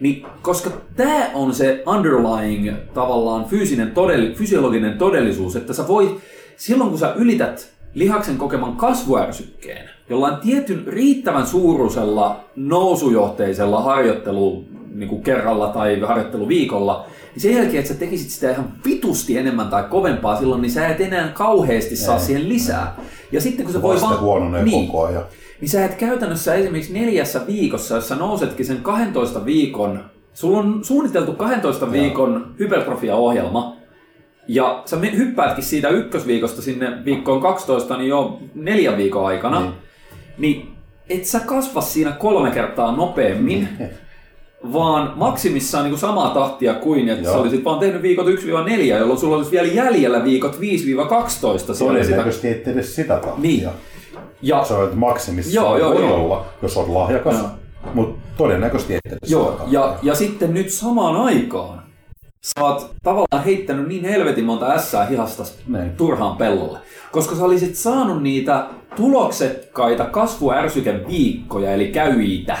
Niin, 0.00 0.26
koska 0.42 0.70
tämä 0.96 1.30
on 1.34 1.54
se 1.54 1.82
underlying 1.86 2.72
tavallaan 2.94 3.44
fyysinen 3.44 3.90
todell, 3.90 4.32
fysiologinen 4.34 4.98
todellisuus, 4.98 5.56
että 5.56 5.72
sä 5.72 5.88
voit, 5.88 6.18
silloin 6.56 6.90
kun 6.90 6.98
sä 6.98 7.12
ylität 7.16 7.72
lihaksen 7.94 8.36
kokeman 8.36 8.76
kasvuärsykkeen, 8.76 9.90
jollain 10.08 10.36
tietyn 10.36 10.84
riittävän 10.86 11.46
suuruisella 11.46 12.44
nousujohteisella 12.56 13.82
harjoittelu 13.82 14.64
niin 14.94 15.08
kuin 15.08 15.22
kerralla 15.22 15.68
tai 15.68 16.00
harjoitteluviikolla, 16.00 17.06
niin 17.34 17.42
sen 17.42 17.54
jälkeen, 17.54 17.78
että 17.78 17.92
sä 17.92 17.98
tekisit 17.98 18.30
sitä 18.30 18.50
ihan 18.50 18.72
vitusti 18.84 19.38
enemmän 19.38 19.68
tai 19.68 19.82
kovempaa 19.82 20.36
silloin, 20.36 20.62
niin 20.62 20.72
sä 20.72 20.88
et 20.88 21.00
enää 21.00 21.28
kauheasti 21.28 21.96
saa 21.96 22.16
Ei. 22.16 22.20
siihen 22.20 22.48
lisää. 22.48 22.96
Ja 23.32 23.40
sitten 23.40 23.64
kun 23.64 23.72
se 23.72 23.82
voi 23.82 24.00
vaan... 24.00 24.20
huononee 24.20 24.64
niin, 24.64 24.86
koko 24.86 25.04
ajan. 25.04 25.24
niin 25.60 25.68
sä 25.68 25.84
et 25.84 25.94
käytännössä 25.94 26.54
esimerkiksi 26.54 26.92
neljässä 26.92 27.40
viikossa, 27.46 27.94
jos 27.94 28.08
sä 28.08 28.16
nousetkin 28.16 28.66
sen 28.66 28.76
12 28.82 29.44
viikon, 29.44 30.04
sulla 30.34 30.58
on 30.58 30.84
suunniteltu 30.84 31.32
12 31.32 31.92
viikon 31.92 32.54
hypertrofia-ohjelma, 32.58 33.79
ja 34.54 34.82
sä 34.86 34.96
hyppäätkin 34.96 35.64
siitä 35.64 35.88
ykkösviikosta 35.88 36.62
sinne 36.62 37.04
viikkoon 37.04 37.40
12, 37.40 37.96
niin 37.96 38.08
jo 38.08 38.38
neljän 38.54 38.96
viikon 38.96 39.26
aikana, 39.26 39.60
Niin. 39.60 39.72
niin 40.38 40.72
et 41.10 41.24
sä 41.24 41.40
kasva 41.40 41.80
siinä 41.80 42.12
kolme 42.12 42.50
kertaa 42.50 42.96
nopeammin, 42.96 43.68
vaan 44.72 45.12
maksimissaan 45.16 45.84
niin 45.84 45.90
kuin 45.92 46.00
samaa 46.00 46.30
tahtia 46.30 46.74
kuin, 46.74 47.08
että 47.08 47.24
Joo. 47.24 47.32
sä 47.34 47.40
olisit 47.40 47.64
vaan 47.64 47.78
tehnyt 47.78 48.02
viikot 48.02 48.26
1-4, 48.26 48.98
jolloin 48.98 49.20
sulla 49.20 49.36
olisi 49.36 49.50
vielä 49.50 49.66
jäljellä 49.68 50.24
viikot 50.24 50.56
5-12 50.56 50.58
siellä 50.60 51.74
sitä. 51.74 51.76
Todennäköisesti 51.84 52.48
et 52.48 52.68
edes 52.68 52.96
sitä 52.96 53.14
tahtia. 53.16 53.34
Niin. 53.42 53.68
Ja, 54.42 54.64
Se 54.64 54.74
on 54.74 54.90
maksimissa 54.94 55.54
Joo, 55.54 55.78
joo, 55.78 55.94
voi 55.94 56.02
joo. 56.02 56.14
olla, 56.24 56.44
jos 56.62 56.76
olet 56.76 56.88
lahjakas. 56.88 57.34
Joo. 57.38 57.48
Mutta 57.94 58.20
todennäköisesti 58.36 58.94
et 58.94 59.00
edes 59.12 59.30
Joo, 59.30 59.44
sitä 59.44 59.58
tahtia. 59.58 59.80
ja, 59.80 59.96
ja 60.02 60.14
sitten 60.14 60.54
nyt 60.54 60.70
samaan 60.70 61.16
aikaan 61.16 61.82
sä 62.42 62.64
oot 62.64 62.90
tavallaan 63.02 63.44
heittänyt 63.44 63.88
niin 63.88 64.04
helvetin 64.04 64.44
monta 64.44 64.72
ässää 64.72 65.06
hihasta 65.06 65.42
turhaan 65.96 66.36
pellolle. 66.36 66.78
Koska 67.12 67.36
sä 67.36 67.44
olisit 67.44 67.76
saanut 67.76 68.22
niitä 68.22 68.66
tuloksekkaita 68.96 70.04
kasvuärsykeviikkoja, 70.04 71.72
eli 71.72 71.88
käyitä. 71.88 72.58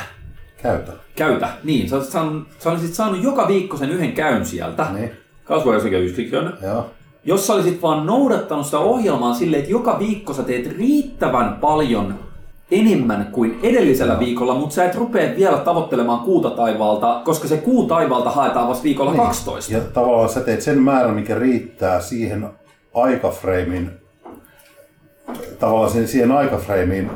Käytä. 0.62 0.92
Käytä, 1.16 1.48
niin. 1.64 1.88
Sä 1.88 1.96
olisit 1.96 2.12
saanut, 2.12 2.48
sä 2.58 2.70
olisit 2.70 2.94
saanut 2.94 3.22
joka 3.22 3.48
viikko 3.48 3.76
sen 3.76 3.90
yhden 3.90 4.12
käyn 4.12 4.46
sieltä. 4.46 4.86
Niin. 4.92 5.10
Kasvuärsykeyksikön. 5.44 6.58
Joo. 6.62 6.90
Jos 7.24 7.46
sä 7.46 7.52
olisit 7.52 7.82
vaan 7.82 8.06
noudattanut 8.06 8.66
sitä 8.66 8.78
ohjelmaa 8.78 9.34
silleen, 9.34 9.60
että 9.60 9.72
joka 9.72 9.98
viikko 9.98 10.34
sä 10.34 10.42
teet 10.42 10.76
riittävän 10.76 11.58
paljon 11.60 12.29
enemmän 12.70 13.28
kuin 13.32 13.58
edellisellä 13.62 14.18
viikolla, 14.18 14.54
mutta 14.54 14.74
sä 14.74 14.84
et 14.84 14.94
rupea 14.94 15.36
vielä 15.36 15.56
tavoittelemaan 15.56 16.20
kuuta 16.20 16.50
taivaalta, 16.50 17.22
koska 17.24 17.48
se 17.48 17.56
kuu 17.56 17.86
taivaalta 17.86 18.30
haetaan 18.30 18.68
vasta 18.68 18.84
viikolla 18.84 19.12
niin. 19.12 19.22
12. 19.22 19.72
Ja 19.72 19.80
tavallaan 19.80 20.28
sä 20.28 20.40
teet 20.40 20.62
sen 20.62 20.82
määrän, 20.82 21.14
mikä 21.14 21.34
riittää 21.34 22.00
siihen 22.00 22.48
aikafreimin, 22.94 23.90
tavallaan 25.58 25.90
siihen, 25.90 26.08
siihen 26.08 26.32
aikafreimiin, 26.32 27.10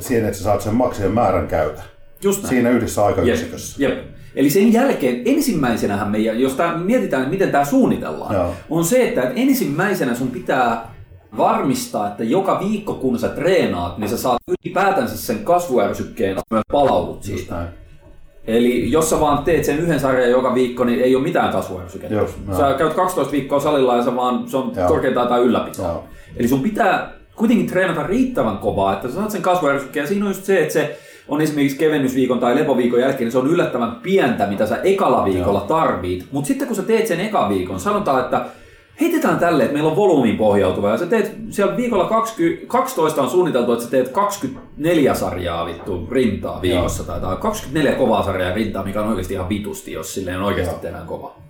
siihen, 0.00 0.24
että 0.24 0.38
sä 0.38 0.44
saat 0.44 0.60
sen 0.60 0.74
maksimin 0.74 1.12
määrän 1.12 1.48
käytä. 1.48 1.82
Just 2.22 2.42
näin. 2.42 2.48
Siinä 2.48 2.70
yhdessä 2.70 3.00
Jep, 3.00 3.08
aikayksikössä. 3.08 3.82
jep. 3.82 3.98
Eli 4.36 4.50
sen 4.50 4.72
jälkeen 4.72 5.22
ensimmäisenähän 5.24 6.10
meidän, 6.10 6.40
jos 6.40 6.52
tää, 6.52 6.76
mietitään, 6.78 7.30
miten 7.30 7.50
tämä 7.50 7.64
suunnitellaan, 7.64 8.34
Joo. 8.34 8.54
on 8.70 8.84
se, 8.84 9.08
että 9.08 9.22
et 9.22 9.32
ensimmäisenä 9.36 10.14
sun 10.14 10.28
pitää 10.28 10.92
varmistaa, 11.36 12.08
että 12.08 12.24
joka 12.24 12.60
viikko 12.60 12.94
kun 12.94 13.18
sä 13.18 13.28
treenaat, 13.28 13.98
niin 13.98 14.10
sä 14.10 14.16
saat 14.16 14.38
ylipäätänsä 14.48 15.16
sen 15.16 15.38
kasvuärsykkeen 15.38 16.36
myös 16.50 16.62
palaudut 16.72 17.26
Just 17.26 17.38
siitä. 17.38 17.68
Eli 18.46 18.90
jos 18.92 19.10
sä 19.10 19.20
vaan 19.20 19.44
teet 19.44 19.64
sen 19.64 19.78
yhden 19.78 20.00
sarjan 20.00 20.30
joka 20.30 20.54
viikko, 20.54 20.84
niin 20.84 21.00
ei 21.00 21.16
ole 21.16 21.24
mitään 21.24 21.52
kasvuärsykettä. 21.52 22.14
Joo. 22.14 22.28
Sä 22.56 22.74
käyt 22.78 22.94
12 22.94 23.32
viikkoa 23.32 23.60
salilla 23.60 23.96
ja 23.96 24.04
sä 24.04 24.16
vaan, 24.16 24.48
se 24.48 24.56
on 24.56 24.72
Joo. 24.76 24.88
korkeintaan 24.88 25.28
tai 25.28 25.40
ylläpitoa. 25.40 25.88
Joo. 25.88 26.04
Eli 26.36 26.48
sun 26.48 26.62
pitää 26.62 27.12
kuitenkin 27.36 27.66
treenata 27.66 28.02
riittävän 28.02 28.58
kovaa, 28.58 28.92
että 28.92 29.08
sä 29.08 29.14
saat 29.14 29.30
sen 29.30 29.42
kasvuärsykkeen. 29.42 30.08
Siinä 30.08 30.24
on 30.24 30.30
just 30.30 30.44
se, 30.44 30.60
että 30.60 30.72
se 30.72 30.98
on 31.28 31.40
esimerkiksi 31.40 31.78
kevennysviikon 31.78 32.38
tai 32.38 32.56
lepoviikon 32.56 33.00
jälkeen, 33.00 33.24
niin 33.24 33.32
se 33.32 33.38
on 33.38 33.50
yllättävän 33.50 33.96
pientä, 34.02 34.46
mitä 34.46 34.66
sä 34.66 34.76
ekalla 34.76 35.24
viikolla 35.24 35.60
tarvit. 35.60 36.26
Mutta 36.32 36.48
sitten 36.48 36.66
kun 36.68 36.76
sä 36.76 36.82
teet 36.82 37.06
sen 37.06 37.20
eka 37.20 37.48
viikon, 37.48 37.80
sanotaan, 37.80 38.20
että 38.20 38.44
heitetään 39.00 39.38
tälle, 39.38 39.62
että 39.62 39.72
meillä 39.74 39.90
on 39.90 39.96
volyymiin 39.96 40.36
pohjautuva, 40.36 40.90
ja 40.90 40.96
sä 40.96 41.06
teet 41.06 41.36
siellä 41.50 41.76
viikolla 41.76 42.04
20, 42.04 42.66
12 42.66 43.22
on 43.22 43.30
suunniteltu, 43.30 43.72
että 43.72 43.84
sä 43.84 43.90
teet 43.90 44.08
24 44.08 45.14
sarjaa 45.14 45.66
vittu 45.66 46.08
rintaa 46.10 46.62
viikossa, 46.62 47.04
tai, 47.04 47.20
tai 47.20 47.36
24 47.36 47.92
kovaa 47.92 48.22
sarjaa 48.22 48.54
rintaa, 48.54 48.84
mikä 48.84 49.02
on 49.02 49.08
oikeasti 49.08 49.34
ihan 49.34 49.48
vitusti, 49.48 49.92
jos 49.92 50.14
silleen 50.14 50.42
oikeasti 50.42 50.74
Joo. 50.74 50.82
tehdään 50.82 51.06
kovaa. 51.06 51.42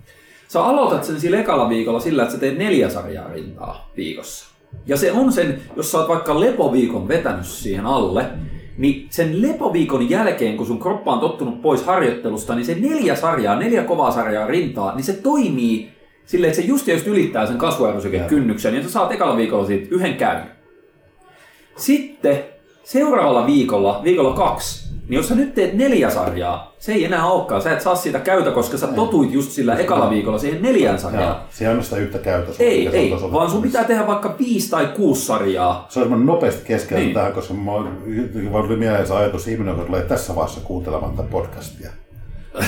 Sä 0.47 0.63
aloitat 0.63 1.03
sen 1.03 1.19
sillä 1.19 1.39
ekalla 1.39 1.69
viikolla 1.69 1.99
sillä, 1.99 2.23
että 2.23 2.33
sä 2.33 2.39
teet 2.39 2.57
neljä 2.57 2.89
sarjaa 2.89 3.27
rintaa 3.33 3.89
viikossa. 3.97 4.53
Ja 4.85 4.97
se 4.97 5.11
on 5.11 5.31
sen, 5.31 5.61
jos 5.75 5.91
sä 5.91 5.97
oot 5.97 6.07
vaikka 6.09 6.39
lepoviikon 6.39 7.07
vetänyt 7.07 7.45
siihen 7.45 7.85
alle, 7.85 8.25
niin 8.77 9.07
sen 9.09 9.41
lepoviikon 9.41 10.09
jälkeen, 10.09 10.57
kun 10.57 10.65
sun 10.65 10.79
kroppa 10.79 11.13
on 11.13 11.19
tottunut 11.19 11.61
pois 11.61 11.83
harjoittelusta, 11.83 12.55
niin 12.55 12.65
se 12.65 12.75
neljä 12.75 13.15
sarjaa, 13.15 13.55
neljä 13.55 13.83
kovaa 13.83 14.11
sarjaa 14.11 14.47
rintaa, 14.47 14.95
niin 14.95 15.03
se 15.03 15.13
toimii 15.13 15.91
silleen, 16.25 16.49
että 16.51 16.61
se 16.61 16.67
just 16.67 16.87
just 16.87 17.07
ylittää 17.07 17.45
sen 17.45 17.57
kasvuaerosykeen 17.57 18.27
ja 18.75 18.83
sä 18.83 18.89
saat 18.89 19.11
ekalla 19.11 19.37
viikolla 19.37 19.65
siitä 19.65 19.87
yhden 19.91 20.15
käyn. 20.15 20.43
Sitten 21.75 22.43
seuraavalla 22.83 23.45
viikolla, 23.45 24.01
viikolla 24.03 24.33
kaksi, 24.33 24.93
niin 25.09 25.17
jos 25.17 25.27
sä 25.27 25.35
nyt 25.35 25.53
teet 25.55 25.73
neljä 25.73 26.09
sarjaa, 26.09 26.75
se 26.79 26.93
ei 26.93 27.05
enää 27.05 27.25
olekaan. 27.25 27.61
Sä 27.61 27.71
et 27.73 27.81
saa 27.81 27.95
siitä 27.95 28.19
käytä, 28.19 28.51
koska 28.51 28.77
sä 28.77 28.87
totuit 28.87 29.31
just 29.31 29.51
sillä 29.51 29.75
ekalla 29.75 30.09
viikolla 30.09 30.37
siihen 30.37 30.61
neljään 30.61 30.99
sarjaan. 30.99 31.35
Se 31.49 31.67
ei 31.67 31.73
ole 31.73 31.83
sitä 31.83 31.97
yhtä. 31.97 32.19
Ei, 32.59 32.79
mikä 32.79 32.91
se 32.91 32.97
ei, 32.97 33.09
tuossa 33.09 33.31
vaan 33.31 33.49
sun 33.49 33.61
pitää 33.61 33.83
tehdä 33.83 34.07
vaikka 34.07 34.35
viisi 34.39 34.69
tai 34.69 34.85
kuusi 34.85 35.25
sarjaa. 35.25 35.85
Se 35.89 35.99
on 35.99 36.03
semmoinen 36.05 36.25
nopeasti 36.27 36.65
keskellä 36.65 36.99
Niin. 36.99 37.05
niin. 37.05 37.15
tähän, 37.15 37.33
koska 37.33 37.53
mä 37.53 37.71
vaan 38.51 38.63
tuli 38.67 38.77
mieleen 38.77 39.07
se 39.07 39.13
ajatus 39.13 39.47
ihminen, 39.47 39.71
joka 39.71 39.85
tulee 39.85 40.01
tässä 40.01 40.35
vaiheessa 40.35 40.61
kuuntelemaan 40.61 41.15
tätä 41.15 41.29
podcastia. 41.29 41.89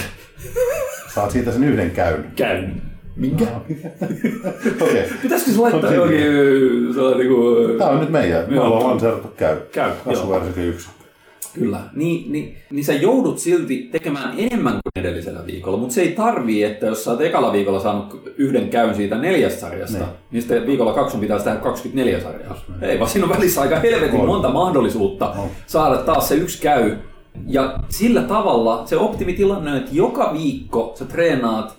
Saat 1.15 1.31
siitä 1.31 1.51
sen 1.51 1.63
yhden 1.63 1.91
käyn. 1.91 2.31
Käyn. 2.35 2.81
Minkä? 3.15 3.45
Okei. 4.81 5.03
Pitäisikö 5.21 5.51
se 5.51 5.59
laittaa 5.59 5.89
Okei. 5.89 5.95
jokin 5.95 6.93
sellainen 6.93 7.19
niinku... 7.27 7.43
Tämä 7.77 7.89
on 7.89 7.99
nyt 7.99 8.09
meidän. 8.09 8.45
Me 8.47 8.59
ollaan 8.61 8.83
lanseerattu 8.83 9.27
käy. 9.37 9.55
Käy, 9.71 9.91
Kasvuvärsykö 10.05 10.63
yksi. 10.63 10.89
Kyllä. 11.53 11.79
Niin, 11.95 12.31
niin, 12.31 12.57
niin 12.71 12.85
sä 12.85 12.93
joudut 12.93 13.39
silti 13.39 13.89
tekemään 13.91 14.33
enemmän 14.37 14.73
kuin 14.73 15.05
edellisellä 15.05 15.45
viikolla, 15.45 15.77
mutta 15.77 15.93
se 15.95 16.01
ei 16.01 16.11
tarvii, 16.11 16.63
että 16.63 16.85
jos 16.85 17.03
sä 17.03 17.11
oot 17.11 17.21
ekalla 17.21 17.53
viikolla 17.53 17.79
saanut 17.79 18.33
yhden 18.37 18.69
käyn 18.69 18.95
siitä 18.95 19.17
neljästä 19.17 19.59
sarjasta, 19.59 19.97
niin, 19.97 20.05
Niin. 20.07 20.15
niin 20.31 20.41
sitten 20.41 20.67
viikolla 20.67 20.93
kaksi 20.93 21.11
sun 21.11 21.21
pitäisi 21.21 21.45
tehdä 21.45 21.57
24 21.59 22.19
sarjaa. 22.21 22.57
Ei, 22.81 22.99
vaan 22.99 23.09
siinä 23.09 23.27
on 23.27 23.33
välissä 23.37 23.61
aika 23.61 23.79
helvetin 23.79 24.19
On. 24.19 24.25
monta 24.27 24.49
mahdollisuutta 24.49 25.29
On. 25.31 25.47
saada 25.67 25.97
taas 25.97 26.27
se 26.27 26.35
yksi 26.35 26.61
käy. 26.61 26.95
Ja 27.47 27.79
sillä 27.89 28.21
tavalla 28.21 28.83
se 28.85 28.97
optimitilanne 28.97 29.71
on, 29.71 29.77
että 29.77 29.91
joka 29.93 30.33
viikko 30.33 30.93
sä 30.99 31.05
treenaat 31.05 31.75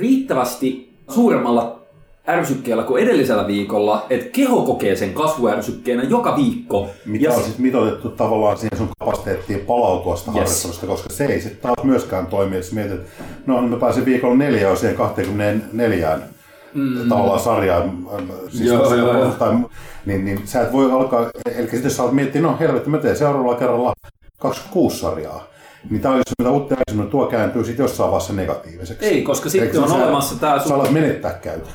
riittävästi 0.00 0.94
suuremmalla 1.10 1.80
ärsykkeellä 2.28 2.82
kuin 2.82 3.02
edellisellä 3.02 3.46
viikolla, 3.46 4.06
että 4.10 4.26
keho 4.32 4.62
kokee 4.62 4.96
sen 4.96 5.12
kasvuärsykkeenä 5.14 6.02
joka 6.02 6.36
viikko. 6.36 6.88
Mitä 7.06 7.24
ja 7.24 7.30
on 7.32 7.36
se- 7.38 7.44
sitten 7.44 7.62
mitoitettu 7.66 8.08
tavallaan 8.08 8.56
siihen 8.58 8.78
sun 8.78 8.88
kapasiteettiin 8.98 9.60
palautua 9.60 10.16
sitä 10.16 10.30
Yes. 10.30 10.38
harjoittelusta, 10.40 10.86
koska 10.86 11.08
se 11.12 11.24
ei 11.26 11.40
sitten 11.40 11.60
taas 11.62 11.84
myöskään 11.84 12.26
toimi, 12.26 12.56
jos 12.56 12.72
mietit, 12.72 12.92
että 12.92 13.10
no 13.46 13.62
mä 13.62 13.76
pääsin 13.76 14.04
viikolla 14.04 14.36
neljä 14.36 14.76
siihen 14.76 14.96
24 14.96 16.18
mm. 16.74 17.08
tavallaan 17.08 17.40
sarjaan. 17.40 17.98
Siis 18.48 18.64
Joo, 18.70 18.94
joo, 18.94 19.18
joo. 19.18 19.30
Tai, 19.30 19.54
niin, 20.06 20.24
niin 20.24 20.40
sä 20.44 20.62
et 20.62 20.72
voi 20.72 20.92
alkaa, 20.92 21.30
eli 21.46 21.62
sitten 21.62 21.84
jos 21.84 21.96
sä 21.96 22.02
oot 22.02 22.12
miettiä, 22.12 22.42
no 22.42 22.56
helvetti, 22.60 22.90
mä 22.90 22.98
teen 22.98 23.16
seuraavalla 23.16 23.58
kerralla 23.58 23.92
26 24.38 24.98
sarjaa. 24.98 25.44
Niin 25.90 26.00
tämä 26.02 26.14
olisi 26.14 26.30
mitä 26.38 26.50
Utti 26.50 26.74
Aikaisemmin 26.74 27.10
tuo 27.10 27.26
kääntyy 27.26 27.64
sitten 27.64 27.84
jossain 27.84 28.10
vaiheessa 28.10 28.32
negatiiviseksi. 28.32 29.04
Ei, 29.06 29.22
koska 29.22 29.48
sitten 29.50 29.68
Eikö 29.68 29.82
on 29.82 29.92
olemassa 30.02 30.40
tää 30.40 30.58
Sä 30.58 30.74
alat 30.74 30.90
menettää 30.90 31.32
käytä. 31.32 31.70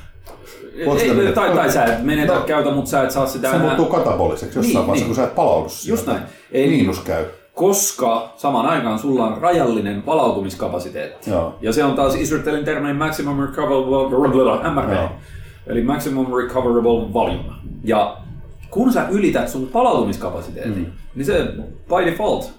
Ei, 0.76 1.14
menettää. 1.14 1.46
tai, 1.46 1.56
tai 1.56 1.72
sä 1.72 1.84
et 1.86 2.04
menetä 2.04 2.34
No. 2.34 2.40
käytä, 2.42 2.72
mutta 2.72 2.90
sä 2.92 3.04
et 3.04 3.12
saa 3.12 3.26
sitä 3.28 3.50
Se 3.50 3.56
enää... 3.56 3.68
muuttuu 3.68 3.86
kataboliseksi 3.86 4.60
jossain 4.60 4.76
Niin, 4.76 4.88
vaiheessa, 4.88 4.96
niin. 4.96 5.08
kun 5.08 5.16
sä 5.16 5.24
et 5.24 5.36
palaudu 5.36 5.70
sieltä. 5.70 5.92
Just 6.00 6.08
näin. 6.08 6.22
Eli- 6.52 6.70
Miinus 6.70 7.00
käy. 7.00 7.26
koska 7.54 8.34
samaan 8.38 8.66
aikaan 8.66 9.00
sulla 9.00 9.26
on 9.26 9.38
rajallinen 9.42 10.02
palautumiskapasiteetti. 10.02 11.30
Joo. 11.30 11.56
Ja 11.62 11.74
se 11.74 11.84
on 11.84 11.94
taas 11.96 12.16
Israelin 12.16 12.66
termein 12.66 12.96
maximum 12.96 13.40
recoverable 13.40 14.70
MRV, 14.72 14.94
Joo. 14.96 15.10
eli 15.68 15.82
maximum 15.84 16.28
recoverable 16.38 17.14
volume. 17.14 17.44
Ja 17.84 18.18
kun 18.70 18.94
sä 18.94 19.06
ylität 19.12 19.50
sun 19.50 19.68
palautumiskapasiteetin, 19.68 20.74
mm. 20.78 20.86
niin 21.16 21.26
se 21.26 21.46
by 21.90 22.06
default 22.12 22.59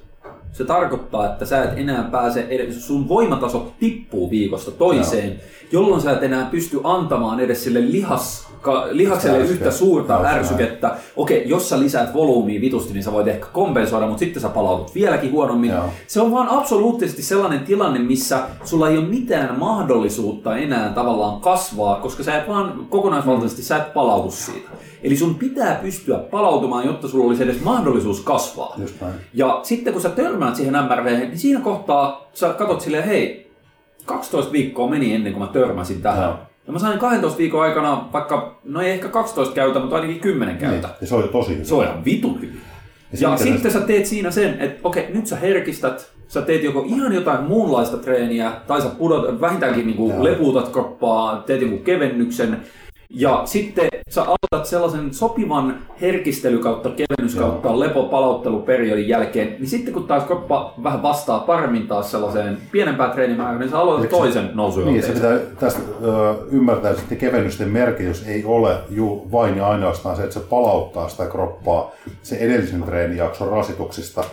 se 0.53 0.65
tarkoittaa, 0.65 1.33
että 1.33 1.45
sä 1.45 1.65
et 1.65 1.79
enää 1.79 2.03
pääse, 2.03 2.47
edes, 2.51 2.87
sun 2.87 3.09
voimataso 3.09 3.73
tippuu 3.81 4.31
viikosta 4.31 4.71
toiseen, 4.71 5.41
jolloin 5.73 6.03
sä 6.03 6.13
et 6.13 6.23
enää 6.23 6.49
pysty 6.51 6.81
antamaan 6.85 7.41
edes 7.41 7.65
sille 7.65 7.81
lihas, 7.91 8.49
ka, 8.61 8.89
lihakselle 8.91 9.39
Ärsyke. 9.39 9.55
yhtä 9.55 9.71
suurta 9.71 10.13
Joo, 10.13 10.23
se 10.23 10.29
ärsykettä. 10.29 10.97
Okei, 11.17 11.49
jos 11.49 11.69
sä 11.69 11.81
lisäät 11.81 12.15
volyymia 12.15 12.61
vitusti, 12.61 12.93
niin 12.93 13.03
sä 13.03 13.13
voit 13.13 13.29
ehkä 13.29 13.47
kompensoida, 13.53 14.07
mutta 14.07 14.19
sitten 14.19 14.43
sä 14.43 14.49
palaudut 14.49 14.95
vieläkin 14.95 15.33
huonommin. 15.33 15.71
Joo. 15.71 15.85
Se 16.07 16.21
on 16.21 16.33
vaan 16.33 16.49
absoluuttisesti 16.49 17.23
sellainen 17.23 17.61
tilanne, 17.61 17.99
missä 17.99 18.39
sulla 18.65 18.89
ei 18.89 18.99
ole 18.99 19.07
mitään 19.07 19.59
mahdollisuutta 19.59 20.57
enää 20.57 20.89
tavallaan 20.89 21.41
kasvaa, 21.41 21.97
koska 21.97 22.23
sä 22.23 22.39
et 22.39 22.49
vaan 22.49 22.87
kokonaisvaltaisesti 22.89 23.63
sä 23.63 23.77
et 23.77 23.95
palaudu 23.95 24.31
siitä. 24.31 24.71
Eli 25.03 25.17
sun 25.17 25.35
pitää 25.35 25.75
pystyä 25.83 26.19
palautumaan, 26.19 26.87
jotta 26.87 27.09
sulla 27.09 27.27
olisi 27.27 27.43
edes 27.43 27.61
mahdollisuus 27.61 28.21
kasvaa. 28.21 28.75
Just 28.79 29.01
näin. 29.01 29.15
Ja 29.35 29.61
sitten 29.63 29.93
kun 29.93 30.03
sä 30.03 30.09
törmäät 30.09 30.57
siihen 30.57 30.75
MRV, 30.75 31.07
niin 31.07 31.39
siinä 31.39 31.61
kohtaa 31.61 32.31
sä 32.35 32.49
katot 32.49 32.81
silleen, 32.81 33.05
hei, 33.05 33.51
12 34.05 34.53
viikkoa 34.53 34.91
meni 34.91 35.15
ennen 35.15 35.33
kuin 35.33 35.43
mä 35.47 35.53
törmäsin 35.53 36.03
tähän. 36.03 36.25
Joo. 36.25 36.37
Ja 36.67 36.73
mä 36.73 36.79
sain 36.79 36.99
12 36.99 37.39
viikon 37.39 37.63
aikana 37.63 38.09
vaikka, 38.13 38.61
no 38.65 38.81
ei 38.81 38.91
ehkä 38.91 39.09
12 39.09 39.55
käytä, 39.55 39.79
mutta 39.79 39.97
ainakin 39.97 40.21
10 40.21 40.57
käytä. 40.57 40.89
Niin. 40.89 40.97
Ja 41.01 41.07
se 41.07 41.15
on 41.15 41.23
jo 41.23 41.29
tosi 41.29 41.55
hyvä. 41.55 41.65
Se 41.65 41.75
on 41.75 41.85
ihan 41.85 42.05
vitun 42.05 42.41
hyvin. 42.41 42.61
Ja 43.21 43.31
Ja 43.31 43.37
sitten 43.37 43.71
sä 43.71 43.81
teet 43.81 44.07
siinä 44.07 44.31
sen, 44.31 44.61
että 44.61 44.81
okei, 44.85 45.07
nyt 45.15 45.27
sä 45.27 45.37
herkistät, 45.37 46.11
sä 46.29 46.43
teet 46.43 46.63
joko 46.63 46.85
ihan 46.87 47.13
jotain 47.15 47.45
muunlaista 47.45 47.97
treeniä, 47.97 48.53
tai 48.67 48.83
sä 48.83 48.89
pudot, 48.89 49.41
vähintäänkin 49.41 49.87
niinku 49.87 50.09
Joo. 50.09 50.25
lepuutat 50.25 50.69
kroppaa, 50.69 51.43
teet 51.47 51.61
jonkun 51.61 51.83
kevennyksen, 51.85 52.61
ja 53.11 53.43
sitten 53.45 53.89
sä 54.11 54.23
aloitat 54.23 54.67
sellaisen 54.69 55.15
sopivan 55.15 55.79
herkistely 56.01 56.59
kautta 56.59 56.91
kevennys 56.91 57.35
kautta 57.35 57.81
lepo 57.81 58.03
palautteluperiodin 58.03 59.09
jälkeen, 59.09 59.49
niin 59.49 59.67
sitten 59.67 59.95
kun 59.95 60.07
taas 60.07 60.25
kroppa 60.25 60.75
vähän 60.83 61.03
vastaa 61.03 61.39
paremmin 61.39 61.87
taas 61.89 62.11
sellaiseen 62.11 62.59
pienempään 62.73 63.11
treenimäärään, 63.11 63.61
niin 63.61 63.71
sä 63.71 63.79
aloitat 63.79 64.05
Eikö 64.05 64.17
se- 64.17 64.21
toisen 64.23 64.51
nousun 64.55 64.85
Niin, 64.85 65.03
se 65.03 65.13
pitää 65.13 65.39
tästä 65.61 65.81
ö, 66.05 66.35
ymmärtää, 66.51 66.91
että 66.91 67.15
kevennysten 67.17 67.69
merkitys 67.69 68.27
ei 68.27 68.45
ole 68.45 68.77
ju, 68.91 69.27
vain 69.33 69.57
ja 69.57 69.69
ainoastaan 69.69 70.17
se, 70.17 70.23
että 70.23 70.35
se 70.35 70.41
palauttaa 70.41 71.09
sitä 71.09 71.27
kroppaa 71.27 71.91
se 72.23 72.37
edellisen 72.37 72.83
treenijakson 72.83 73.49
rasituksista, 73.49 74.25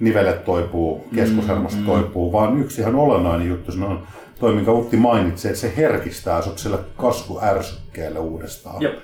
nivelet 0.00 0.44
toipuu, 0.44 1.04
keskushermosto 1.14 1.80
Mm, 1.80 1.86
toipuu, 1.86 2.32
vaan 2.32 2.60
yksi 2.60 2.80
ihan 2.80 2.94
olennainen 2.94 3.48
juttu 3.48 3.72
on 3.86 4.02
toi, 4.40 4.54
minkä 4.54 4.70
Utti 4.70 4.96
mainitsi, 4.96 5.48
että 5.48 5.60
se 5.60 5.72
herkistää 5.76 6.42
sut 6.42 6.58
sille 6.58 6.78
kasvuärsykkeelle 6.96 8.18
uudestaan. 8.18 8.82
Jep. 8.82 8.98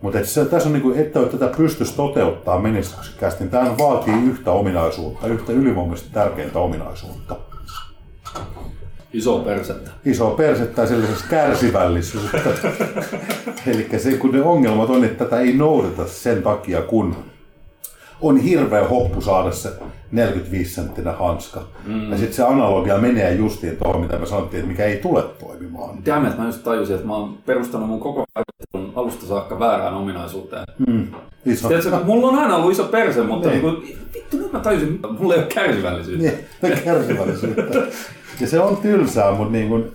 Mutta 0.00 0.18
tässä 0.50 0.68
on 0.68 0.72
niinku, 0.72 0.92
että 0.96 1.20
tätä 1.22 1.46
pystyisi 1.56 1.96
toteuttaa 1.96 2.58
menestyksekkäästi, 2.58 3.44
niin 3.44 3.50
tämä 3.50 3.78
vaatii 3.78 4.14
yhtä 4.14 4.50
ominaisuutta, 4.50 5.26
yhtä 5.26 5.52
ylivoimaisesti 5.52 6.10
tärkeintä 6.12 6.58
ominaisuutta. 6.58 7.36
Iso 9.12 9.38
persettä. 9.38 9.90
iso 10.04 10.30
persettä 10.30 10.82
ja 10.82 10.88
sellaisesta 10.88 11.28
kärsivällisyyttä. 11.30 12.38
Eli 13.70 13.88
se, 13.98 14.12
kun 14.12 14.30
ne 14.30 14.42
ongelmat 14.42 14.90
on, 14.90 15.04
että 15.04 15.24
tätä 15.24 15.40
ei 15.40 15.52
noudata 15.56 16.06
sen 16.06 16.42
takia, 16.42 16.82
kun 16.82 17.16
on 18.22 18.36
hirveä 18.36 18.84
hoppu 18.88 19.20
saada 19.20 19.50
se 19.52 19.70
45 20.12 20.74
senttinen 20.74 21.14
hanska. 21.14 21.62
Mm. 21.86 22.10
Ja 22.10 22.16
sitten 22.16 22.36
se 22.36 22.42
analogia 22.42 22.98
menee 22.98 23.34
justiin 23.34 23.76
tuohon, 23.76 24.00
mitä 24.02 24.18
me 24.18 24.26
sanottiin, 24.26 24.58
että 24.58 24.70
mikä 24.70 24.84
ei 24.84 24.96
tule 24.96 25.22
toimimaan. 25.22 26.04
Damn, 26.06 26.26
että 26.26 26.40
mä 26.40 26.46
just 26.46 26.62
tajusin, 26.64 26.94
että 26.94 27.06
mä 27.06 27.16
oon 27.16 27.38
perustanut 27.46 27.88
mun 27.88 28.00
koko 28.00 28.24
harjoittelun 28.34 28.92
alusta 29.04 29.26
saakka 29.26 29.58
väärään 29.58 29.94
ominaisuuteen. 29.94 30.64
Mm. 30.86 31.06
Iso. 31.46 31.68
Tiedätkö, 31.68 31.98
mulla 32.04 32.28
on 32.28 32.38
aina 32.38 32.56
ollut 32.56 32.72
iso 32.72 32.84
perse, 32.84 33.22
mutta 33.22 33.48
Niin. 33.48 33.62
niin. 33.62 33.82
Niin 33.82 33.98
vittu 34.14 34.36
nyt 34.36 34.52
mä 34.52 34.60
tajusin, 34.60 34.94
että 34.94 35.08
mulla 35.08 35.34
ei 35.34 35.40
ole 35.40 35.48
kärsivällisyyttä. 35.54 36.32
Niin, 36.62 36.78
kärsivällisyyttä. 36.84 37.78
Ja 38.40 38.46
se 38.46 38.60
on 38.60 38.76
tylsää, 38.76 39.32
mutta 39.32 39.52
niin 39.52 39.68
kuin, 39.68 39.92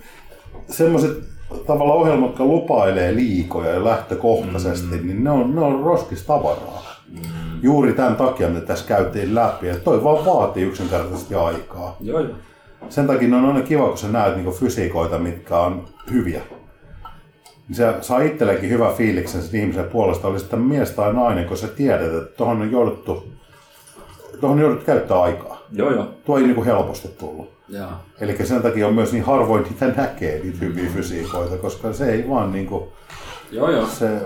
semmoiset 0.68 1.18
tavallaan 1.66 1.98
ohjelmat, 1.98 2.28
jotka 2.28 2.44
lupailee 2.44 3.14
liikoja 3.14 3.74
jo 3.74 3.84
lähtökohtaisesti, 3.84 4.96
mm. 4.96 5.06
niin 5.06 5.24
ne 5.24 5.30
on, 5.30 5.54
ne 5.54 5.60
on 5.60 5.80
roskistavaraa. 5.80 6.85
Mm. 7.08 7.20
Juuri 7.62 7.92
tämän 7.92 8.16
takia 8.16 8.48
me 8.48 8.60
tässä 8.60 8.88
käytiin 8.88 9.34
läpi, 9.34 9.68
että 9.68 9.84
toi 9.84 10.04
vaan 10.04 10.24
vaatii 10.24 10.64
yksinkertaisesti 10.64 11.34
aikaa. 11.34 11.96
Joo, 12.00 12.20
joo. 12.20 12.34
Sen 12.88 13.06
takia 13.06 13.36
on 13.36 13.44
aina 13.44 13.60
kiva, 13.62 13.88
kun 13.88 13.98
sä 13.98 14.08
näet 14.08 14.34
niinku 14.34 14.50
fysiikoita, 14.52 15.18
mitkä 15.18 15.58
on 15.58 15.84
hyviä. 16.10 16.42
Niin 17.68 17.76
se 17.76 17.94
saa 18.00 18.20
itsellekin 18.20 18.70
hyvä 18.70 18.92
fiiliksen 18.96 19.42
sen 19.42 19.60
ihmisen 19.60 19.84
puolesta, 19.84 20.28
oli 20.28 20.38
sitten 20.38 20.58
mies 20.58 20.90
tai 20.90 21.12
nainen, 21.12 21.44
kun 21.44 21.56
sä 21.56 21.68
tiedät, 21.68 22.14
että 22.14 22.36
tuohon 22.36 22.62
on 22.62 22.72
jouduttu, 22.72 23.32
tuohon 24.40 24.58
on 24.58 24.62
jouduttu 24.62 24.84
käyttää 24.84 25.20
aikaa. 25.20 25.62
Joo, 25.72 25.90
joo. 25.90 26.08
Tuo 26.24 26.38
ei 26.38 26.44
niinku 26.44 26.64
helposti 26.64 27.08
tullut. 27.08 27.56
Eli 28.20 28.46
sen 28.46 28.62
takia 28.62 28.86
on 28.86 28.94
myös 28.94 29.12
niin 29.12 29.24
harvoin 29.24 29.62
niitä 29.64 29.86
näkee, 29.86 30.40
niitä 30.42 30.58
hyviä 30.60 30.90
fysiikoita, 30.94 31.56
koska 31.56 31.92
se 31.92 32.12
ei 32.12 32.28
vaan 32.28 32.52
niinku, 32.52 32.92
Joo, 33.50 33.70
joo. 33.70 33.86
se 33.86 34.20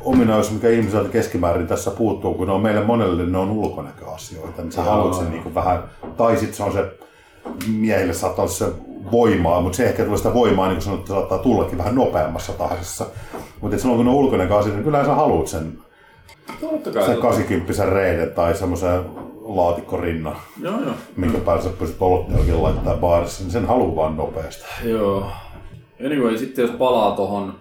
ominaisuus, 0.00 0.54
mikä 0.54 0.68
ihmiseltä 0.68 1.08
keskimäärin 1.08 1.66
tässä 1.66 1.90
puuttuu, 1.90 2.34
kun 2.34 2.46
ne 2.46 2.52
on 2.52 2.60
meille 2.60 2.84
monelle 2.84 3.26
ne 3.26 3.38
on 3.38 3.50
ulkonäköasioita, 3.50 4.62
niin 4.62 4.72
sä 4.72 4.82
haluat 4.82 5.14
sen 5.14 5.30
niinku 5.30 5.54
vähän, 5.54 5.82
tai 6.16 6.36
sitten 6.36 6.56
se 6.56 6.62
on 6.62 6.72
se 6.72 6.92
miehille 7.72 8.12
saattaa 8.12 8.42
olla 8.42 8.52
se 8.54 8.66
voimaa, 9.12 9.60
mutta 9.60 9.76
se 9.76 9.86
ehkä 9.86 10.04
tulee 10.04 10.16
sitä 10.18 10.34
voimaa, 10.34 10.66
niin 10.66 10.76
kuin 10.76 10.84
sanottu, 10.84 11.12
saattaa 11.12 11.38
tullakin 11.38 11.78
vähän 11.78 11.94
nopeammassa 11.94 12.52
tahdissa. 12.52 13.06
Mutta 13.60 13.78
silloin 13.78 13.96
kun 13.96 14.06
ne 14.06 14.10
on 14.12 14.16
ulkonäköasioita, 14.18 14.76
niin 14.76 14.84
kyllähän 14.84 15.06
sä 15.06 15.14
haluat 15.14 15.46
sen, 15.46 15.78
Totta 16.60 16.90
kai. 16.90 17.06
sen 17.06 17.18
80 17.18 17.84
reiden 17.86 18.30
tai 18.30 18.54
semmoisen 18.54 19.00
laatikkorinnan, 19.44 20.36
Joo, 20.62 20.80
joo. 20.80 20.92
minkä 21.16 21.38
päälle 21.38 21.62
sä 21.62 21.68
pystyt 21.78 22.02
oluttelkin 22.02 22.62
laittaa 22.62 22.96
baarissa, 22.96 23.42
niin 23.42 23.50
sen 23.52 23.66
haluaa 23.66 23.96
vaan 23.96 24.16
nopeasti. 24.16 24.64
Joo. 24.84 25.26
Anyway, 26.06 26.38
sitten 26.38 26.62
jos 26.62 26.70
palaa 26.70 27.16
tohon, 27.16 27.54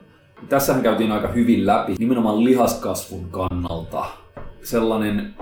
tässähän 0.49 0.83
käytiin 0.83 1.11
aika 1.11 1.27
hyvin 1.27 1.65
läpi, 1.65 1.95
nimenomaan 1.99 2.43
lihaskasvun 2.43 3.25
kannalta. 3.31 4.05
Sellainen 4.63 5.33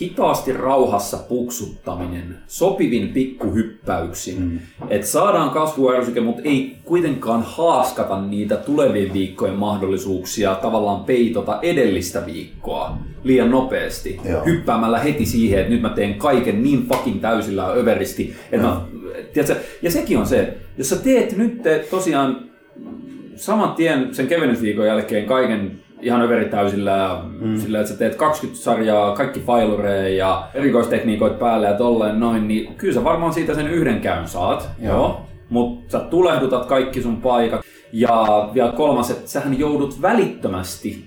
hitaasti 0.00 0.52
rauhassa 0.52 1.16
puksuttaminen, 1.16 2.36
sopivin 2.46 3.08
pikkuhyppäyksin, 3.08 4.40
mm. 4.40 4.58
että 4.88 5.06
saadaan 5.06 5.50
kasvuärsyke, 5.50 6.20
mutta 6.20 6.42
ei 6.44 6.76
kuitenkaan 6.84 7.42
haaskata 7.42 8.20
niitä 8.20 8.56
tulevien 8.56 9.12
viikkojen 9.12 9.54
mahdollisuuksia 9.54 10.54
tavallaan 10.54 11.04
peitota 11.04 11.58
edellistä 11.62 12.26
viikkoa 12.26 12.96
liian 13.24 13.50
nopeasti, 13.50 14.20
Joo. 14.24 14.44
hyppäämällä 14.44 14.98
heti 14.98 15.26
siihen, 15.26 15.60
että 15.60 15.72
nyt 15.72 15.82
mä 15.82 15.88
teen 15.88 16.14
kaiken 16.14 16.62
niin 16.62 16.88
fucking 16.88 17.20
täysillä 17.20 17.62
ja 17.62 17.72
överisti, 17.72 18.36
että 18.52 18.66
mä, 18.66 18.80
tiedätkö, 19.32 19.56
ja 19.82 19.90
sekin 19.90 20.18
on 20.18 20.26
se, 20.26 20.56
jos 20.78 20.88
sä 20.88 20.96
teet 20.96 21.36
nyt 21.36 21.62
tosiaan 21.90 22.48
saman 23.38 23.74
tien 23.74 24.14
sen 24.14 24.26
kevennysviikon 24.26 24.86
jälkeen 24.86 25.26
kaiken 25.26 25.80
ihan 26.00 26.22
överitäysillä 26.22 26.90
ja 26.90 27.24
mm. 27.40 27.56
sillä, 27.56 27.80
että 27.80 27.92
sä 27.92 27.98
teet 27.98 28.14
20 28.14 28.62
sarjaa, 28.62 29.16
kaikki 29.16 29.40
failureja 29.40 30.08
ja 30.08 30.48
erikoistekniikoit 30.54 31.38
päälle 31.38 31.66
ja 31.66 31.74
tolleen 31.74 32.20
noin, 32.20 32.48
niin 32.48 32.74
kyllä 32.74 32.94
sä 32.94 33.04
varmaan 33.04 33.32
siitä 33.32 33.54
sen 33.54 33.68
yhden 33.68 34.00
käyn 34.00 34.28
saat, 34.28 34.68
Joo. 34.82 34.96
joo. 34.96 35.20
Mutta 35.50 35.98
sä 35.98 36.04
tulehdutat 36.04 36.66
kaikki 36.66 37.02
sun 37.02 37.16
paikat. 37.16 37.60
Ja 37.92 38.50
vielä 38.54 38.72
kolmas, 38.72 39.10
että 39.10 39.30
sähän 39.30 39.58
joudut 39.58 40.02
välittömästi 40.02 41.04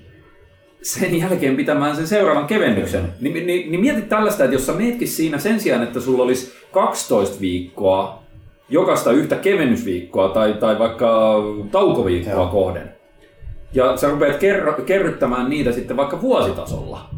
sen 0.81 1.19
jälkeen 1.19 1.55
pitämään 1.55 1.95
sen 1.95 2.07
seuraavan 2.07 2.47
kevennyksen. 2.47 3.03
Ni, 3.21 3.29
ni, 3.29 3.43
niin 3.43 3.79
mieti 3.79 4.01
tällaista, 4.01 4.43
että 4.43 4.55
jos 4.55 4.65
sä 4.65 4.73
meetkin 4.73 5.07
siinä 5.07 5.37
sen 5.37 5.59
sijaan, 5.59 5.83
että 5.83 5.99
sulla 5.99 6.23
olisi 6.23 6.53
12 6.71 7.41
viikkoa 7.41 8.20
jokaista 8.72 9.11
yhtä 9.11 9.35
kevennysviikkoa 9.35 10.30
tai, 10.30 10.53
tai 10.53 10.80
vaikka 10.80 11.38
taukoviikkoa 11.72 12.34
Joo. 12.34 12.48
kohden. 12.48 12.91
Ja 13.73 13.98
sä 13.98 14.10
rupeat 14.10 14.38
kerro, 14.38 14.73
kerryttämään 14.73 15.49
niitä 15.49 15.72
sitten 15.72 15.98
vaikka 15.98 16.22
vuositasolla. 16.22 17.10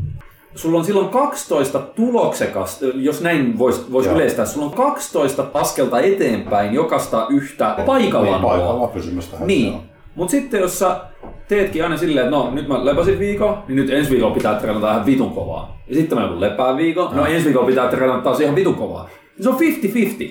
Sulla 0.55 0.79
on 0.79 0.85
silloin 0.85 1.09
12 1.09 1.79
tuloksekasta, 1.79 2.85
jos 2.95 3.21
näin 3.21 3.57
voisi 3.59 3.91
vois 3.91 4.07
yleistää, 4.07 4.45
sulla 4.45 4.65
on 4.65 4.73
12 4.73 5.45
askelta 5.53 5.99
eteenpäin 5.99 6.73
jokaista 6.73 7.27
yhtä 7.29 7.75
paikallaan 7.85 8.41
Niin, 8.41 8.49
paikalla 8.49 8.87
pysymistä. 8.87 9.37
Niin. 9.45 9.73
Mutta 10.15 10.31
sitten 10.31 10.59
jos 10.61 10.79
sä 10.79 10.95
teetkin 11.47 11.83
aina 11.83 11.97
silleen, 11.97 12.25
että 12.25 12.37
no 12.37 12.51
nyt 12.51 12.67
mä 12.67 12.85
lepäsin 12.85 13.19
viikon, 13.19 13.63
niin 13.67 13.75
nyt 13.75 13.89
ensi 13.89 14.11
viikolla 14.11 14.33
pitää 14.33 14.55
treenata 14.59 14.91
ihan 14.91 15.05
vitun 15.05 15.31
kovaa. 15.31 15.83
Ja 15.87 15.95
sitten 15.95 16.17
mä 16.17 16.23
joudun 16.23 16.41
lepää 16.41 16.77
viikon, 16.77 17.15
no 17.15 17.25
ensi 17.25 17.45
viikolla 17.45 17.67
pitää 17.67 17.87
treenata 17.87 18.21
taas 18.21 18.39
ihan 18.39 18.55
vitun 18.55 18.75
kovaa. 18.75 19.09
Se 19.41 19.49
on 19.49 19.55
50-50. 19.55 19.59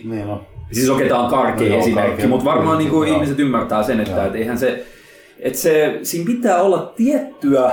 Niin 0.05 0.27
on. 0.29 0.41
Siis 0.73 0.91
okei, 0.91 1.09
tämä 1.09 1.21
on 1.21 1.31
karkea 1.31 1.69
No 1.69 1.79
esimerkki, 1.79 2.27
mutta 2.27 2.45
varmaan 2.45 2.79
niin 2.79 2.91
kuin 2.91 3.09
ihmiset 3.09 3.39
ymmärtää 3.39 3.83
sen, 3.83 4.01
että 4.01 4.27
et 4.27 4.35
eihän 4.35 4.59
se, 4.59 4.85
että 5.39 5.59
se, 5.59 5.99
siinä 6.03 6.27
pitää 6.27 6.63
olla 6.63 6.93
tiettyä 6.97 7.73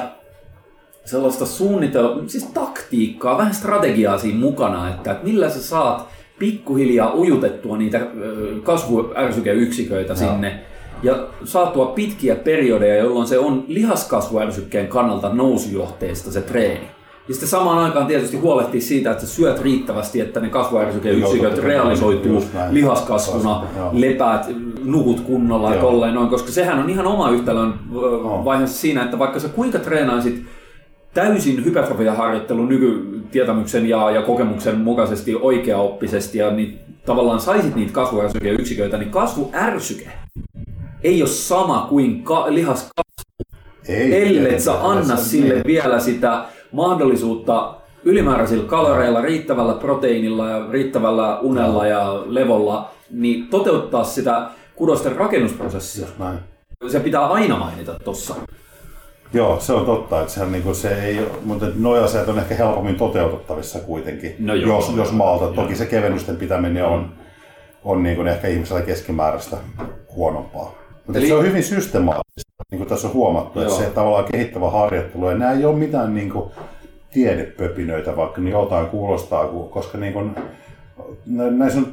sellaista 1.06 1.46
suunnitelmaa, 1.46 2.28
siis 2.28 2.44
taktiikkaa, 2.44 3.38
vähän 3.38 3.54
strategiaa 3.54 4.18
siinä 4.18 4.40
mukana, 4.40 4.90
että, 4.90 5.12
että 5.12 5.24
millä 5.24 5.50
sä 5.50 5.62
saat 5.62 6.08
pikkuhiljaa 6.40 7.14
ujutettua 7.16 7.78
niitä 7.78 8.08
kasvuärsykeyksiköitä 8.64 10.16
sinne 10.16 10.60
ja 11.04 11.28
saattua 11.44 11.86
pitkiä 11.86 12.36
periodeja, 12.36 13.04
jolloin 13.04 13.28
se 13.28 13.40
on 13.40 13.66
lihaskasvuärsykkeen 13.68 14.88
kannalta 14.88 15.34
nousujohteista 15.34 16.32
se 16.32 16.42
treeni. 16.42 16.99
Ja 17.30 17.34
sitten 17.36 17.50
samaan 17.50 17.80
aikaan 17.80 18.08
tietysti 18.08 18.38
huolehtii 18.38 18.82
siitä, 18.82 19.12
että 19.12 19.26
sä 19.26 19.36
syöt 19.36 19.62
riittävästi, 19.62 20.22
että 20.22 20.40
ne 20.40 20.50
kasvuärsykeyksiköt 20.50 21.58
realisoituu 21.58 22.44
lihaskasvuna, 22.70 23.64
lepäät, 23.92 24.46
nukut 24.84 25.20
kunnolla 25.20 25.74
ja 25.74 25.82
tolleen 25.82 26.14
noin, 26.14 26.30
koska 26.30 26.52
sehän 26.52 26.80
on 26.80 26.90
ihan 26.90 27.08
oma 27.08 27.30
yhtälön 27.30 27.74
vaiheessa 28.46 28.78
siinä, 28.78 29.04
että 29.04 29.20
vaikka 29.20 29.40
sä 29.40 29.50
kuinka 29.50 29.80
treenaisit 29.80 30.46
täysin 31.14 31.66
hypertrofiaharjoittelun 31.66 32.70
nykytietämyksen 32.70 33.90
ja, 33.90 34.12
ja 34.12 34.22
kokemuksen 34.22 34.78
mukaisesti 34.78 35.36
oikeaoppisesti 35.36 36.38
ja 36.38 36.52
niin 36.52 36.80
tavallaan 37.06 37.40
saisit 37.40 37.76
niitä 37.76 37.94
kasvuärsykeyksiköitä, 37.94 38.98
niin 38.98 39.12
kasvuärsyke 39.12 40.12
ei 41.04 41.22
ole 41.22 41.30
sama 41.30 41.86
kuin 41.90 42.24
ka- 42.24 42.54
lihas 42.54 42.90
Ei, 43.88 44.38
ellet 44.38 44.60
sä 44.60 44.88
anna 44.88 45.16
sille 45.16 45.54
niin. 45.54 45.64
vielä 45.66 46.00
sitä 46.00 46.46
mahdollisuutta 46.72 47.76
ylimääräisillä 48.04 48.64
kaloreilla, 48.68 49.22
riittävällä 49.22 49.74
proteiinilla 49.74 50.50
ja 50.50 50.66
riittävällä 50.72 51.40
unella 51.40 51.88
ja 51.88 52.24
levolla, 52.26 52.90
niin 53.12 53.48
toteuttaa 53.48 54.04
sitä 54.04 54.50
kudosten 54.76 55.16
rakennusprosessia. 55.16 56.08
Näin. 56.20 56.40
Se 56.88 57.00
pitää 57.00 57.26
aina 57.28 57.58
mainita 57.58 57.96
tossa. 58.04 58.36
Joo, 59.34 59.60
se 59.60 59.74
on 59.74 59.86
totta, 59.86 60.22
että 60.22 60.34
sehän 60.34 60.52
niinku 60.52 60.74
se 60.74 61.04
ei, 61.04 61.20
mutta 61.46 61.66
nojaseet 61.76 62.30
on 62.30 62.40
ehkä 62.40 62.56
helpommin 62.56 62.96
toteutettavissa 62.96 63.80
kuitenkin, 63.80 64.36
No 64.40 64.54
joo. 64.54 64.76
jos, 64.78 64.94
jos 64.96 65.12
maalta. 65.12 65.48
Toki 65.48 65.76
se 65.76 65.86
kevennysten 65.86 66.36
pitäminen 66.36 66.86
on, 66.86 67.14
on 67.84 68.04
niinku 68.04 68.24
ehkä 68.24 68.48
ihmisellä 68.48 68.82
keskimääräistä 68.82 69.58
huonompaa. 70.16 70.74
Mutta 71.10 71.20
Eli- 71.20 71.28
se 71.28 71.34
on 71.34 71.46
hyvin 71.46 71.64
systemaattista, 71.64 72.64
niin 72.72 72.80
kuin 72.80 72.90
tässä 72.90 73.08
on 73.08 73.14
huomattu, 73.14 73.60
että 73.60 73.72
Joo. 73.74 73.80
se 73.80 73.86
tavallaan 73.90 74.26
kehittävä 74.32 74.70
harjoittelu, 74.70 75.30
ja 75.30 75.38
nämä 75.38 75.52
ei 75.52 75.66
ole 75.66 75.76
mitään 75.76 76.14
niinku 76.14 76.52
tiedepöpinöitä, 77.14 78.16
vaikka 78.16 78.42
niin 78.42 78.52
jotain 78.52 78.86
kuulostaa, 78.86 79.48
koska 79.48 79.98
niinku, 79.98 80.24
nä- 81.26 81.52
näissä 81.52 81.80
on 81.80 81.88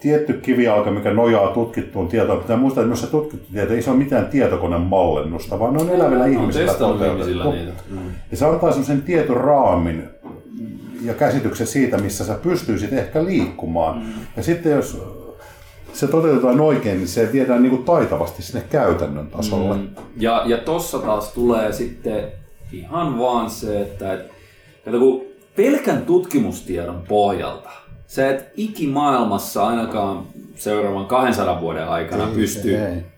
tietty 0.00 0.32
kivijalka, 0.32 0.90
mikä 0.90 1.12
nojaa 1.12 1.48
tutkittuun 1.48 2.08
tietoon. 2.08 2.38
Pitää 2.38 2.56
muistaa, 2.56 2.82
että 2.82 2.88
myös 2.88 3.00
se 3.00 3.06
tutkittu 3.06 3.52
tieto 3.52 3.72
ei 3.72 3.82
se 3.82 3.90
ole 3.90 3.98
mitään 3.98 4.26
tietokonemallennusta, 4.26 5.58
vaan 5.58 5.74
ne 5.74 5.82
on 5.82 5.90
elävillä 5.90 6.24
On 6.24 6.32
ihmisillä 6.32 6.72
ihmisillä 7.12 7.44
niitä. 7.50 7.72
Mm. 7.90 7.98
Ja 8.30 8.36
se 8.36 8.46
antaa 8.46 8.70
semmoisen 8.70 9.02
tietoraamin 9.02 10.08
ja 11.02 11.14
käsityksen 11.14 11.66
siitä, 11.66 11.98
missä 11.98 12.24
sä 12.24 12.34
pystyisit 12.34 12.92
ehkä 12.92 13.24
liikkumaan. 13.24 13.98
Mm. 13.98 14.12
Ja 14.36 14.42
sitten 14.42 14.72
jos 14.72 15.15
se 15.96 16.06
toteutetaan 16.06 16.60
oikein, 16.60 16.96
niin 16.96 17.08
se 17.08 17.32
viedään 17.32 17.62
niin 17.62 17.70
kuin 17.70 17.84
taitavasti 17.84 18.42
sinne 18.42 18.66
käytännön 18.70 19.26
tasolle. 19.26 19.76
Mm. 19.76 19.88
Ja, 20.16 20.42
ja 20.46 20.58
tossa 20.58 20.98
taas 20.98 21.32
tulee 21.32 21.72
sitten 21.72 22.24
ihan 22.72 23.18
vaan 23.18 23.50
se, 23.50 23.80
että, 23.80 24.12
et, 24.12 24.20
että 24.86 24.98
kun 24.98 25.24
pelkän 25.56 26.02
tutkimustiedon 26.02 27.02
pohjalta 27.08 27.70
sä 28.06 28.30
et 28.30 28.52
ikimaailmassa 28.56 29.66
ainakaan 29.66 30.22
seuraavan 30.54 31.06
200 31.06 31.60
vuoden 31.60 31.88
aikana 31.88 32.26
pysty 32.34 32.76
Ei. 32.76 33.15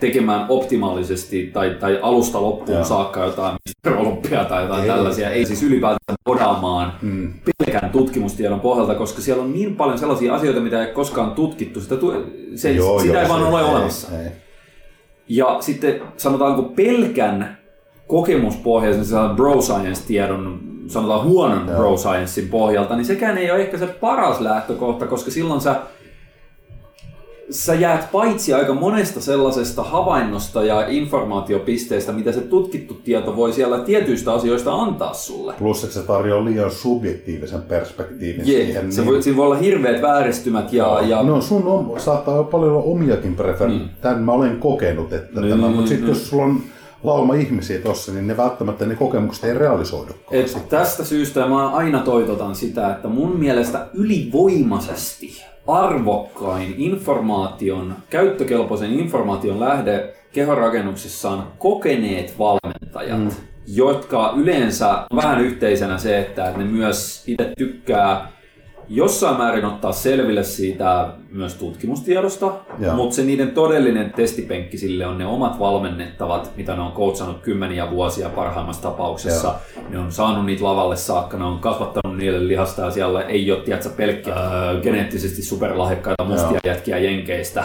Tekemään 0.00 0.46
optimaalisesti 0.48 1.50
tai, 1.52 1.70
tai 1.80 1.98
alusta 2.02 2.42
loppuun 2.42 2.76
Joo. 2.78 2.84
saakka 2.84 3.24
jotain 3.24 3.56
Mr. 3.86 3.96
Olympia 3.96 4.44
tai 4.44 4.62
jotain 4.62 4.82
Ei. 4.82 4.88
tällaisia. 4.88 5.30
Ei 5.30 5.44
siis 5.46 5.62
ylipäätään 5.62 6.16
podaamaan 6.24 6.92
Mm. 7.02 7.32
pelkän 7.66 7.90
tutkimustiedon 7.90 8.60
pohjalta, 8.60 8.94
koska 8.94 9.20
siellä 9.22 9.42
on 9.42 9.52
niin 9.52 9.76
paljon 9.76 9.98
sellaisia 9.98 10.34
asioita, 10.34 10.60
mitä 10.60 10.86
ei 10.86 10.92
koskaan 10.92 11.30
tutkittu. 11.30 11.80
Sitä, 11.80 11.96
tu- 11.96 12.24
se, 12.54 12.72
Joo, 12.72 13.00
sitä 13.00 13.12
joo, 13.12 13.22
ei 13.22 13.28
vaan 13.28 13.40
se- 13.42 13.46
ole 13.48 13.62
olemassa. 13.64 14.18
Ei. 14.18 14.28
Ja 15.28 15.56
sitten 15.60 16.00
sanotaanko 16.16 16.62
pelkän 16.62 17.58
kokemuspohjaisen 18.06 19.04
sellaisen 19.04 19.36
bro 19.36 19.60
science-tiedon, 19.62 20.60
sanotaan 20.86 21.24
huonon 21.24 21.66
Joo. 21.68 21.76
bro 21.76 21.96
sciencein 21.96 22.48
pohjalta, 22.48 22.96
niin 22.96 23.04
sekään 23.04 23.38
ei 23.38 23.50
ole 23.50 23.60
ehkä 23.60 23.78
se 23.78 23.86
paras 23.86 24.40
lähtökohta, 24.40 25.06
koska 25.06 25.30
silloin 25.30 25.60
sä, 25.60 25.76
sä 27.50 27.74
jäät 27.74 28.12
paitsi 28.12 28.54
aika 28.54 28.74
monesta 28.74 29.20
sellaisesta 29.20 29.82
havainnosta 29.82 30.64
ja 30.64 30.86
informaatiopisteestä, 30.88 32.12
mitä 32.12 32.32
se 32.32 32.40
tutkittu 32.40 32.94
tieto 32.94 33.36
voi 33.36 33.52
siellä 33.52 33.78
tietyistä 33.78 34.32
asioista 34.32 34.72
antaa 34.72 35.14
sulle. 35.14 35.54
Plus, 35.58 35.84
että 35.84 35.94
se 35.94 36.02
tarjoaa 36.06 36.44
liian 36.44 36.70
subjektiivisen 36.70 37.62
perspektiivin 37.62 38.42
Jee, 38.48 38.64
siihen. 38.64 38.92
se 38.92 39.00
niin- 39.00 39.10
voi, 39.10 39.22
siinä 39.22 39.36
voi 39.36 39.46
olla 39.46 39.56
hirveät 39.56 40.02
vääristymät 40.02 40.72
ja, 40.72 41.00
ja 41.08 41.22
No 41.22 41.40
sun 41.40 41.66
on, 41.66 42.00
saattaa 42.00 42.34
olla 42.34 42.44
paljon 42.44 42.72
olla 42.72 42.82
omiakin 42.82 43.34
preferenssejä. 43.36 43.88
Mm. 43.90 44.00
Tämän 44.00 44.22
mä 44.22 44.32
olen 44.32 44.56
kokenut, 44.56 45.12
että 45.12 45.40
Niin, 45.40 45.50
tämä, 45.50 45.68
mutta 45.68 45.88
sitten 45.88 46.06
niin. 46.06 46.08
jos 46.18 46.28
sulla 46.30 46.44
on 46.44 46.60
lauma 47.02 47.34
ihmisiä 47.34 47.78
tossa, 47.78 48.12
niin 48.12 48.26
ne 48.26 48.36
välttämättä 48.36 48.86
ne 48.86 48.94
kokemukset 48.94 49.44
ei 49.44 49.54
realisoidu. 49.54 50.12
Et 50.30 50.68
tästä 50.68 51.04
syystä 51.04 51.46
mä 51.46 51.68
aina 51.68 51.98
toitotan 52.00 52.54
sitä, 52.54 52.90
että 52.90 53.08
mun 53.08 53.38
mielestä 53.38 53.86
ylivoimaisesti 53.94 55.44
arvokkain 55.72 56.74
informaation, 56.78 57.94
käyttökelpoisen 58.10 59.00
informaation 59.00 59.60
lähde 59.60 60.14
kehonrakennuksessa 60.32 61.30
on 61.30 61.46
kokeneet 61.58 62.38
valmentajat, 62.38 63.18
mm. 63.18 63.30
jotka 63.66 64.32
yleensä 64.36 65.06
on 65.10 65.16
vähän 65.16 65.40
yhteisenä 65.40 65.98
se, 65.98 66.18
että 66.18 66.52
ne 66.56 66.64
myös 66.64 67.24
itse 67.26 67.52
tykkää 67.58 68.30
jossain 68.90 69.36
määrin 69.36 69.64
ottaa 69.64 69.92
selville 69.92 70.44
siitä 70.44 71.08
myös 71.30 71.54
tutkimustiedosta, 71.54 72.52
Joo. 72.78 72.96
mutta 72.96 73.16
se 73.16 73.22
niiden 73.22 73.50
todellinen 73.50 74.12
testipenkki 74.12 74.78
sille 74.78 75.06
on 75.06 75.18
ne 75.18 75.26
omat 75.26 75.58
valmennettavat, 75.58 76.52
mitä 76.56 76.76
ne 76.76 76.82
on 76.82 76.92
coachannut 76.92 77.38
kymmeniä 77.38 77.90
vuosia 77.90 78.28
parhaimmassa 78.28 78.82
tapauksessa. 78.82 79.54
Ne 79.88 79.98
on 79.98 80.12
saanut 80.12 80.46
niitä 80.46 80.64
lavalle 80.64 80.96
saakka, 80.96 81.38
ne 81.38 81.44
on 81.44 81.58
kasvattanut 81.58 82.09
niille 82.20 82.48
lihasta 82.48 82.82
ja 82.82 82.90
siellä 82.90 83.22
ei 83.22 83.52
ole 83.52 83.60
tiedätkö, 83.60 83.88
pelkkiä 83.96 84.34
öö, 84.34 84.80
geneettisesti 84.80 85.42
superlahjakkaita 85.42 86.24
mustia 86.24 86.60
jätkiä 86.64 86.98
jenkeistä, 86.98 87.64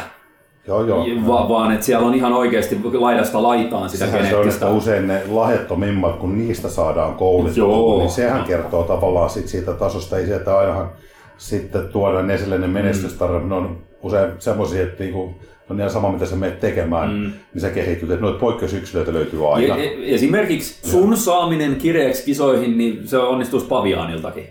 Joo, 0.68 0.84
joo. 0.84 1.06
Va- 1.28 1.50
vaan 1.50 1.72
että 1.74 1.86
siellä 1.86 2.08
on 2.08 2.14
ihan 2.16 2.34
oikeasti 2.34 2.80
laidasta 2.94 3.44
laitaan 3.44 3.90
sitä 3.90 4.06
Sehän 4.06 4.22
se 4.22 4.36
on, 4.36 4.42
geneettistä. 4.42 4.70
usein 4.70 5.08
ne 5.08 5.22
lahettomimmat, 5.30 6.16
kun 6.16 6.38
niistä 6.38 6.70
saadaan 6.70 7.16
koulutettua, 7.16 7.64
Joo. 7.68 7.98
niin 8.00 8.10
sehän 8.10 8.44
kertoo 8.44 8.84
tavallaan 8.84 9.30
sit 9.30 9.48
siitä 9.48 9.74
tasosta. 9.74 10.18
Ei 10.18 10.26
sieltä 10.26 10.58
ainahan 10.58 10.90
sitten 11.38 11.88
tuodaan 11.88 12.32
esille 12.32 12.58
ne 12.58 12.68
menestystarinat. 12.68 13.48
Ne 13.50 13.56
on 13.56 13.78
usein 14.04 14.32
semmoisia, 14.40 14.84
että 14.84 15.04
niinku, 15.04 15.30
on 15.70 15.80
ihan 15.80 15.92
sama 15.92 16.12
mitä 16.12 16.26
sä 16.26 16.36
menet 16.36 16.60
tekemään, 16.60 17.10
mm. 17.10 17.32
niin 17.54 17.62
sä 17.62 17.70
kehityt. 17.70 18.12
Että 18.12 18.22
noita 18.22 18.40
poikkeusyksilöitä 18.40 19.14
löytyy 19.14 19.54
aina. 19.54 19.68
Ja, 19.68 19.84
e- 19.84 20.16
esimerkiksi 20.16 20.90
sun 20.90 21.18
saaminen 21.18 21.76
kireeksi 21.76 22.24
kisoihin, 22.26 22.78
niin 22.78 23.08
se 23.08 23.18
onnistuisi 23.18 23.66
Paviaaniltakin. 23.66 24.46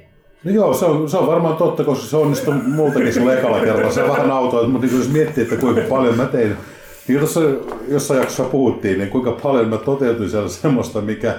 No 0.45 0.51
joo, 0.51 0.75
se 0.75 0.85
on, 0.85 1.11
se 1.11 1.17
on 1.17 1.27
varmaan 1.27 1.57
totta, 1.57 1.85
koska 1.85 2.07
se 2.07 2.17
onnistui 2.17 2.55
multakin 2.55 3.13
sillä 3.13 3.39
ekalla 3.39 3.61
kerralla. 3.61 3.93
Se 3.93 4.09
vähän 4.09 4.31
autoi, 4.31 4.67
mutta 4.67 4.87
niin 4.87 4.99
jos 4.99 5.09
miettii, 5.09 5.43
että 5.43 5.57
kuinka 5.57 5.81
paljon 5.89 6.17
mä 6.17 6.25
tein. 6.25 6.57
Niin 7.09 7.19
tuossa 7.19 7.41
jossain 7.89 8.21
jaksossa 8.21 8.45
puhuttiin, 8.45 8.99
niin 8.99 9.11
kuinka 9.11 9.33
paljon 9.33 9.69
mä 9.69 9.77
toteutin 9.77 10.31
siellä 10.31 10.49
semmoista, 10.49 11.01
mikä 11.01 11.35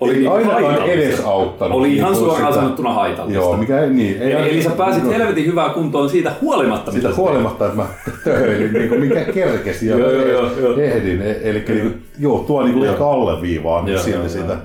Oli 0.00 0.12
ei 0.12 0.18
niin 0.18 0.30
ainakaan 0.30 0.62
haitallista. 0.64 0.92
edesauttanut. 1.02 1.78
Oli 1.78 1.96
ihan 1.96 2.12
niin 2.12 2.18
suoraan 2.20 2.52
sitä- 2.52 2.62
sanottuna 2.62 2.92
haitallista. 2.92 3.42
Joo, 3.42 3.56
mikä 3.56 3.80
ei 3.80 3.90
niin. 3.90 4.22
Ei, 4.22 4.32
Eli, 4.32 4.50
eli 4.50 4.62
sä 4.62 4.70
pääsit 4.70 5.02
niin 5.02 5.12
helvetin 5.16 5.46
hyvään 5.46 5.70
kuntoon 5.70 6.10
siitä 6.10 6.32
huolimatta, 6.42 6.92
Siitä 6.92 7.14
huolimatta, 7.16 7.64
että 7.66 7.76
mä 7.76 7.86
töihin, 8.24 8.72
niin 8.72 8.88
kuin 8.88 9.00
mikä 9.00 9.24
kerkesi 9.24 9.86
ja 9.86 9.96
Joo, 9.98 10.10
joo, 10.10 10.50
joo, 10.60 10.78
ehdin. 10.78 11.22
E- 11.22 11.40
Eli 11.42 11.64
niin 11.68 11.80
kuin, 11.82 12.02
joo, 12.18 12.38
tuo 12.46 12.62
niin 12.62 12.74
kuin 12.74 12.88
ehkä 12.90 13.06
alleviivaa 13.06 13.84
silti 14.04 14.28
sitä. 14.28 14.44
joo. 14.52 14.56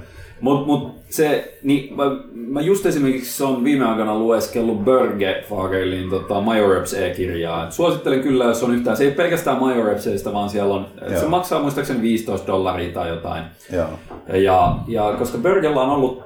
Mut, 0.42 0.66
mut 0.68 1.01
se, 1.12 1.58
niin 1.64 1.96
mä, 1.96 2.04
mä 2.34 2.62
just 2.62 2.86
esimerkiksi 2.86 3.44
on 3.44 3.64
viime 3.64 3.86
aikana 3.86 4.20
lueskellut 4.20 4.86
Berge 4.86 5.44
Fagerlin 5.50 6.10
tota, 6.10 6.42
Majoreps 6.42 6.94
e-kirjaa. 6.94 7.64
Et 7.64 7.72
suosittelen 7.72 8.22
kyllä, 8.22 8.44
jos 8.44 8.64
on 8.64 8.76
yhtään. 8.76 8.98
Se 8.98 9.04
ei 9.04 9.12
pelkästään 9.12 9.60
Majorepseista, 9.60 10.34
vaan 10.34 10.50
siellä 10.50 10.74
on, 10.74 10.88
et 11.02 11.10
se 11.10 11.22
Joo. 11.22 11.30
maksaa 11.30 11.62
muistaakseni 11.62 12.02
15 12.02 12.48
dollaria 12.48 12.94
tai 12.94 13.10
jotain. 13.10 13.44
Joo. 13.72 13.88
Ja, 14.34 14.76
ja 14.88 15.16
koska 15.18 15.38
Bergellä 15.38 15.82
on 15.82 15.90
ollut 15.90 16.24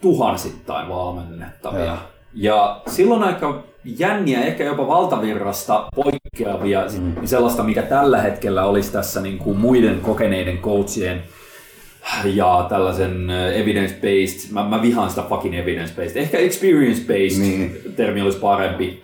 tuhansittain 0.00 0.88
valmennettavia. 0.88 1.84
Joo. 1.84 1.96
Ja 2.34 2.80
silloin 2.86 3.22
aika 3.22 3.62
jänniä, 3.84 4.40
ehkä 4.40 4.64
jopa 4.64 4.86
valtavirrasta 4.86 5.88
poikkeavia 5.94 6.18
poikkeavia, 6.38 6.84
mm. 7.00 7.26
sellaista, 7.26 7.62
mikä 7.62 7.82
tällä 7.82 8.20
hetkellä 8.20 8.64
olisi 8.64 8.92
tässä 8.92 9.20
niin 9.20 9.38
kuin 9.38 9.58
muiden 9.58 10.00
kokeneiden 10.00 10.58
coachien 10.58 11.22
ja 12.24 12.66
tällaisen 12.68 13.30
evidence-based, 13.30 14.52
mä, 14.52 14.68
mä 14.68 14.82
vihaan 14.82 15.10
sitä 15.10 15.22
fucking 15.28 15.54
evidence-based, 15.54 16.16
ehkä 16.16 16.38
experience-based 16.38 17.40
niin. 17.40 17.76
termi 17.96 18.22
olisi 18.22 18.38
parempi, 18.38 19.02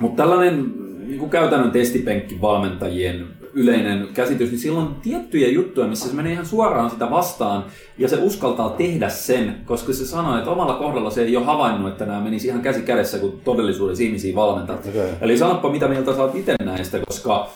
mutta 0.00 0.22
tällainen 0.22 0.72
niin 1.06 1.18
kuin 1.18 1.30
käytännön 1.30 1.70
testipenkki 1.70 2.40
valmentajien 2.40 3.26
yleinen 3.54 4.08
käsitys, 4.14 4.50
niin 4.50 4.58
silloin 4.58 4.86
on 4.86 4.96
tiettyjä 5.02 5.48
juttuja, 5.48 5.86
missä 5.86 6.08
se 6.08 6.14
menee 6.14 6.32
ihan 6.32 6.46
suoraan 6.46 6.90
sitä 6.90 7.10
vastaan 7.10 7.64
ja 7.98 8.08
se 8.08 8.16
uskaltaa 8.16 8.70
tehdä 8.70 9.08
sen, 9.08 9.56
koska 9.64 9.92
se 9.92 10.06
sanoo, 10.06 10.38
että 10.38 10.50
omalla 10.50 10.74
kohdalla 10.74 11.10
se 11.10 11.22
ei 11.22 11.36
ole 11.36 11.44
havainnut, 11.44 11.88
että 11.88 12.06
nämä 12.06 12.20
menisi 12.20 12.48
ihan 12.48 12.62
käsi 12.62 12.82
kädessä, 12.82 13.18
kun 13.18 13.40
todellisuudessa 13.44 14.04
ihmisiä 14.04 14.34
valmentaa. 14.34 14.76
Okay. 14.76 15.08
Eli 15.20 15.38
sanoppa 15.38 15.70
mitä 15.70 15.88
mieltä 15.88 16.10
oot 16.10 16.34
itse 16.34 16.54
näistä, 16.64 16.98
koska 17.06 17.50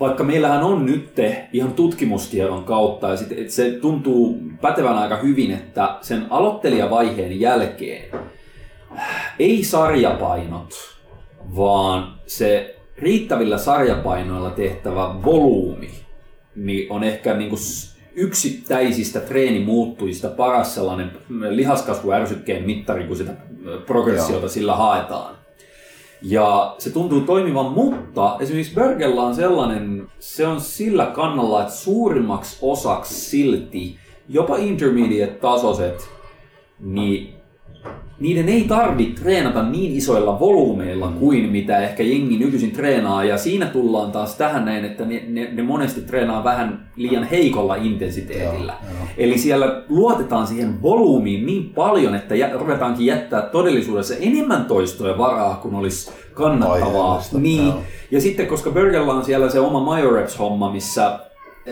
vaikka 0.00 0.24
meillähän 0.24 0.62
on 0.62 0.86
nyt 0.86 1.12
ihan 1.52 1.72
tutkimustiedon 1.72 2.64
kautta, 2.64 3.08
ja 3.08 3.16
sit, 3.16 3.32
että 3.32 3.52
se 3.52 3.70
tuntuu 3.70 4.38
pätevän 4.60 4.98
aika 4.98 5.16
hyvin, 5.16 5.50
että 5.50 5.98
sen 6.00 6.26
aloittelijavaiheen 6.30 7.40
jälkeen 7.40 8.04
ei 9.38 9.64
sarjapainot, 9.64 10.74
vaan 11.56 12.14
se 12.26 12.76
riittävillä 12.98 13.58
sarjapainoilla 13.58 14.50
tehtävä 14.50 15.14
volyymi 15.24 15.90
niin 16.64 16.92
on 16.92 17.04
ehkä 17.04 17.34
niin 17.34 17.50
kuin 17.50 17.60
yksittäisistä 18.14 19.20
treenimuuttujista 19.20 20.28
paras 20.28 20.74
sellainen 20.74 21.10
lihaskasvuärsykkeen 21.48 22.64
mittari, 22.64 23.04
kun 23.04 23.16
sitä 23.16 23.32
progressiota 23.86 24.42
Joo. 24.42 24.48
sillä 24.48 24.76
haetaan. 24.76 25.37
Ja 26.22 26.74
se 26.78 26.90
tuntuu 26.90 27.20
toimivan, 27.20 27.72
mutta 27.72 28.36
esimerkiksi 28.40 28.74
Bergellä 28.74 29.22
on 29.22 29.34
sellainen, 29.34 30.08
se 30.18 30.46
on 30.46 30.60
sillä 30.60 31.06
kannalla, 31.06 31.62
että 31.62 31.74
suurimmaksi 31.74 32.58
osaksi 32.62 33.14
silti 33.14 33.96
jopa 34.28 34.56
intermediate-tasoiset, 34.56 36.08
niin 36.80 37.37
niiden 38.20 38.48
ei 38.48 38.64
tarvitse 38.64 39.22
treenata 39.22 39.62
niin 39.62 39.92
isoilla 39.92 40.40
volyymeilla 40.40 41.12
kuin 41.18 41.48
mitä 41.48 41.78
ehkä 41.78 42.02
jengi 42.02 42.38
nykyisin 42.38 42.70
treenaa. 42.70 43.24
Ja 43.24 43.38
siinä 43.38 43.66
tullaan 43.66 44.12
taas 44.12 44.36
tähän 44.36 44.64
näin, 44.64 44.84
että 44.84 45.04
ne, 45.04 45.24
ne, 45.28 45.48
ne 45.52 45.62
monesti 45.62 46.00
treenaa 46.00 46.44
vähän 46.44 46.90
liian 46.96 47.24
heikolla 47.24 47.74
intensiteetillä. 47.74 48.74
Joo, 48.82 48.98
joo. 48.98 49.08
Eli 49.16 49.38
siellä 49.38 49.82
luotetaan 49.88 50.46
siihen 50.46 50.82
volyymiin 50.82 51.46
niin 51.46 51.72
paljon, 51.74 52.14
että 52.14 52.34
jä, 52.34 52.50
ruvetaankin 52.52 53.06
jättää 53.06 53.42
todellisuudessa 53.42 54.14
enemmän 54.20 54.64
toistoja 54.64 55.18
varaa, 55.18 55.54
kun 55.54 55.74
olisi 55.74 56.10
kannattavaa. 56.34 57.22
Niin. 57.32 57.72
Ja 58.10 58.20
sitten 58.20 58.46
koska 58.46 58.70
Burgerilla 58.70 59.14
on 59.14 59.24
siellä 59.24 59.50
se 59.50 59.60
oma 59.60 59.80
Majoreps-homma, 59.80 60.72
missä 60.72 61.18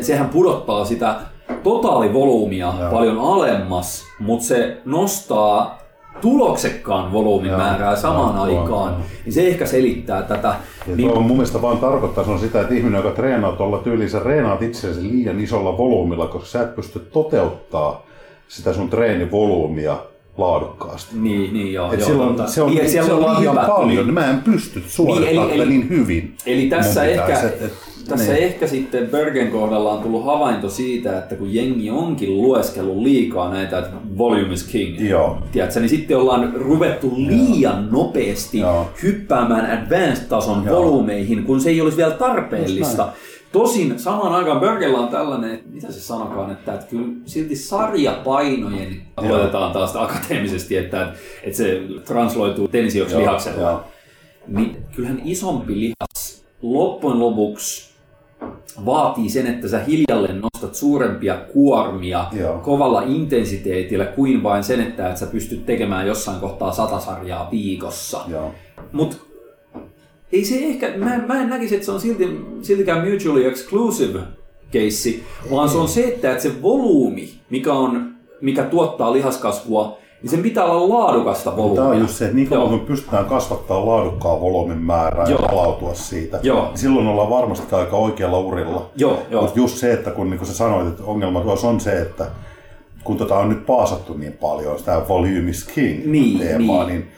sehän 0.01 0.29
pudottaa 0.29 0.85
sitä 0.85 1.17
totaalivolyymia 1.63 2.75
paljon 2.91 3.19
alemmas, 3.19 4.05
mutta 4.19 4.45
se 4.47 4.79
nostaa 4.85 5.86
tuloksekkaan 6.21 7.13
volyymin 7.13 7.49
joo, 7.49 7.59
määrää 7.59 7.97
samaan 7.97 8.51
joo, 8.51 8.61
aikaan, 8.61 8.93
joo. 8.93 9.03
niin 9.25 9.33
se 9.33 9.47
ehkä 9.47 9.67
selittää 9.67 10.23
tätä. 10.23 10.55
Ja 10.87 10.97
niin, 10.97 11.11
on 11.11 11.23
mun 11.23 11.37
mielestä 11.37 11.63
vaan 11.63 11.79
tarkoittaa 11.79 12.25
se 12.25 12.31
on 12.31 12.39
sitä, 12.39 12.61
että 12.61 12.75
ihminen, 12.75 12.99
joka 12.99 13.11
treenaa 13.11 13.53
tuolla 13.53 13.79
tyyliin, 13.79 14.11
sä 14.11 14.19
reenaat 14.19 14.63
itseäsi 14.63 15.03
liian 15.03 15.41
isolla 15.41 15.79
volyymilla, 15.79 16.27
koska 16.27 16.49
sä 16.49 16.63
et 16.63 16.77
pysty 16.77 16.99
toteuttaa 16.99 18.07
sitä 18.49 18.73
sun 18.73 18.91
treenivolyymia 18.91 19.97
laadukkaasti. 20.39 21.17
Niin, 21.19 21.53
niin 21.53 21.73
joo. 21.73 21.93
Et 21.93 22.01
joo 22.01 22.09
silloin, 22.09 22.37
tota, 22.37 22.49
se 22.49 22.63
on, 22.63 22.75
niin, 22.75 22.91
se 22.91 23.03
on 23.03 23.41
liian 23.41 23.59
paljon, 23.67 24.07
niin, 24.07 24.15
mä 24.15 24.31
en 24.31 24.41
pysty 24.41 24.83
suorittamaan 24.87 25.49
niin, 25.49 25.61
eli, 25.61 25.71
niin 25.71 25.89
hyvin. 25.89 26.35
Eli 26.47 26.67
tässä 26.67 27.05
ehkä, 27.05 27.41
et, 27.41 27.63
et, 27.63 27.73
tässä 28.09 28.33
niin. 28.33 28.45
ehkä 28.45 28.67
sitten 28.67 29.09
Bergen 29.09 29.51
kohdalla 29.51 29.93
on 29.93 30.03
tullut 30.03 30.25
havainto 30.25 30.71
siitä, 30.71 31.19
että 31.19 31.35
kun 31.35 31.55
jengi 31.55 31.91
onkin 31.91 32.43
lueskellut 32.43 32.97
liikaa 32.97 33.53
näitä, 33.53 33.79
että 33.79 33.91
volume 34.19 34.53
is 34.53 34.63
king, 34.65 35.09
Joo. 35.09 35.39
Tiedätkö, 35.53 35.81
niin 35.81 35.89
sitten 35.89 36.17
ollaan 36.17 36.53
ruvettu 36.55 37.13
liian 37.17 37.89
Joo. 37.93 38.05
nopeasti 38.05 38.59
Joo. 38.59 38.91
hyppäämään 39.03 39.79
advanced-tason 39.79 40.65
Joo. 40.65 40.77
volumeihin, 40.77 41.45
kun 41.45 41.61
se 41.61 41.71
ei 41.71 41.81
olisi 41.81 41.97
vielä 41.97 42.15
tarpeellista. 42.15 43.13
Tosin 43.53 43.99
samaan 43.99 44.35
aikaan 44.35 44.61
Bergellä 44.61 44.99
on 44.99 45.09
tällainen, 45.09 45.61
mitä 45.71 45.93
se 45.93 46.01
sanokaan, 46.01 46.51
että, 46.51 46.75
että 46.75 46.87
kyllä 46.87 47.09
silti 47.27 47.57
sarjapainojen, 47.57 49.03
luetetaan 49.21 49.73
taas 49.73 49.97
akateemisesti, 49.97 50.77
että, 50.77 51.13
että 51.43 51.57
se 51.57 51.81
transloituu 52.05 52.69
tensioksi 52.69 53.17
lihaksella, 53.17 53.85
niin 54.47 54.77
kyllähän 54.97 55.23
isompi 55.25 55.75
lihas 55.75 56.45
loppujen 56.63 57.19
lopuksi 57.19 57.97
vaatii 58.87 59.29
sen, 59.29 59.47
että 59.47 59.69
sä 59.69 59.79
hiljalleen 59.79 60.41
nostat 60.41 60.75
suurempia 60.75 61.37
kuormia 61.53 62.27
Joo. 62.33 62.59
kovalla 62.59 63.03
intensiteetillä 63.03 64.05
kuin 64.05 64.43
vain 64.43 64.65
sen, 64.65 64.81
että 64.81 65.11
et 65.11 65.17
sä 65.17 65.27
pystyt 65.27 65.67
tekemään 65.67 66.07
jossain 66.07 66.41
kohtaa 66.41 66.73
sata 66.73 67.01
sarjaa 67.01 67.51
viikossa. 67.51 68.21
Mutta 68.93 69.17
ei 70.33 70.45
se 70.45 70.57
ehkä, 70.57 70.93
mä, 70.97 71.19
mä 71.27 71.43
en 71.43 71.49
näkisi, 71.49 71.75
että 71.75 71.85
se 71.85 71.93
on 71.93 72.01
silti, 72.01 72.41
siltikään 72.63 73.09
mutually 73.11 73.47
exclusive 73.47 74.21
keissi, 74.71 75.25
vaan 75.51 75.69
se 75.69 75.79
on 75.79 75.89
se, 75.89 76.05
että, 76.05 76.31
että 76.31 76.43
se 76.43 76.63
volyymi, 76.63 77.35
mikä, 77.51 77.73
on, 77.73 78.15
mikä 78.41 78.63
tuottaa 78.63 79.13
lihaskasvua, 79.13 79.99
niin 80.23 80.31
sen 80.31 80.43
pitää 80.43 80.65
olla 80.65 80.99
laadukasta 80.99 81.57
volyymia. 81.57 81.83
Tämä 81.83 81.89
on 81.89 81.99
just 81.99 82.15
se, 82.15 82.25
että 82.25 82.37
niin 82.37 82.49
kauan 82.49 82.69
kun 82.69 82.81
pystytään 82.81 83.25
kasvattaa 83.25 83.87
laadukkaan 83.87 84.41
volyymin 84.41 84.85
määrää 84.85 85.27
Joo. 85.29 85.43
ja 85.43 85.49
palautua 85.49 85.95
siitä, 85.95 86.41
Joo. 86.43 86.67
niin 86.67 86.79
silloin 86.79 87.07
ollaan 87.07 87.31
varmasti 87.31 87.75
aika 87.75 87.97
oikealla 87.97 88.39
urilla. 88.39 88.91
Joo, 88.97 89.23
jo. 89.31 89.41
Mutta 89.41 89.59
just 89.59 89.77
se, 89.77 89.93
että 89.93 90.11
kun 90.11 90.31
niin 90.31 90.39
kuin 90.39 90.49
sä 90.49 90.55
sanoit, 90.55 90.89
että 90.89 91.03
ongelma 91.05 91.41
tuossa 91.41 91.69
on 91.69 91.81
se, 91.81 92.01
että 92.01 92.27
kun 93.05 93.17
tota 93.17 93.37
on 93.37 93.49
nyt 93.49 93.67
paasattu 93.67 94.15
niin 94.15 94.33
paljon, 94.33 94.79
sitä 94.79 95.03
volume 95.09 95.51
is 95.51 95.65
king 95.65 96.07
niin, 96.07 96.39
teemaa, 96.39 96.87
niin, 96.87 97.01
niin 97.01 97.13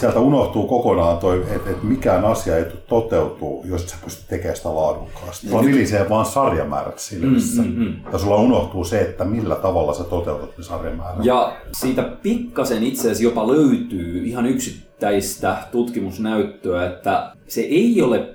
sieltä 0.00 0.20
unohtuu 0.20 0.66
kokonaan 0.66 1.18
toi, 1.18 1.44
että 1.56 1.70
et 1.70 1.82
mikään 1.82 2.24
asia 2.24 2.56
ei 2.56 2.64
toteutuu, 2.88 3.64
jos 3.68 3.90
sä 3.90 3.96
pystyt 4.04 4.28
tekemään 4.28 4.56
sitä 4.56 4.74
laadukkaasti. 4.74 5.48
Sulla 5.48 5.64
vilisee 5.64 6.08
vaan 6.08 6.26
sarjamäärät 6.26 6.98
silmissä. 6.98 7.62
Mm, 7.62 7.68
mm, 7.68 7.84
mm. 7.84 7.94
Ja 8.12 8.18
sulla 8.18 8.36
unohtuu 8.36 8.84
se, 8.84 9.00
että 9.00 9.24
millä 9.24 9.54
tavalla 9.54 9.94
sä 9.94 10.04
toteutat 10.04 10.58
ne 10.58 10.64
sarjamäärät. 10.64 11.24
Ja 11.24 11.56
siitä 11.72 12.02
pikkasen 12.02 12.82
itse 12.82 13.00
asiassa 13.00 13.24
jopa 13.24 13.46
löytyy 13.46 14.24
ihan 14.24 14.46
yksittäistä 14.46 15.56
tutkimusnäyttöä, 15.72 16.86
että 16.86 17.32
se 17.48 17.60
ei 17.60 18.02
ole 18.02 18.34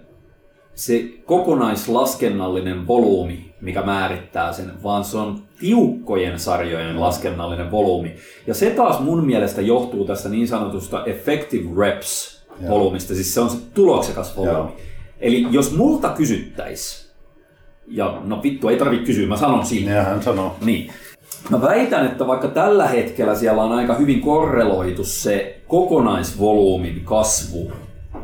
se 0.79 1.03
kokonaislaskennallinen 1.25 2.87
volyymi, 2.87 3.53
mikä 3.61 3.81
määrittää 3.81 4.53
sen, 4.53 4.71
vaan 4.83 5.03
se 5.03 5.17
on 5.17 5.41
tiukkojen 5.59 6.39
sarjojen 6.39 6.99
laskennallinen 6.99 7.71
volyymi. 7.71 8.15
Ja 8.47 8.53
se 8.53 8.69
taas 8.69 8.99
mun 8.99 9.25
mielestä 9.25 9.61
johtuu 9.61 10.05
tästä 10.05 10.29
niin 10.29 10.47
sanotusta 10.47 11.05
effective 11.05 11.69
reps 11.85 12.41
volyymista, 12.69 13.13
siis 13.13 13.33
se 13.33 13.41
on 13.41 13.49
se 13.49 13.57
tuloksekas 13.73 14.37
volyymi. 14.37 14.71
Eli 15.19 15.47
jos 15.51 15.77
multa 15.77 16.09
kysyttäis, 16.09 17.11
ja 17.87 18.21
no 18.23 18.43
vittu 18.43 18.69
ei 18.69 18.77
tarvitse 18.77 19.05
kysyä, 19.05 19.27
mä 19.27 19.37
sanon 19.37 19.65
siitä. 19.65 19.91
Ja 19.91 20.03
hän 20.03 20.23
sanoo. 20.23 20.55
Niin. 20.65 20.91
Mä 21.49 21.61
väitän, 21.61 22.05
että 22.05 22.27
vaikka 22.27 22.47
tällä 22.47 22.87
hetkellä 22.87 23.35
siellä 23.35 23.63
on 23.63 23.71
aika 23.71 23.93
hyvin 23.93 24.21
korreloitu 24.21 25.03
se 25.03 25.61
kokonaisvolyymin 25.67 27.01
kasvu, 27.05 27.71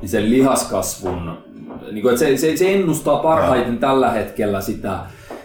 niin 0.02 0.10
sen 0.10 0.30
lihaskasvun, 0.30 1.45
niin 1.92 2.02
kuin, 2.02 2.14
että 2.14 2.26
se, 2.26 2.38
se, 2.38 2.58
se 2.58 2.74
ennustaa 2.74 3.20
parhaiten 3.20 3.78
tällä 3.78 4.12
hetkellä 4.12 4.62
sitä, 4.62 5.00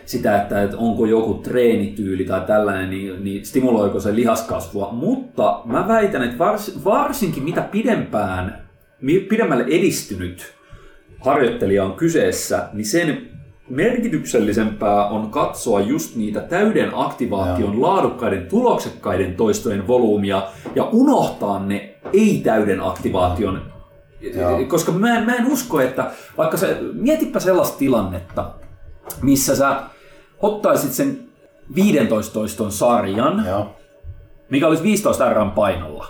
sitä, 0.07 0.43
että, 0.43 0.63
että 0.63 0.77
onko 0.77 1.07
joku 1.07 1.35
treenityyli 1.35 2.25
tai 2.25 2.41
tällainen, 2.41 2.91
niin, 2.91 3.25
niin 3.25 3.47
stimuloiko 3.47 4.01
se 4.01 4.15
lihaskasvua. 4.15 4.89
Mutta 4.93 5.63
mä 5.65 5.89
väitän, 5.89 6.23
että 6.23 6.39
vars, 6.39 6.85
varsinkin 6.85 7.43
mitä 7.43 7.61
pidempään, 7.61 8.63
pidemmälle 9.29 9.65
edistynyt 9.65 10.55
harjoittelija 11.21 11.85
on 11.85 11.93
kyseessä, 11.93 12.69
niin 12.73 12.87
sen 12.87 13.29
merkityksellisempää 13.69 15.07
on 15.07 15.31
katsoa 15.31 15.81
just 15.81 16.17
niitä 16.17 16.41
täyden 16.41 16.91
aktivaation 16.95 17.75
ja. 17.75 17.81
laadukkaiden 17.81 18.47
tuloksekkaiden 18.47 19.35
toistojen 19.35 19.87
volyymia 19.87 20.43
ja 20.75 20.85
unohtaa 20.85 21.67
ne 21.67 21.95
ei-täyden 22.13 22.81
aktivaation. 22.81 23.63
Ja. 24.21 24.67
Koska 24.69 24.93
mä, 24.93 25.21
mä 25.21 25.35
en 25.35 25.47
usko, 25.47 25.81
että 25.81 26.11
vaikka 26.39 26.57
sä, 26.57 26.67
mietipä 26.93 27.41
sellaista 27.41 27.79
tilannetta, 27.79 28.51
missä 29.23 29.57
sä 29.57 29.83
ottaisit 30.43 30.93
sen 30.93 31.19
15 31.75 32.35
toiston 32.35 32.73
sarjan, 32.73 33.45
ja. 33.47 33.67
mikä 34.51 34.67
olisi 34.67 34.83
15 34.83 35.33
R 35.33 35.51
painolla. 35.55 36.07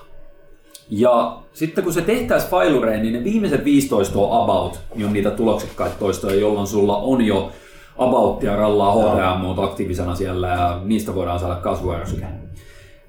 Ja 0.90 1.38
sitten 1.52 1.84
kun 1.84 1.92
se 1.92 2.02
tehtäisiin 2.02 2.50
failureen, 2.50 3.02
niin 3.02 3.12
ne 3.12 3.24
viimeiset 3.24 3.64
15 3.64 4.18
on 4.18 4.42
about, 4.42 4.80
niin 4.94 5.06
on 5.06 5.12
niitä 5.12 5.30
tuloksekkaita 5.30 5.96
toistoja, 5.98 6.40
jolloin 6.40 6.66
sulla 6.66 6.96
on 6.96 7.22
jo 7.22 7.52
abouttia 7.98 8.56
rallaa 8.56 8.94
HTM 8.94 9.58
aktiivisena 9.58 10.14
siellä 10.14 10.48
ja 10.48 10.80
niistä 10.84 11.14
voidaan 11.14 11.40
saada 11.40 11.54
kasvuärsyke. 11.54 12.26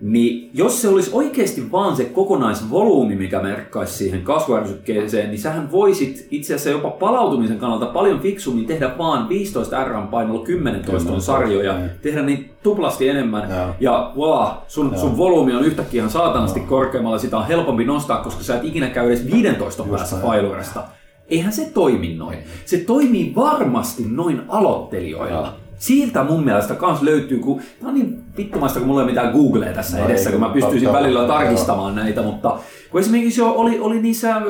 Niin 0.02 0.50
jos 0.54 0.82
se 0.82 0.88
olisi 0.88 1.12
oikeasti 1.14 1.72
vaan 1.72 1.96
se 1.96 2.06
kokonaisvolyymi, 2.06 3.16
mikä 3.16 3.42
merkkaisi 3.42 3.94
siihen 3.94 4.22
kasvuärsykkeeseen, 4.22 5.30
niin 5.30 5.40
sähän 5.40 5.72
voisit 5.72 6.28
itse 6.32 6.54
asiassa 6.54 6.70
jopa 6.70 6.90
palautumisen 6.90 7.58
kannalta 7.58 7.86
paljon 7.86 8.20
fiksummin 8.20 8.66
tehdä 8.66 8.98
vaan 8.98 9.30
15 9.30 9.84
R 9.84 10.08
painolla 10.12 10.46
10 10.46 10.84
toiston 10.84 11.22
sarjoja, 11.22 11.78
niin. 11.78 11.90
tehdä 12.02 12.22
niitä 12.22 12.54
tuplasti 12.64 13.10
enemmän 13.10 13.50
Joo. 13.50 13.76
ja 13.80 14.14
voilà, 14.16 14.54
sun, 14.68 14.98
sun 14.98 15.18
volyymi 15.18 15.56
on 15.56 15.66
yhtäkkiä 15.66 16.00
ihan 16.00 16.12
saatanasti 16.12 16.60
korkeammalla, 16.60 17.18
sitä 17.18 17.38
on 17.38 17.48
helpompi 17.48 17.86
nostaa, 17.86 18.24
koska 18.24 18.44
sä 18.44 18.56
et 18.56 18.64
ikinä 18.64 18.90
käy 18.90 19.08
edes 19.08 19.32
15 19.32 19.84
päässä 19.84 20.16
failuresta. 20.22 20.84
Eihän 21.30 21.54
se 21.54 21.72
toimi 21.74 22.16
noin. 22.16 22.38
Se 22.66 22.78
toimii 22.78 23.34
varmasti 23.36 24.04
noin 24.10 24.42
aloittelijoilla. 24.48 25.54
Siltä 25.82 26.24
mun 26.24 26.46
mielestä 26.46 26.76
kans 26.76 27.02
löytyy, 27.02 27.40
kun 27.40 27.62
tää 27.80 27.90
on 27.90 27.96
niin 27.96 28.24
vittumaista, 28.38 28.80
kun 28.80 28.88
mulla 28.88 29.02
ei 29.02 29.04
ole 29.04 29.12
mitään 29.12 29.34
Googlea 29.34 29.74
tässä 29.74 29.98
No 29.98 30.06
edessä, 30.06 30.30
ei, 30.30 30.32
kun 30.34 30.48
mä 30.48 30.54
pystyisin 30.54 30.88
totta, 30.88 31.00
välillä 31.00 31.20
joo. 31.20 31.28
tarkistamaan 31.28 31.96
näitä, 31.96 32.22
mutta 32.22 32.60
kun 32.92 33.00
esimerkiksi 33.00 33.42
jo 33.42 33.52
oli, 33.52 33.80
oli 33.80 34.02
niissä 34.02 34.42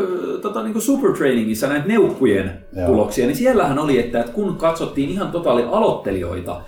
tota, 0.41 0.64
niin 0.64 0.82
supertrainingissa 0.82 1.68
näitä 1.68 1.88
neukkujen 1.88 2.52
Joo. 2.78 2.88
tuloksia, 2.88 3.26
niin 3.28 3.38
siellähän 3.38 3.80
oli, 3.80 3.99
että, 3.99 4.20
että 4.20 4.32
kun 4.32 4.56
katsottiin 4.58 5.10
ihan 5.10 5.32
totaali 5.32 5.64
aloittelijoita, 5.72 6.62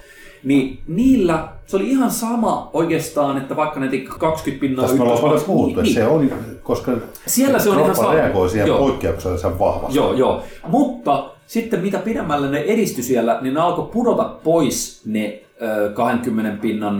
niin 0.43 0.79
niillä 0.87 1.47
se 1.65 1.75
oli 1.77 1.89
ihan 1.89 2.11
sama 2.11 2.69
oikeastaan, 2.73 3.37
että 3.37 3.55
vaikka 3.55 3.79
ne 3.79 3.87
teki 3.87 4.07
20 4.19 4.61
pinnaa 4.61 4.83
Tässä 4.83 4.97
me 4.97 5.03
ollaan 5.03 5.19
paljon 5.21 5.41
puhuttu, 5.41 5.81
niin, 5.81 5.93
se 5.93 6.07
on, 6.07 6.31
koska 6.63 6.91
Siellä 7.25 7.59
se 7.59 7.69
on 7.69 7.79
ihan 7.79 7.95
sama. 7.95 8.13
reagoi 8.13 8.49
siihen 8.49 8.67
Joo. 8.67 8.77
poikkeuksellisen 8.77 9.59
vahvasti. 9.59 9.97
Joo, 9.97 10.13
joo. 10.13 10.43
Mutta 10.67 11.32
sitten 11.47 11.81
mitä 11.81 11.97
pidemmälle 11.97 12.49
ne 12.49 12.59
edistyi 12.59 13.03
siellä, 13.03 13.37
niin 13.41 13.53
ne 13.53 13.59
alkoi 13.59 13.89
pudota 13.93 14.23
pois 14.23 15.01
ne 15.05 15.41
ö, 15.61 15.91
20 15.93 16.61
pinnan 16.61 16.97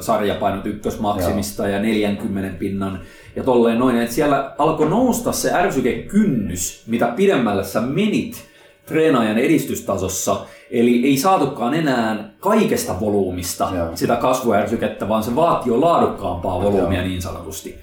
sarjapainot 0.00 0.66
ykkösmaksimista 0.66 1.68
ja 1.68 1.82
40 1.82 2.58
pinnan 2.58 3.00
ja 3.36 3.44
tolleen 3.44 3.78
noin. 3.78 3.96
Et 3.96 4.10
siellä 4.10 4.54
alkoi 4.58 4.88
nousta 4.88 5.32
se 5.32 5.52
ärsykekynnys, 5.52 6.82
mitä 6.86 7.06
pidemmälle 7.06 7.64
sä 7.64 7.80
menit 7.80 8.44
treenaajan 8.86 9.38
edistystasossa. 9.38 10.36
Eli 10.70 11.04
ei 11.04 11.16
saatukaan 11.16 11.74
enää 11.74 12.30
kaikesta 12.40 13.00
volyymista 13.00 13.68
Joo. 13.76 13.88
sitä 13.94 14.16
kasvuärsykettä, 14.16 15.08
vaan 15.08 15.22
se 15.22 15.36
vaatii 15.36 15.72
jo 15.72 15.80
laadukkaampaa 15.80 16.62
volyymia 16.62 17.02
niin 17.02 17.22
sanotusti. 17.22 17.78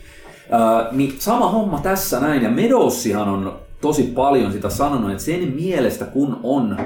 Ää, 0.52 0.88
niin 0.92 1.16
sama 1.20 1.50
homma 1.50 1.80
tässä 1.80 2.20
näin, 2.20 2.44
ja 2.44 2.50
Medowsihan 2.50 3.30
on 3.30 3.60
tosi 3.82 4.04
paljon 4.04 4.52
sitä 4.52 4.70
sanonut, 4.70 5.12
että 5.12 5.24
sen 5.24 5.54
mielestä 5.56 6.06
kun 6.06 6.40
on 6.44 6.78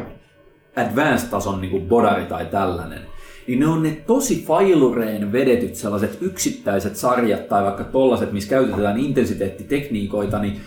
advanced-tason 0.76 1.62
niin 1.62 1.88
bodari 1.88 2.26
tai 2.26 2.46
tällainen, 2.46 3.02
niin 3.48 3.60
ne 3.60 3.68
on 3.68 3.84
ne 3.84 3.92
tosi 4.08 4.46
failureen 4.48 5.32
vedetyt 5.32 5.76
sellaiset 5.76 6.18
yksittäiset 6.22 6.96
sarjat 6.96 7.48
tai 7.50 7.64
vaikka 7.64 7.84
tollaset, 7.84 8.32
missä 8.32 8.50
käytetään 8.50 9.00
intensiteettitekniikoita, 9.00 10.40
niin 10.40 10.62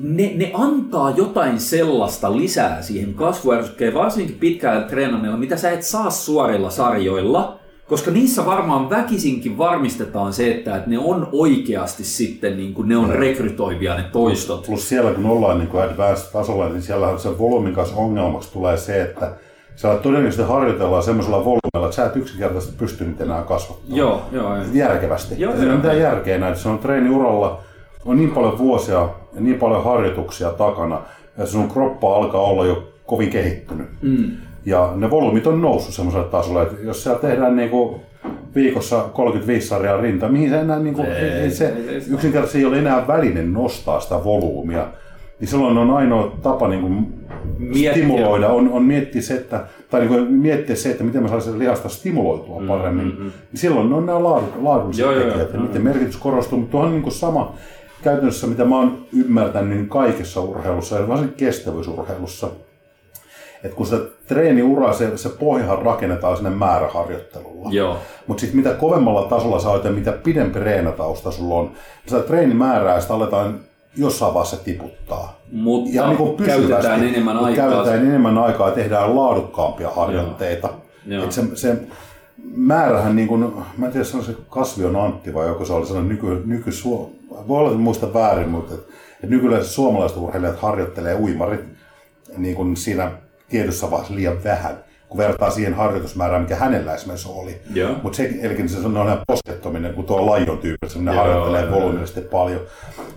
ne, 0.00 0.32
ne 0.36 0.50
antaa 0.54 1.10
jotain 1.10 1.60
sellaista 1.60 2.36
lisää 2.36 2.82
siihen 2.82 3.14
kasvuärsykkeen, 3.14 3.94
varsinkin 3.94 4.36
pitkällä 4.36 4.82
treenannilla, 4.82 5.36
mitä 5.36 5.56
sä 5.56 5.70
et 5.70 5.82
saa 5.82 6.10
suorilla 6.10 6.70
sarjoilla, 6.70 7.58
koska 7.88 8.10
niissä 8.10 8.46
varmaan 8.46 8.90
väkisinkin 8.90 9.58
varmistetaan 9.58 10.32
se, 10.32 10.50
että, 10.50 10.76
että 10.76 10.90
ne 10.90 10.98
on 10.98 11.28
oikeasti 11.32 12.04
sitten, 12.04 12.56
niin 12.56 12.74
kuin 12.74 12.88
ne 12.88 12.96
on 12.96 13.10
rekrytoivia 13.10 13.94
ne 13.94 14.02
toistot. 14.02 14.66
Plus 14.66 14.88
siellä 14.88 15.10
kun 15.10 15.26
ollaan 15.26 15.58
niin 15.58 15.82
advanced-tasolla, 15.82 16.68
niin 16.68 16.82
siellä 16.82 17.18
se 17.18 17.38
volyymin 17.38 17.74
kanssa 17.74 17.96
ongelmaksi 17.96 18.52
tulee 18.52 18.76
se, 18.76 19.02
että 19.02 19.32
siellä 19.76 19.98
todennäköisesti 19.98 20.52
harjoitellaan 20.52 21.02
semmoisella 21.02 21.44
volyymilla, 21.44 21.84
että 21.86 21.96
sä 21.96 22.06
et 22.06 22.16
yksinkertaisesti 22.16 22.76
pysty 22.78 23.04
niitä 23.04 23.24
enää 23.24 23.42
kasvattamaan. 23.42 23.98
Joo, 23.98 24.22
joo. 24.32 24.56
joo. 24.56 24.64
Järkevästi. 24.72 25.34
Joo, 25.38 25.54
Ei 25.54 25.60
ole 25.60 25.76
mitään 25.76 25.98
järkeä 25.98 26.38
näin. 26.38 26.56
Se 26.56 26.68
on 26.68 26.78
treeniuralla, 26.78 27.60
on 28.04 28.16
niin 28.16 28.30
paljon 28.30 28.58
vuosia 28.58 29.08
ja 29.34 29.40
niin 29.40 29.58
paljon 29.58 29.84
harjoituksia 29.84 30.50
takana, 30.50 31.00
ja 31.38 31.46
sun 31.46 31.70
kroppa 31.70 32.16
alkaa 32.16 32.40
olla 32.40 32.66
jo 32.66 32.92
kovin 33.06 33.30
kehittynyt. 33.30 33.88
Mm. 34.02 34.30
Ja 34.66 34.92
ne 34.96 35.10
volyymit 35.10 35.46
on 35.46 35.62
noussut 35.62 35.94
semmoiselle 35.94 36.26
tasolle, 36.26 36.62
että 36.62 36.76
jos 36.82 37.02
siellä 37.02 37.18
tehdään 37.18 37.56
niinku 37.56 38.00
viikossa 38.54 39.00
35 39.12 39.66
sarjaa 39.68 40.00
rintaa, 40.00 40.28
mihin 40.28 40.50
se 40.50 40.60
enää 40.60 40.78
niinku, 40.78 41.02
ei, 41.02 41.28
ei, 41.30 41.50
se 41.50 41.68
ei- 41.88 42.02
yksinkertaisesti 42.10 42.58
ei 42.58 42.64
ole 42.64 42.78
enää 42.78 43.06
väline 43.06 43.42
nostaa 43.42 44.00
sitä 44.00 44.24
volyymia. 44.24 44.86
Niin 45.40 45.48
silloin 45.48 45.78
on 45.78 45.90
ainoa 45.90 46.32
tapa 46.42 46.68
niinku 46.68 46.88
Miettiä. 47.58 47.92
stimuloida, 47.92 48.48
on, 48.48 48.68
on 48.72 48.82
miettiä 48.82 49.22
se, 49.22 49.34
että, 49.34 49.64
tai 49.90 50.00
niinku 50.00 50.16
miettiä 50.28 50.76
se, 50.76 50.90
että 50.90 51.04
miten 51.04 51.22
mä 51.22 51.28
saisin 51.28 51.58
lihasta 51.58 51.88
stimuloitua 51.88 52.62
paremmin. 52.68 53.06
Mm, 53.06 53.12
mm, 53.12 53.24
Niin 53.24 53.60
silloin 53.60 53.88
ne 53.88 53.94
on 53.94 54.06
nämä 54.06 54.22
laadu, 54.24 54.46
laadulliset 54.62 55.04
Joo, 55.06 55.14
tekijät, 55.14 55.52
joo, 55.54 55.62
niiden 55.62 55.82
merkitys 55.82 56.16
korostuu, 56.16 56.58
mutta 56.58 56.70
tuohon 56.70 56.86
on 56.88 56.94
niinku 56.94 57.10
sama 57.10 57.54
käytännössä, 58.02 58.46
mitä 58.46 58.64
mä 58.64 58.76
oon 58.76 58.98
ymmärtänyt 59.16 59.76
niin 59.76 59.88
kaikessa 59.88 60.40
urheilussa, 60.40 60.98
ja 60.98 61.08
varsinkin 61.08 61.36
kestävyysurheilussa, 61.36 62.48
että 63.64 63.76
kun 63.76 63.86
se 63.86 63.96
treeniura, 64.26 64.92
se, 64.92 65.16
se 65.16 65.28
pohjahan 65.28 65.82
rakennetaan 65.82 66.36
sinne 66.36 66.50
määräharjoittelulla. 66.50 67.68
Joo. 67.72 67.98
Mutta 68.26 68.40
sitten 68.40 68.56
mitä 68.56 68.74
kovemmalla 68.74 69.22
tasolla 69.22 69.58
sä 69.58 69.70
oot 69.70 69.84
ja 69.84 69.90
mitä 69.90 70.12
pidempi 70.12 70.58
reenatausta 70.58 71.30
sulla 71.30 71.54
on, 71.54 71.64
niin 71.64 71.74
sitä 72.06 72.20
treenimäärää 72.20 73.00
sitä 73.00 73.14
aletaan 73.14 73.60
jossain 73.96 74.34
vaiheessa 74.34 74.64
tiputtaa. 74.64 75.40
Mutta 75.52 75.90
Ja 75.92 76.06
niin 76.06 76.16
kuin 76.16 76.36
käytetään 76.36 77.04
enemmän 77.04 77.38
aikaa. 77.38 77.70
Käytetään 77.70 78.06
enemmän 78.06 78.38
aikaa 78.38 78.68
ja 78.68 78.74
tehdään 78.74 79.16
laadukkaampia 79.16 79.90
harjoitteita. 79.90 80.68
Joo. 81.06 81.24
Et 81.24 81.32
se, 81.32 81.42
se 81.54 81.76
määrähän, 82.54 83.16
niin 83.16 83.28
kuin, 83.28 83.52
mä 83.76 83.86
en 83.86 83.92
tiedä, 83.92 84.04
se 84.04 84.16
on 84.16 84.24
se 84.24 84.34
Kasvion 84.48 84.96
Antti 84.96 85.34
vai 85.34 85.46
joku 85.46 85.64
se 85.64 85.72
oli 85.72 85.86
sellainen 85.86 86.08
nyky, 86.08 86.42
nyky 86.46 86.70
voi 87.48 87.58
olla, 87.58 87.68
että 87.68 87.80
muista 87.80 88.14
väärin, 88.14 88.48
mutta 88.48 88.74
et, 88.74 88.80
et 89.24 89.30
nykyisin 89.30 89.64
suomalaiset 89.64 90.18
urheilijat 90.18 90.58
harjoittelee 90.58 91.14
uimarit 91.14 91.64
niin 92.36 92.56
kuin 92.56 92.76
siinä 92.76 93.10
tietyssä 93.48 93.90
vaiheessa 93.90 94.14
liian 94.14 94.44
vähän, 94.44 94.84
kun 95.08 95.18
vertaa 95.18 95.50
siihen 95.50 95.74
harjoitusmäärään, 95.74 96.42
mikä 96.42 96.56
hänellä 96.56 96.94
esimerkiksi 96.94 97.28
oli. 97.34 97.60
Mutta 98.02 98.16
se, 98.16 98.30
eli 98.42 98.68
se 98.68 98.78
on 98.78 98.92
ihan 98.92 99.20
poskettominen, 99.26 99.94
kun 99.94 100.04
tuo 100.04 100.36
Lion 100.36 100.58
tyyppi, 100.58 100.88
se 100.88 100.98
ne 100.98 101.12
Joo, 101.14 101.22
harjoittelee 101.22 101.70
volyymisesti 101.70 102.20
paljon. 102.20 102.60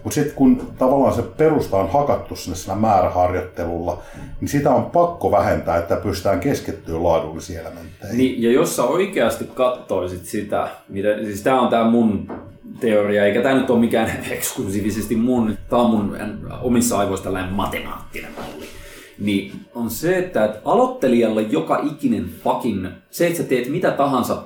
Mutta 0.04 0.16
sitten 0.16 0.36
kun 0.36 0.68
tavallaan 0.78 1.14
se 1.14 1.22
perusta 1.22 1.78
on 1.78 1.92
hakattu 1.92 2.36
sinne 2.36 2.56
sillä 2.56 2.76
määräharjoittelulla, 2.76 4.02
niin 4.42 4.50
sitä 4.50 4.70
on 4.70 4.86
pakko 4.86 5.32
vähentää, 5.32 5.78
että 5.78 5.96
pystytään 5.96 6.40
keskittyä 6.40 7.04
laadullisiin 7.04 7.60
elementteihin. 7.60 8.18
Niin, 8.18 8.42
ja 8.44 8.52
jos 8.52 8.76
sä 8.76 8.84
oikeasti 8.84 9.46
kattoisit 9.54 10.26
sitä, 10.26 10.68
mitä, 10.90 11.08
siis 11.24 11.42
tää 11.42 11.62
on 11.62 11.70
tää 11.70 11.84
mun 11.84 12.32
teoria, 12.80 13.26
eikä 13.26 13.42
tää 13.42 13.54
nyt 13.54 13.70
ole 13.70 13.80
mikään 13.80 14.12
eksklusiivisesti 14.32 15.16
mun, 15.16 15.58
tää 15.70 15.80
on 15.80 15.92
mun 15.92 16.18
omissa 16.62 17.00
aivoissa 17.00 17.24
tällainen 17.24 17.54
matemaattinen 17.54 18.32
malli. 18.32 18.79
Niin 19.20 19.52
on 19.76 19.90
se, 19.90 20.18
että 20.18 20.46
et 20.46 20.52
aloittelijalle 20.66 21.42
joka 21.42 21.82
ikinen 21.92 22.26
fucking, 22.44 22.88
se 23.10 23.28
että 23.28 23.38
sä 23.38 23.44
teet 23.44 23.70
mitä 23.70 23.92
tahansa 23.92 24.44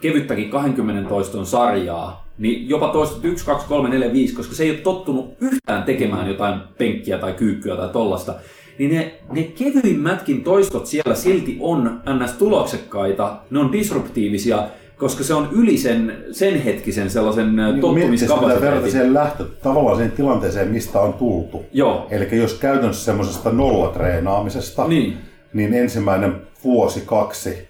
kevyttäkin 0.00 0.50
20 0.50 1.08
toiston 1.08 1.46
sarjaa, 1.46 2.28
niin 2.38 2.68
jopa 2.68 2.88
toistot 2.88 3.24
1, 3.24 3.46
2, 3.46 3.68
3, 3.68 3.88
4, 3.88 4.12
5, 4.12 4.34
koska 4.34 4.54
se 4.54 4.62
ei 4.62 4.70
ole 4.70 4.78
tottunut 4.78 5.34
yhtään 5.40 5.82
tekemään 5.82 6.28
jotain 6.28 6.60
penkkiä 6.78 7.18
tai 7.18 7.32
kyykkyä 7.32 7.76
tai 7.76 7.88
tollasta, 7.88 8.34
niin 8.78 8.90
ne, 8.90 9.14
ne 9.32 9.42
kevyimmätkin 9.42 10.44
toistot 10.44 10.86
siellä 10.86 11.14
silti 11.14 11.56
on 11.60 12.02
ns. 12.24 12.32
tuloksekkaita, 12.32 13.36
ne 13.50 13.58
on 13.58 13.72
disruptiivisia, 13.72 14.68
koska 14.98 15.24
se 15.24 15.34
on 15.34 15.48
yli 15.52 15.76
sen, 15.78 16.24
sen 16.32 16.62
hetkisen 16.62 17.10
sellaisen 17.10 17.46
niin 17.46 17.56
verrata 17.56 17.80
tottumiskapasiteetin. 17.80 18.90
siihen 18.90 19.14
lähtö, 19.14 19.44
tavallaan 19.62 19.96
siihen 19.96 20.12
tilanteeseen, 20.12 20.68
mistä 20.68 21.00
on 21.00 21.12
tultu. 21.12 21.64
Joo, 21.72 22.06
Eli 22.10 22.28
jos 22.32 22.54
käytännössä 22.54 23.04
semmoisesta 23.04 23.50
nollatreenaamisesta, 23.50 24.88
niin. 24.88 25.16
niin 25.52 25.74
ensimmäinen 25.74 26.36
vuosi, 26.64 27.02
kaksi, 27.06 27.68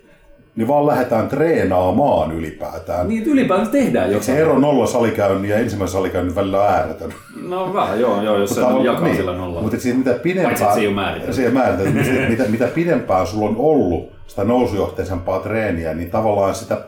niin 0.56 0.68
vaan 0.68 0.86
lähdetään 0.86 1.28
treenaamaan 1.28 2.32
ylipäätään. 2.32 3.08
Niin 3.08 3.24
ylipäätään 3.24 3.70
tehdään 3.70 4.08
Se 4.08 4.14
jotain. 4.14 4.38
ero 4.38 4.58
nolla 4.58 4.86
salikäynnin 4.86 5.50
ja 5.50 5.56
ensimmäisen 5.56 5.92
salikäynnin 5.92 6.34
välillä 6.34 6.60
on 6.60 6.68
ääretön. 6.74 7.14
No 7.48 7.74
vähän, 7.74 8.00
joo, 8.00 8.22
joo 8.22 8.38
jos 8.38 8.50
se 8.50 8.60
jakaa 8.84 9.14
sillä 9.14 9.32
nollalla. 9.32 9.62
Mutta 9.62 9.80
siis 9.80 9.96
mitä 9.96 10.10
Paitsi, 10.10 10.22
pidempään, 10.22 10.54
että 10.54 10.74
se 10.74 10.80
ei 10.80 10.86
ole 10.86 10.94
määritelty. 10.94 11.32
Se 11.34 11.44
ei 11.44 11.50
määritelty. 11.50 12.04
se, 12.04 12.26
mitä, 12.28 12.44
mitä 12.48 12.66
pidempään 12.66 13.26
sulla 13.26 13.48
on 13.48 13.56
ollut 13.58 14.12
sitä 14.26 14.44
nousujohteisempaa 14.44 15.38
treeniä, 15.38 15.94
niin 15.94 16.10
tavallaan 16.10 16.54
sitä 16.54 16.80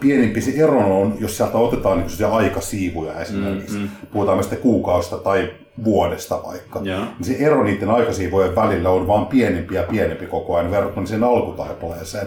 pienempi 0.00 0.40
se 0.40 0.50
ero 0.50 1.00
on, 1.00 1.14
jos 1.20 1.36
sieltä 1.36 1.58
otetaan 1.58 1.98
niin 1.98 2.10
se 2.10 2.24
aikasiivuja 2.24 3.20
esimerkiksi. 3.20 3.76
Mm, 3.76 3.82
mm. 3.82 3.88
Puhutaan 4.12 4.42
sitten 4.42 4.58
kuukausista 4.58 5.16
tai 5.16 5.50
vuodesta 5.84 6.40
vaikka. 6.46 6.80
Joo. 6.82 7.00
Niin 7.00 7.24
se 7.24 7.36
ero 7.44 7.64
niiden 7.64 7.90
aikasiivojen 7.90 8.56
välillä 8.56 8.90
on 8.90 9.06
vaan 9.06 9.26
pienempi 9.26 9.74
ja 9.74 9.82
pienempi 9.82 10.26
koko 10.26 10.56
ajan 10.56 10.70
verrattuna 10.70 11.06
sen 11.06 11.24
alkutaipaleeseen. 11.24 12.26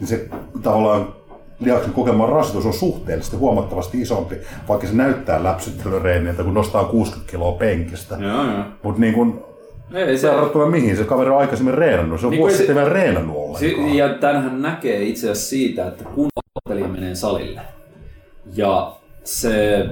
Niin 0.00 0.08
se 0.08 0.28
tavallaan 0.62 1.14
lihaksen 1.60 1.92
kokema 1.92 2.26
rasitus 2.26 2.66
on 2.66 2.72
suhteellisesti 2.72 3.36
huomattavasti 3.36 4.00
isompi, 4.00 4.34
vaikka 4.68 4.86
se 4.86 4.94
näyttää 4.94 5.44
läpsyttelyreiniltä, 5.44 6.42
kun 6.42 6.54
nostaa 6.54 6.84
60 6.84 7.30
kiloa 7.30 7.52
penkistä. 7.52 8.16
Joo, 8.20 8.44
joo. 8.44 8.64
Mutta 8.82 9.00
niin 9.00 9.14
kun, 9.14 9.44
Ei, 9.94 10.18
se 10.18 10.30
verrattuna 10.30 10.66
mihin? 10.66 10.96
Se 10.96 11.04
kaveri 11.04 11.30
on 11.30 11.38
aikaisemmin 11.38 11.74
reenannut. 11.74 12.20
Se 12.20 12.26
on 12.26 12.30
Niin 12.30 12.40
vuosi 12.40 12.56
sitten 12.56 12.76
vielä 12.76 12.88
reenannut 12.88 13.36
ollenkaan. 13.36 13.58
Si- 13.90 13.96
ja 13.96 14.08
tämähän 14.08 14.62
näkee 14.62 15.02
itse 15.02 15.30
asiassa 15.30 15.50
siitä, 15.50 15.86
että 15.86 16.04
kun 16.04 16.28
ottelija 16.82 17.00
menee 17.00 17.14
salille, 17.14 17.60
ja 18.56 18.92
se 19.24 19.86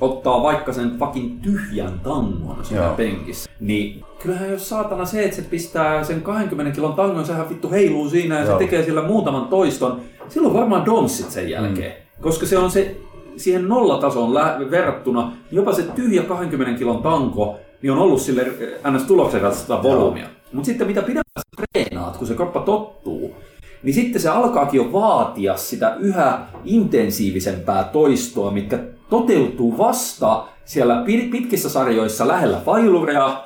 ottaa 0.00 0.42
vaikka 0.42 0.72
sen 0.72 0.98
fucking 0.98 1.42
tyhjän 1.42 2.00
tangon 2.00 2.64
siinä 2.64 2.84
Joo. 2.84 2.94
penkissä, 2.94 3.50
niin 3.60 4.04
kyllähän 4.22 4.50
jos 4.50 4.68
saatana 4.68 5.04
se, 5.04 5.24
että 5.24 5.36
se 5.36 5.42
pistää 5.42 6.04
sen 6.04 6.20
20 6.22 6.74
kilon 6.74 6.94
tangon, 6.94 7.26
sehän 7.26 7.48
vittu 7.48 7.70
heiluu 7.70 8.08
siinä 8.08 8.38
ja 8.38 8.44
Joo. 8.44 8.52
se 8.52 8.64
tekee 8.64 8.84
sillä 8.84 9.02
muutaman 9.02 9.48
toiston, 9.48 10.00
silloin 10.28 10.54
varmaan 10.54 10.86
donssit 10.86 11.30
sen 11.30 11.50
jälkeen. 11.50 11.92
Mm. 11.92 12.22
Koska 12.22 12.46
se 12.46 12.58
on 12.58 12.70
se, 12.70 12.96
siihen 13.36 13.68
nollatasoon 13.68 14.34
lä- 14.34 14.58
verrattuna, 14.70 15.32
jopa 15.50 15.72
se 15.72 15.82
tyhjä 15.82 16.22
20 16.22 16.78
kilon 16.78 17.02
tanko, 17.02 17.58
niin 17.82 17.92
on 17.92 17.98
ollut 17.98 18.20
sille 18.20 18.42
eh, 18.42 18.92
ns. 18.92 19.02
tuloksekasta 19.02 19.82
volyymia. 19.82 20.26
Mutta 20.52 20.66
sitten 20.66 20.86
mitä 20.86 21.00
pidemmän 21.00 21.22
sä 21.38 21.64
treenaat, 21.72 22.16
kun 22.16 22.26
se 22.26 22.34
kroppa 22.34 22.60
tottuu, 22.60 23.34
niin 23.82 23.94
sitten 23.94 24.22
se 24.22 24.28
alkaakin 24.28 24.78
jo 24.78 24.92
vaatia 24.92 25.56
sitä 25.56 25.96
yhä 25.98 26.38
intensiivisempää 26.64 27.84
toistoa, 27.84 28.50
mitkä 28.50 28.78
toteutuu 29.10 29.78
vasta 29.78 30.44
siellä 30.64 31.04
pit- 31.04 31.30
pitkissä 31.30 31.68
sarjoissa 31.68 32.28
lähellä 32.28 32.60
failurea 32.64 33.42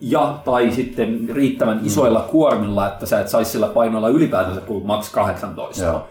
ja 0.00 0.38
tai 0.44 0.70
sitten 0.70 1.28
riittävän 1.32 1.80
isoilla 1.84 2.20
kuormilla, 2.20 2.88
että 2.88 3.06
sä 3.06 3.20
et 3.20 3.28
saisi 3.28 3.50
sillä 3.50 3.66
painoilla 3.66 4.08
ylipäätänsä 4.08 4.60
kuin 4.60 4.86
max 4.86 5.10
18. 5.12 5.84
Joo. 5.84 6.08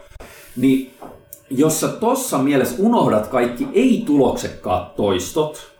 Niin 0.56 0.94
jos 1.50 1.80
sä 1.80 1.88
tossa 1.88 2.38
mielessä 2.38 2.76
unohdat 2.78 3.26
kaikki 3.26 3.68
ei-tuloksekkaat 3.72 4.96
toistot, 4.96 5.72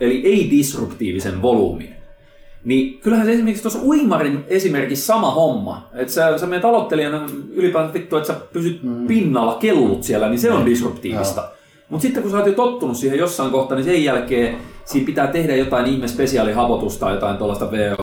eli 0.00 0.22
ei-disruptiivisen 0.24 1.42
volyymin, 1.42 1.94
niin 2.68 2.98
kyllähän 2.98 3.26
se 3.26 3.32
esimerkiksi 3.32 3.62
tuossa 3.62 3.82
uimarin 3.82 4.44
esimerkiksi 4.46 5.04
sama 5.04 5.30
homma. 5.30 5.88
Että 5.94 6.12
sä, 6.12 6.38
sä 6.38 6.46
menet 6.46 6.64
aloittelijana 6.64 7.26
ylipäätään 7.52 7.94
vittu, 7.94 8.16
että 8.16 8.26
sä 8.26 8.40
pysyt 8.52 8.82
mm. 8.82 9.06
pinnalla, 9.06 9.54
kellut 9.54 10.02
siellä, 10.02 10.28
niin 10.28 10.38
se 10.38 10.52
on 10.52 10.66
disruptiivista. 10.66 11.48
Mutta 11.88 12.02
sitten 12.02 12.22
kun 12.22 12.32
sä 12.32 12.38
oot 12.38 12.46
jo 12.46 12.52
tottunut 12.52 12.96
siihen 12.96 13.18
jossain 13.18 13.50
kohtaa, 13.50 13.76
niin 13.76 13.84
sen 13.84 14.04
jälkeen 14.04 14.56
siinä 14.84 15.06
pitää 15.06 15.26
tehdä 15.26 15.56
jotain 15.56 15.86
ihme 15.86 16.08
spesiaalihapotusta 16.08 17.00
tai 17.00 17.14
jotain 17.14 17.36
tuollaista 17.36 17.70
VO 17.70 17.96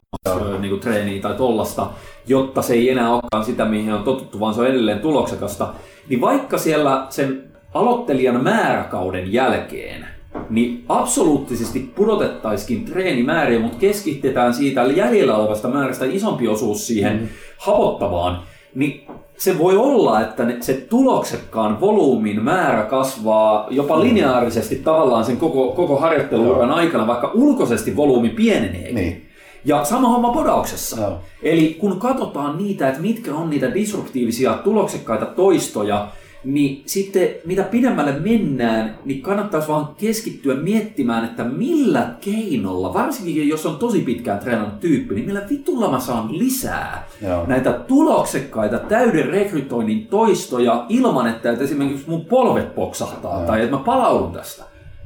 niin 0.60 0.80
treeniä 0.80 1.22
tai 1.22 1.34
tollasta, 1.34 1.88
jotta 2.28 2.62
se 2.62 2.74
ei 2.74 2.90
enää 2.90 3.14
olekaan 3.14 3.46
sitä, 3.46 3.66
mihin 3.66 3.94
on 3.94 4.04
totuttu, 4.04 4.40
vaan 4.40 4.54
se 4.54 4.62
on 4.62 4.68
edelleen 4.68 5.00
tuloksekasta. 5.00 5.74
Niin 6.10 6.22
vaikka 6.22 6.58
siellä 6.58 7.06
sen 7.10 7.44
aloittelijan 7.74 8.44
määräkauden 8.44 9.34
jälkeen, 9.34 10.15
niin 10.50 10.86
absoluuttisesti 10.90 11.92
pudotettaisikin 11.96 12.86
treenimääriä, 12.86 13.60
mutta 13.60 13.78
keskitetään 13.78 14.54
siitä 14.54 14.84
jäljellä 14.84 15.38
olevasta 15.38 15.68
määrästä 15.68 16.06
isompi 16.06 16.48
osuus 16.48 16.88
siihen 16.88 17.20
mm. 17.20 17.28
hapottavaan, 17.58 18.40
niin 18.76 19.08
se 19.38 19.58
voi 19.58 19.78
olla, 19.78 20.22
että 20.22 20.46
ne, 20.46 20.58
se 20.62 20.74
tuloksekkaan 20.74 21.82
volyymin 21.82 22.44
määrä 22.44 22.84
kasvaa 22.84 23.68
jopa 23.70 24.00
lineaarisesti 24.00 24.76
tavallaan 24.76 25.26
sen 25.26 25.38
koko, 25.38 25.72
koko 25.72 25.98
harjoitteluuran 25.98 26.72
aikana, 26.72 27.08
vaikka 27.08 27.32
ulkoisesti 27.34 27.96
volyymi 27.96 28.30
pienenee. 28.30 28.92
Niin. 28.92 29.26
Ja 29.66 29.84
sama 29.84 30.10
homma 30.10 30.34
podauksessa. 30.34 31.02
Joo. 31.02 31.20
Eli 31.44 31.78
kun 31.80 32.00
katsotaan 32.00 32.58
niitä, 32.58 32.88
että 32.90 33.02
mitkä 33.02 33.36
on 33.36 33.50
niitä 33.50 33.74
disruptiivisia 33.74 34.54
tuloksekkaita 34.54 35.26
toistoja, 35.26 36.08
niin 36.46 36.84
sitten 36.86 37.30
mitä 37.46 37.64
pidemmälle 37.64 38.12
mennään, 38.20 39.00
niin 39.06 39.22
kannattaisi 39.22 39.68
vaan 39.68 39.88
keskittyä 39.98 40.56
miettimään, 40.56 41.26
että 41.26 41.44
millä 41.44 42.10
keinolla, 42.22 42.94
varsinkin 42.94 43.48
jos 43.48 43.66
on 43.66 43.76
tosi 43.76 44.02
pitkään 44.02 44.40
treenannut 44.40 44.80
tyyppi, 44.80 45.16
niin 45.16 45.26
millä 45.26 45.42
vitulla 45.50 45.92
mä 45.92 46.00
saan 46.00 46.38
lisää 46.38 47.08
Joo. 47.22 47.46
näitä 47.48 47.74
tuloksekkaita 47.74 48.80
täyden 48.80 49.26
rekrytoinnin 49.26 50.08
toistoja 50.08 50.86
ilman, 50.90 51.28
että 51.28 51.52
että 51.52 51.64
esimerkiksi 51.64 52.10
mun 52.10 52.26
polvet 52.26 52.76
poksahtaa 52.76 53.46
tai 53.46 53.62
että 53.62 53.76
mä 53.78 53.84
palaudun 53.84 54.32
tästä. 54.32 54.64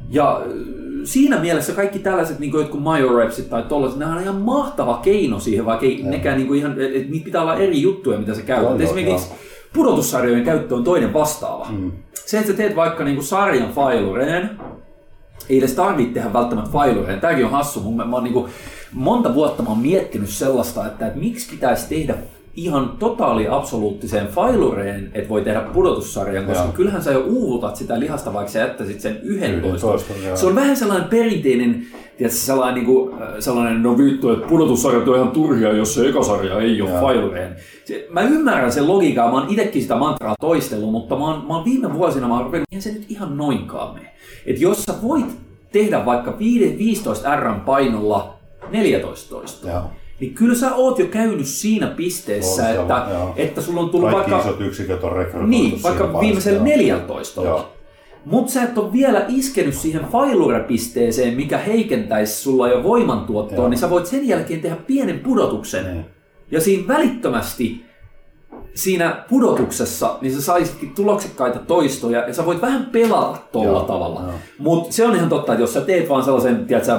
Ja 0.09 0.37
äh, 0.37 0.47
siinä 1.03 1.39
mielessä 1.39 1.73
kaikki 1.73 1.99
tällaiset 1.99 2.39
niin 2.39 2.51
kuin 2.51 2.61
jotkut 2.61 2.83
majorepsit 2.83 3.49
tai 3.49 3.63
tollaiset, 3.63 3.99
nämä 3.99 4.15
on 4.15 4.21
ihan 4.21 4.35
mahtava 4.35 4.99
keino 5.03 5.39
siihen, 5.39 5.65
vaikka 5.65 5.85
ei 5.85 6.03
nekään 6.03 6.37
niin 6.37 6.55
ihan, 6.55 6.71
että 6.71 7.11
niitä 7.11 7.25
pitää 7.25 7.41
olla 7.41 7.55
eri 7.55 7.81
juttuja, 7.81 8.19
mitä 8.19 8.33
se 8.33 8.41
käytät. 8.41 8.63
Joo, 8.63 8.79
joo, 8.79 8.83
Esimerkiksi 8.83 9.29
pudotussarjojen 9.73 10.43
käyttö 10.43 10.75
on 10.75 10.83
toinen 10.83 11.13
vastaava. 11.13 11.67
Mm. 11.69 11.91
Se, 12.13 12.37
että 12.37 12.51
sä 12.51 12.57
teet 12.57 12.75
vaikka 12.75 13.03
niin 13.03 13.15
kuin 13.15 13.25
sarjan 13.25 13.71
failureen, 13.71 14.59
ei 15.49 15.57
edes 15.57 15.73
tarvitse 15.73 16.13
tehdä 16.13 16.33
välttämättä 16.33 16.71
failureen. 16.71 17.21
Tämäkin 17.21 17.45
on 17.45 17.51
hassu. 17.51 17.79
Mun, 17.79 17.97
mä 17.97 18.15
oon 18.15 18.23
niin 18.23 18.33
kuin, 18.33 18.51
monta 18.93 19.33
vuotta 19.33 19.63
mä 19.63 19.69
oon 19.69 19.79
miettinyt 19.79 20.29
sellaista, 20.29 20.87
että, 20.87 21.07
että 21.07 21.19
miksi 21.19 21.51
pitäisi 21.51 21.89
tehdä 21.89 22.15
ihan 22.63 22.95
totaali 22.99 23.47
absoluuttiseen 23.47 24.27
failureen, 24.27 25.11
että 25.13 25.29
voi 25.29 25.41
tehdä 25.41 25.61
pudotussarjan, 25.61 26.45
koska 26.45 26.63
Joo. 26.63 26.71
kyllähän 26.73 27.03
sä 27.03 27.11
jo 27.11 27.23
uuvutat 27.27 27.75
sitä 27.75 27.99
lihasta, 27.99 28.33
vaikka 28.33 28.51
sä 28.51 28.59
jättäisit 28.59 29.01
sen 29.01 29.19
yhden 29.23 29.61
toiston. 29.61 29.99
Se 30.35 30.45
on 30.45 30.55
vähän 30.55 30.77
sellainen 30.77 31.09
perinteinen, 31.09 31.85
tiedätkö, 32.17 32.39
sellainen, 32.39 32.75
niin 32.75 32.85
kuin, 32.85 33.13
sellainen 33.39 33.83
no 33.83 33.97
vittu, 33.97 34.29
että 34.29 34.47
pudotussarjat 34.47 35.07
on 35.07 35.15
ihan 35.15 35.31
turhia, 35.31 35.73
jos 35.73 35.95
se 35.95 36.09
ekasarja 36.09 36.59
ei 36.59 36.81
ole 36.81 36.99
failureen. 37.01 37.55
Mä 38.09 38.21
ymmärrän 38.21 38.71
sen 38.71 38.87
logiikaa, 38.87 39.31
mä 39.31 39.37
oon 39.37 39.49
itsekin 39.49 39.81
sitä 39.81 39.95
mantraa 39.95 40.35
toistellut, 40.39 40.91
mutta 40.91 41.15
mä 41.15 41.25
oon, 41.25 41.47
mä 41.47 41.55
oon 41.55 41.65
viime 41.65 41.93
vuosina 41.93 42.27
mä 42.27 42.39
oon 42.39 42.55
eihän 42.55 42.81
se 42.81 42.91
nyt 42.91 43.05
ihan 43.09 43.37
noinkaan 43.37 43.93
mene. 43.93 44.13
Että 44.45 44.61
jos 44.61 44.83
sä 44.83 44.93
voit 45.03 45.25
tehdä 45.71 46.05
vaikka 46.05 46.39
5 46.39 46.77
15 46.77 47.35
R 47.35 47.53
painolla 47.65 48.33
14 48.71 49.29
toistoa, 49.29 49.71
Joo. 49.71 49.83
Niin 50.19 50.33
kyllä 50.33 50.55
sä 50.55 50.75
oot 50.75 50.99
jo 50.99 51.05
käynyt 51.05 51.45
siinä 51.45 51.87
pisteessä, 51.87 52.63
On 52.63 52.69
että, 52.69 53.05
joo. 53.13 53.33
että 53.35 53.61
sulla 53.61 53.81
on 53.81 53.89
tullut 53.89 54.11
Kaikki 54.11 54.31
vaikka... 54.31 54.49
isot 54.49 54.61
yksiköt 54.61 55.03
on 55.03 55.49
Niin, 55.49 55.83
vaikka 55.83 56.19
viimeisellä 56.19 56.57
joo. 56.57 56.65
14. 56.65 57.43
Joo. 57.43 57.69
Mutta 58.25 58.51
sä 58.51 58.63
et 58.63 58.77
ole 58.77 58.93
vielä 58.93 59.25
iskenyt 59.27 59.75
siihen 59.75 60.01
failure-pisteeseen, 60.01 61.33
mikä 61.33 61.57
heikentäisi 61.57 62.41
sulla 62.41 62.67
jo 62.67 62.83
voimantuottoa, 62.83 63.57
Joo. 63.57 63.69
niin 63.69 63.77
sä 63.77 63.89
voit 63.89 64.05
sen 64.05 64.27
jälkeen 64.27 64.61
tehdä 64.61 64.75
pienen 64.87 65.19
pudotuksen. 65.19 65.93
Niin. 65.93 66.05
Ja 66.51 66.61
siinä 66.61 66.87
välittömästi 66.87 67.85
siinä 68.73 69.25
pudotuksessa, 69.29 70.17
niin 70.21 70.33
sä 70.33 70.41
saisitkin 70.41 70.91
tuloksekkaita 70.95 71.59
toistoja 71.59 72.27
ja 72.27 72.33
sä 72.33 72.45
voit 72.45 72.61
vähän 72.61 72.85
pelata 72.85 73.37
tolla 73.51 73.67
Joo, 73.67 73.81
tavalla. 73.81 74.23
Mutta 74.57 74.93
se 74.93 75.05
on 75.05 75.15
ihan 75.15 75.29
totta, 75.29 75.53
että 75.53 75.63
jos 75.63 75.73
sä 75.73 75.81
teet 75.81 76.09
vaan 76.09 76.23
sellaisen, 76.23 76.65
tiedätkö, 76.65 76.91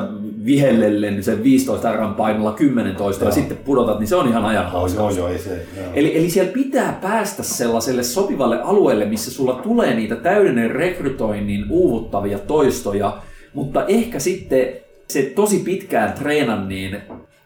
vihellellen 0.45 1.13
niin 1.15 1.25
sen 1.25 1.43
15 1.43 1.93
R 1.93 2.15
painolla 2.17 2.53
10 2.53 2.97
toista 2.97 3.25
ja 3.25 3.31
sitten 3.31 3.57
pudotat, 3.57 3.99
niin 3.99 4.09
se 4.09 4.17
on 4.17 4.29
ihan 4.29 4.45
ajan 4.45 4.71
Joo, 4.73 4.87
joo, 4.87 5.11
joo, 5.11 5.39
se. 5.39 5.67
Joo. 5.77 5.87
Eli, 5.95 6.19
eli 6.19 6.31
siellä 6.31 6.53
pitää 6.53 6.99
päästä 7.03 7.43
sellaiselle 7.43 8.03
sopivalle 8.03 8.63
alueelle, 8.63 9.05
missä 9.05 9.31
sulla 9.31 9.55
tulee 9.55 9.95
niitä 9.95 10.17
täydellinen 10.17 10.71
rekrytoinnin 10.71 11.65
uuvuttavia 11.71 12.39
toistoja, 12.39 13.19
mutta 13.55 13.87
ehkä 13.87 14.19
sitten 14.19 14.69
se 15.09 15.23
tosi 15.23 15.59
pitkään 15.59 16.13
treenannin 16.13 16.97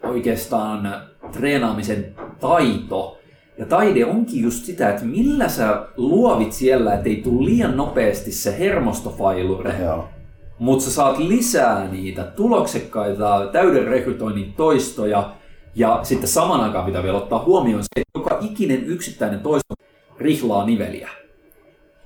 oikeastaan 0.03 1.03
treenaamisen 1.33 2.15
taito 2.41 3.19
ja 3.59 3.67
taide 3.67 4.05
onkin 4.07 4.43
just 4.43 4.65
sitä, 4.65 4.91
että 4.91 5.05
millä 5.05 5.49
sä 5.49 5.87
luovit 5.97 6.53
siellä, 6.53 6.95
että 6.95 7.09
ei 7.09 7.17
tule 7.17 7.45
liian 7.45 7.77
nopeasti 7.77 8.33
se 8.33 8.59
hermostofailure, 8.59 9.75
Joo. 9.83 10.09
Mutta 10.65 10.85
sä 10.85 10.91
saat 10.91 11.19
lisää 11.19 11.89
niitä 11.89 12.23
tuloksekkaita 12.23 13.49
täyden 13.53 13.87
rekrytoinnin 13.87 14.53
toistoja 14.53 15.31
ja 15.75 16.01
sitten 16.03 16.29
saman 16.29 16.61
aikaan 16.61 16.87
pitää 16.87 17.03
vielä 17.03 17.19
ottaa 17.19 17.45
huomioon 17.45 17.83
se, 17.83 18.01
että 18.01 18.19
joka 18.19 18.39
ikinen 18.41 18.85
yksittäinen 18.85 19.41
toisto 19.41 19.75
rihlaa 20.19 20.67
niveliä. 20.67 21.11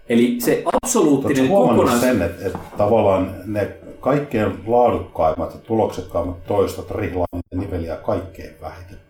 Eli 0.08 0.36
se 0.40 0.62
absoluuttinen 0.82 1.48
kokonaisuus... 1.48 2.00
sen, 2.00 2.22
että, 2.22 2.46
että 2.46 2.58
tavallaan 2.76 3.34
ne 3.44 3.76
kaikkein 4.00 4.52
laadukkaimmat 4.66 5.54
ja 5.54 5.60
tuloksekkaimmat 5.60 6.46
toistot 6.46 6.90
rihlaa 6.90 7.26
niveliä 7.54 7.96
kaikkein 7.96 8.54
vähiten? 8.60 9.07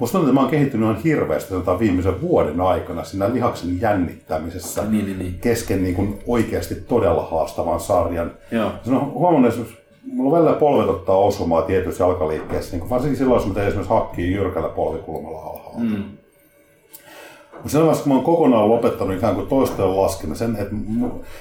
Musta 0.00 0.18
tuntuu, 0.18 0.28
että 0.30 0.34
mä 0.34 0.40
oon 0.40 0.50
kehittynyt 0.50 0.90
ihan 0.90 1.02
hirveästi 1.02 1.50
sanotaan 1.50 1.78
viimeisen 1.78 2.20
vuoden 2.20 2.60
aikana 2.60 3.04
siinä 3.04 3.34
lihaksen 3.34 3.80
jännittämisessä 3.80 4.84
Niin, 4.84 5.04
niin, 5.06 5.18
niin. 5.18 5.38
kesken 5.40 5.82
niin 5.82 5.94
kuin 5.94 6.18
oikeasti 6.26 6.74
todella 6.74 7.28
haastavan 7.30 7.80
sarjan. 7.80 8.32
Joo. 8.50 8.70
Se 8.82 8.90
on 8.90 9.12
huomannut 9.12 9.48
esimerkiksi, 9.48 9.78
mulla 10.12 10.36
välillä 10.36 10.56
polvet 10.56 10.88
ottaa 10.88 11.16
osumaa 11.16 11.62
tietyissä 11.62 12.04
jalkaliikkeissä, 12.04 12.72
niin 12.72 12.80
kuin 12.80 12.90
varsinkin 12.90 13.18
silloin, 13.18 13.38
jos 13.38 13.46
mä 13.48 13.54
teen 13.54 13.66
esimerkiksi 13.66 13.94
hakkii 13.94 14.32
jyrkällä 14.32 14.68
polvikulmalla 14.68 15.38
alhaalla. 15.40 15.80
Mm. 15.80 16.04
Mutta 17.52 17.68
sen 17.68 17.80
vaiheessa, 17.80 18.04
kun 18.04 18.12
mä 18.12 18.16
oon 18.16 18.24
kokonaan 18.24 18.68
lopettanut 18.68 19.16
ikään 19.16 19.34
kuin 19.34 19.46
toistojen 19.46 19.96
laskemisen, 19.96 20.56
että 20.56 20.74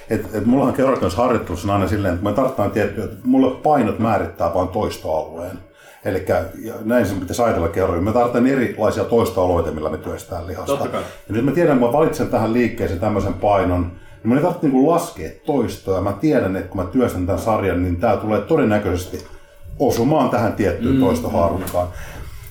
et, 0.09 0.35
et 0.35 0.45
mullahan 0.45 0.73
kerrotaan 0.73 1.11
harjoittelussa 1.15 1.67
on 1.67 1.73
aina 1.73 1.87
silleen, 1.87 2.13
että 2.13 2.25
me 2.25 2.33
tarvitaan 2.33 2.71
tiettyä, 2.71 3.03
että 3.03 3.17
mulle 3.23 3.55
painot 3.63 3.99
määrittää 3.99 4.53
vain 4.53 4.67
toistoalueen. 4.67 5.68
Eli 6.05 6.25
näin 6.83 7.05
se 7.05 7.15
pitäisi 7.15 7.41
ajatella 7.41 7.67
kerroin. 7.67 8.03
Me 8.03 8.11
tarvitaan 8.11 8.47
erilaisia 8.47 9.03
toistoalueita, 9.03 9.71
millä 9.71 9.89
me 9.89 9.97
työstään 9.97 10.47
lihasta. 10.47 10.71
Totta 10.71 10.89
kai. 10.89 11.01
Ja 11.01 11.35
nyt 11.35 11.45
mä 11.45 11.51
tiedän, 11.51 11.73
että 11.73 11.85
mä 11.85 11.93
valitsen 11.93 12.27
tähän 12.27 12.53
liikkeeseen 12.53 12.99
tämmöisen 12.99 13.33
painon, 13.33 13.81
niin 13.81 13.93
mun 14.23 14.37
ei 14.37 14.43
tarvitse 14.43 14.67
niinku 14.67 14.89
laskea 14.89 15.29
toistoa. 15.45 16.01
Mä 16.01 16.13
tiedän, 16.13 16.55
että 16.55 16.69
kun 16.69 16.81
mä 16.81 16.91
työstän 16.91 17.25
tämän 17.25 17.41
sarjan, 17.41 17.83
niin 17.83 17.95
tää 17.95 18.17
tulee 18.17 18.41
todennäköisesti 18.41 19.25
osumaan 19.79 20.29
tähän 20.29 20.53
tiettyyn 20.53 20.95
mm, 20.95 20.99
toistohaarukkaan. 20.99 21.87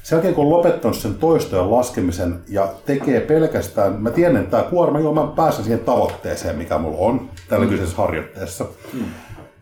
sen 0.02 0.16
jälkeen 0.16 0.34
kun 0.34 0.44
on 0.44 0.50
lopettanut 0.50 0.96
sen 0.96 1.14
toistojen 1.14 1.70
laskemisen 1.70 2.40
ja 2.48 2.68
tekee 2.86 3.20
pelkästään, 3.20 4.02
mä 4.02 4.10
tiedän, 4.10 4.36
että 4.36 4.50
tämä 4.50 4.70
kuorma, 4.70 5.00
joo, 5.00 5.14
mä 5.14 5.26
pääsen 5.36 5.64
siihen 5.64 5.84
tavoitteeseen, 5.84 6.56
mikä 6.56 6.78
mulla 6.78 6.98
on 6.98 7.30
tällä 7.48 7.64
mm. 7.64 7.70
kyseisessä 7.70 8.02
harjoitteessa. 8.02 8.66
Mm. 8.92 9.04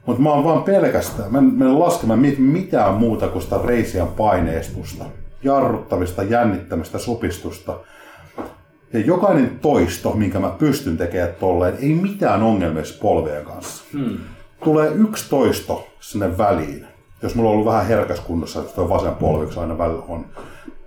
Mutta 0.07 0.23
mä 0.23 0.31
oon 0.31 0.45
vaan 0.45 0.63
pelkästään, 0.63 1.33
mä 1.33 1.39
en 1.39 1.45
mene 1.45 1.71
laskemaan 1.71 2.27
mitään 2.39 2.95
muuta 2.95 3.29
kuin 3.29 3.43
sitä 3.43 3.61
reisian 3.65 4.09
paineistusta, 4.09 5.05
jarruttamista, 5.43 6.23
jännittämistä, 6.23 6.99
supistusta. 6.99 7.79
Ja 8.93 9.01
jokainen 9.01 9.59
toisto, 9.63 10.13
minkä 10.13 10.39
mä 10.39 10.51
pystyn 10.51 10.97
tekemään 10.97 11.35
tolleen, 11.41 11.75
ei 11.81 11.95
mitään 11.95 12.43
ongelmia 12.43 12.83
polvien 13.03 13.45
kanssa. 13.45 13.85
Hmm. 13.93 14.19
Tulee 14.65 14.93
yksi 14.95 15.31
toisto 15.31 15.87
sinne 16.01 16.39
väliin, 16.39 16.87
jos 17.23 17.35
mulla 17.35 17.51
on 17.51 17.55
ollut 17.55 17.67
vähän 17.67 17.87
herkäs 17.87 18.21
kunnossa, 18.21 18.61
että 18.61 18.75
tuo 18.75 18.89
vasen 18.89 19.15
polvi, 19.15 19.47
aina 19.57 19.79
välillä 19.79 20.03
on, 20.09 20.27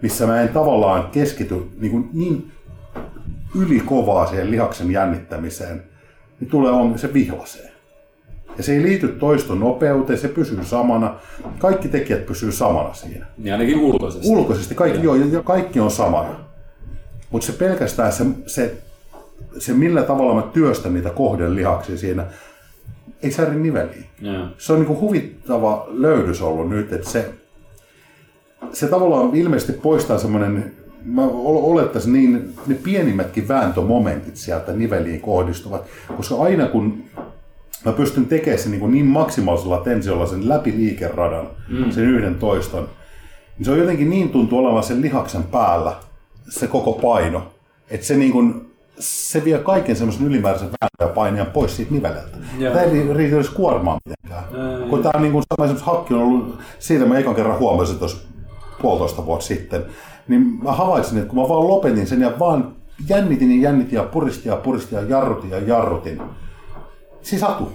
missä 0.01 0.27
mä 0.27 0.41
en 0.41 0.49
tavallaan 0.49 1.09
keskity 1.11 1.69
niin, 1.79 1.91
kuin 1.91 2.09
niin 2.13 2.51
ylikovaa 3.55 4.27
siihen 4.27 4.51
lihaksen 4.51 4.91
jännittämiseen, 4.91 5.83
niin 6.39 6.49
tulee 6.49 6.71
on, 6.71 6.99
se 6.99 7.13
vihlasee. 7.13 7.68
Ja 8.59 8.63
se 8.63 8.73
ei 8.73 8.81
liity 8.81 9.07
toiston 9.07 9.59
nopeuteen, 9.59 10.19
se 10.19 10.27
pysyy 10.27 10.65
samana. 10.65 11.15
Kaikki 11.59 11.87
tekijät 11.87 12.25
pysyy 12.25 12.51
samana 12.51 12.93
siinä. 12.93 13.25
Ja 13.43 13.53
ainakin 13.53 13.79
ulkoisesti. 13.79 14.27
Ulkoisesti, 14.27 14.75
kaikki, 14.75 15.03
joo, 15.03 15.15
ja 15.15 15.43
kaikki 15.43 15.79
on 15.79 15.91
samana. 15.91 16.29
Mutta 17.29 17.47
se 17.47 17.53
pelkästään 17.53 18.11
se, 18.11 18.25
se, 18.47 18.77
se, 19.57 19.73
millä 19.73 20.03
tavalla 20.03 20.35
mä 20.35 20.41
työstän 20.41 20.93
niitä 20.93 21.09
kohdelihaksia 21.09 21.97
siinä, 21.97 22.25
ei 23.23 23.31
sääri 23.31 23.55
niveliin. 23.55 24.05
Yeah. 24.23 24.49
Se 24.57 24.73
on 24.73 24.79
niin 24.79 24.99
huvittava 24.99 25.87
löydys 25.91 26.41
ollut 26.41 26.69
nyt, 26.69 26.93
että 26.93 27.09
se, 27.09 27.29
se 28.73 28.87
tavallaan 28.87 29.35
ilmeisesti 29.35 29.73
poistaa 29.73 30.17
semmoinen, 30.17 30.73
mä 31.05 31.21
olettaisin 31.31 32.13
niin, 32.13 32.53
ne 32.67 32.75
pienimmätkin 32.75 33.47
vääntömomentit 33.47 34.37
sieltä 34.37 34.71
niveliin 34.71 35.21
kohdistuvat, 35.21 35.85
koska 36.17 36.35
aina 36.35 36.67
kun 36.67 37.03
mä 37.85 37.91
pystyn 37.91 38.25
tekemään 38.25 38.59
sen 38.59 38.71
niin, 38.71 38.91
niin 38.91 39.05
maksimaalisella 39.05 39.77
tensiolla 39.77 40.25
sen 40.25 40.49
läpi 40.49 40.71
liikeradan, 40.77 41.47
mm. 41.69 41.91
sen 41.91 42.03
yhden 42.03 42.35
toiston, 42.35 42.89
niin 43.57 43.65
se 43.65 43.71
on 43.71 43.79
jotenkin 43.79 44.09
niin 44.09 44.29
tuntuu 44.29 44.59
olevan 44.59 44.83
sen 44.83 45.01
lihaksen 45.01 45.43
päällä 45.43 45.95
se 46.49 46.67
koko 46.67 46.93
paino, 46.93 47.43
että 47.89 48.07
se 48.07 48.15
niin 48.15 48.31
kuin, 48.31 48.69
se 48.99 49.45
vie 49.45 49.57
kaiken 49.57 49.95
semmoisen 49.95 50.27
ylimääräisen 50.27 50.69
vääntö 50.69 51.13
painian 51.15 51.47
pois 51.47 51.75
siitä 51.75 51.93
niveleltä. 51.93 52.37
Tämä 52.59 52.81
ei 52.81 53.13
riitä 53.13 53.35
edes 53.35 53.49
kuormaan 53.49 53.99
mitenkään. 54.05 54.43
Ei. 54.43 54.89
Kun 54.89 55.01
tämä 55.03 55.11
on 55.15 55.21
niin 55.21 55.31
kuin, 55.31 55.43
sama 55.55 55.65
esimerkiksi 55.65 55.85
hakki 55.85 56.13
on 56.13 56.21
ollut, 56.21 56.59
siitä 56.79 57.05
mä 57.05 57.17
ekan 57.17 57.35
kerran 57.35 57.59
huomasin 57.59 57.99
tuossa 57.99 58.17
puolitoista 58.81 59.25
vuotta 59.25 59.45
sitten, 59.45 59.85
niin 60.27 60.41
mä 60.63 60.71
havaitsin, 60.71 61.17
että 61.17 61.29
kun 61.29 61.41
mä 61.41 61.49
vaan 61.49 61.67
lopetin 61.67 62.07
sen 62.07 62.21
ja 62.21 62.31
vaan 62.39 62.75
jännitin 63.09 63.51
ja 63.61 63.69
jännitin 63.69 63.95
ja 63.95 64.03
puristin 64.03 64.49
ja 64.49 64.55
puristin 64.55 64.95
ja 64.95 65.03
jarrutin 65.03 65.49
ja 65.49 65.59
jarrutin, 65.59 66.21
Siis 67.21 67.41
satu. 67.41 67.71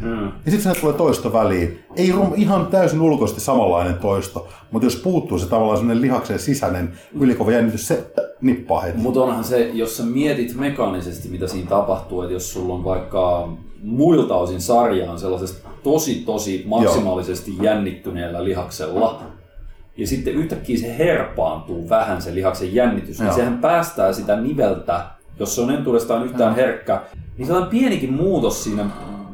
Mm. 0.00 0.24
Ja 0.24 0.30
sitten 0.50 0.60
sinne 0.60 0.80
tulee 0.80 0.96
toisto 0.96 1.32
väliin. 1.32 1.84
Ei 1.96 2.12
rum, 2.12 2.32
ihan 2.36 2.66
täysin 2.66 3.00
ulkoisesti 3.00 3.40
samanlainen 3.40 3.94
toisto, 3.94 4.48
mutta 4.70 4.86
jos 4.86 4.96
puuttuu 4.96 5.38
se 5.38 5.48
tavallaan 5.48 5.78
sellainen 5.78 6.02
lihaksen 6.02 6.38
sisäinen 6.38 6.92
ylikova 7.20 7.52
jännitys, 7.52 7.88
se 7.88 8.12
nippaa 8.40 8.80
heti. 8.80 8.98
Mutta 8.98 9.22
onhan 9.22 9.44
se, 9.44 9.68
jos 9.68 9.96
sä 9.96 10.02
mietit 10.02 10.54
mekaanisesti, 10.54 11.28
mitä 11.28 11.46
siinä 11.46 11.68
tapahtuu, 11.68 12.22
että 12.22 12.32
jos 12.32 12.52
sulla 12.52 12.74
on 12.74 12.84
vaikka 12.84 13.48
muilta 13.82 14.34
osin 14.34 14.60
sarjaan 14.60 15.18
sellaisesta 15.18 15.68
tosi 15.82 16.14
tosi 16.14 16.64
maksimaalisesti 16.66 17.54
Joo. 17.54 17.64
jännittyneellä 17.64 18.44
lihaksella, 18.44 19.22
ja 19.96 20.06
sitten 20.06 20.34
yhtäkkiä 20.34 20.78
se 20.78 20.98
herpaantuu 20.98 21.88
vähän 21.88 22.22
se 22.22 22.34
lihaksen 22.34 22.74
jännitys, 22.74 23.18
niin 23.18 23.26
Joo. 23.26 23.36
sehän 23.36 23.58
päästää 23.58 24.12
sitä 24.12 24.40
niveltä 24.40 25.04
jos 25.38 25.54
se 25.54 25.60
on 25.60 25.70
entuudestaan 25.70 26.24
yhtään 26.24 26.54
herkkä, 26.54 27.02
niin 27.38 27.46
sellainen 27.46 27.70
pienikin 27.70 28.12
muutos 28.12 28.64
siinä 28.64 28.86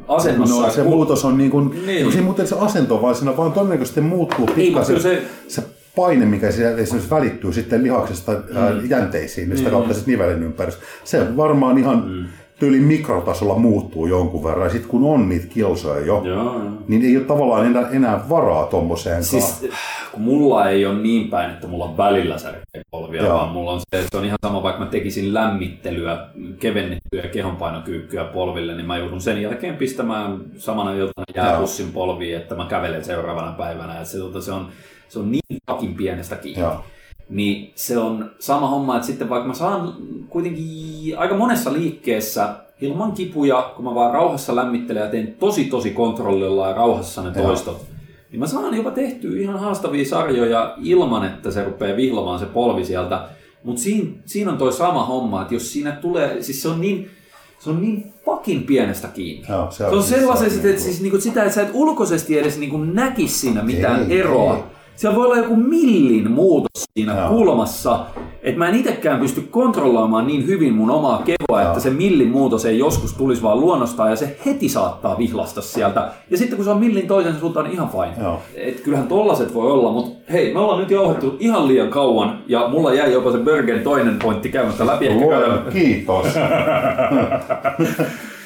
asennossa. 0.09 0.63
No, 0.63 0.71
se 0.71 0.83
kun... 0.83 0.91
muutos 0.91 1.25
on 1.25 1.39
niin 1.39 1.51
kuin, 1.51 1.87
niin. 1.87 2.13
se, 2.13 2.21
muuten 2.21 2.49
se 2.49 2.57
asento 2.59 3.03
vaan 3.03 3.15
siinä 3.15 3.37
vaan 3.37 3.53
todennäköisesti 3.53 4.01
muuttuu 4.01 4.47
pikkasen. 4.47 5.01
Se... 5.01 5.23
se 5.49 5.63
paine, 5.97 6.27
mikä 6.27 6.51
siellä 6.51 6.79
esimerkiksi 6.79 7.11
välittyy 7.11 7.53
sitten 7.53 7.83
lihaksesta 7.83 8.33
mm. 8.33 8.91
jänteisiin, 8.91 9.49
niin 9.49 9.57
sitä 9.57 9.71
mm. 9.71 9.75
kautta 9.75 9.95
sitten 9.95 10.13
nivelen 10.13 10.43
ympäristöä. 10.43 10.85
Se 11.05 11.37
varmaan 11.37 11.79
ihan 11.79 12.05
mm 12.09 12.27
tyyli 12.59 12.81
mikrotasolla 12.81 13.55
muuttuu 13.55 14.07
jonkun 14.07 14.45
verran. 14.45 14.67
Ja 14.67 14.71
sitten 14.71 14.91
kun 14.91 15.05
on 15.05 15.29
niitä 15.29 15.47
kilsoja 15.47 16.07
jo, 16.07 16.23
joo, 16.25 16.61
niin 16.89 17.03
ei 17.03 17.17
ole 17.17 17.25
tavallaan 17.25 17.67
enää, 17.67 17.89
enää 17.91 18.29
varaa 18.29 18.67
tommoseen. 18.67 19.25
Siis, 19.25 19.67
kun 20.13 20.23
mulla 20.23 20.71
ei 20.71 20.87
ole 20.87 20.99
niin 20.99 21.31
päin, 21.31 21.51
että 21.51 21.67
mulla 21.67 21.85
on 21.85 21.97
välillä 21.97 22.39
särkeä 22.39 22.83
polvia, 22.91 23.23
joo. 23.23 23.39
vaan 23.39 23.49
mulla 23.49 23.73
on 23.73 23.81
se, 23.81 24.07
se 24.11 24.19
on 24.19 24.25
ihan 24.25 24.39
sama, 24.47 24.63
vaikka 24.63 24.85
mä 24.85 24.91
tekisin 24.91 25.35
lämmittelyä, 25.35 26.27
kevennettyä 26.61 27.23
kehonpainokyykkyä 27.33 28.25
polville, 28.25 28.75
niin 28.75 28.87
mä 28.87 28.99
joudun 28.99 29.21
sen 29.21 29.43
jälkeen 29.43 29.77
pistämään 29.77 30.41
samana 30.57 30.93
iltana 30.93 31.25
jääpussin 31.35 31.93
polviin, 31.93 32.37
että 32.37 32.55
mä 32.55 32.67
kävelen 32.69 33.05
seuraavana 33.05 33.53
päivänä. 33.53 33.99
Ja 33.99 34.05
se, 34.05 34.19
tota, 34.19 34.41
se, 34.41 34.53
on, 34.53 34.69
se 35.09 35.19
on 35.19 35.31
niin 35.31 35.59
takin 35.67 35.95
pienestä 35.95 36.37
kiinni. 36.37 36.63
Joo 36.63 36.85
niin 37.29 37.73
se 37.75 37.99
on 37.99 38.31
sama 38.39 38.69
homma, 38.69 38.97
että 38.97 39.07
sitten 39.07 39.29
vaikka 39.29 39.49
mä 39.49 39.55
saan 39.55 39.95
kuitenkin 40.29 41.19
aika 41.19 41.37
monessa 41.37 41.73
liikkeessä 41.73 42.55
ilman 42.81 43.13
kipuja, 43.13 43.73
kun 43.77 43.85
mä 43.85 43.95
vaan 43.95 44.15
rauhassa 44.15 44.57
lämmittelen 44.57 45.03
ja 45.03 45.11
teen 45.11 45.35
tosi 45.39 45.65
tosi 45.65 45.91
kontrollilla 45.91 46.69
ja 46.69 46.75
rauhassa 46.75 47.23
ne 47.23 47.31
toistot, 47.31 47.75
Joo. 47.75 47.87
niin 48.31 48.41
mä 48.41 48.47
saan 48.47 48.77
jopa 48.77 48.91
tehtyä 48.91 49.41
ihan 49.41 49.61
haastavia 49.61 50.05
sarjoja 50.05 50.75
ilman, 50.83 51.25
että 51.25 51.51
se 51.51 51.65
rupeaa 51.65 51.97
vihlamaan 51.97 52.39
se 52.39 52.47
polvi 52.47 52.85
sieltä. 52.85 53.29
Mutta 53.65 53.83
siinä, 53.83 54.11
siinä 54.27 54.53
on 54.53 54.59
toi 54.59 54.73
sama 54.73 55.07
homma, 55.07 55.43
että 55.43 55.55
jos 55.55 55.73
siinä 55.73 55.93
tulee, 55.93 56.43
siis 56.43 56.63
se 56.63 56.69
on 56.69 56.81
niin, 56.81 57.11
se 57.59 57.71
on 57.71 57.83
niin 57.83 58.13
fucking 58.25 58.67
pienestä 58.67 59.09
kiinni. 59.09 59.47
Joo, 59.49 59.71
se 59.71 59.85
on, 59.85 59.91
se 59.91 59.97
on 59.97 60.03
sellaisesta, 60.03 60.57
että, 60.57 60.69
että, 60.69 60.83
siis, 60.83 61.01
niinku, 61.01 61.21
sitä, 61.21 61.43
että 61.43 61.55
sä 61.55 61.63
et 61.63 61.71
ulkoisesti 61.73 62.39
edes 62.39 62.59
niinku 62.59 62.79
näkisi 62.79 63.39
siinä 63.39 63.63
mitään 63.63 64.11
ei, 64.11 64.21
eroa. 64.21 64.57
Ei 64.57 64.63
siellä 64.97 65.17
voi 65.17 65.27
olla 65.27 65.37
joku 65.37 65.57
millin 65.57 66.31
muutos 66.31 66.85
siinä 66.99 67.19
Joo. 67.21 67.29
kulmassa, 67.29 68.07
että 68.43 68.59
mä 68.59 68.69
en 68.69 68.75
itsekään 68.75 69.21
pysty 69.21 69.41
kontrolloimaan 69.41 70.27
niin 70.27 70.47
hyvin 70.47 70.75
mun 70.75 70.91
omaa 70.91 71.23
kehoa, 71.25 71.61
Joo. 71.63 71.69
että 71.69 71.81
se 71.81 71.91
millin 71.91 72.29
muutos 72.29 72.65
ei 72.65 72.79
joskus 72.79 73.13
tulisi 73.15 73.43
vaan 73.43 73.61
luonnostaan 73.61 74.11
ja 74.11 74.17
se 74.17 74.37
heti 74.47 74.69
saattaa 74.69 75.19
vihlasta 75.19 75.63
sieltä. 75.63 76.11
Ja 76.31 76.39
sitten 76.39 76.57
kun 76.57 76.65
se 76.65 76.71
on 76.71 76.79
millin 76.79 77.07
toisen 77.07 77.35
suuntaan, 77.41 77.65
niin 77.65 77.75
ihan 77.75 77.89
fine. 77.89 78.25
Joo. 78.25 78.41
Et 78.55 78.81
kyllähän 78.81 79.09
tollaset 79.09 79.55
voi 79.55 79.73
olla, 79.73 79.93
mutta 79.93 80.33
hei, 80.33 80.53
me 80.55 80.61
ollaan 80.61 80.81
nyt 80.81 80.91
jauhettu 80.91 81.37
ihan 81.41 81.69
liian 81.69 81.89
kauan 81.89 82.39
ja 82.47 82.69
mulla 82.69 82.95
jäi 82.95 83.13
jopa 83.13 83.33
se 83.33 83.39
Bergen 83.39 83.81
toinen 83.81 84.19
pointti 84.19 84.49
käymättä 84.49 84.87
läpi. 84.87 85.07
Ehkä 85.07 85.27
Kiitos. 85.73 86.27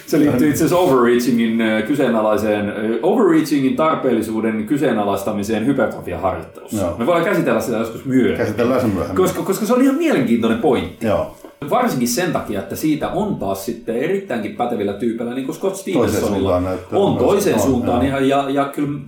Se 0.08 0.18
liittyy 0.18 0.48
itse 0.48 0.64
asiassa 0.64 0.84
overreachingin 0.84 1.60
äh, 1.60 1.82
kyseenalaiseen, 1.82 2.68
äh, 2.68 2.74
overreachingin 3.02 3.76
tarpeellisuuden 3.76 4.66
kyseenalaistamiseen 4.66 5.66
hypertrofiaharjoittelussa. 5.66 6.80
Joo. 6.80 6.96
Me 6.98 7.06
voidaan 7.06 7.24
käsitellä 7.24 7.60
sitä 7.60 7.76
joskus 7.76 8.04
myöhemmin. 8.04 8.36
Käsitellään 8.36 8.80
sen 8.80 8.90
myöhemmin. 8.90 9.16
Koska, 9.16 9.42
koska 9.42 9.66
se 9.66 9.74
on 9.74 9.82
ihan 9.82 9.94
mielenkiintoinen 9.94 10.58
pointti. 10.58 11.06
Joo. 11.06 11.36
Varsinkin 11.70 12.08
sen 12.08 12.32
takia, 12.32 12.60
että 12.60 12.76
siitä 12.76 13.08
on 13.08 13.36
taas 13.36 13.66
sitten 13.66 13.96
erittäinkin 13.96 14.56
pätevillä 14.56 14.92
tyypeillä, 14.92 15.34
niin 15.34 15.46
kuin 15.46 15.56
Scott 15.56 15.76
Stevensonilla, 15.76 16.62
on 16.92 17.16
toiseen 17.16 17.60
suuntaan. 17.60 18.06
ihan, 18.06 18.28
ja, 18.28 18.50
ja 18.50 18.64
kyllä, 18.64 19.00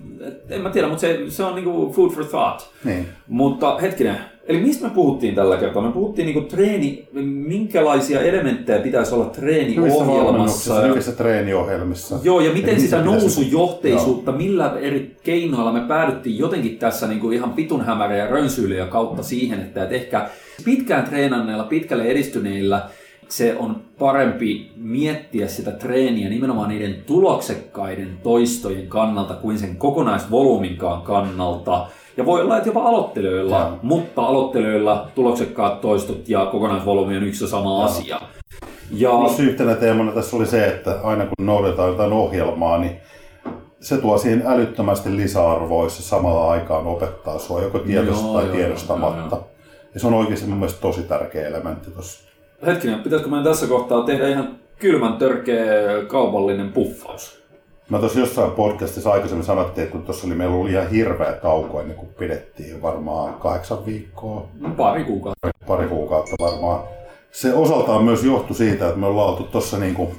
en 0.49 0.61
mä 0.61 0.69
tiedä, 0.69 0.87
mutta 0.87 1.01
se, 1.01 1.19
se 1.27 1.43
on 1.43 1.55
niinku 1.55 1.93
food 1.95 2.09
for 2.09 2.25
thought. 2.25 2.61
Niin. 2.83 3.07
Mutta 3.27 3.77
hetkinen, 3.77 4.17
Eli 4.47 4.59
mistä 4.59 4.87
me 4.87 4.93
puhuttiin 4.93 5.35
tällä 5.35 5.57
kertaa? 5.57 5.81
Me 5.81 5.91
puhuttiin 5.91 6.25
niinku 6.25 6.41
treeni, 6.41 7.07
minkälaisia 7.23 8.21
elementtejä 8.21 8.79
pitäisi 8.79 9.15
olla 9.15 9.25
treeniohjelmassa. 9.25 10.81
Hyvissä 10.81 11.11
treeniohjelmissa. 11.11 12.19
Joo, 12.23 12.39
ja 12.39 12.53
miten 12.53 12.81
sitä 12.81 13.01
nousujohteisuutta, 13.01 14.31
millä 14.31 14.77
eri 14.79 15.15
keinoilla 15.23 15.73
me 15.73 15.81
päädyttiin 15.87 16.37
jotenkin 16.37 16.77
tässä 16.77 17.07
niinku 17.07 17.31
ihan 17.31 17.53
pitunhämärä 17.53 18.17
ja 18.17 18.27
rönsyilyjä 18.27 18.85
kautta 18.85 19.23
siihen, 19.23 19.59
että 19.59 19.83
et 19.83 19.91
ehkä 19.91 20.29
pitkään 20.65 21.05
treenanneilla, 21.05 21.63
pitkälle 21.63 22.03
edistyneillä 22.03 22.89
se 23.27 23.55
on 23.59 23.81
parempi 23.99 24.71
miettiä 24.75 25.47
sitä 25.47 25.71
treeniä 25.71 26.29
nimenomaan 26.29 26.69
niiden 26.69 26.95
tuloksekkaiden 27.05 28.19
toistojen 28.23 28.87
kannalta 28.87 29.33
kuin 29.33 29.59
sen 29.59 29.75
kokonaisvolyyminkaan 29.75 31.01
kannalta– 31.01 31.87
ja 32.17 32.25
voi 32.25 32.41
olla, 32.41 32.57
että 32.57 32.69
jopa 32.69 32.83
aloittelijoilla, 32.83 33.59
ja. 33.59 33.77
mutta 33.81 34.21
aloittelijoilla 34.21 35.07
tuloksekkaat 35.15 35.81
toistot 35.81 36.29
ja 36.29 36.45
kokonaisvolyymi 36.45 37.17
on 37.17 37.23
yksi 37.23 37.43
ja 37.43 37.47
sama 37.47 37.79
ja. 37.79 37.85
asia. 37.85 38.21
Ja... 38.91 39.09
Plus 39.09 39.39
yhtenä 39.39 39.75
teemana 39.75 40.11
tässä 40.11 40.37
oli 40.37 40.45
se, 40.45 40.67
että 40.67 40.99
aina 41.03 41.25
kun 41.25 41.45
noudataan 41.45 41.89
jotain 41.89 42.13
ohjelmaa, 42.13 42.77
niin 42.77 42.95
se 43.79 43.97
tuo 43.97 44.17
siihen 44.17 44.43
älyttömästi 44.45 45.17
lisäarvoa, 45.17 45.83
jos 45.83 45.97
se 45.97 46.03
samalla 46.03 46.51
aikaan 46.51 46.87
opettaa 46.87 47.39
sua 47.39 47.61
joko 47.61 47.79
tiedosta 47.79 48.25
joo, 48.25 48.33
tai 48.33 48.45
joo, 48.45 48.55
tiedostamatta. 48.55 49.35
Joo, 49.35 49.39
joo. 49.39 49.47
Ja 49.93 49.99
se 49.99 50.07
on 50.07 50.13
oikeasti 50.13 50.47
mun 50.47 50.57
mielestä 50.57 50.81
tosi 50.81 51.01
tärkeä 51.01 51.47
elementti 51.47 51.91
tuossa. 51.91 52.29
Hetkinen, 52.65 52.99
pitäisikö 52.99 53.29
meidän 53.29 53.43
tässä 53.43 53.67
kohtaa 53.67 54.03
tehdä 54.03 54.29
ihan 54.29 54.55
kylmän 54.79 55.13
törkeä 55.13 55.65
kaupallinen 56.07 56.71
puffaus? 56.73 57.40
Mä 57.91 57.99
tuossa 57.99 58.19
jossain 58.19 58.51
podcastissa 58.51 59.11
aikaisemmin 59.11 59.45
sanottiin, 59.45 59.83
että 59.83 59.91
kun 59.97 60.05
tuossa 60.05 60.27
oli, 60.27 60.35
meillä 60.35 60.55
oli 60.55 60.71
ihan 60.71 60.89
hirveä 60.89 61.33
tauko 61.33 61.81
ennen 61.81 61.97
kuin 61.97 62.09
pidettiin 62.19 62.81
varmaan 62.81 63.33
kahdeksan 63.33 63.85
viikkoa, 63.85 64.47
Pari 64.77 65.03
kuukautta. 65.03 65.49
pari 65.67 65.87
kuukautta 65.87 66.35
varmaan. 66.39 66.79
Se 67.31 67.53
osaltaan 67.53 68.03
myös 68.03 68.23
johtui 68.23 68.55
siitä, 68.55 68.87
että 68.87 68.99
me 68.99 69.05
ollaan 69.05 69.29
oltu 69.29 69.43
tuossa 69.43 69.77
niinku, 69.77 70.09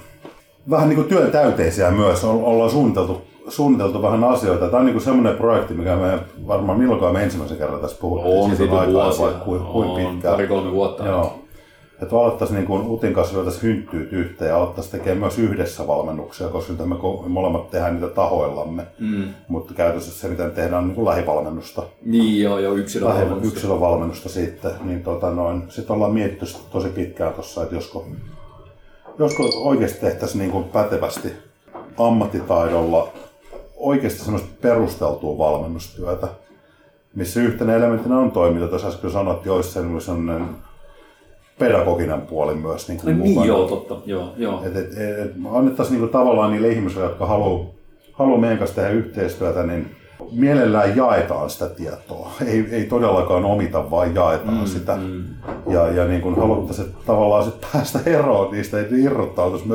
vähän 0.71 0.89
niin 0.89 0.97
kuin 0.97 1.09
työn 1.09 1.31
täyteisiä 1.31 1.91
myös, 1.91 2.25
ollaan 2.25 2.71
suunniteltu, 2.71 3.23
suunniteltu 3.49 4.03
vähän 4.03 4.25
asioita. 4.25 4.67
Tämä 4.67 4.79
on 4.81 4.87
niin 4.87 5.01
semmoinen 5.01 5.37
projekti, 5.37 5.75
mikä 5.75 5.97
me 5.97 6.19
varmaan 6.47 6.79
milloinkaan 6.79 7.13
me 7.13 7.23
ensimmäisen 7.23 7.59
kerran 7.59 7.81
tässä 7.81 7.97
puhuttiin. 8.01 8.37
On 8.37 8.57
siitä 8.57 8.79
aikaa, 8.79 9.05
vuosia. 9.05 9.27
vai 9.27 9.35
kuin, 9.45 9.61
kuin 9.65 9.89
On 9.89 9.97
pitkään. 9.97 10.35
pari-kolme 10.35 10.73
vuotta. 10.73 11.07
Joo. 11.07 11.42
Että 12.03 12.17
alettaisiin 12.17 12.57
niin 12.57 12.67
kuin 12.67 12.87
Utin 12.87 13.13
kanssa 13.13 13.37
lyötäisiin 13.37 13.63
hynttyyt 13.63 14.13
yhteen 14.13 14.49
ja 14.49 14.57
alettaisiin 14.57 14.93
tekemään 14.93 15.19
myös 15.19 15.39
yhdessä 15.39 15.87
valmennuksia, 15.87 16.49
koska 16.49 16.73
nyt 16.73 16.89
me 16.89 16.97
molemmat 17.29 17.71
tehdään 17.71 17.95
niitä 17.95 18.15
tahoillamme. 18.15 18.87
Mm. 18.99 19.25
Mutta 19.49 19.75
käytännössä 19.75 20.13
se, 20.13 20.29
miten 20.29 20.51
tehdään 20.51 20.83
on 20.83 20.89
niin 20.89 20.95
kuin 20.95 21.05
lähivalmennusta. 21.05 21.83
Niin 22.05 22.43
joo, 22.43 22.59
joo, 22.59 22.73
Lähi- 22.73 22.83
yksilövalmennusta. 22.83 23.49
yksilövalmennusta 23.49 24.29
sitten, 24.29 24.73
niin 24.85 25.03
tota 25.03 25.31
noin, 25.31 25.63
sitten 25.69 25.95
ollaan 25.97 26.13
mietitty 26.15 26.47
sitä 26.47 26.65
tosi 26.71 26.89
pitkään 26.89 27.35
tuossa, 27.35 27.63
että 27.63 27.75
josko, 27.75 28.07
josko 29.19 29.51
oikeasti 29.55 30.01
tehtäisiin 30.01 30.39
niin 30.39 30.51
kuin 30.51 30.65
pätevästi 30.65 31.33
ammattitaidolla 31.99 33.09
oikeasti 33.77 34.21
semmoista 34.21 34.49
perusteltua 34.61 35.39
valmennustyötä, 35.39 36.29
missä 37.15 37.41
yhtenä 37.41 37.75
elementtinä 37.77 38.19
on 38.19 38.31
toiminta. 38.31 38.69
Tuossa 38.69 38.89
äsken 38.89 39.11
sanoit, 39.11 39.39
että 39.39 39.53
olisi 39.53 39.71
sellainen 39.71 40.49
pedagoginen 41.63 42.21
puoli 42.21 42.55
myös 42.55 42.89
niin 42.89 43.01
kuin 43.01 43.19
No, 43.19 43.25
niin 43.25 43.45
joo, 43.45 43.69
totta. 43.69 43.97
Joo, 44.07 44.33
joo. 44.37 44.63
Et, 44.65 44.77
et, 44.77 44.99
et, 44.99 45.33
annettaisiin 45.53 45.95
niinku 45.95 46.13
tavallaan 46.13 46.51
niille 46.51 46.69
ihmisille, 46.69 47.05
jotka 47.05 47.27
haluaa 47.27 47.67
haluaa 48.13 48.41
meidän 48.41 48.59
kanssa 48.59 48.77
tehdä 48.77 48.91
yhteistyötä, 48.91 49.63
niin 49.63 49.97
mielellään 50.33 50.97
jaetaan 50.97 51.51
sitä 51.51 51.69
tietoa. 51.69 52.33
Ei, 52.47 52.67
ei 52.71 52.85
todellakaan 52.85 53.45
omita, 53.45 53.91
vaan 53.91 54.15
jaetaan 54.15 54.59
mm, 54.59 54.67
sitä. 54.67 54.97
Mm. 54.97 55.25
Ja, 55.67 55.89
ja 55.89 56.05
niin 56.05 56.21
kuin 56.21 56.37
haluttaisiin 56.37 56.89
tavallaan 57.07 57.45
sit 57.45 57.55
päästä 57.73 58.01
eroon 58.07 58.53
niistä, 58.53 58.81
että 58.81 58.95
irrottautuisi 58.97 59.69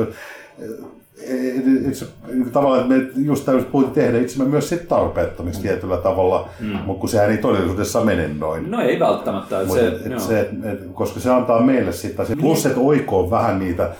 tavallaan, 2.52 2.92
että 2.92 3.18
me 3.18 3.24
just 3.24 3.44
täysin 3.44 3.70
puhutin 3.70 3.92
tehdä 3.92 4.18
itsemme 4.18 4.44
myös 4.44 4.68
sit 4.68 4.88
tarpeettomiksi 4.88 5.62
tietyllä 5.62 5.96
tavalla, 5.96 6.48
mm. 6.60 6.66
mutta 6.66 7.00
kun 7.00 7.08
sehän 7.08 7.30
ei 7.30 7.38
todellisuudessa 7.38 8.00
mene 8.04 8.30
noin. 8.38 8.70
No 8.70 8.80
ei 8.80 9.00
välttämättä. 9.00 9.68
Se, 9.68 9.86
et, 9.88 10.06
et 10.12 10.20
se, 10.20 10.40
et, 10.40 10.64
et, 10.64 10.80
koska 10.94 11.20
se 11.20 11.30
antaa 11.30 11.60
meille 11.62 11.92
sitten, 11.92 12.26
se 12.26 12.36
plus 12.36 12.66
että 12.66 12.80
oikoo 12.80 13.30
vähän 13.30 13.58
niitä, 13.58 13.90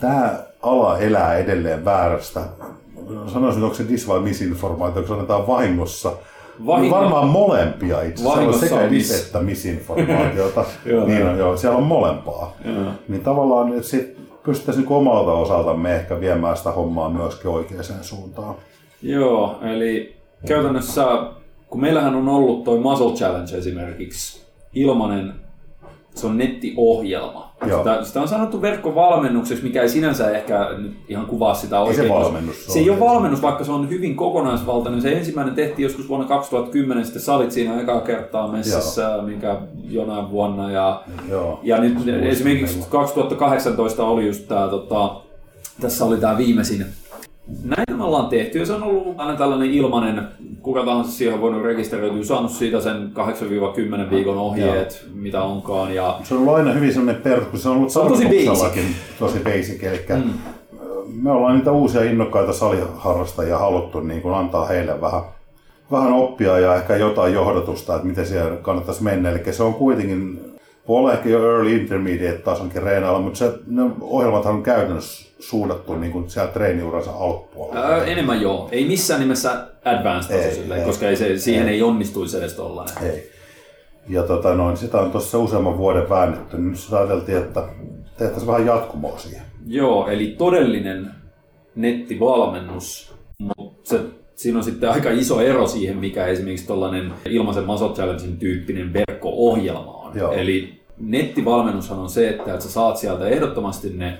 tämä 0.00 0.38
ala 0.62 0.98
elää 0.98 1.36
edelleen 1.36 1.84
väärästä. 1.84 2.40
Sanoisin, 3.32 3.62
onko 3.62 3.74
se 3.74 3.88
dis 3.88 4.08
vai 4.08 4.20
misinformaatio, 4.20 5.02
kun 5.02 5.08
sanotaan 5.16 5.46
vahingossa. 5.46 6.12
Vahingo- 6.66 6.90
Varmaan 6.90 7.28
molempia 7.28 8.02
itse 8.02 8.28
asiassa. 8.28 8.60
Sekä 8.60 8.74
on 8.74 8.90
mis. 8.90 9.24
että 9.26 9.40
misinformaatiota. 9.40 10.64
Joo, 10.84 11.06
niin 11.06 11.20
joo. 11.20 11.36
joo, 11.36 11.56
siellä 11.56 11.78
on 11.78 11.84
molempaa. 11.84 12.56
Joo. 12.64 12.92
Niin 13.08 13.20
tavallaan 13.20 13.72
että 13.72 13.82
sit 13.88 14.19
pystyttäisiin 14.42 14.86
niin 14.86 14.96
omalta 14.96 15.32
osaltamme 15.32 15.94
ehkä 15.96 16.20
viemään 16.20 16.56
sitä 16.56 16.70
hommaa 16.70 17.10
myöskin 17.10 17.50
oikeaan 17.50 17.84
suuntaan. 18.02 18.54
Joo, 19.02 19.58
eli 19.62 20.16
käytännössä, 20.46 21.06
kun 21.68 21.80
meillähän 21.80 22.14
on 22.14 22.28
ollut 22.28 22.64
toi 22.64 22.78
Muscle 22.78 23.12
Challenge 23.12 23.56
esimerkiksi, 23.56 24.46
ilmanen, 24.74 25.39
se 26.14 26.26
on 26.26 26.38
nettiohjelma. 26.38 27.50
Joo. 27.66 27.78
Sitä, 27.78 28.04
sitä 28.04 28.20
on 28.20 28.28
sanottu 28.28 28.62
verkkovalmennukseksi, 28.62 29.64
mikä 29.64 29.82
ei 29.82 29.88
sinänsä 29.88 30.30
ehkä 30.30 30.68
nyt 30.78 30.92
ihan 31.08 31.26
kuvaa 31.26 31.54
sitä 31.54 31.76
Ei 31.76 31.82
oikein. 31.82 31.96
se 31.96 32.08
koska 32.08 32.24
valmennus 32.24 32.66
Se 32.66 32.78
ei 32.78 32.90
ole. 32.90 33.00
valmennus, 33.00 33.42
vaikka 33.42 33.64
se 33.64 33.72
on 33.72 33.88
hyvin 33.88 34.16
kokonaisvaltainen. 34.16 35.02
Se 35.02 35.12
ensimmäinen 35.12 35.54
tehtiin 35.54 35.84
joskus 35.84 36.08
vuonna 36.08 36.26
2010, 36.26 37.04
sitten 37.04 37.22
salit 37.22 37.50
siinä 37.52 37.80
ekaa 37.80 38.00
kertaa 38.00 38.48
messissä, 38.52 39.18
mikä 39.22 39.56
jonain 39.88 40.30
vuonna. 40.30 40.70
Ja, 40.70 41.02
Joo. 41.28 41.60
ja 41.62 41.80
nyt 41.80 41.94
esimerkiksi 42.22 42.74
meillä. 42.76 42.90
2018 42.90 44.04
oli 44.04 44.26
just 44.26 44.48
tämä, 44.48 44.68
tota, 44.68 45.14
tässä 45.80 46.04
oli 46.04 46.16
tämä 46.16 46.38
viimeisin 46.38 46.86
näin 47.64 47.98
me 47.98 48.04
ollaan 48.04 48.28
tehty 48.28 48.58
ja 48.58 48.66
se 48.66 48.72
on 48.72 48.82
ollut 48.82 49.14
aina 49.16 49.36
tällainen 49.36 49.70
ilmainen, 49.70 50.28
kuka 50.62 50.84
tahansa 50.84 51.10
siihen 51.10 51.34
on 51.34 51.40
voinut 51.40 51.62
rekisteröityä, 51.62 52.24
saanut 52.24 52.50
siitä 52.50 52.80
sen 52.80 53.10
8-10 54.06 54.10
viikon 54.10 54.38
ohjeet, 54.38 55.06
mitä 55.14 55.42
onkaan. 55.42 55.94
Ja 55.94 56.20
Se 56.22 56.34
on 56.34 56.40
ollut 56.40 56.54
aina 56.54 56.72
hyvin 56.72 56.92
sellainen 56.92 57.22
perus, 57.22 57.46
kun 57.48 57.58
se 57.58 57.68
on 57.68 57.76
ollut 57.76 57.90
Se 57.90 57.98
on 57.98 58.08
tosi 58.08 58.22
tarkoituksellakin 58.22 58.84
tosi 59.18 59.38
basic. 59.38 59.82
Eli 59.82 60.04
mm. 60.08 60.32
me 61.22 61.30
ollaan 61.30 61.56
niitä 61.56 61.72
uusia 61.72 62.04
innokkaita 62.04 62.52
saliharrastajia 62.52 63.58
haluttu 63.58 64.00
niin 64.00 64.22
kuin 64.22 64.34
antaa 64.34 64.66
heille 64.66 65.00
vähän, 65.00 65.22
vähän 65.92 66.12
oppia 66.12 66.58
ja 66.58 66.74
ehkä 66.74 66.96
jotain 66.96 67.34
johdatusta, 67.34 67.94
että 67.94 68.06
miten 68.06 68.26
siellä 68.26 68.56
kannattaisi 68.56 69.02
mennä. 69.02 69.30
Eli 69.30 69.52
se 69.52 69.62
on 69.62 69.74
kuitenkin, 69.74 70.40
voi 70.90 70.98
olla 70.98 71.12
ehkä 71.12 71.28
jo 71.28 71.52
early 71.52 71.76
intermediate 71.76 72.38
tasonkin 72.38 72.82
reenailla, 72.82 73.18
mutta 73.20 73.38
se, 73.38 73.52
ne 73.66 73.82
ohjelmathan 74.00 74.54
on 74.54 74.62
käytännössä 74.62 75.30
suunnattu 75.38 75.96
niin 75.96 76.12
kuin 76.12 76.30
siellä 76.30 76.52
treeniuransa 76.52 77.10
alkupuolella. 77.10 77.86
ää, 77.86 78.04
enemmän 78.04 78.42
joo, 78.42 78.68
ei 78.72 78.84
missään 78.84 79.20
nimessä 79.20 79.66
advanced 79.84 80.30
Ei, 80.34 80.38
tasoisille, 80.38 80.78
ei. 80.78 80.84
koska 80.84 81.08
ei 81.08 81.16
se, 81.16 81.38
siihen 81.38 81.68
ei 81.68 81.82
onnistuisi 81.82 82.38
edes 82.38 82.54
tollainen. 82.54 82.94
Ei. 83.02 83.30
Ja 84.08 84.22
tota 84.22 84.54
noin, 84.54 84.76
sitä 84.76 84.98
on 84.98 85.10
tuossa 85.10 85.38
useamman 85.38 85.78
vuoden 85.78 86.10
väännetty, 86.10 86.56
niin 86.56 86.70
nyt 86.70 86.92
ajateltiin, 86.92 87.38
että 87.38 87.62
tehtäisiin 88.18 88.46
vähän 88.46 88.66
jatkumoa 88.66 89.18
siihen. 89.18 89.42
Joo, 89.66 90.08
eli 90.08 90.34
todellinen 90.38 91.10
nettivalmennus, 91.74 93.14
mutta 93.38 93.88
se, 93.88 94.00
siinä 94.34 94.58
on 94.58 94.64
sitten 94.64 94.90
aika 94.90 95.10
iso 95.10 95.40
ero 95.40 95.66
siihen, 95.66 95.96
mikä 95.96 96.26
esimerkiksi 96.26 96.66
tuollainen 96.66 97.12
ilmaisen 97.28 97.64
Muscle 97.64 97.88
Challengein 97.88 98.36
tyyppinen 98.36 98.92
verkko-ohjelma 98.92 99.92
on. 99.92 100.18
Joo. 100.18 100.32
Eli 100.32 100.79
nettivalmennushan 101.00 101.98
on 101.98 102.10
se, 102.10 102.28
että, 102.28 102.54
että 102.54 102.64
sä 102.64 102.70
saat 102.70 102.96
sieltä 102.96 103.28
ehdottomasti 103.28 103.90
ne 103.94 104.18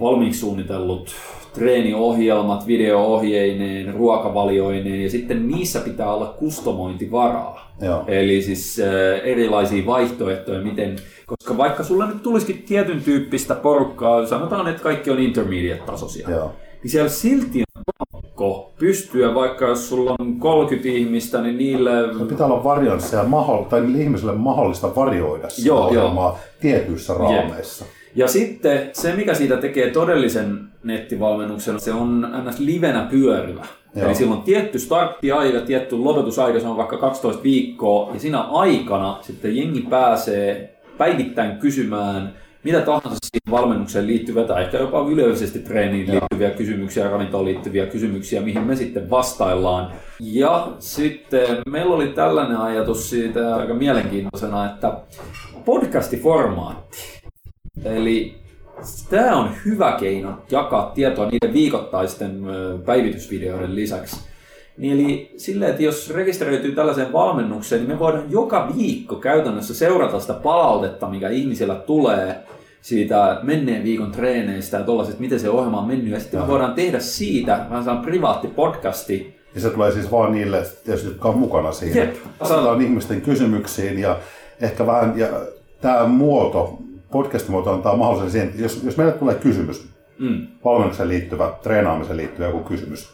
valmiiksi 0.00 0.40
suunnitellut 0.40 1.10
treeniohjelmat, 1.54 2.66
video-ohjeineen, 2.66 3.94
ruokavalioineen 3.94 5.02
ja 5.02 5.10
sitten 5.10 5.48
niissä 5.48 5.80
pitää 5.80 6.12
olla 6.12 6.26
kustomointivaraa. 6.26 7.72
Joo. 7.80 8.04
Eli 8.06 8.42
siis 8.42 8.80
äh, 8.80 9.28
erilaisia 9.28 9.86
vaihtoehtoja, 9.86 10.60
miten, 10.60 10.96
koska 11.26 11.56
vaikka 11.56 11.84
sulla 11.84 12.06
nyt 12.06 12.22
tulisikin 12.22 12.62
tietyn 12.62 13.02
tyyppistä 13.02 13.54
porukkaa, 13.54 14.26
sanotaan, 14.26 14.68
että 14.68 14.82
kaikki 14.82 15.10
on 15.10 15.18
intermediate-tasoisia, 15.18 16.30
Joo. 16.30 16.52
niin 16.82 16.90
siellä 16.90 17.08
silti 17.08 17.62
pystyä, 18.78 19.34
vaikka 19.34 19.64
jos 19.64 19.88
sulla 19.88 20.14
on 20.18 20.38
30 20.38 20.88
ihmistä, 20.88 21.42
niin 21.42 21.58
niille... 21.58 21.90
Pitää 22.28 22.46
olla 22.46 22.64
variansseja 22.64 23.22
mahdoll- 23.22 23.68
tai 23.68 23.80
niille 23.80 24.02
ihmisille 24.02 24.32
mahdollista 24.32 24.94
varioida 24.96 25.48
sitä 25.48 25.68
Joo, 25.68 25.86
ohjelmaa 25.86 26.38
tietyissä 26.60 27.14
raameissa. 27.14 27.84
Ja 28.14 28.28
sitten 28.28 28.90
se, 28.92 29.14
mikä 29.14 29.34
siitä 29.34 29.56
tekee 29.56 29.90
todellisen 29.90 30.68
nettivalmennuksen, 30.84 31.80
se 31.80 31.92
on 31.92 32.28
ns. 32.48 32.58
livenä 32.58 33.06
pyörivä. 33.10 33.66
Joo. 33.94 34.06
Eli 34.06 34.14
silloin 34.14 34.38
on 34.38 34.44
tietty 34.44 34.78
starttiaika, 34.78 35.60
tietty 35.60 35.96
lopetusaika, 35.96 36.60
se 36.60 36.66
on 36.66 36.76
vaikka 36.76 36.96
12 36.96 37.42
viikkoa, 37.42 38.10
ja 38.14 38.20
siinä 38.20 38.40
aikana 38.40 39.18
sitten 39.20 39.56
jengi 39.56 39.80
pääsee 39.80 40.78
päivittäin 40.98 41.56
kysymään 41.56 42.34
mitä 42.68 42.80
tahansa 42.80 43.08
siihen 43.08 43.50
valmennukseen 43.50 44.06
liittyviä 44.06 44.44
tai 44.44 44.62
ehkä 44.64 44.78
jopa 44.78 45.06
yleisesti 45.10 45.58
treeniin 45.58 46.06
Joo. 46.06 46.14
liittyviä 46.14 46.50
kysymyksiä, 46.50 47.10
ravintoon 47.10 47.44
liittyviä 47.44 47.86
kysymyksiä, 47.86 48.40
mihin 48.40 48.62
me 48.62 48.76
sitten 48.76 49.10
vastaillaan. 49.10 49.92
Ja 50.20 50.68
sitten 50.78 51.62
meillä 51.68 51.94
oli 51.94 52.08
tällainen 52.08 52.56
ajatus 52.56 53.10
siitä 53.10 53.56
aika 53.56 53.74
mielenkiintoisena, 53.74 54.66
että 54.66 54.92
podcastiformaatti. 55.64 56.98
Eli 57.84 58.34
tämä 59.10 59.36
on 59.36 59.50
hyvä 59.64 59.96
keino 60.00 60.38
jakaa 60.50 60.90
tietoa 60.94 61.30
niiden 61.30 61.52
viikoittaisten 61.52 62.42
päivitysvideoiden 62.86 63.74
lisäksi. 63.74 64.28
Niin 64.78 64.92
eli 64.92 65.32
silleen, 65.36 65.70
että 65.70 65.82
jos 65.82 66.10
rekisteröityy 66.10 66.72
tällaiseen 66.72 67.12
valmennukseen, 67.12 67.80
niin 67.80 67.90
me 67.90 67.98
voidaan 67.98 68.30
joka 68.30 68.72
viikko 68.76 69.16
käytännössä 69.16 69.74
seurata 69.74 70.20
sitä 70.20 70.34
palautetta, 70.34 71.08
mikä 71.08 71.28
ihmisillä 71.28 71.74
tulee 71.74 72.44
siitä 72.82 73.40
menneen 73.42 73.84
viikon 73.84 74.12
treeneistä 74.12 74.76
ja 74.76 74.82
tollaisesta, 74.84 75.20
miten 75.20 75.40
se 75.40 75.50
ohjelma 75.50 75.80
on 75.80 75.86
mennyt. 75.86 76.12
Ja 76.12 76.20
sitten 76.20 76.40
me 76.40 76.46
voidaan 76.46 76.74
tehdä 76.74 77.00
siitä 77.00 77.66
vähän 77.70 77.84
sellainen 77.84 78.10
privaatti 78.10 78.48
podcasti, 78.48 79.38
Ja 79.54 79.60
se 79.60 79.70
tulee 79.70 79.92
siis 79.92 80.10
vaan 80.10 80.32
niille, 80.32 80.66
tietysti, 80.84 81.08
jotka 81.08 81.28
on 81.28 81.38
mukana 81.38 81.72
siinä. 81.72 82.00
Jep. 82.00 82.14
Vastataan 82.40 82.80
ihmisten 82.80 83.20
kysymyksiin 83.20 83.98
ja 83.98 84.18
ehkä 84.60 84.86
vähän, 84.86 85.18
ja 85.18 85.26
tämä 85.80 86.04
muoto, 86.06 86.78
podcast-muoto 87.12 87.72
antaa 87.72 87.96
mahdollisuuden 87.96 88.32
siihen, 88.32 88.52
jos, 88.62 88.82
jos 88.84 88.96
meille 88.96 89.12
tulee 89.12 89.34
kysymys, 89.34 89.88
Mm. 90.18 90.46
valmennukseen 90.64 91.08
liittyvä, 91.08 91.52
treenaamiseen 91.62 92.16
liittyvä 92.16 92.46
joku 92.46 92.58
kysymys, 92.58 93.08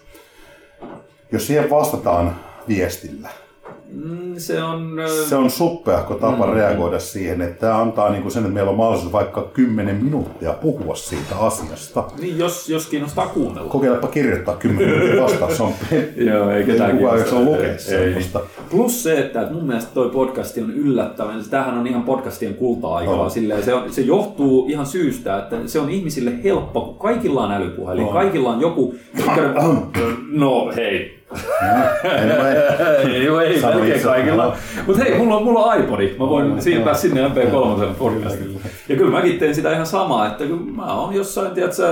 jos 1.32 1.46
siihen 1.46 1.70
vastataan 1.70 2.36
viestillä, 2.68 3.28
Mm, 3.94 4.34
se 4.38 4.62
on... 4.62 4.96
Se 5.28 5.36
on 5.36 5.50
suppeahko 5.50 6.14
tapa 6.14 6.46
Mm. 6.46 6.52
reagoida 6.52 6.98
siihen, 6.98 7.40
että 7.42 7.60
tämä 7.60 7.80
antaa 7.82 8.10
niinku 8.10 8.30
sen, 8.30 8.42
että 8.42 8.54
meillä 8.54 8.70
on 8.70 8.76
mahdollisuus 8.76 9.12
vaikka 9.12 9.42
10 9.52 9.96
minuuttia 10.04 10.52
puhua 10.52 10.94
siitä 10.94 11.36
asiasta. 11.40 12.04
Niin, 12.20 12.38
jos, 12.38 12.68
jos 12.68 12.86
kiinnostaa 12.86 13.26
kuunnella. 13.26 13.68
Kokeilepa 13.70 14.06
kirjoittaa 14.06 14.56
10 14.56 14.88
minuuttia 14.94 15.22
vastaus. 15.22 15.56
Se 15.56 15.62
on 15.62 15.72
Joo, 16.32 16.50
ei 16.50 16.64
ketään 16.64 16.96
kukaan 16.98 17.18
jaksa 17.18 17.36
kiinnosta. 17.36 17.56
lukea 17.58 17.78
semmoista. 17.78 18.40
Plus 18.70 19.02
se, 19.02 19.18
että 19.18 19.48
mun 19.52 19.64
mielestä 19.66 19.90
toi 19.94 20.10
podcasti 20.10 20.60
on 20.60 20.70
yllättävän, 20.70 21.44
tämähän 21.50 21.78
on 21.78 21.86
ihan 21.86 22.02
podcastien 22.02 22.54
kulta-aikaa, 22.54 23.28
silleen, 23.28 23.62
se, 23.62 23.74
on, 23.74 23.92
se 23.92 24.00
johtuu 24.02 24.68
ihan 24.68 24.86
syystä, 24.86 25.38
että 25.38 25.56
se 25.66 25.78
on 25.80 25.90
ihmisille 25.90 26.32
helppo, 26.44 26.80
kun 26.80 26.98
kaikilla 26.98 27.44
on 27.44 27.52
älypuhelin, 27.52 28.04
On. 28.04 28.12
kaikilla 28.12 28.48
on 28.50 28.60
joku, 28.60 28.94
no 30.32 30.72
hei, 30.76 31.23
Anyway, 33.10 33.44
ei, 33.46 33.60
melkein 33.62 34.02
kaikilla. 34.02 34.56
Mutta 34.86 35.02
hei, 35.02 35.18
mulla 35.18 35.36
on, 35.36 35.44
mulla 35.44 35.64
on 35.64 35.80
iPodi. 35.80 36.14
Mä 36.18 36.28
voin 36.28 36.62
siirtää 36.62 36.94
sinne 36.94 37.28
MP3 37.28 37.94
podcastiin. 37.98 38.44
Kyllä, 38.44 38.58
kyllä. 38.58 38.74
Ja 38.88 38.96
kyllä 38.96 39.10
mäkin 39.10 39.38
teen 39.38 39.54
sitä 39.54 39.72
ihan 39.72 39.86
samaa, 39.86 40.26
että 40.26 40.44
kun 40.44 40.72
mä 40.76 40.94
oon 40.94 41.14
jossain, 41.14 41.50
tiedätkö, 41.50 41.82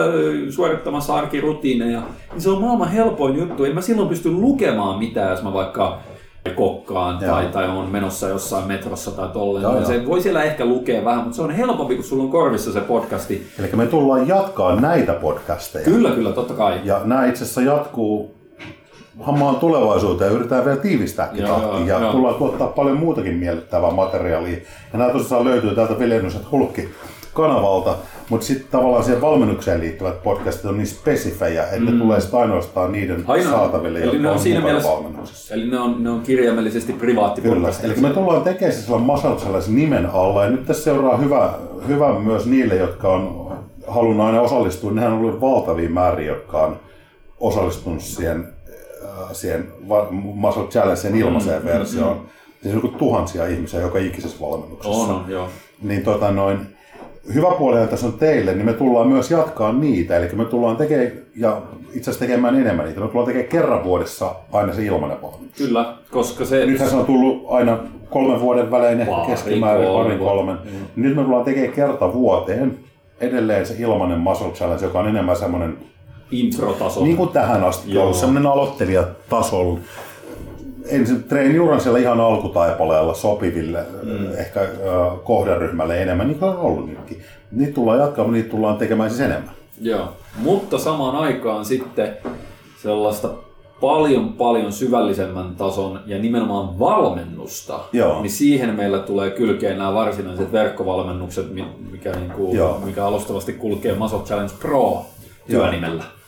suorittamassa 0.50 1.14
arkirutiineja, 1.14 2.02
niin 2.32 2.40
se 2.40 2.50
on 2.50 2.60
maailman 2.60 2.90
helpoin 2.90 3.36
juttu. 3.36 3.64
En 3.64 3.74
mä 3.74 3.80
silloin 3.80 4.08
pysty 4.08 4.30
lukemaan 4.30 4.98
mitään, 4.98 5.30
jos 5.30 5.42
mä 5.42 5.52
vaikka 5.52 5.98
kokkaan 6.54 7.18
tai, 7.18 7.42
Joo. 7.42 7.52
tai 7.52 7.68
on 7.68 7.88
menossa 7.90 8.28
jossain 8.28 8.68
metrossa 8.68 9.10
tai 9.10 9.28
tolleen. 9.28 9.62
Joo. 9.62 9.84
se 9.84 10.06
voi 10.06 10.20
siellä 10.20 10.42
ehkä 10.42 10.64
lukea 10.64 11.04
vähän, 11.04 11.22
mutta 11.22 11.36
se 11.36 11.42
on 11.42 11.50
helpompi, 11.50 11.94
kun 11.94 12.04
sulla 12.04 12.22
on 12.22 12.30
korvissa 12.30 12.72
se 12.72 12.80
podcasti. 12.80 13.46
Eli 13.58 13.68
me 13.74 13.86
tullaan 13.86 14.28
jatkaa 14.28 14.80
näitä 14.80 15.12
podcasteja. 15.12 15.84
Kyllä, 15.84 16.10
kyllä, 16.10 16.32
totta 16.32 16.54
kai. 16.54 16.80
Ja 16.84 17.00
nämä 17.04 17.26
itse 17.26 17.44
asiassa 17.44 17.62
jatkuu 17.62 18.41
hamaan 19.20 19.56
tulevaisuuteen 19.56 20.28
ja 20.30 20.34
yritetään 20.34 20.64
vielä 20.64 20.76
tiivistääkin 20.76 21.40
Joo, 21.46 21.60
tahtiin. 21.60 21.86
joo, 21.86 21.98
Ja 21.98 22.04
joo. 22.04 22.12
tullaan 22.12 22.34
tuottaa 22.34 22.66
paljon 22.68 22.96
muutakin 22.96 23.34
miellyttävää 23.34 23.90
materiaalia. 23.90 24.58
Ja 24.92 24.98
nämä 24.98 25.10
tosissaan 25.12 25.44
löytyy 25.44 25.74
täältä 25.74 25.98
Viljennykset 25.98 26.50
Hulkki 26.52 26.88
kanavalta, 27.34 27.94
mutta 28.28 28.46
sitten 28.46 28.66
tavallaan 28.70 29.04
siihen 29.04 29.20
valmennukseen 29.20 29.80
liittyvät 29.80 30.22
podcastit 30.22 30.64
on 30.64 30.76
niin 30.76 30.86
spesifejä, 30.86 31.62
että 31.64 31.90
ne 31.90 31.98
tulee 31.98 32.20
sitten 32.20 32.40
ainoastaan 32.40 32.92
niiden 32.92 33.24
Ainoa- 33.26 33.50
saataville, 33.50 33.98
eli 34.02 34.12
jotka 34.16 34.32
on 34.32 34.38
siinä 34.38 34.60
mielessä- 34.60 34.88
valmennuksessa. 34.90 35.54
Eli 35.54 35.70
ne 35.70 35.78
on, 35.78 36.04
ne 36.04 36.10
on 36.10 36.20
kirjaimellisesti 36.20 36.92
Kyllä. 36.92 37.00
privaattipodcasteja. 37.04 37.92
Eli 37.92 38.00
me 38.02 38.10
tullaan 38.10 38.42
tekemään 38.42 38.74
Muscle 39.02 39.36
Challenge 39.36 39.66
nimen 39.68 40.06
alla. 40.06 40.44
Ja 40.44 40.50
nyt 40.50 40.66
tässä 40.66 40.84
seuraa 40.84 41.16
hyvä, 41.16 41.52
hyvä 41.88 42.18
myös 42.18 42.46
niille, 42.46 42.76
jotka 42.76 43.08
on 43.08 43.52
halunnut 43.88 44.26
aina 44.26 44.40
osallistua. 44.40 44.90
Nehän 44.92 45.12
on 45.12 45.18
ollut 45.18 45.40
valtavia 45.40 45.90
määriä, 45.90 46.26
jotka 46.26 46.62
on 46.62 46.76
osallistunut 47.40 48.00
siihen, 48.02 48.51
siihen 49.32 49.68
va- 49.88 50.08
Muscle 50.10 50.66
Challengeen 50.66 51.16
ilmaiseen 51.16 51.64
versioon. 51.64 52.16
Siis 52.62 52.74
on 52.74 52.80
niin 52.80 52.80
kuin 52.80 52.94
tuhansia 52.94 53.46
ihmisiä 53.46 53.80
joka 53.80 53.98
ikisessä 53.98 54.36
valmennuksessa. 54.40 55.14
On, 55.14 55.24
joo. 55.28 55.48
Niin 55.82 56.02
tota 56.02 56.30
noin, 56.30 56.58
hyvä 57.34 57.50
puolihan 57.50 57.88
tässä 57.88 58.06
on 58.06 58.12
teille, 58.12 58.54
niin 58.54 58.66
me 58.66 58.72
tullaan 58.72 59.08
myös 59.08 59.30
jatkaa 59.30 59.72
niitä. 59.72 60.16
Eli 60.16 60.28
me 60.32 60.44
tullaan 60.44 60.76
tekemään, 60.76 61.12
ja 61.36 61.62
itse 61.92 62.10
asiassa 62.10 62.26
tekemään 62.26 62.60
enemmän 62.60 62.86
niitä. 62.86 63.00
Me 63.00 63.08
tullaan 63.08 63.26
tekemään 63.26 63.48
kerran 63.48 63.84
vuodessa 63.84 64.34
aina 64.52 64.74
se 64.74 64.84
ilmainen 64.84 65.22
valmennus. 65.22 65.56
Kyllä, 65.56 65.94
koska 66.10 66.44
se... 66.44 66.66
Nythän 66.66 66.90
se 66.90 66.96
on 66.96 67.06
tullut 67.06 67.46
aina 67.48 67.78
kolmen 68.10 68.40
vuoden 68.40 68.70
välein 68.70 69.00
ehkä 69.00 69.12
Pari, 69.12 69.30
keskimäärin, 69.30 69.86
kolme 69.86 70.04
parin 70.04 70.18
kolmen. 70.18 70.58
Nyt 70.96 71.16
me 71.16 71.22
tullaan 71.22 71.44
tekemään 71.44 71.72
kerta 71.72 72.12
vuoteen 72.12 72.78
edelleen 73.20 73.66
se 73.66 73.74
ilmainen 73.78 74.20
muscle 74.20 74.50
challenge, 74.50 74.84
joka 74.84 74.98
on 74.98 75.08
enemmän 75.08 75.36
semmoinen, 75.36 75.76
Introtaso. 76.32 77.04
niin 77.04 77.16
kuin 77.16 77.28
tähän 77.28 77.64
asti 77.64 77.94
Joo. 77.94 78.02
ollut, 78.02 78.16
semmoinen 78.16 78.52
aloittelijatasolla. 78.52 79.78
Ensin 80.88 81.22
treeniuran 81.22 81.80
siellä 81.80 81.98
ihan 81.98 82.20
alkutaipaleella 82.20 83.14
sopiville, 83.14 83.84
mm. 84.02 84.34
ehkä 84.38 84.60
äh, 84.60 84.68
kohderyhmälle 85.24 86.02
enemmän, 86.02 86.28
niin 86.28 86.38
kuin 86.38 86.48
on 86.48 86.56
ollut 86.56 86.86
nytkin. 86.86 87.22
Niitä 87.52 87.74
tullaan 87.74 87.98
jatkamaan, 87.98 88.32
niitä 88.32 88.50
tullaan 88.50 88.76
tekemään 88.76 89.10
siis 89.10 89.20
enemmän. 89.20 89.54
Joo, 89.80 90.08
mutta 90.36 90.78
samaan 90.78 91.16
aikaan 91.16 91.64
sitten 91.64 92.16
sellaista 92.82 93.30
paljon 93.80 94.32
paljon 94.32 94.72
syvällisemmän 94.72 95.56
tason 95.56 96.00
ja 96.06 96.18
nimenomaan 96.18 96.78
valmennusta, 96.78 97.80
Joo. 97.92 98.22
niin 98.22 98.30
siihen 98.30 98.74
meillä 98.74 98.98
tulee 98.98 99.30
kylkeen 99.30 99.78
nämä 99.78 99.94
varsinaiset 99.94 100.52
verkkovalmennukset, 100.52 101.54
mi- 101.54 101.66
mikä, 101.90 102.12
niinku, 102.12 102.54
Joo. 102.54 102.80
mikä 102.84 103.06
alustavasti 103.06 103.52
kulkee 103.52 103.94
Muscle 103.94 104.20
Challenge 104.20 104.52
Pro 104.60 105.04
työnimellä. 105.46 106.02
Ja 106.02 106.21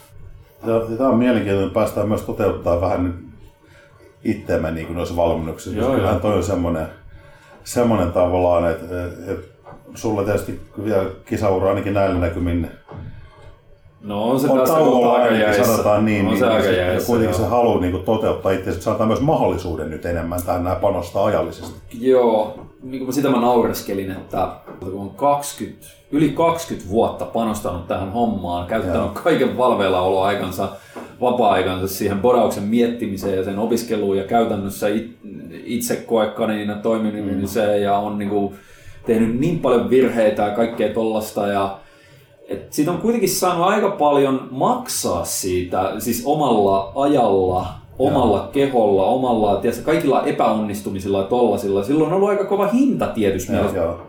tämä 0.98 1.08
on 1.08 1.18
mielenkiintoinen, 1.18 1.70
päästään 1.70 2.08
myös 2.08 2.22
toteuttaa 2.22 2.80
vähän 2.80 3.04
nyt 3.04 3.14
itseämme 4.24 4.70
niin 4.70 4.86
kuin 4.86 4.96
noissa 4.96 5.16
valmennuksissa. 5.16 5.78
Joo, 5.78 5.94
kyllähän 5.94 6.20
toi 6.20 6.34
on 6.34 6.42
semmoinen, 6.42 6.86
semmoinen 7.64 8.12
tavallaan, 8.12 8.70
että, 8.70 8.84
että 9.26 9.54
sulla 9.94 10.24
tietysti 10.24 10.60
vielä 10.84 11.06
kisaura 11.24 11.68
ainakin 11.68 11.94
näillä 11.94 12.20
näkymin 12.20 12.70
No 14.04 14.30
on 14.30 14.40
se 14.40 14.48
on 14.48 14.66
tauolla 14.66 15.12
aika 15.12 15.34
jäissä. 15.34 15.64
sanotaan 15.64 16.04
niin, 16.04 16.24
on 16.24 16.30
niin 16.30 16.38
se 16.38 16.46
aika 16.46 16.56
ja 16.56 16.62
sit- 16.62 16.78
ja 16.78 16.86
jäissä, 16.86 17.06
kuitenkin 17.06 17.38
joo. 17.38 17.44
se 17.44 17.50
haluaa 17.50 17.80
niin 17.80 17.92
kuin 17.92 18.04
toteuttaa 18.04 18.52
itse, 18.52 18.70
että 18.70 18.82
saadaan 18.82 19.08
myös 19.08 19.20
mahdollisuuden 19.20 19.90
nyt 19.90 20.06
enemmän 20.06 20.42
tähän 20.42 20.64
nämä 20.64 20.76
panostaa 20.76 21.24
ajallisesti. 21.24 21.80
Joo, 22.00 22.58
niin 22.82 23.04
kuin 23.04 23.12
sitä 23.12 23.30
mä 23.30 23.40
naureskelin, 23.40 24.10
että 24.10 24.48
kun 24.80 25.00
on 25.00 25.10
20, 25.10 25.86
yli 26.12 26.28
20 26.28 26.90
vuotta 26.90 27.24
panostanut 27.24 27.88
tähän 27.88 28.12
hommaan, 28.12 28.66
käyttänyt 28.66 28.96
Joo. 28.96 29.10
kaiken 29.24 29.56
valveillaoloaikansa, 29.56 30.68
vapaa-aikansa 31.20 31.88
siihen 31.88 32.20
bodauksen 32.20 32.64
miettimiseen 32.64 33.36
ja 33.36 33.44
sen 33.44 33.58
opiskeluun 33.58 34.18
ja 34.18 34.24
käytännössä 34.24 34.88
it, 34.88 35.16
itse 35.64 35.96
koekaniina 35.96 36.74
toimimiseen 36.74 37.82
ja 37.82 37.98
on 37.98 38.18
niin 38.18 38.30
kuin, 38.30 38.54
tehnyt 39.06 39.40
niin 39.40 39.58
paljon 39.58 39.90
virheitä 39.90 40.42
ja 40.42 40.50
kaikkea 40.50 40.88
tollasta 40.88 41.46
ja 41.46 41.78
et 42.48 42.72
siitä 42.72 42.90
on 42.90 42.98
kuitenkin 42.98 43.28
saanut 43.28 43.66
aika 43.66 43.90
paljon 43.90 44.48
maksaa 44.50 45.24
siitä, 45.24 45.92
siis 45.98 46.22
omalla 46.26 46.92
ajalla, 46.94 47.66
omalla 47.98 48.48
keholla, 48.52 49.04
omalla, 49.04 49.56
tiedätkö, 49.56 49.84
kaikilla 49.84 50.22
epäonnistumisilla 50.22 51.18
ja 51.18 51.24
tollasilla. 51.24 51.84
Silloin 51.84 52.10
on 52.10 52.16
ollut 52.16 52.28
aika 52.28 52.44
kova 52.44 52.66
hinta 52.66 53.06
tietysti 53.06 53.52
Joo, 53.52 53.74
joo. 53.74 54.00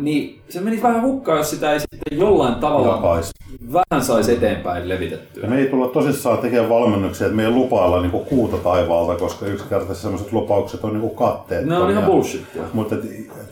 Niin 0.00 0.40
se 0.48 0.60
menisi 0.60 0.82
vähän 0.82 1.02
hukkaan, 1.02 1.38
jos 1.38 1.50
sitä 1.50 1.72
ei 1.72 1.80
sitten 1.80 2.18
jollain 2.18 2.54
tavalla 2.54 2.88
Jakais. 2.88 3.30
vähän 3.72 4.04
saisi 4.04 4.32
eteenpäin 4.32 4.88
levitettyä. 4.88 5.42
Ja 5.42 5.50
me 5.50 5.58
ei 5.58 5.66
tulla 5.66 5.88
tosissaan 5.88 6.38
tekemään 6.38 6.68
valmennuksia, 6.68 7.26
että 7.26 7.36
me 7.36 7.44
ei 7.44 7.50
lupailla 7.50 8.00
niin 8.00 8.10
kuuta 8.10 8.56
taivaalta, 8.56 9.16
koska 9.16 9.46
yksinkertaisesti 9.46 10.02
sellaiset 10.02 10.32
lupaukset 10.32 10.84
on 10.84 11.00
niin 11.00 11.16
katteet. 11.16 11.66
Ne 11.66 11.78
on 11.78 11.90
ihan 11.90 12.04
bullshittia. 12.04 12.62
Mutta 12.72 12.96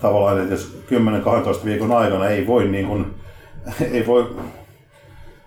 tavallaan, 0.02 0.40
että 0.40 0.54
jos 0.54 0.76
10-12 1.62 1.64
viikon 1.64 1.92
aikana 1.92 2.28
ei 2.28 2.46
voi, 2.46 2.68
niin 2.68 2.86
kuin, 2.86 3.06
ei 3.92 4.06
voi 4.06 4.36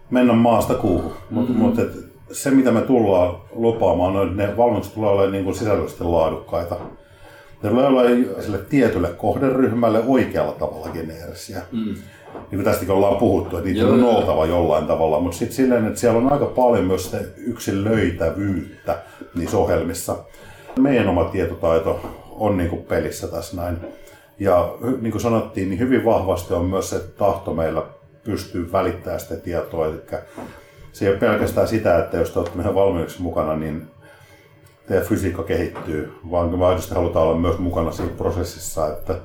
mennä 0.10 0.34
maasta 0.34 0.74
kuuhun. 0.74 1.14
Mutta 1.30 1.52
mm-hmm. 1.52 1.66
mut, 1.66 1.80
et 1.80 2.12
se, 2.32 2.52
mitä 2.52 2.72
me 2.72 2.82
tullaan 2.82 3.36
lupaamaan, 3.52 4.16
on, 4.16 4.30
että 4.30 4.48
ne 4.48 4.58
valmennukset 4.58 4.94
tulee 4.94 5.10
olemaan 5.10 5.32
niin 5.32 5.44
kuin 5.44 5.56
sisällöllisesti 5.56 6.04
laadukkaita. 6.04 6.76
Ne 7.64 7.70
tulee 7.70 7.88
olemaan 7.88 8.44
sille 8.44 8.58
tietylle 8.58 9.08
kohderyhmälle 9.08 10.04
oikealla 10.08 10.52
tavalla 10.52 10.90
geneerisiä. 10.90 11.62
Mm. 11.72 11.94
Niin 12.34 12.50
kuin 12.50 12.64
tästäkin 12.64 12.92
ollaan 12.96 13.18
puhuttu, 13.18 13.58
että 13.58 13.70
niitä 13.70 13.82
Joo, 13.82 13.94
on 13.94 14.04
oltava 14.04 14.46
jollain 14.46 14.86
tavalla, 14.86 15.20
mutta 15.20 15.38
sitten 15.38 15.56
silleen, 15.56 15.88
että 15.88 16.00
siellä 16.00 16.20
on 16.20 16.32
aika 16.32 16.46
paljon 16.46 16.86
myös 16.86 17.04
sitä 17.04 17.18
yksilöitävyyttä 17.38 19.00
niissä 19.36 19.58
ohjelmissa. 19.58 20.18
Meidän 20.80 21.08
oma 21.08 21.24
tietotaito 21.24 22.00
on 22.30 22.58
niin 22.58 22.70
kuin 22.70 22.84
pelissä 22.84 23.28
tässä 23.28 23.58
näin. 23.58 23.78
Ja 24.40 24.74
niin 25.02 25.12
kuin 25.12 25.22
sanottiin, 25.22 25.70
niin 25.70 25.80
hyvin 25.80 26.06
vahvasti 26.06 26.54
on 26.54 26.66
myös 26.66 26.90
se 26.90 27.00
tahto 27.00 27.54
meillä 27.54 27.84
pystyy 28.24 28.72
välittämään 28.72 29.20
sitä 29.20 29.36
tietoa. 29.36 29.88
Eli 29.88 30.02
se 30.92 31.06
ei 31.06 31.12
ole 31.12 31.20
pelkästään 31.20 31.68
sitä, 31.68 32.00
että 32.00 32.18
jos 32.18 32.32
te 32.32 32.40
olette 32.40 32.58
meidän 32.58 32.76
valmiiksi 32.76 33.22
mukana, 33.22 33.56
niin 33.56 33.88
teidän 34.88 35.06
fysiikka 35.06 35.44
kehittyy, 35.44 36.14
vaan 36.32 36.60
me 36.60 36.66
aidosti 36.66 36.96
halutaan 36.96 37.26
olla 37.28 37.40
myös 37.40 37.58
mukana 37.58 37.92
siinä 37.92 38.12
prosessissa, 38.18 38.88
että 38.88 39.16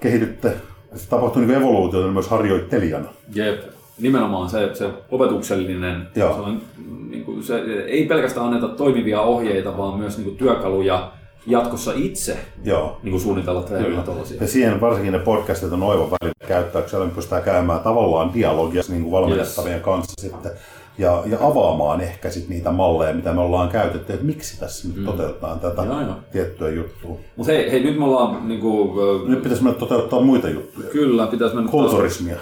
kehitytte, 0.00 0.56
se 0.94 1.08
tapahtuu 1.08 1.42
niin 1.42 1.54
evoluutiota 1.54 2.08
myös 2.08 2.28
harjoittelijana. 2.28 3.08
Jep. 3.34 3.60
Nimenomaan 4.00 4.50
se, 4.50 4.74
se 4.74 4.90
opetuksellinen, 5.10 6.08
Joo. 6.16 6.34
se, 6.34 6.40
on, 6.40 6.62
niin 7.10 7.24
kuin 7.24 7.42
se 7.42 7.58
ei 7.86 8.06
pelkästään 8.06 8.46
anneta 8.46 8.68
toimivia 8.68 9.20
ohjeita, 9.20 9.76
vaan 9.78 9.98
myös 9.98 10.16
niin 10.16 10.24
kuin 10.24 10.36
työkaluja 10.36 11.12
jatkossa 11.50 11.92
itse 11.96 12.38
Joo. 12.64 12.98
niin 13.02 13.10
kuin 13.10 13.20
suunnitella 13.20 13.62
treenejä 13.62 14.02
tuollaisia. 14.02 14.40
Ja 14.40 14.48
siihen 14.48 14.80
varsinkin 14.80 15.12
ne 15.12 15.18
podcastit 15.18 15.72
on 15.72 15.82
oiva 15.82 16.10
väline 16.10 16.34
käyttää, 16.48 16.82
kun 16.82 17.00
me 17.00 17.10
pystytään 17.14 17.42
käymään 17.42 17.80
tavallaan 17.80 18.34
dialogia 18.34 18.82
niin 18.88 19.02
kuin 19.02 19.12
valmennettavien 19.12 19.74
yes. 19.74 19.84
kanssa 19.84 20.12
sitten. 20.20 20.50
Ja, 20.98 21.22
ja 21.26 21.38
avaamaan 21.40 22.00
ehkä 22.00 22.30
sit 22.30 22.48
niitä 22.48 22.70
malleja, 22.70 23.14
mitä 23.14 23.32
me 23.32 23.40
ollaan 23.40 23.68
käytetty, 23.68 24.12
että 24.12 24.26
miksi 24.26 24.60
tässä 24.60 24.88
nyt 24.88 25.04
toteutetaan 25.04 25.60
tätä 25.60 25.82
joo. 25.82 26.14
tiettyä 26.32 26.70
juttua. 26.70 27.16
Mutta 27.36 27.52
hei, 27.52 27.70
hei, 27.70 27.82
nyt 27.82 27.98
me 27.98 28.04
ollaan 28.04 28.48
niin 28.48 28.60
kuin, 28.60 29.30
Nyt 29.30 29.42
pitäisi 29.42 29.64
mennä 29.64 29.78
toteuttaa 29.78 30.20
muita 30.20 30.48
juttuja. 30.48 30.88
kyllä, 30.88 31.26
pitäisi 31.26 31.54
mennä 31.54 31.70
Kulturismia. 31.70 32.36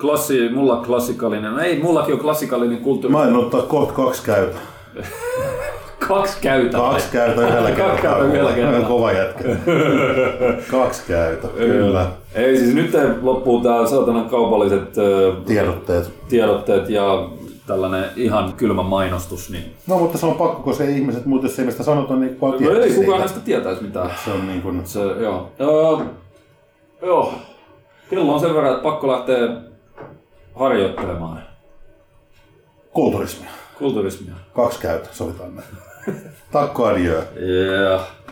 Klassi, 0.00 0.48
mulla 0.48 0.76
klassikallinen, 0.76 1.58
ei, 1.58 1.82
mullakin 1.82 2.14
on 2.14 2.20
klassikallinen 2.20 2.78
kulttuuri. 2.78 3.16
Mä 3.16 3.24
en 3.24 3.36
ottaa 3.36 3.62
kohta 3.62 3.92
kaksi 3.92 4.22
käytä. 4.22 4.58
Kaksi 6.08 6.38
käytä. 6.40 6.78
Kaksi 6.78 7.08
käytä 7.12 7.40
yhdellä 7.40 7.70
Kaksi 7.70 7.82
kertaa. 7.82 7.96
käytä 8.02 8.24
yhdellä 8.24 8.50
Kova- 8.50 8.54
kertaa. 8.54 8.88
Kova 8.88 9.12
jätkä. 9.12 9.44
Kaksi 10.70 11.02
käytä, 11.08 11.48
kyllä. 11.48 12.06
Ei 12.34 12.56
siis 12.58 12.74
nyt 12.74 12.90
loppuu 13.22 13.60
tää 13.60 13.86
saatanan 13.86 14.28
kaupalliset 14.30 14.82
Tiedotteet. 15.46 16.12
tiedotteet 16.28 16.88
ja 16.88 17.28
tällainen 17.66 18.04
ihan 18.16 18.52
kylmä 18.52 18.82
mainostus, 18.82 19.50
niin 19.50 19.74
No 19.86 19.98
mutta 19.98 20.18
se 20.18 20.26
on 20.26 20.34
pakko, 20.34 20.62
koska 20.62 20.84
ei 20.84 20.94
ihmiset 20.94 21.26
muuten, 21.26 21.48
jos 21.48 21.58
ei 21.58 21.64
mistä 21.64 21.82
sanota, 21.82 22.16
niin 22.16 22.34
kukaan 22.36 22.52
no, 22.52 22.58
tietää 22.58 22.84
ei 22.84 22.92
kukaan 22.94 23.20
näistä 23.20 23.40
tietäisi 23.40 23.82
mitään. 23.82 24.10
Se 24.24 24.30
on 24.30 24.46
niin 24.48 24.62
kuin, 24.62 24.86
Se, 24.86 25.00
joo. 25.00 25.48
Öö, 25.60 26.04
joo. 27.02 27.34
Kello 28.10 28.34
on 28.34 28.40
sen 28.40 28.54
verran, 28.54 28.72
että 28.72 28.82
pakko 28.82 29.08
lähteä 29.12 29.48
harjoittelemaan 30.54 31.42
kulturismia. 32.92 33.50
kulturismia. 33.78 34.34
Kaksi 34.54 34.80
käytä, 34.80 35.08
sovitaan 35.12 35.54
näin. 35.56 35.68
Tá 36.50 36.68
Arje. 36.84 37.08
Yeah. 37.36 38.06
É. 38.20 38.23